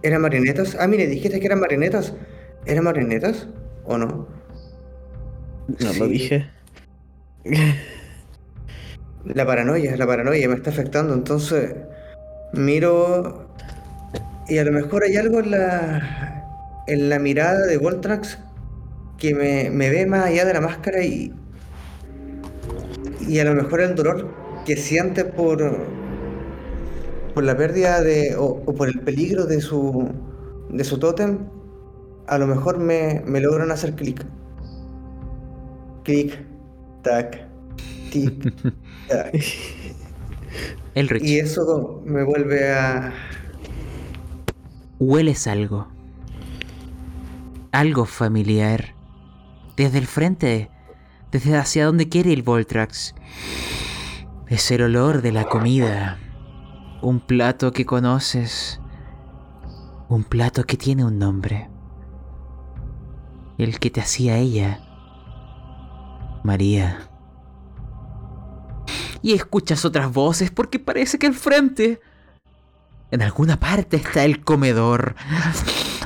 ¿Eran 0.02 0.22
marionetas? 0.22 0.76
Ah, 0.78 0.86
mire, 0.86 1.06
dijiste 1.06 1.40
que 1.40 1.46
eran 1.46 1.58
marionetas. 1.58 2.14
¿Eran 2.64 2.84
marionetas 2.84 3.48
o 3.84 3.98
no? 3.98 4.28
No 5.68 5.92
lo 5.98 6.06
dije. 6.06 6.48
La 9.34 9.44
paranoia, 9.44 9.96
la 9.96 10.06
paranoia 10.06 10.48
me 10.48 10.54
está 10.54 10.70
afectando. 10.70 11.14
Entonces, 11.14 11.74
miro 12.52 13.48
y 14.48 14.58
a 14.58 14.64
lo 14.64 14.72
mejor 14.72 15.04
hay 15.04 15.16
algo 15.16 15.40
en 15.40 15.50
la, 15.52 16.44
en 16.86 17.08
la 17.08 17.18
mirada 17.18 17.66
de 17.66 17.78
Voltrax 17.78 18.38
que 19.18 19.34
me, 19.34 19.70
me 19.70 19.90
ve 19.90 20.06
más 20.06 20.26
allá 20.26 20.44
de 20.44 20.54
la 20.54 20.60
máscara 20.60 21.04
y, 21.04 21.32
y 23.18 23.38
a 23.38 23.44
lo 23.44 23.54
mejor 23.54 23.80
el 23.80 23.94
dolor 23.94 24.28
que 24.64 24.76
siente 24.76 25.24
por, 25.24 26.02
por 27.34 27.44
la 27.44 27.56
pérdida 27.56 28.02
de, 28.02 28.34
o, 28.36 28.62
o 28.66 28.74
por 28.74 28.88
el 28.88 29.00
peligro 29.00 29.46
de 29.46 29.60
su, 29.60 30.08
de 30.70 30.84
su 30.84 30.98
tótem 30.98 31.50
a 32.26 32.38
lo 32.38 32.46
mejor 32.46 32.78
me, 32.78 33.22
me 33.26 33.40
logran 33.40 33.70
hacer 33.70 33.94
clic. 33.94 34.26
Clic, 36.04 36.36
tac, 37.02 37.36
tic, 38.10 38.46
Elrich, 40.94 41.22
Y 41.22 41.38
eso 41.38 42.02
me 42.04 42.24
vuelve 42.24 42.72
a... 42.72 43.12
hueles 44.98 45.46
algo. 45.46 45.88
Algo 47.72 48.06
familiar. 48.06 48.94
Desde 49.76 49.98
el 49.98 50.06
frente, 50.06 50.70
desde 51.30 51.56
hacia 51.56 51.84
donde 51.84 52.08
quiere 52.08 52.30
ir 52.30 52.42
Voltrax. 52.42 53.14
Es 54.48 54.70
el 54.70 54.82
olor 54.82 55.22
de 55.22 55.32
la 55.32 55.44
comida. 55.44 56.18
Un 57.02 57.20
plato 57.20 57.72
que 57.72 57.84
conoces. 57.84 58.80
Un 60.08 60.24
plato 60.24 60.64
que 60.64 60.76
tiene 60.76 61.04
un 61.04 61.18
nombre. 61.18 61.68
El 63.58 63.78
que 63.78 63.90
te 63.90 64.00
hacía 64.00 64.38
ella. 64.38 64.80
María. 66.42 67.10
Y 69.26 69.32
escuchas 69.32 69.84
otras 69.84 70.12
voces 70.12 70.52
porque 70.52 70.78
parece 70.78 71.18
que 71.18 71.26
al 71.26 71.34
frente 71.34 72.00
en 73.10 73.22
alguna 73.22 73.58
parte 73.58 73.96
está 73.96 74.24
el 74.24 74.44
comedor. 74.44 75.16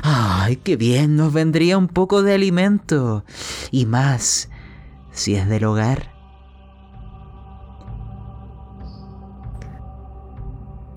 Ay, 0.01 0.55
qué 0.55 0.75
bien 0.75 1.17
nos 1.17 1.31
vendría 1.31 1.77
un 1.77 1.87
poco 1.87 2.23
de 2.23 2.33
alimento. 2.33 3.23
Y 3.69 3.85
más, 3.85 4.49
si 5.11 5.35
es 5.35 5.47
del 5.47 5.65
hogar. 5.65 6.11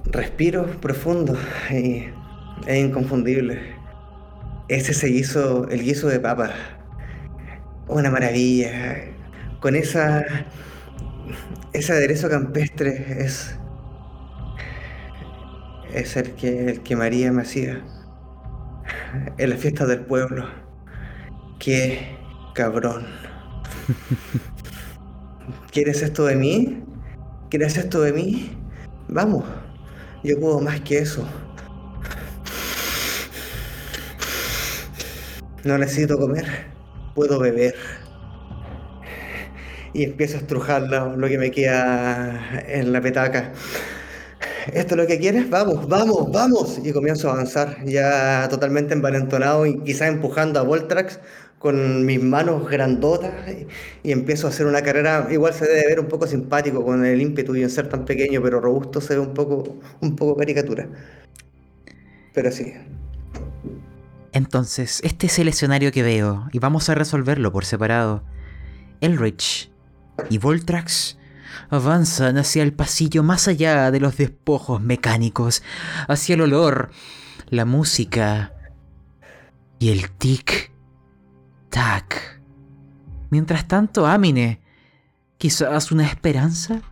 Respiro 0.07 0.65
profundo 0.81 1.37
y 1.71 2.07
es 2.67 2.85
inconfundible. 2.87 3.77
Ese 4.69 4.95
se 4.95 5.11
hizo 5.11 5.69
el 5.69 5.83
guiso 5.83 6.09
de 6.09 6.21
papa. 6.21 6.53
Una 7.87 8.11
maravilla. 8.11 9.13
Con 9.61 9.77
esa. 9.77 10.25
Ese 11.73 11.93
aderezo 11.93 12.29
campestre 12.29 13.23
es. 13.25 13.59
Es 15.93 16.17
el 16.17 16.33
que, 16.35 16.71
el 16.71 16.83
que 16.83 16.97
María 16.97 17.33
me 17.33 17.43
hacía. 17.43 17.83
En 19.39 19.51
las 19.51 19.61
fiestas 19.61 19.89
del 19.89 20.05
pueblo. 20.05 20.47
Qué 21.59 22.17
cabrón. 22.55 23.07
¿Quieres 25.71 26.03
esto 26.03 26.27
de 26.27 26.37
mí? 26.37 26.83
¿Quieres 27.51 27.77
esto 27.77 28.01
de 28.01 28.13
mí? 28.13 28.57
Vamos. 29.09 29.45
Yo 30.23 30.39
puedo 30.41 30.61
más 30.61 30.81
que 30.81 30.99
eso. 30.99 31.27
No 35.65 35.79
necesito 35.79 36.19
comer, 36.19 36.45
puedo 37.15 37.39
beber. 37.39 37.75
Y 39.95 40.05
empiezo 40.05 40.37
a 40.37 40.41
estrujar 40.41 40.83
lo, 40.83 41.29
que 41.29 41.39
me 41.39 41.51
queda 41.51 42.63
en 42.69 42.93
la 42.93 43.01
petaca. 43.01 43.53
¿Esto 44.73 44.95
es 44.95 45.01
lo 45.01 45.07
que 45.07 45.19
quieres? 45.19 45.49
Vamos, 45.49 45.89
vamos, 45.89 46.31
vamos. 46.33 46.81
Y 46.85 46.93
comienzo 46.93 47.31
a 47.31 47.35
avanzar, 47.35 47.85
ya 47.85 48.47
totalmente 48.51 48.93
envalentonado 48.93 49.65
y 49.65 49.79
quizás 49.81 50.09
empujando 50.09 50.61
a 50.61 50.65
Voltrax 50.65 51.21
con 51.59 52.05
mis 52.05 52.23
manos 52.23 52.69
grandotas 52.69 53.33
y, 53.49 53.67
y 54.09 54.13
empiezo 54.13 54.49
a 54.49 54.51
hacer 54.51 54.67
una 54.67 54.83
carrera. 54.83 55.29
Igual 55.31 55.55
se 55.55 55.67
debe 55.67 55.87
ver 55.87 56.01
un 56.01 56.09
poco 56.09 56.27
simpático 56.27 56.85
con 56.85 57.07
el 57.07 57.23
ímpetu 57.23 57.55
y 57.57 57.63
en 57.63 57.71
ser 57.71 57.89
tan 57.89 58.05
pequeño 58.05 58.43
pero 58.43 58.61
robusto 58.61 59.01
se 59.01 59.15
ve 59.15 59.21
un 59.21 59.33
poco, 59.33 59.79
un 60.01 60.17
poco 60.17 60.37
caricatura. 60.37 60.89
Pero 62.35 62.51
sí, 62.51 62.75
Entonces, 64.33 65.01
este 65.05 65.29
es 65.29 65.39
el 65.39 65.47
escenario 65.49 65.93
que 65.93 66.03
veo 66.03 66.49
y 66.53 66.59
vamos 66.59 66.89
a 66.89 66.97
resolverlo 66.97 67.53
por 67.53 67.65
separado. 67.65 68.25
Elrich 69.01 69.71
y 70.31 70.39
Voltrax 70.39 71.19
avanzan 71.71 72.39
hacia 72.39 72.63
el 72.63 72.73
pasillo 72.73 73.23
más 73.23 73.49
allá 73.49 73.91
de 73.91 74.01
los 74.01 74.17
despojos 74.17 74.81
mecánicos, 74.81 75.63
hacia 76.09 76.35
el 76.35 76.43
olor, 76.43 76.91
la 77.51 77.65
música 77.65 78.53
y 79.79 79.91
el 79.91 80.11
tic 80.11 80.73
tac. 81.71 82.41
Mientras 83.31 83.67
tanto, 83.67 84.07
Amine, 84.07 84.61
quizás 85.39 85.91
una 85.91 86.07
esperanza, 86.07 86.83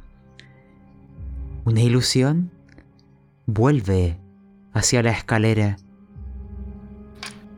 una 1.64 1.80
ilusión, 1.80 2.50
vuelve 3.46 4.18
hacia 4.72 5.02
la 5.02 5.12
escalera. 5.12 5.76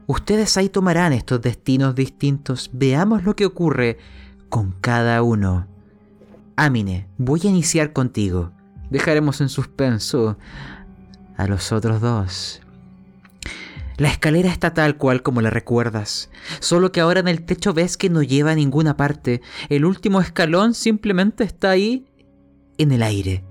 Ustedes 0.07 0.57
ahí 0.59 0.69
tomarán 0.69 1.15
estos 1.15 1.41
destinos 1.41 1.95
distintos. 1.95 2.69
Veamos 2.74 3.24
lo 3.24 3.35
que 3.35 3.47
ocurre 3.47 3.99
con 4.55 4.70
cada 4.70 5.20
uno. 5.24 5.66
Amine, 6.55 7.09
voy 7.18 7.40
a 7.43 7.48
iniciar 7.48 7.93
contigo. 7.93 8.52
Dejaremos 8.89 9.40
en 9.40 9.48
suspenso 9.48 10.39
a 11.36 11.48
los 11.48 11.72
otros 11.72 12.01
dos. 12.01 12.60
La 13.97 14.06
escalera 14.06 14.52
está 14.52 14.72
tal 14.72 14.97
cual 14.97 15.24
como 15.24 15.40
la 15.40 15.51
recuerdas, 15.51 16.31
solo 16.60 16.93
que 16.93 17.01
ahora 17.01 17.18
en 17.18 17.26
el 17.26 17.44
techo 17.44 17.74
ves 17.74 17.97
que 17.97 18.10
no 18.10 18.22
lleva 18.22 18.52
a 18.52 18.55
ninguna 18.55 18.97
parte. 18.97 19.43
El 19.70 19.85
último 19.85 20.20
escalón 20.20 20.74
simplemente 20.74 21.43
está 21.43 21.70
ahí 21.70 22.06
en 22.78 22.93
el 22.93 23.02
aire. 23.02 23.43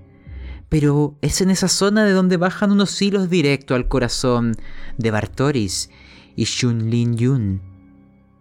Pero 0.70 1.18
es 1.20 1.42
en 1.42 1.50
esa 1.50 1.68
zona 1.68 2.06
de 2.06 2.12
donde 2.12 2.38
bajan 2.38 2.72
unos 2.72 3.02
hilos 3.02 3.28
directo 3.28 3.74
al 3.74 3.88
corazón 3.88 4.54
de 4.96 5.10
Bartoris 5.10 5.90
y 6.34 6.44
Shun 6.44 6.88
Lin 6.88 7.18
Yun. 7.18 7.60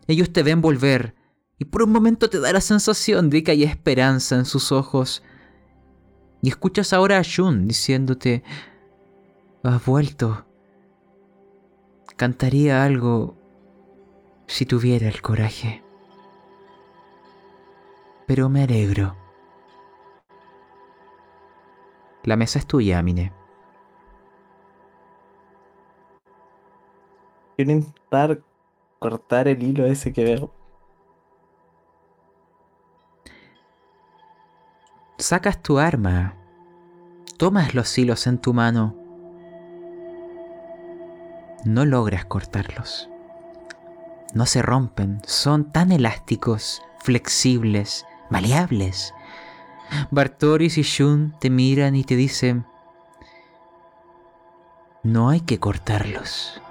Ellos 0.08 0.32
te 0.32 0.44
ven 0.44 0.62
volver 0.62 1.22
y 1.64 1.66
por 1.66 1.84
un 1.84 1.94
momento 1.94 2.30
te 2.30 2.42
da 2.42 2.52
la 2.52 2.60
sensación 2.60 3.30
de 3.30 3.42
que 3.42 3.52
hay 3.52 3.64
esperanza 3.64 4.36
en 4.36 4.44
sus 4.44 4.74
ojos. 4.74 5.24
Y 6.42 6.50
escuchas 6.50 6.92
ahora 6.92 7.20
a 7.20 7.22
Shun 7.22 7.70
diciéndote, 7.70 8.44
has 9.64 9.86
vuelto. 9.86 10.46
Cantaría 12.18 12.84
algo 12.84 13.38
si 14.46 14.66
tuviera 14.66 15.08
el 15.08 15.22
coraje. 15.22 15.82
Pero 18.28 18.50
me 18.50 18.64
alegro. 18.64 19.16
La 22.24 22.36
mesa 22.36 22.60
es 22.60 22.68
tuya, 22.68 23.00
Amine. 23.00 23.32
Quiero 27.56 27.72
intentar 27.72 28.44
cortar 29.00 29.48
el 29.48 29.64
hilo 29.64 29.86
ese 29.86 30.12
que 30.12 30.26
veo. 30.26 30.63
Sacas 35.24 35.64
tu 35.64 35.80
arma. 35.80 36.34
Tomas 37.38 37.74
los 37.74 37.98
hilos 37.98 38.28
en 38.28 38.40
tu 38.40 38.54
mano. 38.54 38.94
No 41.64 41.86
logras 41.86 42.26
cortarlos. 42.26 43.08
No 44.34 44.46
se 44.46 44.62
rompen. 44.62 45.22
Son 45.26 45.72
tan 45.72 45.94
elásticos, 45.94 46.82
flexibles, 47.00 48.06
maleables. 48.30 49.14
Bartoris 50.12 50.78
y 50.78 50.82
Shun 50.82 51.34
te 51.40 51.50
miran 51.50 51.96
y 51.96 52.04
te 52.04 52.18
dicen, 52.18 52.66
no 55.04 55.30
hay 55.30 55.40
que 55.40 55.58
cortarlos. 55.58 56.62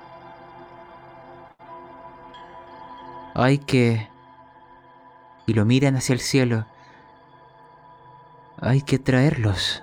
Hay 3.33 3.57
que... 3.57 4.11
Y 5.47 5.55
lo 5.55 5.65
miran 5.65 5.97
hacia 5.97 6.13
el 6.13 6.21
cielo. 6.21 6.67
Hay 8.65 8.83
que 8.83 9.01
traerlos. 9.01 9.83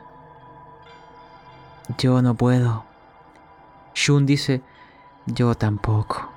Yo 1.98 2.22
no 2.22 2.34
puedo. 2.36 2.86
Shun 3.94 4.26
dice, 4.26 4.62
yo 5.26 5.54
tampoco. 5.54 6.30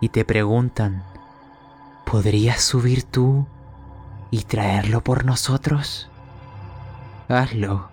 Y 0.00 0.08
te 0.08 0.24
preguntan, 0.24 1.04
¿podrías 2.06 2.62
subir 2.62 3.02
tú 3.02 3.46
y 4.30 4.44
traerlo 4.44 5.02
por 5.02 5.26
nosotros? 5.26 6.08
Hazlo. 7.28 7.90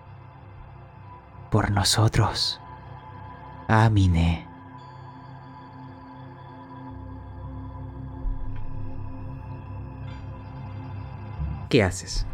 Por 1.51 1.69
nosotros. 1.71 2.61
Amine. 3.67 4.47
¿Qué 11.67 11.83
haces? 11.83 12.25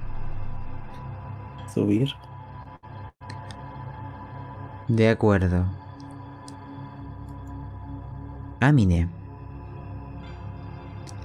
Subir. 1.74 2.14
De 4.88 5.10
acuerdo. 5.10 5.66
Amine. 8.60 9.08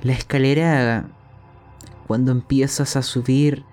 La 0.03 0.12
escalera, 0.12 1.09
cuando 2.07 2.31
empiezas 2.31 2.97
a 2.97 3.03
subir, 3.03 3.65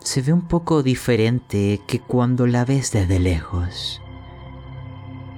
se 0.00 0.22
ve 0.22 0.32
un 0.32 0.48
poco 0.48 0.82
diferente 0.82 1.82
que 1.86 2.00
cuando 2.00 2.46
la 2.46 2.64
ves 2.64 2.92
desde 2.92 3.18
lejos. 3.18 4.00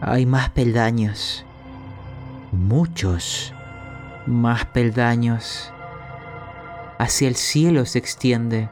Hay 0.01 0.27
más 0.27 0.51
peldaños. 0.51 1.44
muchos 2.52 3.52
más 4.27 4.65
peldaños. 4.66 5.73
Hacia 6.98 7.28
el 7.28 7.36
cielo 7.36 7.85
se 7.86 7.98
extiende. 7.98 8.69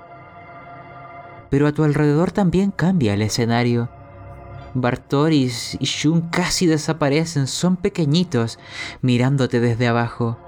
Pero 1.50 1.66
a 1.66 1.72
tu 1.72 1.84
alrededor 1.84 2.32
también 2.32 2.70
cambia 2.70 3.14
el 3.14 3.22
escenario. 3.22 3.88
Bartoris 4.74 5.76
y 5.80 5.86
Shun 5.86 6.28
casi 6.28 6.66
desaparecen, 6.66 7.46
son 7.46 7.76
pequeñitos, 7.76 8.58
mirándote 9.00 9.60
desde 9.60 9.88
abajo. 9.88 10.38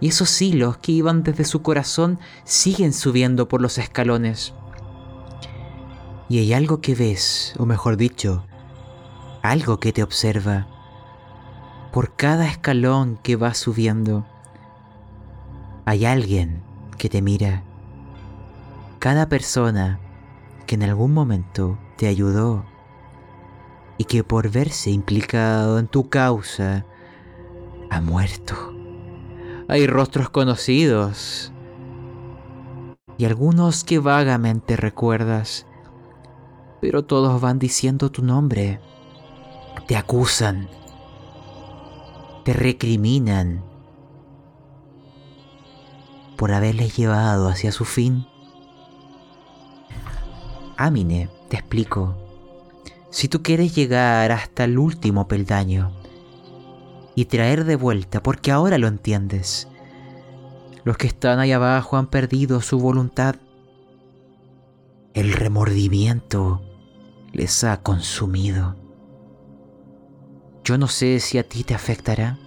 Y 0.00 0.08
esos 0.08 0.40
hilos 0.40 0.78
que 0.78 0.92
iban 0.92 1.22
desde 1.22 1.44
su 1.44 1.62
corazón 1.62 2.18
siguen 2.44 2.92
subiendo 2.92 3.48
por 3.48 3.60
los 3.60 3.76
escalones. 3.76 4.54
Y 6.28 6.38
hay 6.38 6.54
algo 6.54 6.80
que 6.80 6.94
ves, 6.94 7.54
o 7.58 7.66
mejor 7.66 7.96
dicho, 7.96 8.46
algo 9.42 9.78
que 9.78 9.92
te 9.92 10.02
observa. 10.02 10.66
Por 11.92 12.14
cada 12.14 12.46
escalón 12.46 13.18
que 13.22 13.36
va 13.36 13.52
subiendo, 13.52 14.24
hay 15.84 16.06
alguien 16.06 16.62
que 16.98 17.08
te 17.08 17.20
mira. 17.20 17.64
Cada 19.00 19.28
persona 19.28 19.98
que 20.70 20.76
en 20.76 20.84
algún 20.84 21.12
momento 21.12 21.80
te 21.96 22.06
ayudó 22.06 22.64
y 23.98 24.04
que 24.04 24.22
por 24.22 24.52
verse 24.52 24.92
implicado 24.92 25.80
en 25.80 25.88
tu 25.88 26.08
causa 26.08 26.86
ha 27.90 28.00
muerto. 28.00 28.54
Hay 29.66 29.88
rostros 29.88 30.30
conocidos 30.30 31.52
y 33.18 33.24
algunos 33.24 33.82
que 33.82 33.98
vagamente 33.98 34.76
recuerdas, 34.76 35.66
pero 36.80 37.04
todos 37.04 37.40
van 37.40 37.58
diciendo 37.58 38.12
tu 38.12 38.22
nombre, 38.22 38.80
te 39.88 39.96
acusan, 39.96 40.68
te 42.44 42.52
recriminan 42.52 43.64
por 46.36 46.52
haberles 46.52 46.96
llevado 46.96 47.48
hacia 47.48 47.72
su 47.72 47.84
fin. 47.84 48.29
Amine, 50.82 51.28
te 51.50 51.58
explico. 51.58 52.16
Si 53.10 53.28
tú 53.28 53.42
quieres 53.42 53.74
llegar 53.74 54.32
hasta 54.32 54.64
el 54.64 54.78
último 54.78 55.28
peldaño 55.28 55.92
y 57.14 57.26
traer 57.26 57.64
de 57.64 57.76
vuelta, 57.76 58.22
porque 58.22 58.50
ahora 58.50 58.78
lo 58.78 58.88
entiendes, 58.88 59.68
los 60.84 60.96
que 60.96 61.06
están 61.06 61.38
ahí 61.38 61.52
abajo 61.52 61.98
han 61.98 62.06
perdido 62.06 62.62
su 62.62 62.78
voluntad. 62.78 63.36
El 65.12 65.34
remordimiento 65.34 66.62
les 67.34 67.62
ha 67.62 67.82
consumido. 67.82 68.74
Yo 70.64 70.78
no 70.78 70.86
sé 70.86 71.20
si 71.20 71.36
a 71.36 71.46
ti 71.46 71.62
te 71.62 71.74
afectará, 71.74 72.38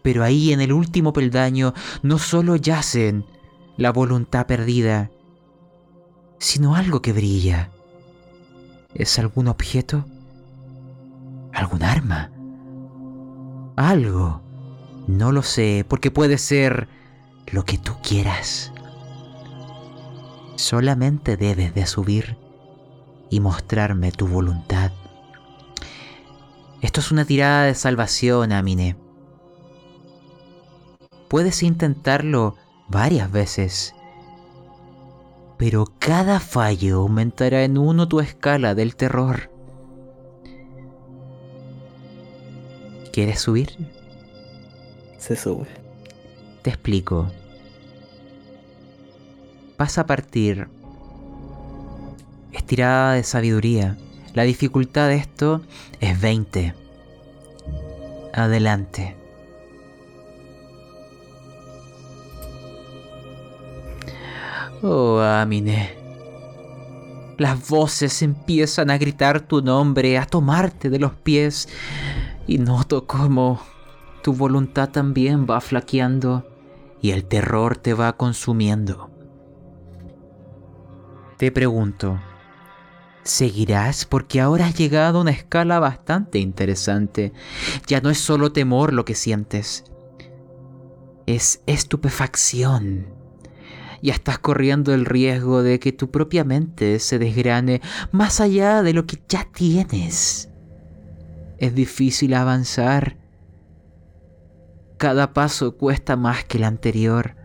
pero 0.00 0.24
ahí 0.24 0.54
en 0.54 0.62
el 0.62 0.72
último 0.72 1.12
peldaño 1.12 1.74
no 2.02 2.16
solo 2.16 2.56
yacen 2.56 3.26
la 3.76 3.92
voluntad 3.92 4.46
perdida, 4.46 5.10
sino 6.42 6.74
algo 6.74 7.00
que 7.02 7.12
brilla. 7.12 7.70
¿Es 8.94 9.20
algún 9.20 9.46
objeto? 9.46 10.04
¿Algún 11.52 11.84
arma? 11.84 12.32
¿Algo? 13.76 14.42
No 15.06 15.30
lo 15.30 15.42
sé, 15.42 15.86
porque 15.88 16.10
puede 16.10 16.38
ser 16.38 16.88
lo 17.46 17.64
que 17.64 17.78
tú 17.78 17.92
quieras. 18.02 18.72
Solamente 20.56 21.36
debes 21.36 21.76
de 21.76 21.86
subir 21.86 22.36
y 23.30 23.38
mostrarme 23.38 24.10
tu 24.10 24.26
voluntad. 24.26 24.90
Esto 26.80 26.98
es 26.98 27.12
una 27.12 27.24
tirada 27.24 27.66
de 27.66 27.76
salvación, 27.76 28.50
Amine. 28.50 28.96
Puedes 31.28 31.62
intentarlo 31.62 32.56
varias 32.88 33.30
veces, 33.30 33.94
pero 35.62 35.86
cada 36.00 36.40
fallo 36.40 37.02
aumentará 37.02 37.62
en 37.62 37.78
uno 37.78 38.08
tu 38.08 38.18
escala 38.18 38.74
del 38.74 38.96
terror. 38.96 39.48
¿Quieres 43.12 43.38
subir? 43.38 43.70
Se 45.18 45.36
sube. 45.36 45.68
Te 46.62 46.70
explico. 46.70 47.30
Vas 49.78 49.98
a 49.98 50.06
partir. 50.06 50.66
Estirada 52.50 53.12
de 53.12 53.22
sabiduría. 53.22 53.96
La 54.34 54.42
dificultad 54.42 55.10
de 55.10 55.14
esto 55.14 55.62
es 56.00 56.20
20. 56.20 56.74
Adelante. 58.34 59.14
Oh, 64.82 65.20
Amine. 65.20 65.96
Las 67.38 67.68
voces 67.68 68.20
empiezan 68.22 68.90
a 68.90 68.98
gritar 68.98 69.40
tu 69.40 69.62
nombre, 69.62 70.18
a 70.18 70.26
tomarte 70.26 70.90
de 70.90 70.98
los 70.98 71.12
pies, 71.12 71.68
y 72.48 72.58
noto 72.58 73.06
cómo 73.06 73.60
tu 74.22 74.32
voluntad 74.32 74.90
también 74.90 75.46
va 75.48 75.60
flaqueando 75.60 76.46
y 77.00 77.10
el 77.10 77.24
terror 77.24 77.76
te 77.76 77.94
va 77.94 78.16
consumiendo. 78.16 79.10
Te 81.36 81.52
pregunto, 81.52 82.20
¿seguirás? 83.22 84.04
Porque 84.04 84.40
ahora 84.40 84.66
has 84.66 84.74
llegado 84.74 85.18
a 85.18 85.22
una 85.22 85.30
escala 85.30 85.78
bastante 85.78 86.38
interesante. 86.38 87.32
Ya 87.86 88.00
no 88.00 88.10
es 88.10 88.18
solo 88.18 88.52
temor 88.52 88.92
lo 88.92 89.04
que 89.04 89.14
sientes, 89.14 89.84
es 91.26 91.62
estupefacción. 91.66 93.21
Ya 94.02 94.14
estás 94.14 94.40
corriendo 94.40 94.92
el 94.92 95.04
riesgo 95.04 95.62
de 95.62 95.78
que 95.78 95.92
tu 95.92 96.10
propia 96.10 96.42
mente 96.42 96.98
se 96.98 97.20
desgrane 97.20 97.80
más 98.10 98.40
allá 98.40 98.82
de 98.82 98.92
lo 98.92 99.06
que 99.06 99.22
ya 99.28 99.46
tienes. 99.54 100.50
Es 101.58 101.74
difícil 101.76 102.34
avanzar. 102.34 103.16
Cada 104.98 105.32
paso 105.32 105.76
cuesta 105.76 106.16
más 106.16 106.44
que 106.44 106.58
el 106.58 106.64
anterior. 106.64 107.36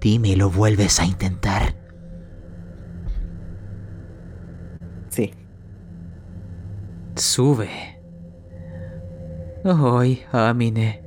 Dime, 0.00 0.34
¿lo 0.34 0.50
vuelves 0.50 0.98
a 0.98 1.06
intentar? 1.06 1.76
Sí. 5.10 5.32
Sube. 7.14 8.00
Ay, 9.64 10.24
Amine. 10.32 11.04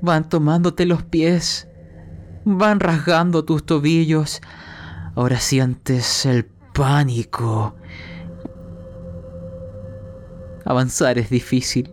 Van 0.00 0.28
tomándote 0.28 0.84
los 0.86 1.04
pies. 1.04 1.68
Van 2.44 2.80
rasgando 2.80 3.44
tus 3.44 3.64
tobillos. 3.64 4.40
Ahora 5.14 5.38
sientes 5.38 6.26
el 6.26 6.44
pánico. 6.72 7.76
Avanzar 10.64 11.18
es 11.18 11.30
difícil. 11.30 11.92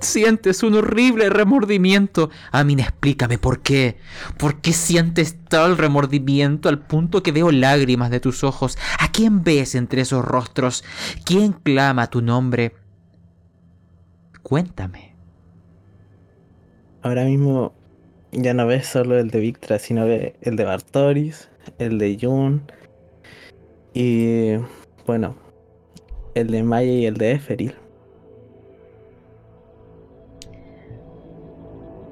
Sientes 0.00 0.62
un 0.62 0.74
horrible 0.74 1.30
remordimiento. 1.30 2.30
Amin, 2.52 2.80
explícame 2.80 3.38
por 3.38 3.60
qué. 3.60 3.96
¿Por 4.36 4.60
qué 4.60 4.72
sientes 4.72 5.36
tal 5.48 5.78
remordimiento 5.78 6.68
al 6.68 6.78
punto 6.80 7.22
que 7.22 7.32
veo 7.32 7.50
lágrimas 7.50 8.10
de 8.10 8.20
tus 8.20 8.44
ojos? 8.44 8.76
¿A 9.00 9.10
quién 9.10 9.42
ves 9.42 9.74
entre 9.74 10.02
esos 10.02 10.24
rostros? 10.24 10.84
¿Quién 11.24 11.52
clama 11.52 12.08
tu 12.08 12.20
nombre? 12.20 12.74
Cuéntame. 14.42 15.16
Ahora 17.02 17.24
mismo 17.24 17.74
ya 18.32 18.54
no 18.54 18.66
ves 18.66 18.86
solo 18.86 19.18
el 19.18 19.30
de 19.30 19.40
Victra, 19.40 19.78
sino 19.78 20.04
el 20.04 20.56
de 20.56 20.64
Bartoris, 20.64 21.48
el 21.78 21.98
de 21.98 22.18
Jun 22.20 22.62
y 23.94 24.56
bueno, 25.06 25.36
el 26.34 26.48
de 26.50 26.62
Maya 26.62 26.92
y 26.92 27.06
el 27.06 27.16
de 27.16 27.32
Eferil. 27.32 27.74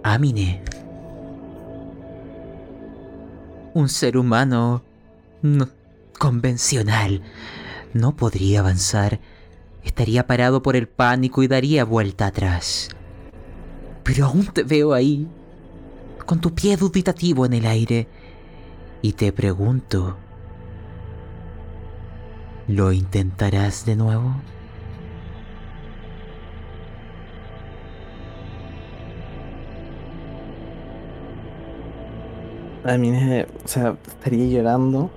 Amine. 0.03 0.63
Un 3.75 3.89
ser 3.89 4.17
humano 4.17 4.83
no- 5.43 5.69
convencional 6.19 7.23
no 7.93 8.15
podría 8.17 8.61
avanzar. 8.61 9.21
Estaría 9.83 10.27
parado 10.27 10.63
por 10.63 10.77
el 10.77 10.89
pánico 10.89 11.43
y 11.43 11.49
daría 11.49 11.85
vuelta 11.85 12.27
atrás. 12.27 12.89
Pero 14.03 14.27
aún 14.27 14.47
te 14.47 14.63
veo 14.63 14.93
ahí, 14.93 15.27
con 16.27 16.41
tu 16.41 16.55
pie 16.55 16.77
dubitativo 16.77 17.47
en 17.47 17.53
el 17.55 17.67
aire, 17.67 18.09
y 19.03 19.13
te 19.13 19.33
pregunto, 19.33 20.17
¿lo 22.69 22.93
intentarás 22.93 23.85
de 23.85 23.97
nuevo? 23.97 24.35
A 32.85 32.99
mí, 32.99 33.11
me- 33.11 33.45
o 33.45 33.69
sea, 33.69 33.97
estaría 34.07 34.47
llorando 34.47 35.11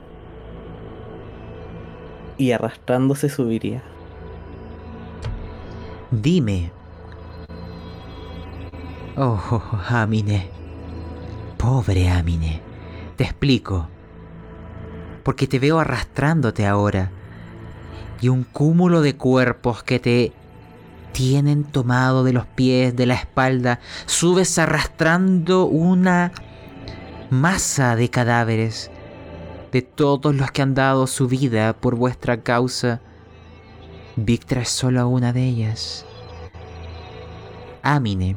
y 2.38 2.52
arrastrándose 2.52 3.30
subiría. 3.30 3.82
Dime, 6.12 6.72
Oh, 9.20 9.82
Amine. 9.90 10.57
Pobre 11.58 12.10
Amine. 12.10 12.62
Te 13.16 13.24
explico. 13.24 13.88
Porque 15.24 15.48
te 15.48 15.60
veo 15.60 15.80
arrastrándote 15.80 16.66
ahora. 16.66 17.12
Y 18.22 18.30
un 18.30 18.44
cúmulo 18.44 19.02
de 19.02 19.16
cuerpos 19.16 19.84
que 19.84 20.00
te 20.00 20.32
tienen 21.12 21.64
tomado 21.64 22.24
de 22.24 22.34
los 22.34 22.46
pies, 22.46 22.96
de 22.96 23.06
la 23.06 23.16
espalda. 23.16 23.80
Subes 24.06 24.58
arrastrando 24.60 25.66
una 25.66 26.32
masa 27.30 27.96
de 27.96 28.10
cadáveres 28.10 28.92
de 29.72 29.82
todos 29.82 30.34
los 30.34 30.52
que 30.52 30.62
han 30.62 30.76
dado 30.76 31.08
su 31.08 31.28
vida 31.28 31.74
por 31.74 31.96
vuestra 31.96 32.42
causa. 32.42 33.02
Victra 34.16 34.62
es 34.62 34.70
solo 34.70 35.08
una 35.10 35.34
de 35.34 35.44
ellas. 35.44 36.06
Amine, 37.84 38.36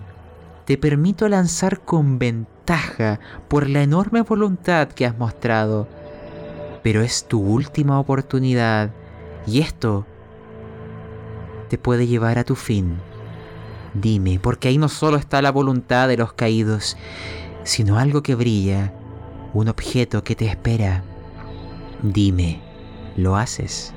te 0.64 0.76
permito 0.76 1.28
lanzar 1.28 1.80
con 1.80 2.18
ventaja 2.18 2.59
por 3.48 3.68
la 3.68 3.82
enorme 3.82 4.22
voluntad 4.22 4.88
que 4.88 5.06
has 5.06 5.16
mostrado, 5.18 5.88
pero 6.82 7.02
es 7.02 7.24
tu 7.24 7.40
última 7.40 7.98
oportunidad 7.98 8.90
y 9.46 9.60
esto 9.60 10.06
te 11.68 11.78
puede 11.78 12.06
llevar 12.06 12.38
a 12.38 12.44
tu 12.44 12.54
fin. 12.54 12.98
Dime, 13.94 14.38
porque 14.40 14.68
ahí 14.68 14.78
no 14.78 14.88
solo 14.88 15.16
está 15.16 15.42
la 15.42 15.50
voluntad 15.50 16.08
de 16.08 16.16
los 16.16 16.32
caídos, 16.32 16.96
sino 17.64 17.98
algo 17.98 18.22
que 18.22 18.34
brilla, 18.34 18.92
un 19.52 19.68
objeto 19.68 20.22
que 20.22 20.36
te 20.36 20.46
espera. 20.46 21.02
Dime, 22.02 22.60
¿lo 23.16 23.36
haces? 23.36 23.92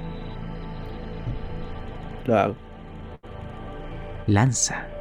Lo 2.25 2.37
hago. 2.37 2.55
Lanza. 4.25 4.92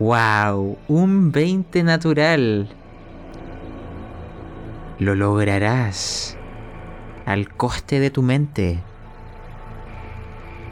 ¡Wow! 0.00 0.78
Un 0.88 1.30
20 1.30 1.82
natural. 1.82 2.70
Lo 4.98 5.14
lograrás 5.14 6.38
al 7.26 7.54
coste 7.54 8.00
de 8.00 8.10
tu 8.10 8.22
mente. 8.22 8.80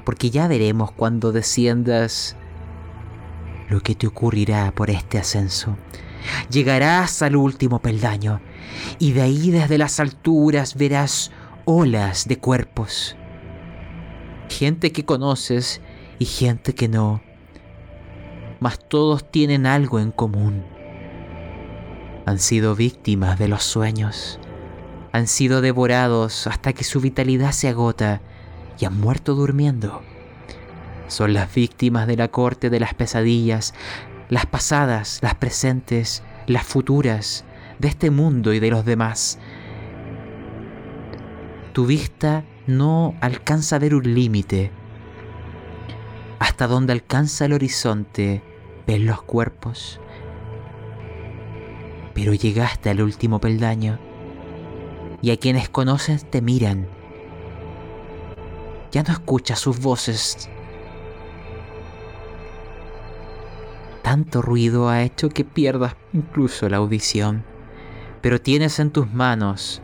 Porque 0.06 0.30
ya 0.30 0.48
veremos 0.48 0.92
cuando 0.92 1.30
desciendas 1.30 2.36
lo 3.68 3.80
que 3.80 3.94
te 3.94 4.06
ocurrirá 4.06 4.72
por 4.72 4.88
este 4.88 5.18
ascenso. 5.18 5.76
Llegarás 6.48 7.20
al 7.20 7.36
último 7.36 7.80
peldaño 7.80 8.40
y 8.98 9.12
de 9.12 9.20
ahí 9.20 9.50
desde 9.50 9.76
las 9.76 10.00
alturas 10.00 10.74
verás 10.74 11.32
olas 11.66 12.28
de 12.28 12.38
cuerpos. 12.38 13.14
Gente 14.48 14.90
que 14.90 15.05
conoces 15.05 15.82
y 16.18 16.24
gente 16.24 16.74
que 16.74 16.88
no. 16.88 17.27
Mas 18.60 18.78
todos 18.78 19.30
tienen 19.30 19.66
algo 19.66 20.01
en 20.01 20.10
común. 20.10 20.64
Han 22.26 22.39
sido 22.39 22.74
víctimas 22.74 23.39
de 23.39 23.48
los 23.48 23.62
sueños. 23.62 24.39
Han 25.12 25.26
sido 25.26 25.60
devorados 25.60 26.47
hasta 26.47 26.72
que 26.72 26.85
su 26.85 27.01
vitalidad 27.01 27.52
se 27.52 27.68
agota 27.68 28.20
y 28.78 28.85
han 28.85 28.98
muerto 29.01 29.35
durmiendo. 29.35 30.02
Son 31.06 31.32
las 31.32 31.55
víctimas 31.55 32.06
de 32.06 32.16
la 32.16 32.28
corte 32.28 32.68
de 32.68 32.80
las 32.80 32.94
pesadillas, 32.94 33.74
las 34.28 34.47
pasadas, 34.47 35.20
las 35.22 35.35
presentes, 35.36 36.22
las 36.47 36.64
futuras, 36.64 37.44
de 37.78 37.89
este 37.89 38.10
mundo 38.10 38.52
y 38.52 38.60
de 38.60 38.70
los 38.70 38.85
demás. 38.85 39.39
Tu 41.72 41.86
vista 41.86 42.44
no 42.66 43.14
alcanza 43.20 43.76
a 43.76 43.78
ver 43.78 43.94
un 43.94 44.14
límite. 44.14 44.70
Hasta 46.59 46.74
donde 46.74 46.93
alcanza 46.93 47.44
el 47.44 47.52
horizonte, 47.52 48.43
ves 48.85 49.01
los 49.01 49.22
cuerpos. 49.22 50.01
Pero 52.14 52.35
llegaste 52.35 52.90
al 52.90 53.01
último 53.01 53.40
peldaño 53.40 54.01
y 55.22 55.30
a 55.30 55.36
quienes 55.36 55.68
conoces 55.68 56.28
te 56.28 56.43
miran. 56.43 56.89
Ya 58.90 59.05
no 59.05 59.12
escuchas 59.12 59.60
sus 59.60 59.78
voces. 59.78 60.51
Tanto 64.02 64.43
ruido 64.43 64.89
ha 64.89 65.05
hecho 65.05 65.28
que 65.28 65.44
pierdas 65.44 65.94
incluso 66.12 66.68
la 66.68 66.78
audición, 66.78 67.44
pero 68.20 68.40
tienes 68.40 68.80
en 68.80 68.90
tus 68.90 69.09
manos 69.12 69.80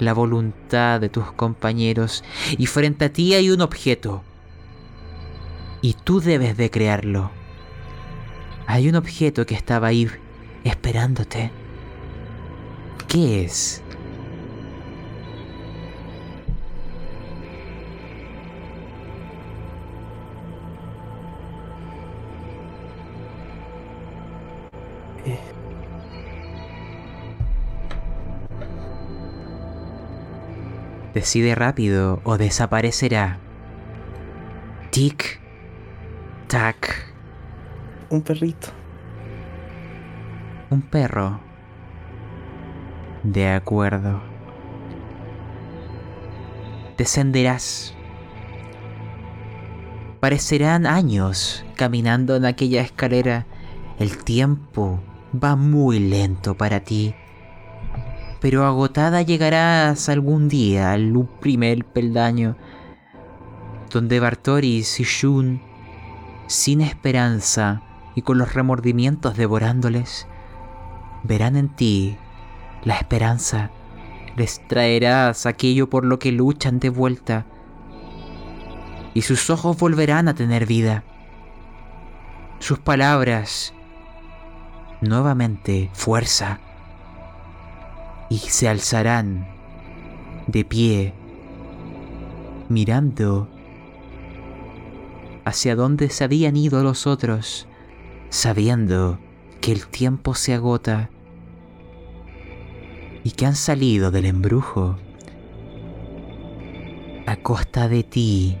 la 0.00 0.12
voluntad 0.12 1.00
de 1.00 1.08
tus 1.08 1.30
compañeros 1.30 2.24
y 2.58 2.66
frente 2.66 3.04
a 3.04 3.12
ti 3.12 3.34
hay 3.34 3.50
un 3.50 3.60
objeto. 3.60 4.24
Y 5.82 5.94
tú 5.94 6.20
debes 6.20 6.56
de 6.56 6.70
crearlo. 6.70 7.30
Hay 8.66 8.88
un 8.88 8.96
objeto 8.96 9.46
que 9.46 9.54
estaba 9.54 9.88
ahí 9.88 10.08
esperándote. 10.64 11.50
¿Qué 13.08 13.44
es? 13.44 13.82
Decide 31.14 31.56
rápido 31.56 32.20
o 32.22 32.38
desaparecerá. 32.38 33.38
Tic, 34.90 35.39
tac, 36.50 37.06
Un 38.08 38.22
perrito. 38.22 38.70
un 40.68 40.82
perro. 40.82 41.38
De 43.22 43.50
acuerdo. 43.50 44.20
Descenderás. 46.98 47.94
Parecerán 50.18 50.86
años 50.86 51.64
caminando 51.76 52.34
en 52.34 52.44
aquella 52.44 52.82
escalera. 52.82 53.46
El 54.00 54.18
tiempo 54.24 55.00
va 55.32 55.54
muy 55.54 56.00
lento 56.00 56.56
para 56.56 56.80
ti. 56.80 57.14
Pero 58.40 58.66
agotada 58.66 59.22
llegarás 59.22 60.08
algún 60.08 60.48
día 60.48 60.90
al 60.90 61.28
primer 61.40 61.84
peldaño, 61.84 62.56
donde 63.92 64.18
Bartoris 64.18 64.98
y 64.98 65.04
Shun, 65.04 65.69
sin 66.50 66.80
esperanza 66.80 67.80
y 68.16 68.22
con 68.22 68.36
los 68.36 68.54
remordimientos 68.54 69.36
devorándoles, 69.36 70.26
verán 71.22 71.54
en 71.54 71.68
ti 71.68 72.16
la 72.82 72.96
esperanza. 72.96 73.70
Les 74.34 74.66
traerás 74.66 75.46
aquello 75.46 75.88
por 75.88 76.04
lo 76.04 76.18
que 76.18 76.32
luchan 76.32 76.80
de 76.80 76.88
vuelta, 76.88 77.46
y 79.14 79.22
sus 79.22 79.48
ojos 79.48 79.78
volverán 79.78 80.26
a 80.26 80.34
tener 80.34 80.66
vida. 80.66 81.04
Sus 82.58 82.80
palabras, 82.80 83.72
nuevamente 85.00 85.88
fuerza 85.92 86.58
y 88.28 88.38
se 88.38 88.68
alzarán 88.68 89.46
de 90.48 90.64
pie, 90.64 91.14
mirando 92.68 93.48
hacia 95.44 95.76
donde 95.76 96.10
se 96.10 96.24
habían 96.24 96.56
ido 96.56 96.82
los 96.82 97.06
otros, 97.06 97.66
sabiendo 98.28 99.18
que 99.60 99.72
el 99.72 99.86
tiempo 99.86 100.34
se 100.34 100.54
agota 100.54 101.10
y 103.24 103.32
que 103.32 103.46
han 103.46 103.56
salido 103.56 104.10
del 104.10 104.26
embrujo 104.26 104.96
a 107.26 107.36
costa 107.36 107.88
de 107.88 108.02
ti. 108.02 108.58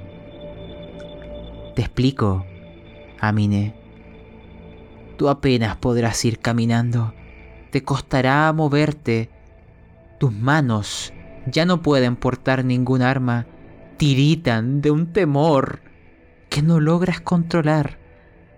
Te 1.74 1.82
explico, 1.82 2.44
Amine. 3.20 3.74
Tú 5.16 5.28
apenas 5.28 5.76
podrás 5.76 6.24
ir 6.24 6.38
caminando. 6.38 7.14
Te 7.70 7.82
costará 7.84 8.52
moverte 8.52 9.30
tus 10.18 10.32
manos 10.32 11.12
ya 11.46 11.64
no 11.64 11.82
pueden 11.82 12.16
portar 12.16 12.64
ningún 12.64 13.02
arma, 13.02 13.46
tiritan 13.96 14.80
de 14.80 14.90
un 14.90 15.12
temor 15.12 15.80
que 16.50 16.62
no 16.62 16.80
logras 16.80 17.20
controlar. 17.20 17.98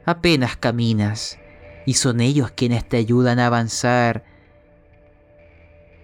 Apenas 0.04 0.56
caminas 0.56 1.38
y 1.86 1.94
son 1.94 2.20
ellos 2.20 2.50
quienes 2.50 2.88
te 2.88 2.96
ayudan 2.96 3.38
a 3.38 3.46
avanzar. 3.46 4.24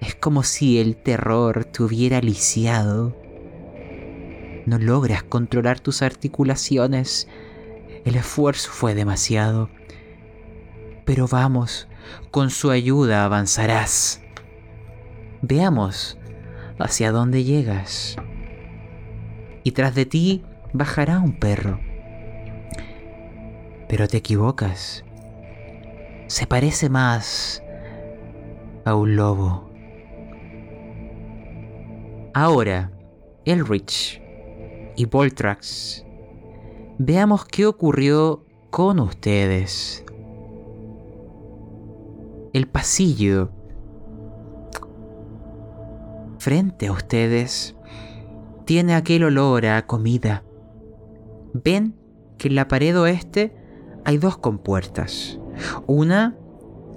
Es 0.01 0.15
como 0.15 0.45
si 0.45 0.79
el 0.79 0.97
terror 0.97 1.65
te 1.65 1.83
hubiera 1.83 2.21
lisiado. 2.21 3.17
No 4.67 4.79
logras 4.79 5.25
controlar 5.25 5.81
tus 5.81 6.03
articulaciones. 6.03 7.27
El 8.05 8.15
esfuerzo 8.15 8.71
fue 8.71 8.95
demasiado. 8.95 9.71
Pero 11.05 11.27
vamos, 11.27 11.89
con 12.31 12.51
su 12.51 12.71
ayuda 12.71 13.25
avanzarás. 13.25 14.21
Veamos 15.41 16.19
hacia 16.79 17.13
dónde 17.13 17.45
llegas. 17.45 18.17
Y 19.65 19.73
tras 19.73 19.95
de 19.95 20.07
ti 20.07 20.45
bajará 20.73 21.19
un 21.19 21.39
perro. 21.39 21.81
Pero 23.89 24.09
te 24.09 24.19
equivocas. 24.19 25.05
se 26.27 26.47
parece 26.47 26.91
más 26.91 27.63
a 28.85 28.95
un 28.95 29.17
lobo. 29.17 29.71
Ahora, 32.35 32.93
Elrich 33.47 34.23
y 34.95 35.07
Voltrax, 35.07 36.05
veamos 36.99 37.47
qué 37.47 37.65
ocurrió 37.67 38.45
con 38.71 39.01
ustedes. 39.01 40.05
El 42.53 42.69
pasillo 42.69 43.51
frente 46.39 46.89
a 46.89 46.93
ustedes 46.93 47.75
tiene 48.65 48.95
aquel 48.95 49.25
olor 49.25 49.67
a 49.67 49.87
comida. 49.87 50.45
Ven 51.65 51.95
que 52.39 52.49
en 52.49 52.55
la 52.55 52.69
pared 52.69 52.99
oeste 52.99 53.55
hay 54.05 54.19
dos 54.19 54.39
compuertas. 54.39 55.39
Una 55.87 56.37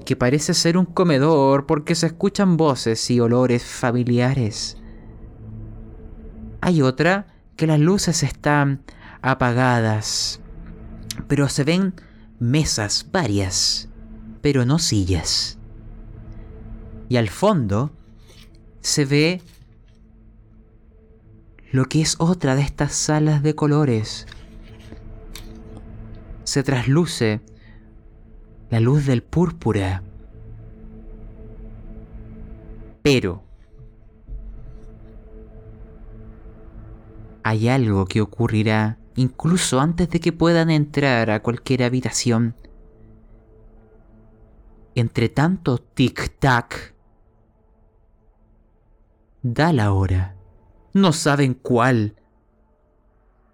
que 0.05 0.15
parece 0.15 0.53
ser 0.53 0.77
un 0.77 0.85
comedor 0.85 1.65
porque 1.65 1.95
se 1.95 2.07
escuchan 2.07 2.57
voces 2.57 3.09
y 3.11 3.19
olores 3.19 3.63
familiares. 3.63 4.77
Hay 6.61 6.81
otra 6.81 7.27
que 7.55 7.67
las 7.67 7.79
luces 7.79 8.23
están 8.23 8.83
apagadas, 9.21 10.41
pero 11.27 11.49
se 11.49 11.63
ven 11.63 11.93
mesas 12.39 13.07
varias, 13.11 13.89
pero 14.41 14.65
no 14.65 14.79
sillas. 14.79 15.57
Y 17.09 17.17
al 17.17 17.29
fondo 17.29 17.91
se 18.79 19.05
ve 19.05 19.41
lo 21.71 21.85
que 21.85 22.01
es 22.01 22.15
otra 22.19 22.55
de 22.55 22.61
estas 22.61 22.93
salas 22.93 23.43
de 23.43 23.55
colores. 23.55 24.27
Se 26.43 26.63
trasluce 26.63 27.41
la 28.69 28.79
luz 28.79 29.05
del 29.05 29.23
púrpura. 29.23 30.03
Pero 33.01 33.43
hay 37.43 37.67
algo 37.67 38.05
que 38.05 38.21
ocurrirá 38.21 38.97
incluso 39.15 39.79
antes 39.79 40.09
de 40.09 40.19
que 40.19 40.31
puedan 40.31 40.69
entrar 40.69 41.29
a 41.31 41.41
cualquier 41.41 41.83
habitación. 41.83 42.55
Entre 44.95 45.29
tanto 45.29 45.77
tic-tac, 45.77 46.93
da 49.41 49.73
la 49.73 49.93
hora. 49.93 50.35
No 50.93 51.13
saben 51.13 51.53
cuál. 51.53 52.15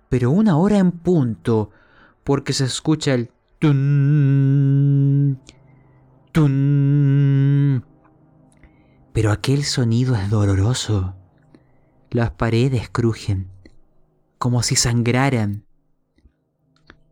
Pero 0.10 0.32
una 0.32 0.58
hora 0.58 0.78
en 0.80 0.92
punto, 0.92 1.72
porque 2.28 2.52
se 2.52 2.66
escucha 2.66 3.14
el 3.14 3.32
tun, 3.58 5.40
tun. 6.34 7.86
Pero 9.14 9.32
aquel 9.32 9.64
sonido 9.64 10.14
es 10.14 10.30
doloroso. 10.30 11.16
Las 12.12 12.32
paredes 12.32 12.90
crujen, 12.90 13.50
como 14.38 14.62
si 14.62 14.76
sangraran. 14.76 15.64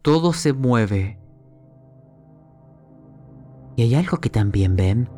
Todo 0.02 0.34
se 0.34 0.52
mueve. 0.52 1.18
Y 3.78 3.84
hay 3.84 3.96
algo 3.96 4.18
que 4.18 4.30
también 4.30 4.76
ven. 4.76 5.10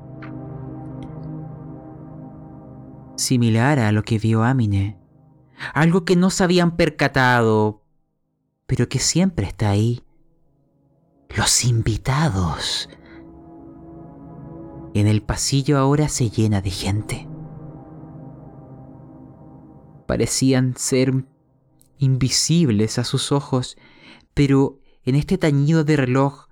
Similar 3.16 3.80
a 3.80 3.92
lo 3.92 4.04
que 4.04 4.20
vio 4.20 4.44
Amine. 4.44 5.00
Algo 5.74 6.06
que 6.06 6.16
no 6.16 6.30
se 6.30 6.44
habían 6.44 6.78
percatado, 6.78 7.82
pero 8.68 8.90
que 8.90 9.00
siempre 9.00 9.48
está 9.48 9.70
ahí. 9.70 10.04
Los 11.36 11.66
invitados. 11.66 12.90
En 14.94 15.08
el 15.08 15.22
pasillo 15.22 15.78
ahora 15.78 16.10
se 16.10 16.30
llena 16.30 16.62
de 16.62 16.70
gente. 16.70 17.28
Parecían 20.06 20.76
ser 20.78 21.26
invisibles 21.98 23.00
a 23.00 23.04
sus 23.04 23.32
ojos, 23.32 23.78
pero 24.34 24.80
en 25.04 25.16
este 25.16 25.38
tañido 25.38 25.84
de 25.84 25.98
reloj 25.98 26.48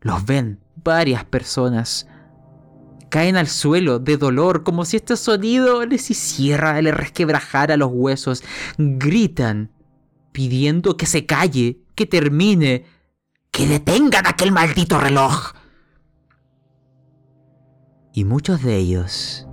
los 0.00 0.24
ven 0.26 0.60
varias 0.82 1.24
personas. 1.24 2.06
Caen 3.10 3.36
al 3.36 3.46
suelo 3.46 4.00
de 4.00 4.16
dolor 4.16 4.64
como 4.64 4.84
si 4.84 4.96
este 4.96 5.16
sonido 5.16 5.84
les 5.86 6.10
hiciera, 6.10 6.80
les 6.82 6.94
resquebrajara 6.94 7.76
los 7.76 7.90
huesos. 7.92 8.42
Gritan 8.76 9.70
pidiendo 10.34 10.96
que 10.96 11.06
se 11.06 11.26
calle, 11.26 11.84
que 11.94 12.06
termine, 12.06 12.84
que 13.52 13.68
detengan 13.68 14.26
aquel 14.26 14.50
maldito 14.50 14.98
reloj. 14.98 15.52
Y 18.12 18.24
muchos 18.24 18.60
de 18.64 18.76
ellos, 18.76 19.46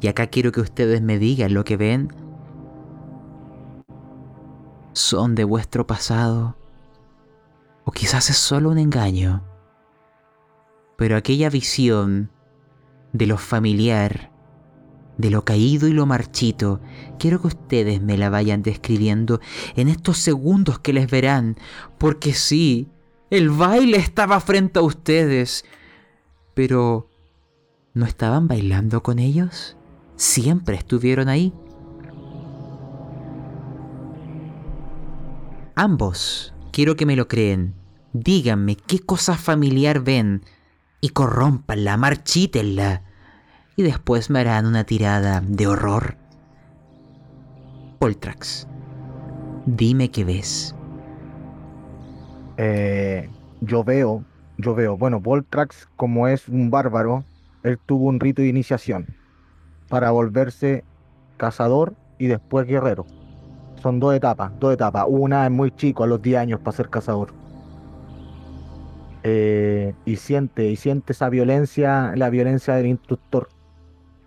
y 0.00 0.06
acá 0.06 0.28
quiero 0.28 0.52
que 0.52 0.60
ustedes 0.60 1.02
me 1.02 1.18
digan 1.18 1.52
lo 1.52 1.64
que 1.64 1.76
ven, 1.76 2.14
son 4.92 5.34
de 5.34 5.42
vuestro 5.42 5.88
pasado. 5.88 6.56
O 7.84 7.90
quizás 7.90 8.30
es 8.30 8.36
solo 8.36 8.70
un 8.70 8.78
engaño. 8.78 9.42
Pero 10.96 11.16
aquella 11.16 11.50
visión 11.50 12.30
de 13.12 13.26
lo 13.26 13.38
familiar, 13.38 14.30
de 15.18 15.30
lo 15.30 15.44
caído 15.44 15.88
y 15.88 15.92
lo 15.92 16.06
marchito, 16.06 16.80
quiero 17.22 17.40
que 17.40 17.46
ustedes 17.46 18.02
me 18.02 18.18
la 18.18 18.30
vayan 18.30 18.64
describiendo 18.64 19.40
en 19.76 19.86
estos 19.86 20.18
segundos 20.18 20.80
que 20.80 20.92
les 20.92 21.08
verán, 21.08 21.56
porque 21.96 22.34
sí, 22.34 22.88
el 23.30 23.48
baile 23.48 23.96
estaba 23.98 24.40
frente 24.40 24.80
a 24.80 24.82
ustedes, 24.82 25.64
pero 26.52 27.08
¿no 27.94 28.06
estaban 28.06 28.48
bailando 28.48 29.04
con 29.04 29.20
ellos? 29.20 29.76
Siempre 30.16 30.74
estuvieron 30.74 31.28
ahí. 31.28 31.54
Ambos, 35.76 36.52
quiero 36.72 36.96
que 36.96 37.06
me 37.06 37.14
lo 37.14 37.28
creen. 37.28 37.76
Díganme 38.12 38.74
qué 38.74 38.98
cosa 38.98 39.36
familiar 39.36 40.00
ven 40.00 40.42
y 41.00 41.10
corrómpanla, 41.10 41.96
marchítenla. 41.96 43.04
Y 43.76 43.84
después 43.84 44.28
me 44.28 44.40
harán 44.40 44.66
una 44.66 44.82
tirada 44.82 45.40
de 45.40 45.68
horror. 45.68 46.21
Poltrax, 48.02 48.66
dime 49.64 50.10
qué 50.10 50.24
ves. 50.24 50.74
Eh, 52.56 53.30
yo 53.60 53.84
veo, 53.84 54.24
yo 54.58 54.74
veo, 54.74 54.96
bueno, 54.96 55.20
Voltrax, 55.20 55.88
como 55.94 56.26
es 56.26 56.48
un 56.48 56.68
bárbaro, 56.68 57.22
él 57.62 57.78
tuvo 57.86 58.08
un 58.08 58.18
rito 58.18 58.42
de 58.42 58.48
iniciación 58.48 59.06
para 59.88 60.10
volverse 60.10 60.82
cazador 61.36 61.94
y 62.18 62.26
después 62.26 62.66
guerrero. 62.66 63.06
Son 63.80 64.00
dos 64.00 64.16
etapas, 64.16 64.50
dos 64.58 64.74
etapas. 64.74 65.04
Una 65.06 65.44
es 65.44 65.52
muy 65.52 65.70
chico, 65.70 66.02
a 66.02 66.08
los 66.08 66.20
10 66.20 66.38
años, 66.38 66.58
para 66.58 66.76
ser 66.76 66.90
cazador. 66.90 67.32
Eh, 69.22 69.94
y 70.04 70.16
siente, 70.16 70.68
y 70.68 70.74
siente 70.74 71.12
esa 71.12 71.28
violencia, 71.28 72.14
la 72.16 72.30
violencia 72.30 72.74
del 72.74 72.86
instructor. 72.86 73.48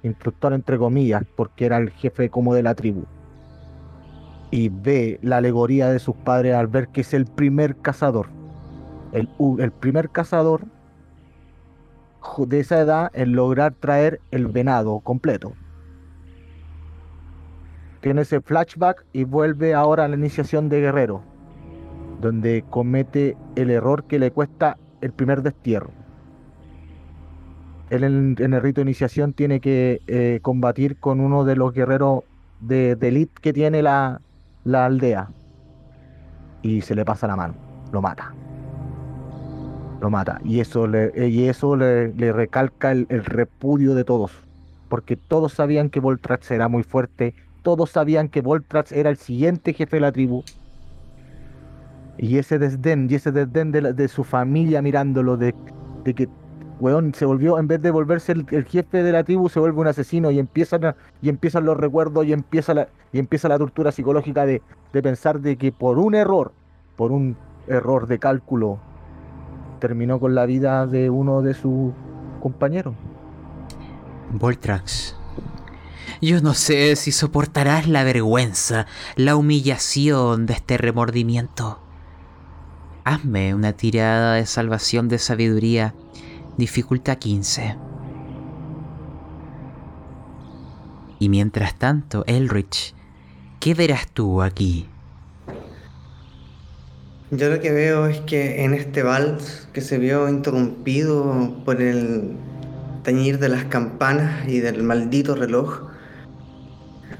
Instructor 0.01 0.53
entre 0.53 0.77
comillas, 0.77 1.23
porque 1.35 1.65
era 1.65 1.75
el 1.75 1.89
jefe 1.89 2.29
como 2.29 2.53
de 2.53 2.63
la 2.63 2.73
tribu. 2.73 3.03
Y 4.55 4.69
ve 4.69 5.19
la 5.21 5.37
alegoría 5.37 5.89
de 5.89 5.99
sus 5.99 6.15
padres 6.15 6.55
al 6.55 6.67
ver 6.67 6.87
que 6.87 7.01
es 7.01 7.13
el 7.13 7.25
primer 7.25 7.75
cazador. 7.75 8.27
El, 9.11 9.27
el 9.59 9.71
primer 9.73 10.09
cazador 10.11 10.61
de 12.37 12.61
esa 12.61 12.79
edad 12.79 13.11
en 13.13 13.35
lograr 13.35 13.73
traer 13.73 14.21
el 14.31 14.47
venado 14.47 15.01
completo. 15.01 15.51
Tiene 17.99 18.21
ese 18.21 18.39
flashback 18.39 19.05
y 19.11 19.25
vuelve 19.25 19.73
ahora 19.73 20.05
a 20.05 20.07
la 20.07 20.15
iniciación 20.15 20.69
de 20.69 20.79
guerrero, 20.79 21.21
donde 22.21 22.63
comete 22.69 23.35
el 23.57 23.69
error 23.69 24.05
que 24.05 24.19
le 24.19 24.31
cuesta 24.31 24.77
el 25.01 25.11
primer 25.11 25.41
destierro. 25.41 25.91
Él 27.89 28.05
en, 28.05 28.37
en 28.39 28.53
el 28.53 28.61
rito 28.61 28.79
de 28.79 28.83
iniciación 28.83 29.33
tiene 29.33 29.59
que 29.59 30.01
eh, 30.07 30.39
combatir 30.41 30.95
con 30.95 31.19
uno 31.19 31.43
de 31.43 31.57
los 31.57 31.73
guerreros 31.73 32.23
de, 32.61 32.95
de 32.95 33.09
elite 33.09 33.33
que 33.41 33.51
tiene 33.51 33.81
la, 33.81 34.21
la 34.65 34.85
aldea. 34.85 35.29
Y 36.61 36.81
se 36.81 36.95
le 36.95 37.05
pasa 37.05 37.27
la 37.27 37.37
mano, 37.37 37.53
lo 37.93 38.01
mata. 38.01 38.33
Lo 40.01 40.09
mata. 40.09 40.41
Y 40.43 40.59
eso 40.59 40.87
le, 40.87 41.11
eh, 41.15 41.29
y 41.29 41.47
eso 41.47 41.77
le, 41.77 42.11
recalca 42.33 42.91
el, 42.91 43.07
repudio 43.07 43.95
de 43.95 44.03
todos. 44.03 44.31
Porque 44.89 45.15
todos 45.15 45.53
sabían 45.53 45.89
que 45.89 46.01
Voltrax 46.01 46.51
era 46.51 46.67
muy 46.67 46.83
fuerte. 46.83 47.33
Todos 47.61 47.91
sabían 47.91 48.27
que 48.27 48.41
Voltrax 48.41 48.91
era 48.91 49.09
el 49.09 49.17
siguiente 49.17 49.73
jefe 49.73 49.95
de 49.97 50.01
la 50.01 50.11
tribu. 50.11 50.43
Y 52.17 52.37
ese 52.37 52.59
desdén, 52.59 53.07
y 53.09 53.15
ese 53.15 53.31
desdén 53.31 53.71
de, 53.71 53.93
de 53.93 54.07
su 54.07 54.23
familia 54.23 54.81
mirándolo, 54.81 55.37
de, 55.37 55.53
de 56.03 56.13
que, 56.13 56.29
weón, 56.79 57.13
se 57.13 57.25
volvió, 57.25 57.57
en 57.59 57.67
vez 57.67 57.81
de 57.81 57.91
volverse 57.91 58.33
el, 58.33 58.65
jefe 58.65 59.03
de 59.03 59.11
la 59.11 59.23
tribu, 59.23 59.49
se 59.49 59.59
vuelve 59.59 59.79
un 59.79 59.87
asesino 59.87 60.31
y 60.31 60.39
empiezan, 60.39 60.85
a- 60.85 60.95
y 61.21 61.29
empiezan 61.29 61.65
los 61.65 61.77
recuerdos 61.77 62.25
y 62.25 62.33
empieza 62.33 62.73
la, 62.73 62.87
y 63.13 63.19
empieza 63.19 63.47
la 63.47 63.57
tortura 63.57 63.91
psicológica 63.91 64.45
de, 64.45 64.61
de 64.91 65.01
pensar 65.03 65.39
de 65.39 65.57
que 65.57 65.71
por 65.71 65.99
un 65.99 66.15
error, 66.15 66.51
por 66.95 67.11
un 67.11 67.37
error 67.67 68.07
de 68.07 68.19
cálculo, 68.19 68.79
terminó 69.79 70.19
con 70.19 70.35
la 70.35 70.45
vida 70.45 70.85
de 70.87 71.09
uno 71.09 71.41
de 71.41 71.53
sus 71.53 71.93
compañeros. 72.41 72.93
Voltrax, 74.31 75.15
yo 76.21 76.41
no 76.41 76.53
sé 76.53 76.95
si 76.95 77.11
soportarás 77.11 77.87
la 77.87 78.03
vergüenza, 78.03 78.85
la 79.15 79.35
humillación 79.35 80.45
de 80.45 80.53
este 80.53 80.77
remordimiento. 80.77 81.79
Hazme 83.03 83.53
una 83.53 83.73
tirada 83.73 84.33
de 84.35 84.45
salvación 84.45 85.07
de 85.07 85.19
sabiduría, 85.19 85.93
dificultad 86.57 87.17
15. 87.17 87.77
Y 91.19 91.29
mientras 91.29 91.75
tanto, 91.75 92.23
Elrich, 92.27 92.93
¿qué 93.59 93.73
verás 93.73 94.07
tú 94.07 94.41
aquí? 94.41 94.87
Yo 97.31 97.49
lo 97.49 97.59
que 97.59 97.71
veo 97.71 98.05
es 98.05 98.19
que 98.21 98.63
en 98.63 98.73
este 98.73 99.01
vals 99.01 99.67
que 99.73 99.81
se 99.81 99.97
vio 99.97 100.29
interrumpido 100.29 101.63
por 101.65 101.81
el 101.81 102.37
tañir 103.03 103.39
de 103.39 103.49
las 103.49 103.65
campanas 103.65 104.47
y 104.47 104.59
del 104.59 104.83
maldito 104.83 105.35
reloj, 105.35 105.89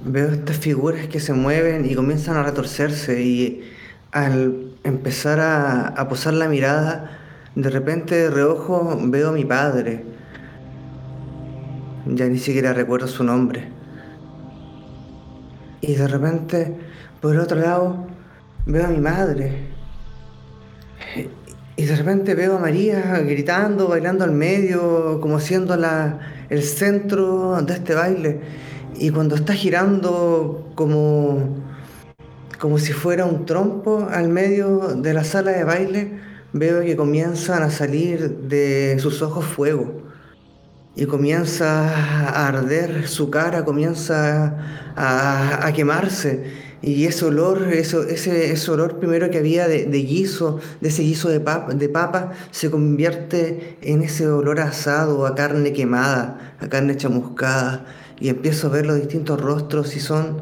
veo 0.03 0.29
estas 0.29 0.57
figuras 0.57 1.07
que 1.07 1.19
se 1.19 1.33
mueven 1.33 1.89
y 1.89 1.95
comienzan 1.95 2.37
a 2.37 2.43
retorcerse 2.43 3.23
y 3.23 3.63
al 4.11 4.75
empezar 4.83 5.39
a, 5.39 5.87
a 5.87 6.07
posar 6.07 6.33
la 6.35 6.47
mirada, 6.47 7.24
de 7.55 7.69
repente 7.69 8.15
de 8.15 8.29
reojo 8.29 8.97
veo 9.03 9.29
a 9.29 9.31
mi 9.31 9.45
padre. 9.45 10.03
Ya 12.05 12.27
ni 12.27 12.37
siquiera 12.37 12.73
recuerdo 12.73 13.07
su 13.07 13.23
nombre. 13.23 13.69
Y 15.81 15.95
de 15.95 16.07
repente, 16.07 16.75
por 17.21 17.37
otro 17.37 17.57
lado, 17.59 18.07
veo 18.65 18.85
a 18.85 18.89
mi 18.89 18.99
madre. 18.99 19.69
Y 21.77 21.85
de 21.85 21.95
repente 21.95 22.35
veo 22.35 22.57
a 22.57 22.59
María 22.59 23.19
gritando, 23.19 23.87
bailando 23.87 24.23
al 24.23 24.31
medio, 24.31 25.19
como 25.21 25.39
siendo 25.39 25.75
la, 25.77 26.19
el 26.49 26.61
centro 26.63 27.61
de 27.61 27.73
este 27.73 27.95
baile. 27.95 28.41
Y 28.97 29.09
cuando 29.09 29.35
está 29.35 29.53
girando 29.53 30.71
como, 30.75 31.57
como 32.59 32.77
si 32.79 32.93
fuera 32.93 33.25
un 33.25 33.45
trompo 33.45 34.07
al 34.09 34.29
medio 34.29 34.95
de 34.95 35.13
la 35.13 35.23
sala 35.23 35.51
de 35.51 35.63
baile, 35.63 36.19
veo 36.55 36.81
que 36.81 36.95
comienzan 36.95 37.63
a 37.63 37.69
salir 37.69 38.37
de 38.47 38.97
sus 38.99 39.21
ojos 39.21 39.43
fuego. 39.43 40.03
Y 40.95 41.05
comienza 41.05 41.89
a 41.89 42.47
arder 42.47 43.09
su 43.09 43.29
cara, 43.29 43.65
comienza 43.65 44.93
a, 44.95 45.67
a 45.67 45.73
quemarse. 45.73 46.65
Y 46.81 47.05
ese 47.05 47.25
olor, 47.25 47.73
eso, 47.73 48.03
ese, 48.03 48.53
ese 48.53 48.71
olor 48.71 48.99
primero 48.99 49.29
que 49.29 49.39
había 49.39 49.67
de, 49.67 49.85
de 49.85 49.97
guiso, 50.03 50.61
de 50.79 50.87
ese 50.87 51.01
guiso 51.01 51.27
de 51.27 51.41
papa, 51.41 51.73
de 51.73 51.89
papa, 51.89 52.31
se 52.51 52.71
convierte 52.71 53.77
en 53.81 54.01
ese 54.03 54.27
olor 54.29 54.61
asado, 54.61 55.25
a 55.25 55.35
carne 55.35 55.73
quemada, 55.73 56.55
a 56.61 56.69
carne 56.69 56.95
chamuscada. 56.95 57.85
Y 58.17 58.29
empiezo 58.29 58.67
a 58.67 58.69
ver 58.69 58.85
los 58.85 58.95
distintos 58.95 59.41
rostros 59.41 59.93
y 59.97 59.99
son 59.99 60.41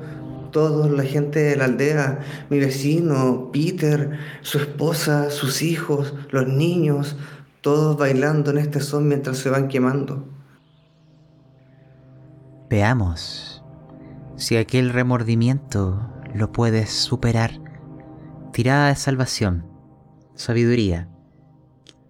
todos 0.53 0.89
la 0.89 1.03
gente 1.03 1.39
de 1.39 1.57
la 1.57 1.65
aldea, 1.65 2.19
mi 2.49 2.59
vecino, 2.59 3.49
Peter, 3.51 4.17
su 4.41 4.59
esposa, 4.59 5.29
sus 5.29 5.61
hijos, 5.61 6.13
los 6.29 6.47
niños, 6.47 7.17
todos 7.59 7.97
bailando 7.97 8.51
en 8.51 8.59
este 8.59 8.79
son 8.79 9.09
mientras 9.09 9.37
se 9.37 9.49
van 9.49 9.67
quemando. 9.67 10.25
Veamos 12.69 13.61
si 14.37 14.55
aquel 14.55 14.91
remordimiento 14.91 16.09
lo 16.33 16.51
puedes 16.51 16.89
superar. 16.91 17.51
Tirada 18.51 18.89
de 18.89 18.95
salvación. 18.95 19.65
Sabiduría. 20.35 21.09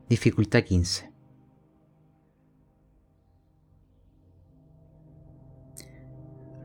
Dificultad 0.09 0.63
15. 0.63 1.12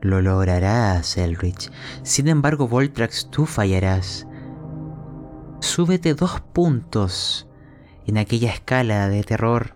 Lo 0.01 0.21
lograrás, 0.21 1.17
Elrich. 1.17 1.71
Sin 2.03 2.27
embargo, 2.27 2.67
Voltrax, 2.67 3.29
tú 3.29 3.45
fallarás. 3.45 4.25
Súbete 5.59 6.13
dos 6.13 6.39
puntos 6.39 7.47
en 8.05 8.17
aquella 8.17 8.51
escala 8.51 9.09
de 9.09 9.23
terror. 9.23 9.75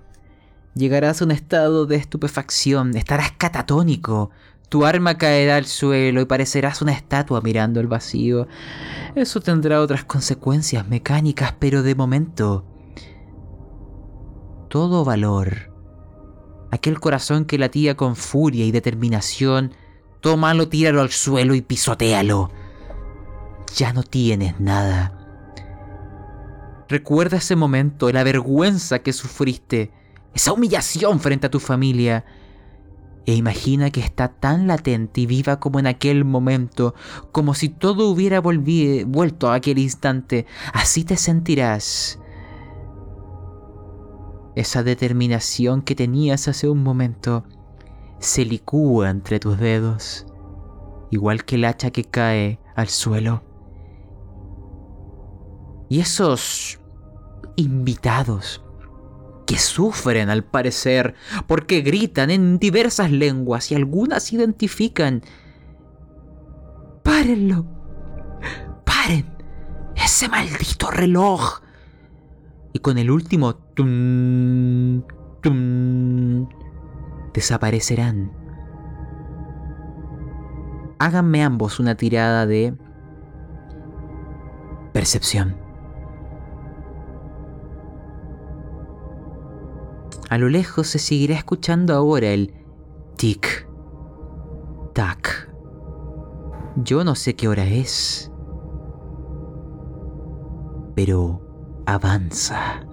Llegarás 0.76 1.22
a 1.22 1.26
un 1.26 1.32
estado 1.32 1.86
de 1.86 1.98
estupefacción, 1.98 2.95
estarás 2.95 3.32
catatónico, 3.34 4.32
tu 4.74 4.86
arma 4.86 5.20
caerá 5.20 5.58
al 5.58 5.66
suelo 5.66 6.20
y 6.20 6.26
parecerás 6.26 6.82
una 6.82 6.94
estatua 6.94 7.41
mirando 7.41 7.80
el 7.80 7.86
vacío. 7.86 8.48
Eso 9.14 9.40
tendrá 9.40 9.80
otras 9.82 10.04
consecuencias 10.04 10.88
mecánicas, 10.88 11.54
pero 11.60 11.84
de 11.84 11.94
momento... 11.94 12.66
Todo 14.70 15.06
valor. 15.06 15.72
Aquel 16.72 17.00
corazón 17.00 17.45
que 17.45 17.60
latía 17.60 17.95
con 17.95 18.16
furia 18.16 18.66
y 18.66 18.72
determinación, 18.72 19.76
tómalo, 20.24 20.70
tíralo 20.70 21.02
al 21.02 21.12
suelo 21.12 21.54
y 21.54 21.62
pisotealo. 21.62 22.50
Ya 23.76 23.91
no 23.91 24.04
tienes 24.04 24.60
nada. 24.60 25.20
Recuerda 26.88 27.38
ese 27.38 27.58
momento, 27.58 28.10
la 28.12 28.24
vergüenza 28.24 29.00
que 29.00 29.12
sufriste, 29.12 29.91
esa 30.34 30.54
humillación 30.54 31.20
frente 31.20 31.48
a 31.48 31.52
tu 31.52 31.60
familia 31.60 32.24
e 33.26 33.36
imagina 33.36 33.90
que 33.90 34.00
está 34.00 34.30
tan 34.30 34.68
latente 34.68 35.22
y 35.22 35.26
viva 35.26 35.60
como 35.60 35.80
en 35.80 35.88
aquel 35.88 36.24
momento, 36.24 36.95
como 37.32 37.54
si 37.54 37.68
todo 37.70 38.10
hubiera 38.10 38.40
vuelto 38.40 39.50
a 39.50 39.56
aquel 39.56 39.78
instante. 39.78 40.45
Así 40.74 41.04
te 41.04 41.18
sentirás. 41.18 42.20
Esa 44.56 44.84
determinación 44.84 45.82
que 45.82 45.95
tenías 45.95 46.48
hace 46.48 46.70
un 46.70 46.82
momento 46.84 47.44
se 48.24 48.45
licúa 48.45 49.10
entre 49.10 49.40
tus 49.40 49.60
dedos, 49.60 50.26
igual 51.12 51.45
que 51.45 51.56
el 51.56 51.66
hacha 51.66 51.91
que 51.91 52.04
cae 52.04 52.60
al 52.76 52.88
suelo. 52.88 53.44
Y 55.90 56.00
esos 56.00 56.80
invitados 57.56 58.64
que 59.45 59.58
sufren 59.58 60.30
al 60.30 60.44
parecer, 60.44 61.16
porque 61.48 61.82
gritan 61.82 62.32
en 62.32 62.60
diversas 62.60 63.12
lenguas 63.12 63.72
y 63.72 63.76
algunas 63.76 64.32
identifican. 64.32 65.22
¡Párenlo! 67.04 67.66
¡Paren! 68.86 69.36
¡Ese 69.95 70.30
maldito 70.30 70.90
reloj! 70.90 71.62
Y 72.72 72.80
con 72.80 72.98
el 72.98 73.12
último 73.12 73.56
tum, 73.56 75.04
tum, 75.41 76.48
desaparecerán. 77.34 78.31
Háganme 80.99 81.43
ambos 81.43 81.80
una 81.80 81.95
tirada 81.95 82.45
de 82.45 82.76
percepción. 84.93 85.57
A 90.30 90.38
lo 90.38 90.49
lejos 90.49 90.88
se 90.88 90.99
seguirá 90.99 91.35
escuchando 91.35 91.93
ahora 91.93 92.30
el 92.30 92.53
tic, 93.18 93.68
tac. 94.93 95.51
Yo 96.77 97.03
no 97.03 97.14
sé 97.14 97.35
qué 97.35 97.47
hora 97.47 97.65
es, 97.65 98.31
pero 100.95 101.84
avanza. 101.85 102.85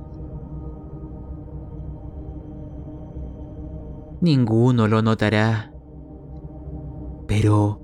Ninguno 4.21 4.87
lo 4.87 5.03
notará, 5.03 5.73
pero 7.27 7.81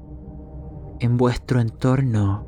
en 1.00 1.16
vuestro 1.16 1.60
entorno 1.60 2.46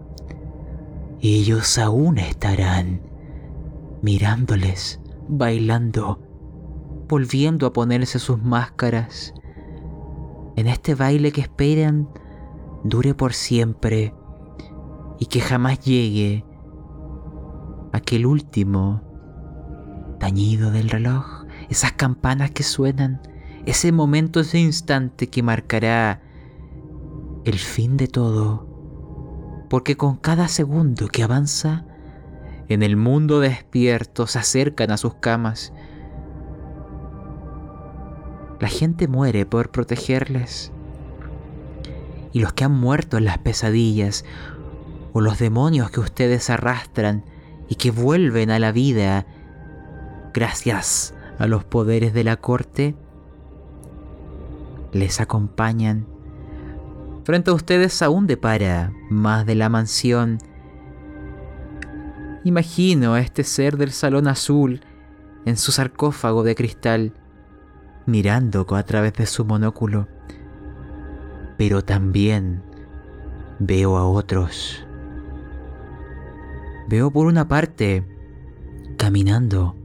ellos 1.21 1.79
aún 1.79 2.19
estarán 2.19 3.03
mirándoles, 4.03 5.01
bailando 5.29 6.21
volviendo 7.09 7.67
a 7.67 7.73
ponerse 7.73 8.19
sus 8.19 8.43
máscaras. 8.43 9.35
En 10.57 10.67
este 10.67 10.95
baile 10.95 11.33
que 11.33 11.41
esperan 11.41 12.09
dure 12.85 13.15
por 13.15 13.33
siempre 13.33 14.15
y 15.19 15.27
que 15.27 15.41
jamás 15.41 15.81
llegue 15.81 16.45
aquel 17.93 18.27
último 18.27 19.03
tañido 20.21 20.71
del 20.71 20.91
reloj, 20.91 21.45
esas 21.71 21.93
campanas 21.93 22.51
que 22.51 22.63
suenan, 22.63 23.23
ese 23.71 23.93
momento, 23.93 24.41
ese 24.41 24.59
instante 24.59 25.29
que 25.29 25.43
marcará 25.43 26.21
el 27.45 27.59
fin 27.59 27.97
de 27.97 28.09
todo. 28.09 28.67
Porque 29.71 29.97
con 29.97 30.17
cada 30.17 30.49
segundo 30.49 31.09
que 31.09 31.23
avanza, 31.23 31.85
en 32.69 32.83
el 32.83 32.97
mundo 32.97 33.41
despierto 33.41 34.27
se 34.27 34.39
acercan 34.39 34.91
a 34.91 34.97
sus 34.97 35.15
camas 35.15 35.73
la 38.61 38.69
gente 38.69 39.07
muere 39.07 39.47
por 39.47 39.71
protegerles. 39.71 40.73
Y 42.33 42.41
los 42.41 42.53
que 42.53 42.65
han 42.65 42.73
muerto 42.73 43.17
en 43.17 43.25
las 43.25 43.39
pesadillas, 43.39 44.25
o 45.13 45.21
los 45.21 45.39
demonios 45.39 45.91
que 45.91 46.01
ustedes 46.01 46.51
arrastran 46.51 47.25
y 47.69 47.77
que 47.77 47.91
vuelven 47.91 48.51
a 48.51 48.59
la 48.59 48.73
vida 48.73 49.27
gracias 50.35 51.15
a 51.39 51.47
los 51.47 51.65
poderes 51.65 52.13
de 52.13 52.25
la 52.25 52.37
corte, 52.37 52.95
les 54.99 55.21
acompañan. 55.21 56.07
Frente 57.25 57.51
a 57.51 57.55
ustedes 57.55 58.03
aún 58.03 58.27
depara 58.27 58.93
más 59.11 59.47
de 59.47 59.55
la 59.55 59.69
mansión. 59.69 60.39
Imagino 62.45 63.15
a 63.15 63.21
este 63.21 63.45
ser 63.45 63.77
del 63.77 63.91
salón 63.93 64.29
azul 64.29 64.81
en 65.45 65.57
su 65.57 65.73
sarcófago 65.73 66.43
de 66.43 66.55
cristal, 66.55 67.13
mirando 68.07 68.67
a 68.75 68.83
través 68.83 69.13
de 69.15 69.27
su 69.27 69.45
monóculo. 69.45 70.09
Pero 71.57 71.83
también 71.83 72.63
veo 73.59 73.97
a 73.97 74.07
otros. 74.07 74.87
Veo 76.89 77.11
por 77.11 77.27
una 77.27 77.49
parte, 77.49 78.07
caminando, 78.97 79.77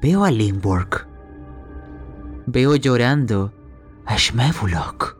veo 0.00 0.24
a 0.24 0.30
Limburg. 0.30 1.06
Veo 2.46 2.76
llorando 2.76 3.52
a. 4.06 5.16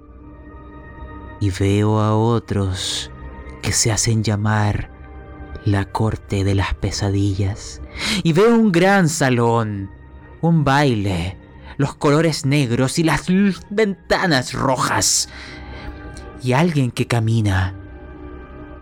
Y 1.40 1.50
veo 1.50 2.00
a 2.00 2.16
otros 2.16 3.10
que 3.62 3.72
se 3.72 3.92
hacen 3.92 4.22
llamar 4.22 4.90
la 5.64 5.86
corte 5.86 6.44
de 6.44 6.54
las 6.54 6.74
pesadillas. 6.74 7.80
Y 8.22 8.32
veo 8.32 8.54
un 8.54 8.72
gran 8.72 9.08
salón, 9.08 9.90
un 10.40 10.64
baile, 10.64 11.38
los 11.76 11.94
colores 11.94 12.44
negros 12.44 12.98
y 12.98 13.02
las 13.02 13.26
ventanas 13.70 14.52
rojas. 14.52 15.28
Y 16.42 16.52
alguien 16.52 16.90
que 16.90 17.06
camina. 17.06 17.74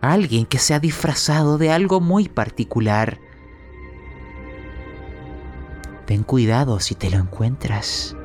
Alguien 0.01 0.47
que 0.47 0.59
se 0.59 0.74
ha 0.74 0.81
disfrazado 0.81 1.59
de 1.59 1.70
algo 1.70 2.01
muy 2.01 2.29
particular. 2.29 3.20
Ten 6.07 6.24
cuidado 6.24 6.81
si 6.81 6.97
te 6.97 7.09
lo 7.09 7.19
encuentras. 7.19 8.16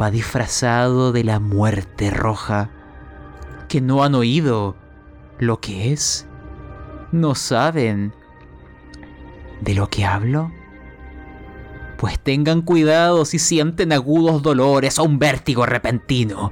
Va 0.00 0.10
disfrazado 0.10 1.12
de 1.12 1.24
la 1.24 1.40
muerte 1.40 2.10
roja. 2.10 2.70
Que 3.68 3.80
no 3.80 4.04
han 4.04 4.14
oído 4.14 4.76
lo 5.38 5.60
que 5.60 5.92
es. 5.92 6.26
No 7.10 7.34
saben 7.34 8.14
de 9.60 9.74
lo 9.74 9.88
que 9.88 10.04
hablo. 10.04 10.52
Pues 11.96 12.18
tengan 12.18 12.62
cuidado 12.62 13.24
si 13.24 13.38
sienten 13.38 13.92
agudos 13.92 14.42
dolores 14.42 14.98
o 14.98 15.04
un 15.04 15.18
vértigo 15.18 15.66
repentino. 15.66 16.50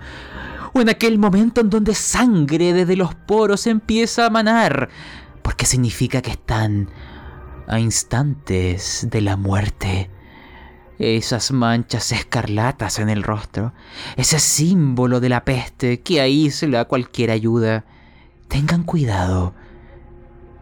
O 0.73 0.81
en 0.81 0.89
aquel 0.89 1.19
momento 1.19 1.61
en 1.61 1.71
donde 1.71 1.95
sangre 1.95 2.73
desde 2.73 2.97
los 2.97 3.15
poros 3.15 3.67
empieza 3.67 4.27
a 4.27 4.31
manar. 4.31 4.89
Porque 5.43 5.67
significa 5.67 6.23
que 6.23 6.31
están 6.31 6.89
a 7.67 7.81
instantes 7.81 9.09
de 9.11 9.21
la 9.21 9.37
muerte. 9.37 10.11
Esas 11.01 11.51
manchas 11.51 12.13
escarlatas 12.13 12.99
en 12.99 13.09
el 13.09 13.23
rostro, 13.23 13.73
ese 14.17 14.39
símbolo 14.39 15.19
de 15.19 15.31
la 15.31 15.47
peste 15.47 16.01
que 16.01 16.21
aísla 16.21 16.85
cualquier 16.85 17.31
ayuda. 17.31 17.87
Tengan 18.49 18.83
cuidado. 18.83 19.55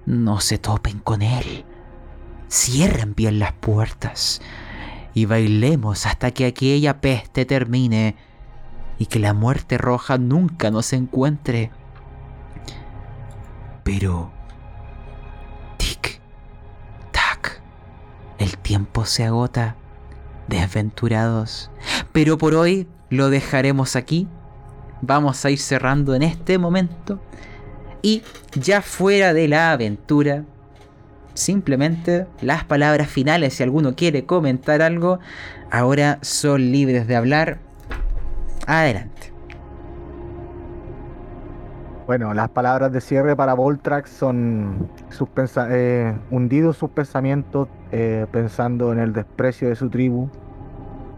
No 0.06 0.38
se 0.38 0.58
topen 0.58 1.00
con 1.00 1.22
él. 1.22 1.64
Cierren 2.48 3.16
bien 3.16 3.40
las 3.40 3.52
puertas 3.52 4.40
y 5.12 5.24
bailemos 5.24 6.06
hasta 6.06 6.30
que 6.30 6.46
aquella 6.46 7.00
peste 7.00 7.44
termine 7.44 8.14
y 8.96 9.06
que 9.06 9.18
la 9.18 9.34
muerte 9.34 9.76
roja 9.76 10.18
nunca 10.18 10.70
nos 10.70 10.92
encuentre. 10.92 11.72
Pero... 13.82 14.30
Tic, 15.78 16.20
tac, 17.10 17.60
el 18.38 18.56
tiempo 18.58 19.04
se 19.04 19.24
agota, 19.24 19.74
desventurados. 20.48 21.70
Pero 22.12 22.38
por 22.38 22.54
hoy 22.54 22.86
lo 23.10 23.30
dejaremos 23.30 23.96
aquí. 23.96 24.26
Vamos 25.00 25.44
a 25.44 25.50
ir 25.50 25.58
cerrando 25.58 26.14
en 26.14 26.22
este 26.22 26.58
momento. 26.58 27.20
Y 28.02 28.22
ya 28.54 28.82
fuera 28.82 29.32
de 29.32 29.48
la 29.48 29.72
aventura, 29.72 30.44
simplemente 31.34 32.26
las 32.40 32.64
palabras 32.64 33.08
finales, 33.08 33.54
si 33.54 33.62
alguno 33.62 33.94
quiere 33.94 34.24
comentar 34.24 34.82
algo, 34.82 35.20
ahora 35.70 36.18
son 36.22 36.72
libres 36.72 37.06
de 37.06 37.16
hablar. 37.16 37.58
Adelante. 38.66 39.37
Bueno, 42.08 42.32
las 42.32 42.48
palabras 42.48 42.90
de 42.90 43.02
cierre 43.02 43.36
para 43.36 43.52
Voltrax 43.52 44.08
son 44.08 44.88
sus 45.10 45.28
eh, 45.68 46.16
hundidos 46.30 46.78
sus 46.78 46.88
pensamientos 46.88 47.68
eh, 47.92 48.24
pensando 48.32 48.94
en 48.94 48.98
el 48.98 49.12
desprecio 49.12 49.68
de 49.68 49.76
su 49.76 49.90
tribu, 49.90 50.30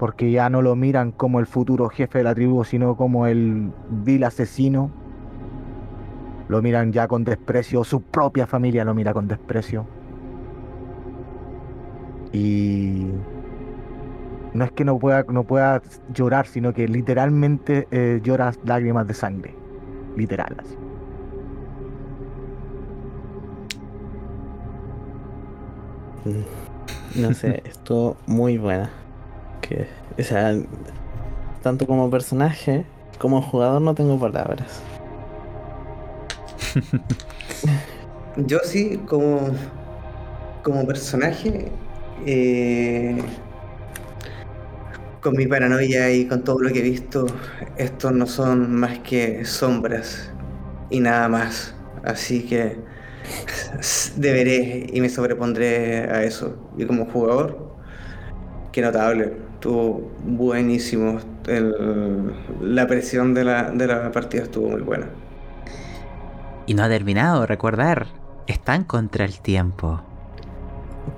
porque 0.00 0.32
ya 0.32 0.50
no 0.50 0.62
lo 0.62 0.74
miran 0.74 1.12
como 1.12 1.38
el 1.38 1.46
futuro 1.46 1.90
jefe 1.90 2.18
de 2.18 2.24
la 2.24 2.34
tribu, 2.34 2.64
sino 2.64 2.96
como 2.96 3.28
el 3.28 3.70
vil 3.88 4.24
asesino. 4.24 4.90
Lo 6.48 6.60
miran 6.60 6.92
ya 6.92 7.06
con 7.06 7.22
desprecio, 7.22 7.84
su 7.84 8.02
propia 8.02 8.48
familia 8.48 8.84
lo 8.84 8.92
mira 8.92 9.12
con 9.12 9.28
desprecio. 9.28 9.86
Y 12.32 13.06
no 14.54 14.64
es 14.64 14.72
que 14.72 14.84
no 14.84 14.98
pueda, 14.98 15.24
no 15.28 15.44
pueda 15.44 15.82
llorar, 16.12 16.48
sino 16.48 16.72
que 16.74 16.88
literalmente 16.88 17.86
eh, 17.92 18.18
llora 18.24 18.50
lágrimas 18.64 19.06
de 19.06 19.14
sangre. 19.14 19.54
Literal, 20.16 20.56
así. 20.58 20.79
No 27.14 27.34
sé, 27.34 27.62
estuvo 27.66 28.16
muy 28.26 28.58
buena. 28.58 28.90
Que, 29.60 29.86
o 30.18 30.22
sea, 30.22 30.54
tanto 31.62 31.86
como 31.86 32.10
personaje 32.10 32.84
como 33.18 33.42
jugador 33.42 33.82
no 33.82 33.94
tengo 33.94 34.18
palabras. 34.18 34.80
Yo 38.36 38.58
sí, 38.62 38.98
como, 39.06 39.50
como 40.62 40.86
personaje, 40.86 41.70
eh, 42.24 43.20
con 45.20 45.36
mi 45.36 45.46
paranoia 45.46 46.10
y 46.12 46.26
con 46.26 46.42
todo 46.44 46.60
lo 46.60 46.70
que 46.70 46.78
he 46.78 46.82
visto, 46.82 47.26
estos 47.76 48.12
no 48.12 48.26
son 48.26 48.74
más 48.74 49.00
que 49.00 49.44
sombras 49.44 50.30
y 50.88 51.00
nada 51.00 51.28
más. 51.28 51.74
Así 52.04 52.46
que 52.46 52.78
deberé 54.16 54.86
y 54.92 55.00
me 55.00 55.08
sobrepondré 55.08 56.00
a 56.10 56.22
eso. 56.24 56.56
Y 56.76 56.86
como 56.86 57.06
jugador, 57.06 57.76
qué 58.72 58.82
notable, 58.82 59.36
estuvo 59.54 60.12
buenísimo. 60.24 61.20
El- 61.46 62.34
la 62.60 62.86
presión 62.86 63.34
de 63.34 63.44
la, 63.44 63.70
de 63.72 63.86
la 63.86 64.12
partida 64.12 64.42
estuvo 64.44 64.70
muy 64.70 64.82
buena. 64.82 65.10
Y 66.66 66.72
no 66.74 66.82
ha 66.84 66.88
terminado, 66.88 67.44
recordar. 67.46 68.06
Están 68.46 68.84
contra 68.84 69.26
el 69.26 69.40
tiempo. 69.42 70.02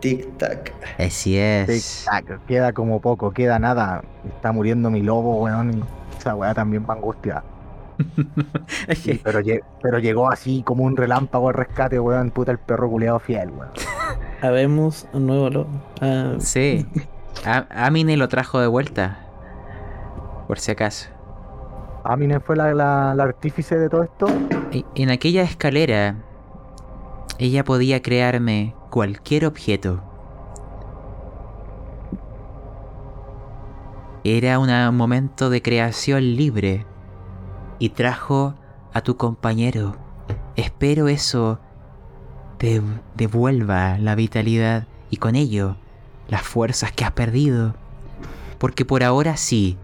Tic-tac. 0.01 0.73
Así 0.99 1.37
es. 1.39 2.09
Tic-tac, 2.09 2.45
Queda 2.47 2.73
como 2.73 3.01
poco, 3.01 3.33
queda 3.33 3.59
nada. 3.59 4.03
Está 4.25 4.53
muriendo 4.53 4.91
mi 4.91 5.03
lobo, 5.03 5.43
weón. 5.43 5.73
y 5.79 6.17
esa 6.19 6.35
weá 6.37 6.55
también 6.55 6.85
me 6.87 6.93
angustia. 6.93 7.45
Sí, 8.95 9.21
pero, 9.25 9.41
pero 9.83 9.99
llegó 9.99 10.31
así 10.31 10.63
como 10.63 10.85
un 10.85 10.97
relámpago 10.97 11.49
al 11.49 11.55
rescate, 11.55 11.99
weón. 12.01 12.31
Puta 12.31 12.53
el 12.53 12.59
perro 12.59 12.89
culeado 12.91 13.19
fiel, 13.19 13.51
weón. 13.51 13.71
Habemos 14.41 15.07
un 15.13 15.27
nuevo 15.27 15.51
logo. 15.51 15.71
Ah, 16.01 16.35
Sí. 16.39 16.87
A- 17.45 17.67
Amine 17.87 18.17
lo 18.17 18.29
trajo 18.29 18.61
de 18.61 18.67
vuelta. 18.67 19.19
Por 20.49 20.59
si 20.59 20.71
acaso. 20.73 21.09
Amine 22.05 22.41
fue 22.41 22.57
la, 22.57 22.75
la- 22.75 23.15
la 23.15 23.23
artífice 23.25 23.79
de 23.79 23.89
todo 23.89 24.03
esto. 24.03 24.27
En 24.95 25.11
aquella 25.11 25.43
escalera, 25.43 26.17
ella 27.39 27.65
podía 27.65 28.03
crearme 28.03 28.75
cualquier 28.91 29.47
objeto. 29.47 30.03
Era 34.25 34.59
una- 34.59 34.89
un 34.91 34.97
momento 34.97 35.51
de 35.51 35.63
creación 35.63 36.37
libre 36.37 36.87
y 37.83 37.89
trajo 37.89 38.55
a 38.93 39.01
tu 39.01 39.17
compañero. 39.17 39.97
Espero 40.55 41.09
eso 41.09 41.59
te 42.57 42.81
devuelva 43.17 43.99
la 43.99 44.15
vitalidad 44.15 44.87
y 45.11 45.17
con 45.17 45.35
ello 45.35 45.75
las 46.29 46.43
fuerzas 46.43 46.93
que 46.93 47.05
has 47.05 47.11
perdido. 47.11 47.75
Porque 48.59 48.85
por 48.85 49.03
ahora 49.03 49.37
sí, 49.37 49.79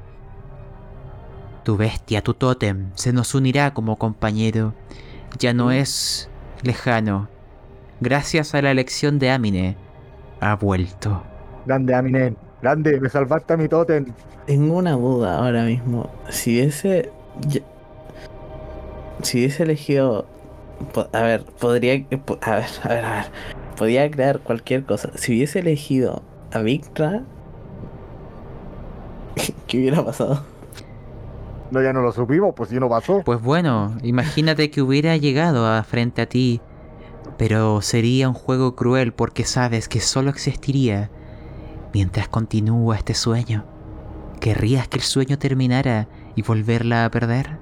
tu 1.64 1.76
bestia, 1.76 2.22
tu 2.22 2.34
tótem, 2.34 2.92
se 2.94 3.12
nos 3.12 3.34
unirá 3.34 3.74
como 3.74 3.96
compañero. 3.96 4.74
Ya 5.36 5.52
no 5.52 5.72
es 5.72 6.30
lejano. 6.62 7.28
Gracias 8.00 8.54
a 8.54 8.62
la 8.62 8.70
elección 8.70 9.18
de 9.18 9.32
Amine, 9.32 9.76
ha 10.40 10.54
vuelto. 10.54 11.24
Grande, 11.66 11.96
Amine. 11.96 12.36
Grande, 12.62 13.00
me 13.00 13.08
salvaste 13.08 13.54
a 13.54 13.56
mi 13.56 13.66
tótem. 13.66 14.06
Tengo 14.46 14.76
una 14.76 14.92
duda 14.92 15.38
ahora 15.38 15.64
mismo. 15.64 16.08
Si 16.28 16.52
hubiese. 16.52 17.10
Si 19.22 19.38
hubiese 19.38 19.62
elegido. 19.64 20.26
A 21.12 21.22
ver, 21.22 21.44
podría. 21.44 22.04
po- 22.24 22.38
A 22.42 22.56
ver, 22.56 22.64
a 22.84 22.88
ver, 22.88 23.04
a 23.04 23.10
ver. 23.16 23.24
Podía 23.76 24.10
crear 24.10 24.40
cualquier 24.40 24.84
cosa. 24.84 25.10
Si 25.16 25.32
hubiese 25.32 25.58
elegido 25.60 26.22
a 26.52 26.60
Victra, 26.60 27.22
¿qué 29.66 29.78
hubiera 29.78 30.04
pasado? 30.04 30.44
No, 31.70 31.82
ya 31.82 31.92
no 31.92 32.00
lo 32.00 32.12
supimos, 32.12 32.54
pues 32.56 32.70
si 32.70 32.76
no 32.80 32.88
pasó. 32.88 33.22
Pues 33.24 33.42
bueno, 33.42 33.96
imagínate 34.02 34.70
que 34.70 34.80
hubiera 34.80 35.16
llegado 35.16 35.66
a 35.66 35.82
frente 35.82 36.22
a 36.22 36.26
ti, 36.28 36.60
pero 37.36 37.82
sería 37.82 38.28
un 38.28 38.34
juego 38.34 38.74
cruel 38.74 39.12
porque 39.12 39.44
sabes 39.44 39.86
que 39.88 40.00
solo 40.00 40.30
existiría 40.30 41.10
mientras 41.92 42.28
continúa 42.28 42.96
este 42.96 43.14
sueño. 43.14 43.64
¿Querrías 44.40 44.88
que 44.88 44.96
el 44.96 45.02
sueño 45.02 45.38
terminara 45.38 46.08
y 46.36 46.42
volverla 46.42 47.04
a 47.04 47.10
perder? 47.10 47.58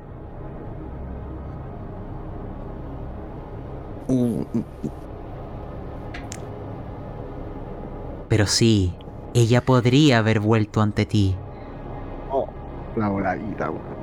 Pero 8.28 8.46
sí, 8.46 9.04
ella 9.34 9.64
podría 9.64 10.18
haber 10.18 10.38
vuelto 10.40 10.80
ante 10.80 11.06
ti. 11.06 11.44
Oh, 12.28 12.46
la 12.94 13.08
voladita, 13.08 13.70
weón. 13.70 13.96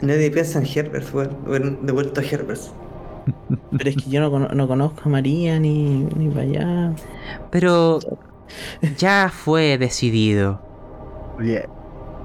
Nadie 0.00 0.30
piensa 0.30 0.58
en 0.58 0.66
Herbert, 0.66 1.04
fue 1.04 1.28
hubieran 1.46 1.84
devuelto 1.86 2.20
a 2.20 2.24
Herbert. 2.24 2.60
pero 3.76 3.90
es 3.90 3.96
que 3.96 4.10
yo 4.10 4.20
no, 4.20 4.30
cono- 4.30 4.48
no 4.54 4.68
conozco 4.68 5.02
a 5.04 5.08
María 5.08 5.58
ni, 5.60 6.04
ni 6.16 6.28
para 6.30 6.42
allá. 6.42 6.96
Pero 7.50 8.00
ya 8.98 9.30
fue 9.32 9.78
decidido. 9.78 10.60
Bien. 11.36 11.64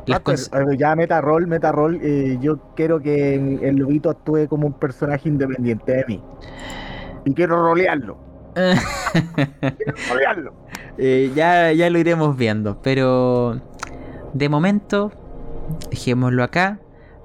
Eh, 0.07 0.77
ya 0.77 0.95
meta 0.95 1.21
rol, 1.21 1.47
meta 1.47 1.71
rol. 1.71 1.99
eh, 2.01 2.37
yo 2.41 2.59
quiero 2.75 3.01
que 3.01 3.35
el 3.35 3.77
lobito 3.77 4.09
actúe 4.09 4.47
como 4.49 4.67
un 4.67 4.79
personaje 4.79 5.29
independiente 5.29 5.91
de 5.93 6.05
mí. 6.07 6.25
Y 7.25 7.33
quiero 7.33 7.61
rolearlo. 7.61 8.17
Quiero 8.53 9.93
rolearlo. 10.09 10.53
Eh, 10.97 11.31
ya, 11.35 11.71
ya 11.71 11.89
lo 11.89 11.99
iremos 11.99 12.35
viendo, 12.37 12.81
pero 12.81 13.59
de 14.33 14.49
momento, 14.49 15.11
dejémoslo 15.89 16.43
acá. 16.43 16.79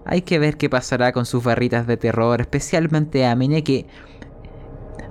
Hay 0.04 0.22
que 0.22 0.38
ver 0.38 0.56
qué 0.56 0.70
pasará 0.70 1.12
con 1.12 1.26
sus 1.26 1.42
barritas 1.42 1.86
de 1.86 1.96
terror, 1.96 2.40
especialmente 2.40 3.26
a 3.26 3.34
Mine 3.34 3.64
que 3.64 3.86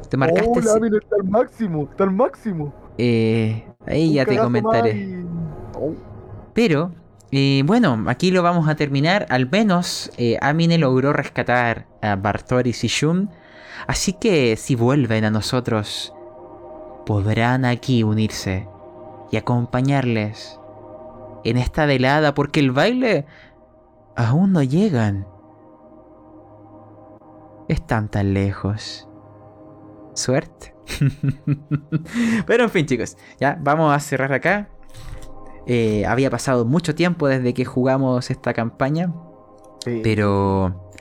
te 0.09 0.15
marcaste. 0.17 0.49
Oh, 0.49 0.59
la 0.61 0.79
mina 0.79 0.97
está 0.97 1.15
al 1.17 1.23
máximo, 1.29 1.87
está 1.91 2.03
al 2.05 2.11
máximo. 2.11 2.73
eh, 2.97 3.65
ahí 3.85 4.07
Un 4.09 4.13
ya 4.13 4.25
te 4.25 4.37
comentaré. 4.37 4.91
y- 4.95 5.25
Oh, 5.77 5.93
Pero, 6.53 6.91
eh, 7.33 7.61
bueno, 7.65 8.05
aquí 8.07 8.31
lo 8.31 8.41
vamos 8.41 8.69
a 8.69 8.75
terminar. 8.75 9.25
Al 9.29 9.49
menos 9.51 10.09
eh, 10.17 10.37
Amine 10.41 10.77
logró 10.77 11.11
rescatar 11.11 11.85
a 12.01 12.15
Bartoris 12.15 12.85
y 12.85 12.87
Shun. 12.87 13.29
Así 13.87 14.13
que 14.13 14.55
si 14.55 14.75
vuelven 14.75 15.25
a 15.25 15.31
nosotros, 15.31 16.13
podrán 17.05 17.65
aquí 17.65 18.03
unirse 18.03 18.67
y 19.31 19.37
acompañarles 19.37 20.59
en 21.43 21.57
esta 21.57 21.85
velada 21.85 22.33
porque 22.33 22.59
el 22.59 22.71
baile 22.71 23.25
aún 24.15 24.51
no 24.51 24.63
llegan. 24.63 25.27
Están 27.67 28.09
tan 28.09 28.33
lejos. 28.33 29.07
Suerte. 30.13 30.75
Pero 32.47 32.63
en 32.63 32.69
fin, 32.69 32.85
chicos, 32.85 33.17
ya 33.39 33.57
vamos 33.61 33.93
a 33.93 33.99
cerrar 33.99 34.33
acá. 34.33 34.69
Eh, 35.67 36.05
había 36.05 36.29
pasado 36.29 36.63
mucho 36.63 36.93
tiempo 36.93 37.27
desde 37.27 37.53
que 37.53 37.65
jugamos 37.65 38.29
esta 38.29 38.53
campaña, 38.53 39.11
sí. 39.83 40.01
pero. 40.03 40.91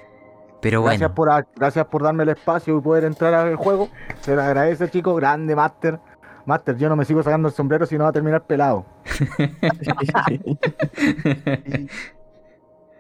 Pero 0.65 0.83
Gracias, 0.83 1.15
bueno. 1.15 1.15
por, 1.15 1.47
gracias 1.57 1.86
por 1.89 2.02
darme 2.02 2.23
el 2.23 2.31
espacio 2.31 2.78
y 2.78 2.81
poder 2.81 3.05
entrar 3.05 3.34
al 3.34 3.55
juego. 3.57 3.91
Se 4.23 4.34
le 4.34 4.41
agradece, 4.41 4.89
chicos. 4.89 5.15
Grande, 5.15 5.55
Master. 5.55 6.01
Master, 6.47 6.78
yo 6.78 6.89
no 6.89 6.97
me 6.97 7.05
sigo 7.05 7.23
sacando 7.23 7.49
el 7.49 7.55
sombrero 7.55 7.84
si 7.84 7.99
no 7.99 8.05
va 8.05 8.10
a 8.10 8.12
terminar 8.15 8.47
pelado. 8.47 8.86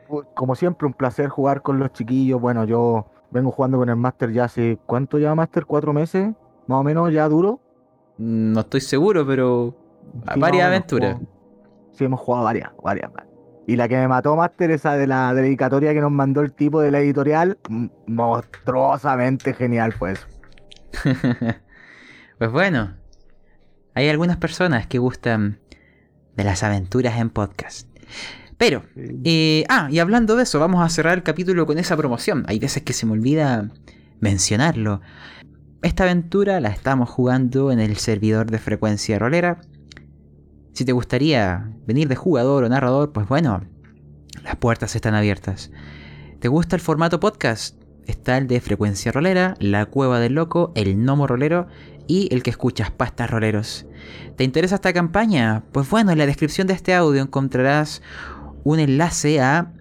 Y, 0.06 0.18
como 0.34 0.54
siempre, 0.54 0.86
un 0.86 0.92
placer 0.92 1.30
jugar 1.30 1.62
con 1.62 1.78
los 1.78 1.90
chiquillos. 1.94 2.38
Bueno, 2.38 2.64
yo 2.64 3.06
vengo 3.30 3.50
jugando 3.50 3.78
con 3.78 3.88
el 3.88 3.96
Master 3.96 4.30
ya 4.30 4.44
hace. 4.44 4.78
¿Cuánto 4.84 5.18
ya, 5.18 5.34
Master? 5.34 5.64
¿Cuatro 5.64 5.94
meses? 5.94 6.34
Más 6.66 6.80
o 6.80 6.82
menos 6.82 7.10
ya 7.10 7.26
duro. 7.30 7.60
No 8.18 8.60
estoy 8.60 8.82
seguro, 8.82 9.26
pero. 9.26 9.74
Sí, 10.34 10.38
varias 10.38 10.66
aventuras. 10.66 11.16
Sí, 11.92 12.04
hemos 12.04 12.20
jugado 12.20 12.44
varias, 12.44 12.70
varias, 12.82 13.10
varias. 13.10 13.33
Y 13.66 13.76
la 13.76 13.88
que 13.88 13.96
me 13.96 14.08
mató, 14.08 14.36
Master, 14.36 14.70
esa 14.70 14.96
de 14.96 15.06
la 15.06 15.32
dedicatoria 15.32 15.94
que 15.94 16.00
nos 16.00 16.12
mandó 16.12 16.42
el 16.42 16.52
tipo 16.52 16.80
de 16.80 16.90
la 16.90 17.00
editorial, 17.00 17.58
monstruosamente 18.06 19.54
genial 19.54 19.92
fue 19.92 20.12
eso. 20.12 20.26
pues 22.38 22.50
bueno. 22.50 22.94
Hay 23.94 24.08
algunas 24.08 24.36
personas 24.38 24.88
que 24.88 24.98
gustan 24.98 25.60
de 26.36 26.44
las 26.44 26.64
aventuras 26.64 27.16
en 27.18 27.30
podcast. 27.30 27.88
Pero, 28.58 28.82
eh, 29.24 29.64
ah, 29.68 29.88
y 29.90 29.98
hablando 29.98 30.36
de 30.36 30.42
eso, 30.42 30.58
vamos 30.58 30.84
a 30.84 30.88
cerrar 30.88 31.14
el 31.14 31.22
capítulo 31.22 31.64
con 31.64 31.78
esa 31.78 31.96
promoción. 31.96 32.44
Hay 32.48 32.58
veces 32.58 32.82
que 32.82 32.92
se 32.92 33.06
me 33.06 33.12
olvida 33.12 33.70
mencionarlo. 34.20 35.00
Esta 35.82 36.04
aventura 36.04 36.60
la 36.60 36.70
estamos 36.70 37.08
jugando 37.08 37.70
en 37.70 37.78
el 37.78 37.96
servidor 37.96 38.50
de 38.50 38.58
frecuencia 38.58 39.18
rolera. 39.18 39.60
Si 40.74 40.84
te 40.84 40.90
gustaría 40.90 41.70
venir 41.86 42.08
de 42.08 42.16
jugador 42.16 42.64
o 42.64 42.68
narrador, 42.68 43.12
pues 43.12 43.28
bueno, 43.28 43.62
las 44.42 44.56
puertas 44.56 44.96
están 44.96 45.14
abiertas. 45.14 45.70
¿Te 46.40 46.48
gusta 46.48 46.74
el 46.74 46.82
formato 46.82 47.20
podcast? 47.20 47.76
Está 48.06 48.36
el 48.38 48.48
de 48.48 48.60
frecuencia 48.60 49.12
rolera, 49.12 49.54
la 49.60 49.86
cueva 49.86 50.18
del 50.18 50.34
loco, 50.34 50.72
el 50.74 50.96
gnomo 50.96 51.28
rolero 51.28 51.68
y 52.08 52.28
el 52.34 52.42
que 52.42 52.50
escuchas 52.50 52.90
pastas 52.90 53.30
roleros. 53.30 53.86
¿Te 54.36 54.42
interesa 54.42 54.74
esta 54.74 54.92
campaña? 54.92 55.62
Pues 55.70 55.88
bueno, 55.88 56.10
en 56.10 56.18
la 56.18 56.26
descripción 56.26 56.66
de 56.66 56.74
este 56.74 56.92
audio 56.92 57.22
encontrarás 57.22 58.02
un 58.64 58.80
enlace 58.80 59.40
a 59.40 59.72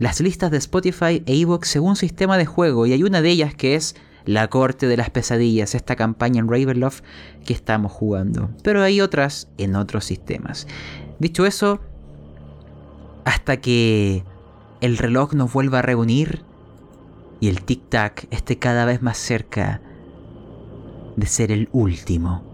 las 0.00 0.20
listas 0.20 0.50
de 0.50 0.58
Spotify 0.58 1.22
e 1.26 1.40
Evox 1.40 1.68
según 1.68 1.94
sistema 1.94 2.36
de 2.38 2.46
juego 2.46 2.86
y 2.86 2.92
hay 2.92 3.04
una 3.04 3.22
de 3.22 3.30
ellas 3.30 3.54
que 3.54 3.76
es 3.76 3.94
La 4.30 4.46
Corte 4.46 4.86
de 4.86 4.96
las 4.96 5.10
Pesadillas, 5.10 5.74
esta 5.74 5.96
campaña 5.96 6.38
en 6.38 6.48
Ravenloft 6.48 7.02
que 7.44 7.52
estamos 7.52 7.90
jugando. 7.90 8.48
Pero 8.62 8.80
hay 8.80 9.00
otras 9.00 9.48
en 9.58 9.74
otros 9.74 10.04
sistemas. 10.04 10.68
Dicho 11.18 11.46
eso, 11.46 11.80
hasta 13.24 13.56
que 13.56 14.22
el 14.80 14.98
reloj 14.98 15.34
nos 15.34 15.52
vuelva 15.52 15.80
a 15.80 15.82
reunir 15.82 16.44
y 17.40 17.48
el 17.48 17.66
tic-tac 17.66 18.28
esté 18.30 18.56
cada 18.56 18.84
vez 18.84 19.02
más 19.02 19.18
cerca 19.18 19.80
de 21.16 21.26
ser 21.26 21.50
el 21.50 21.68
último. 21.72 22.44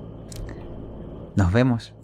Nos 1.37 1.53
vemos. 1.53 1.96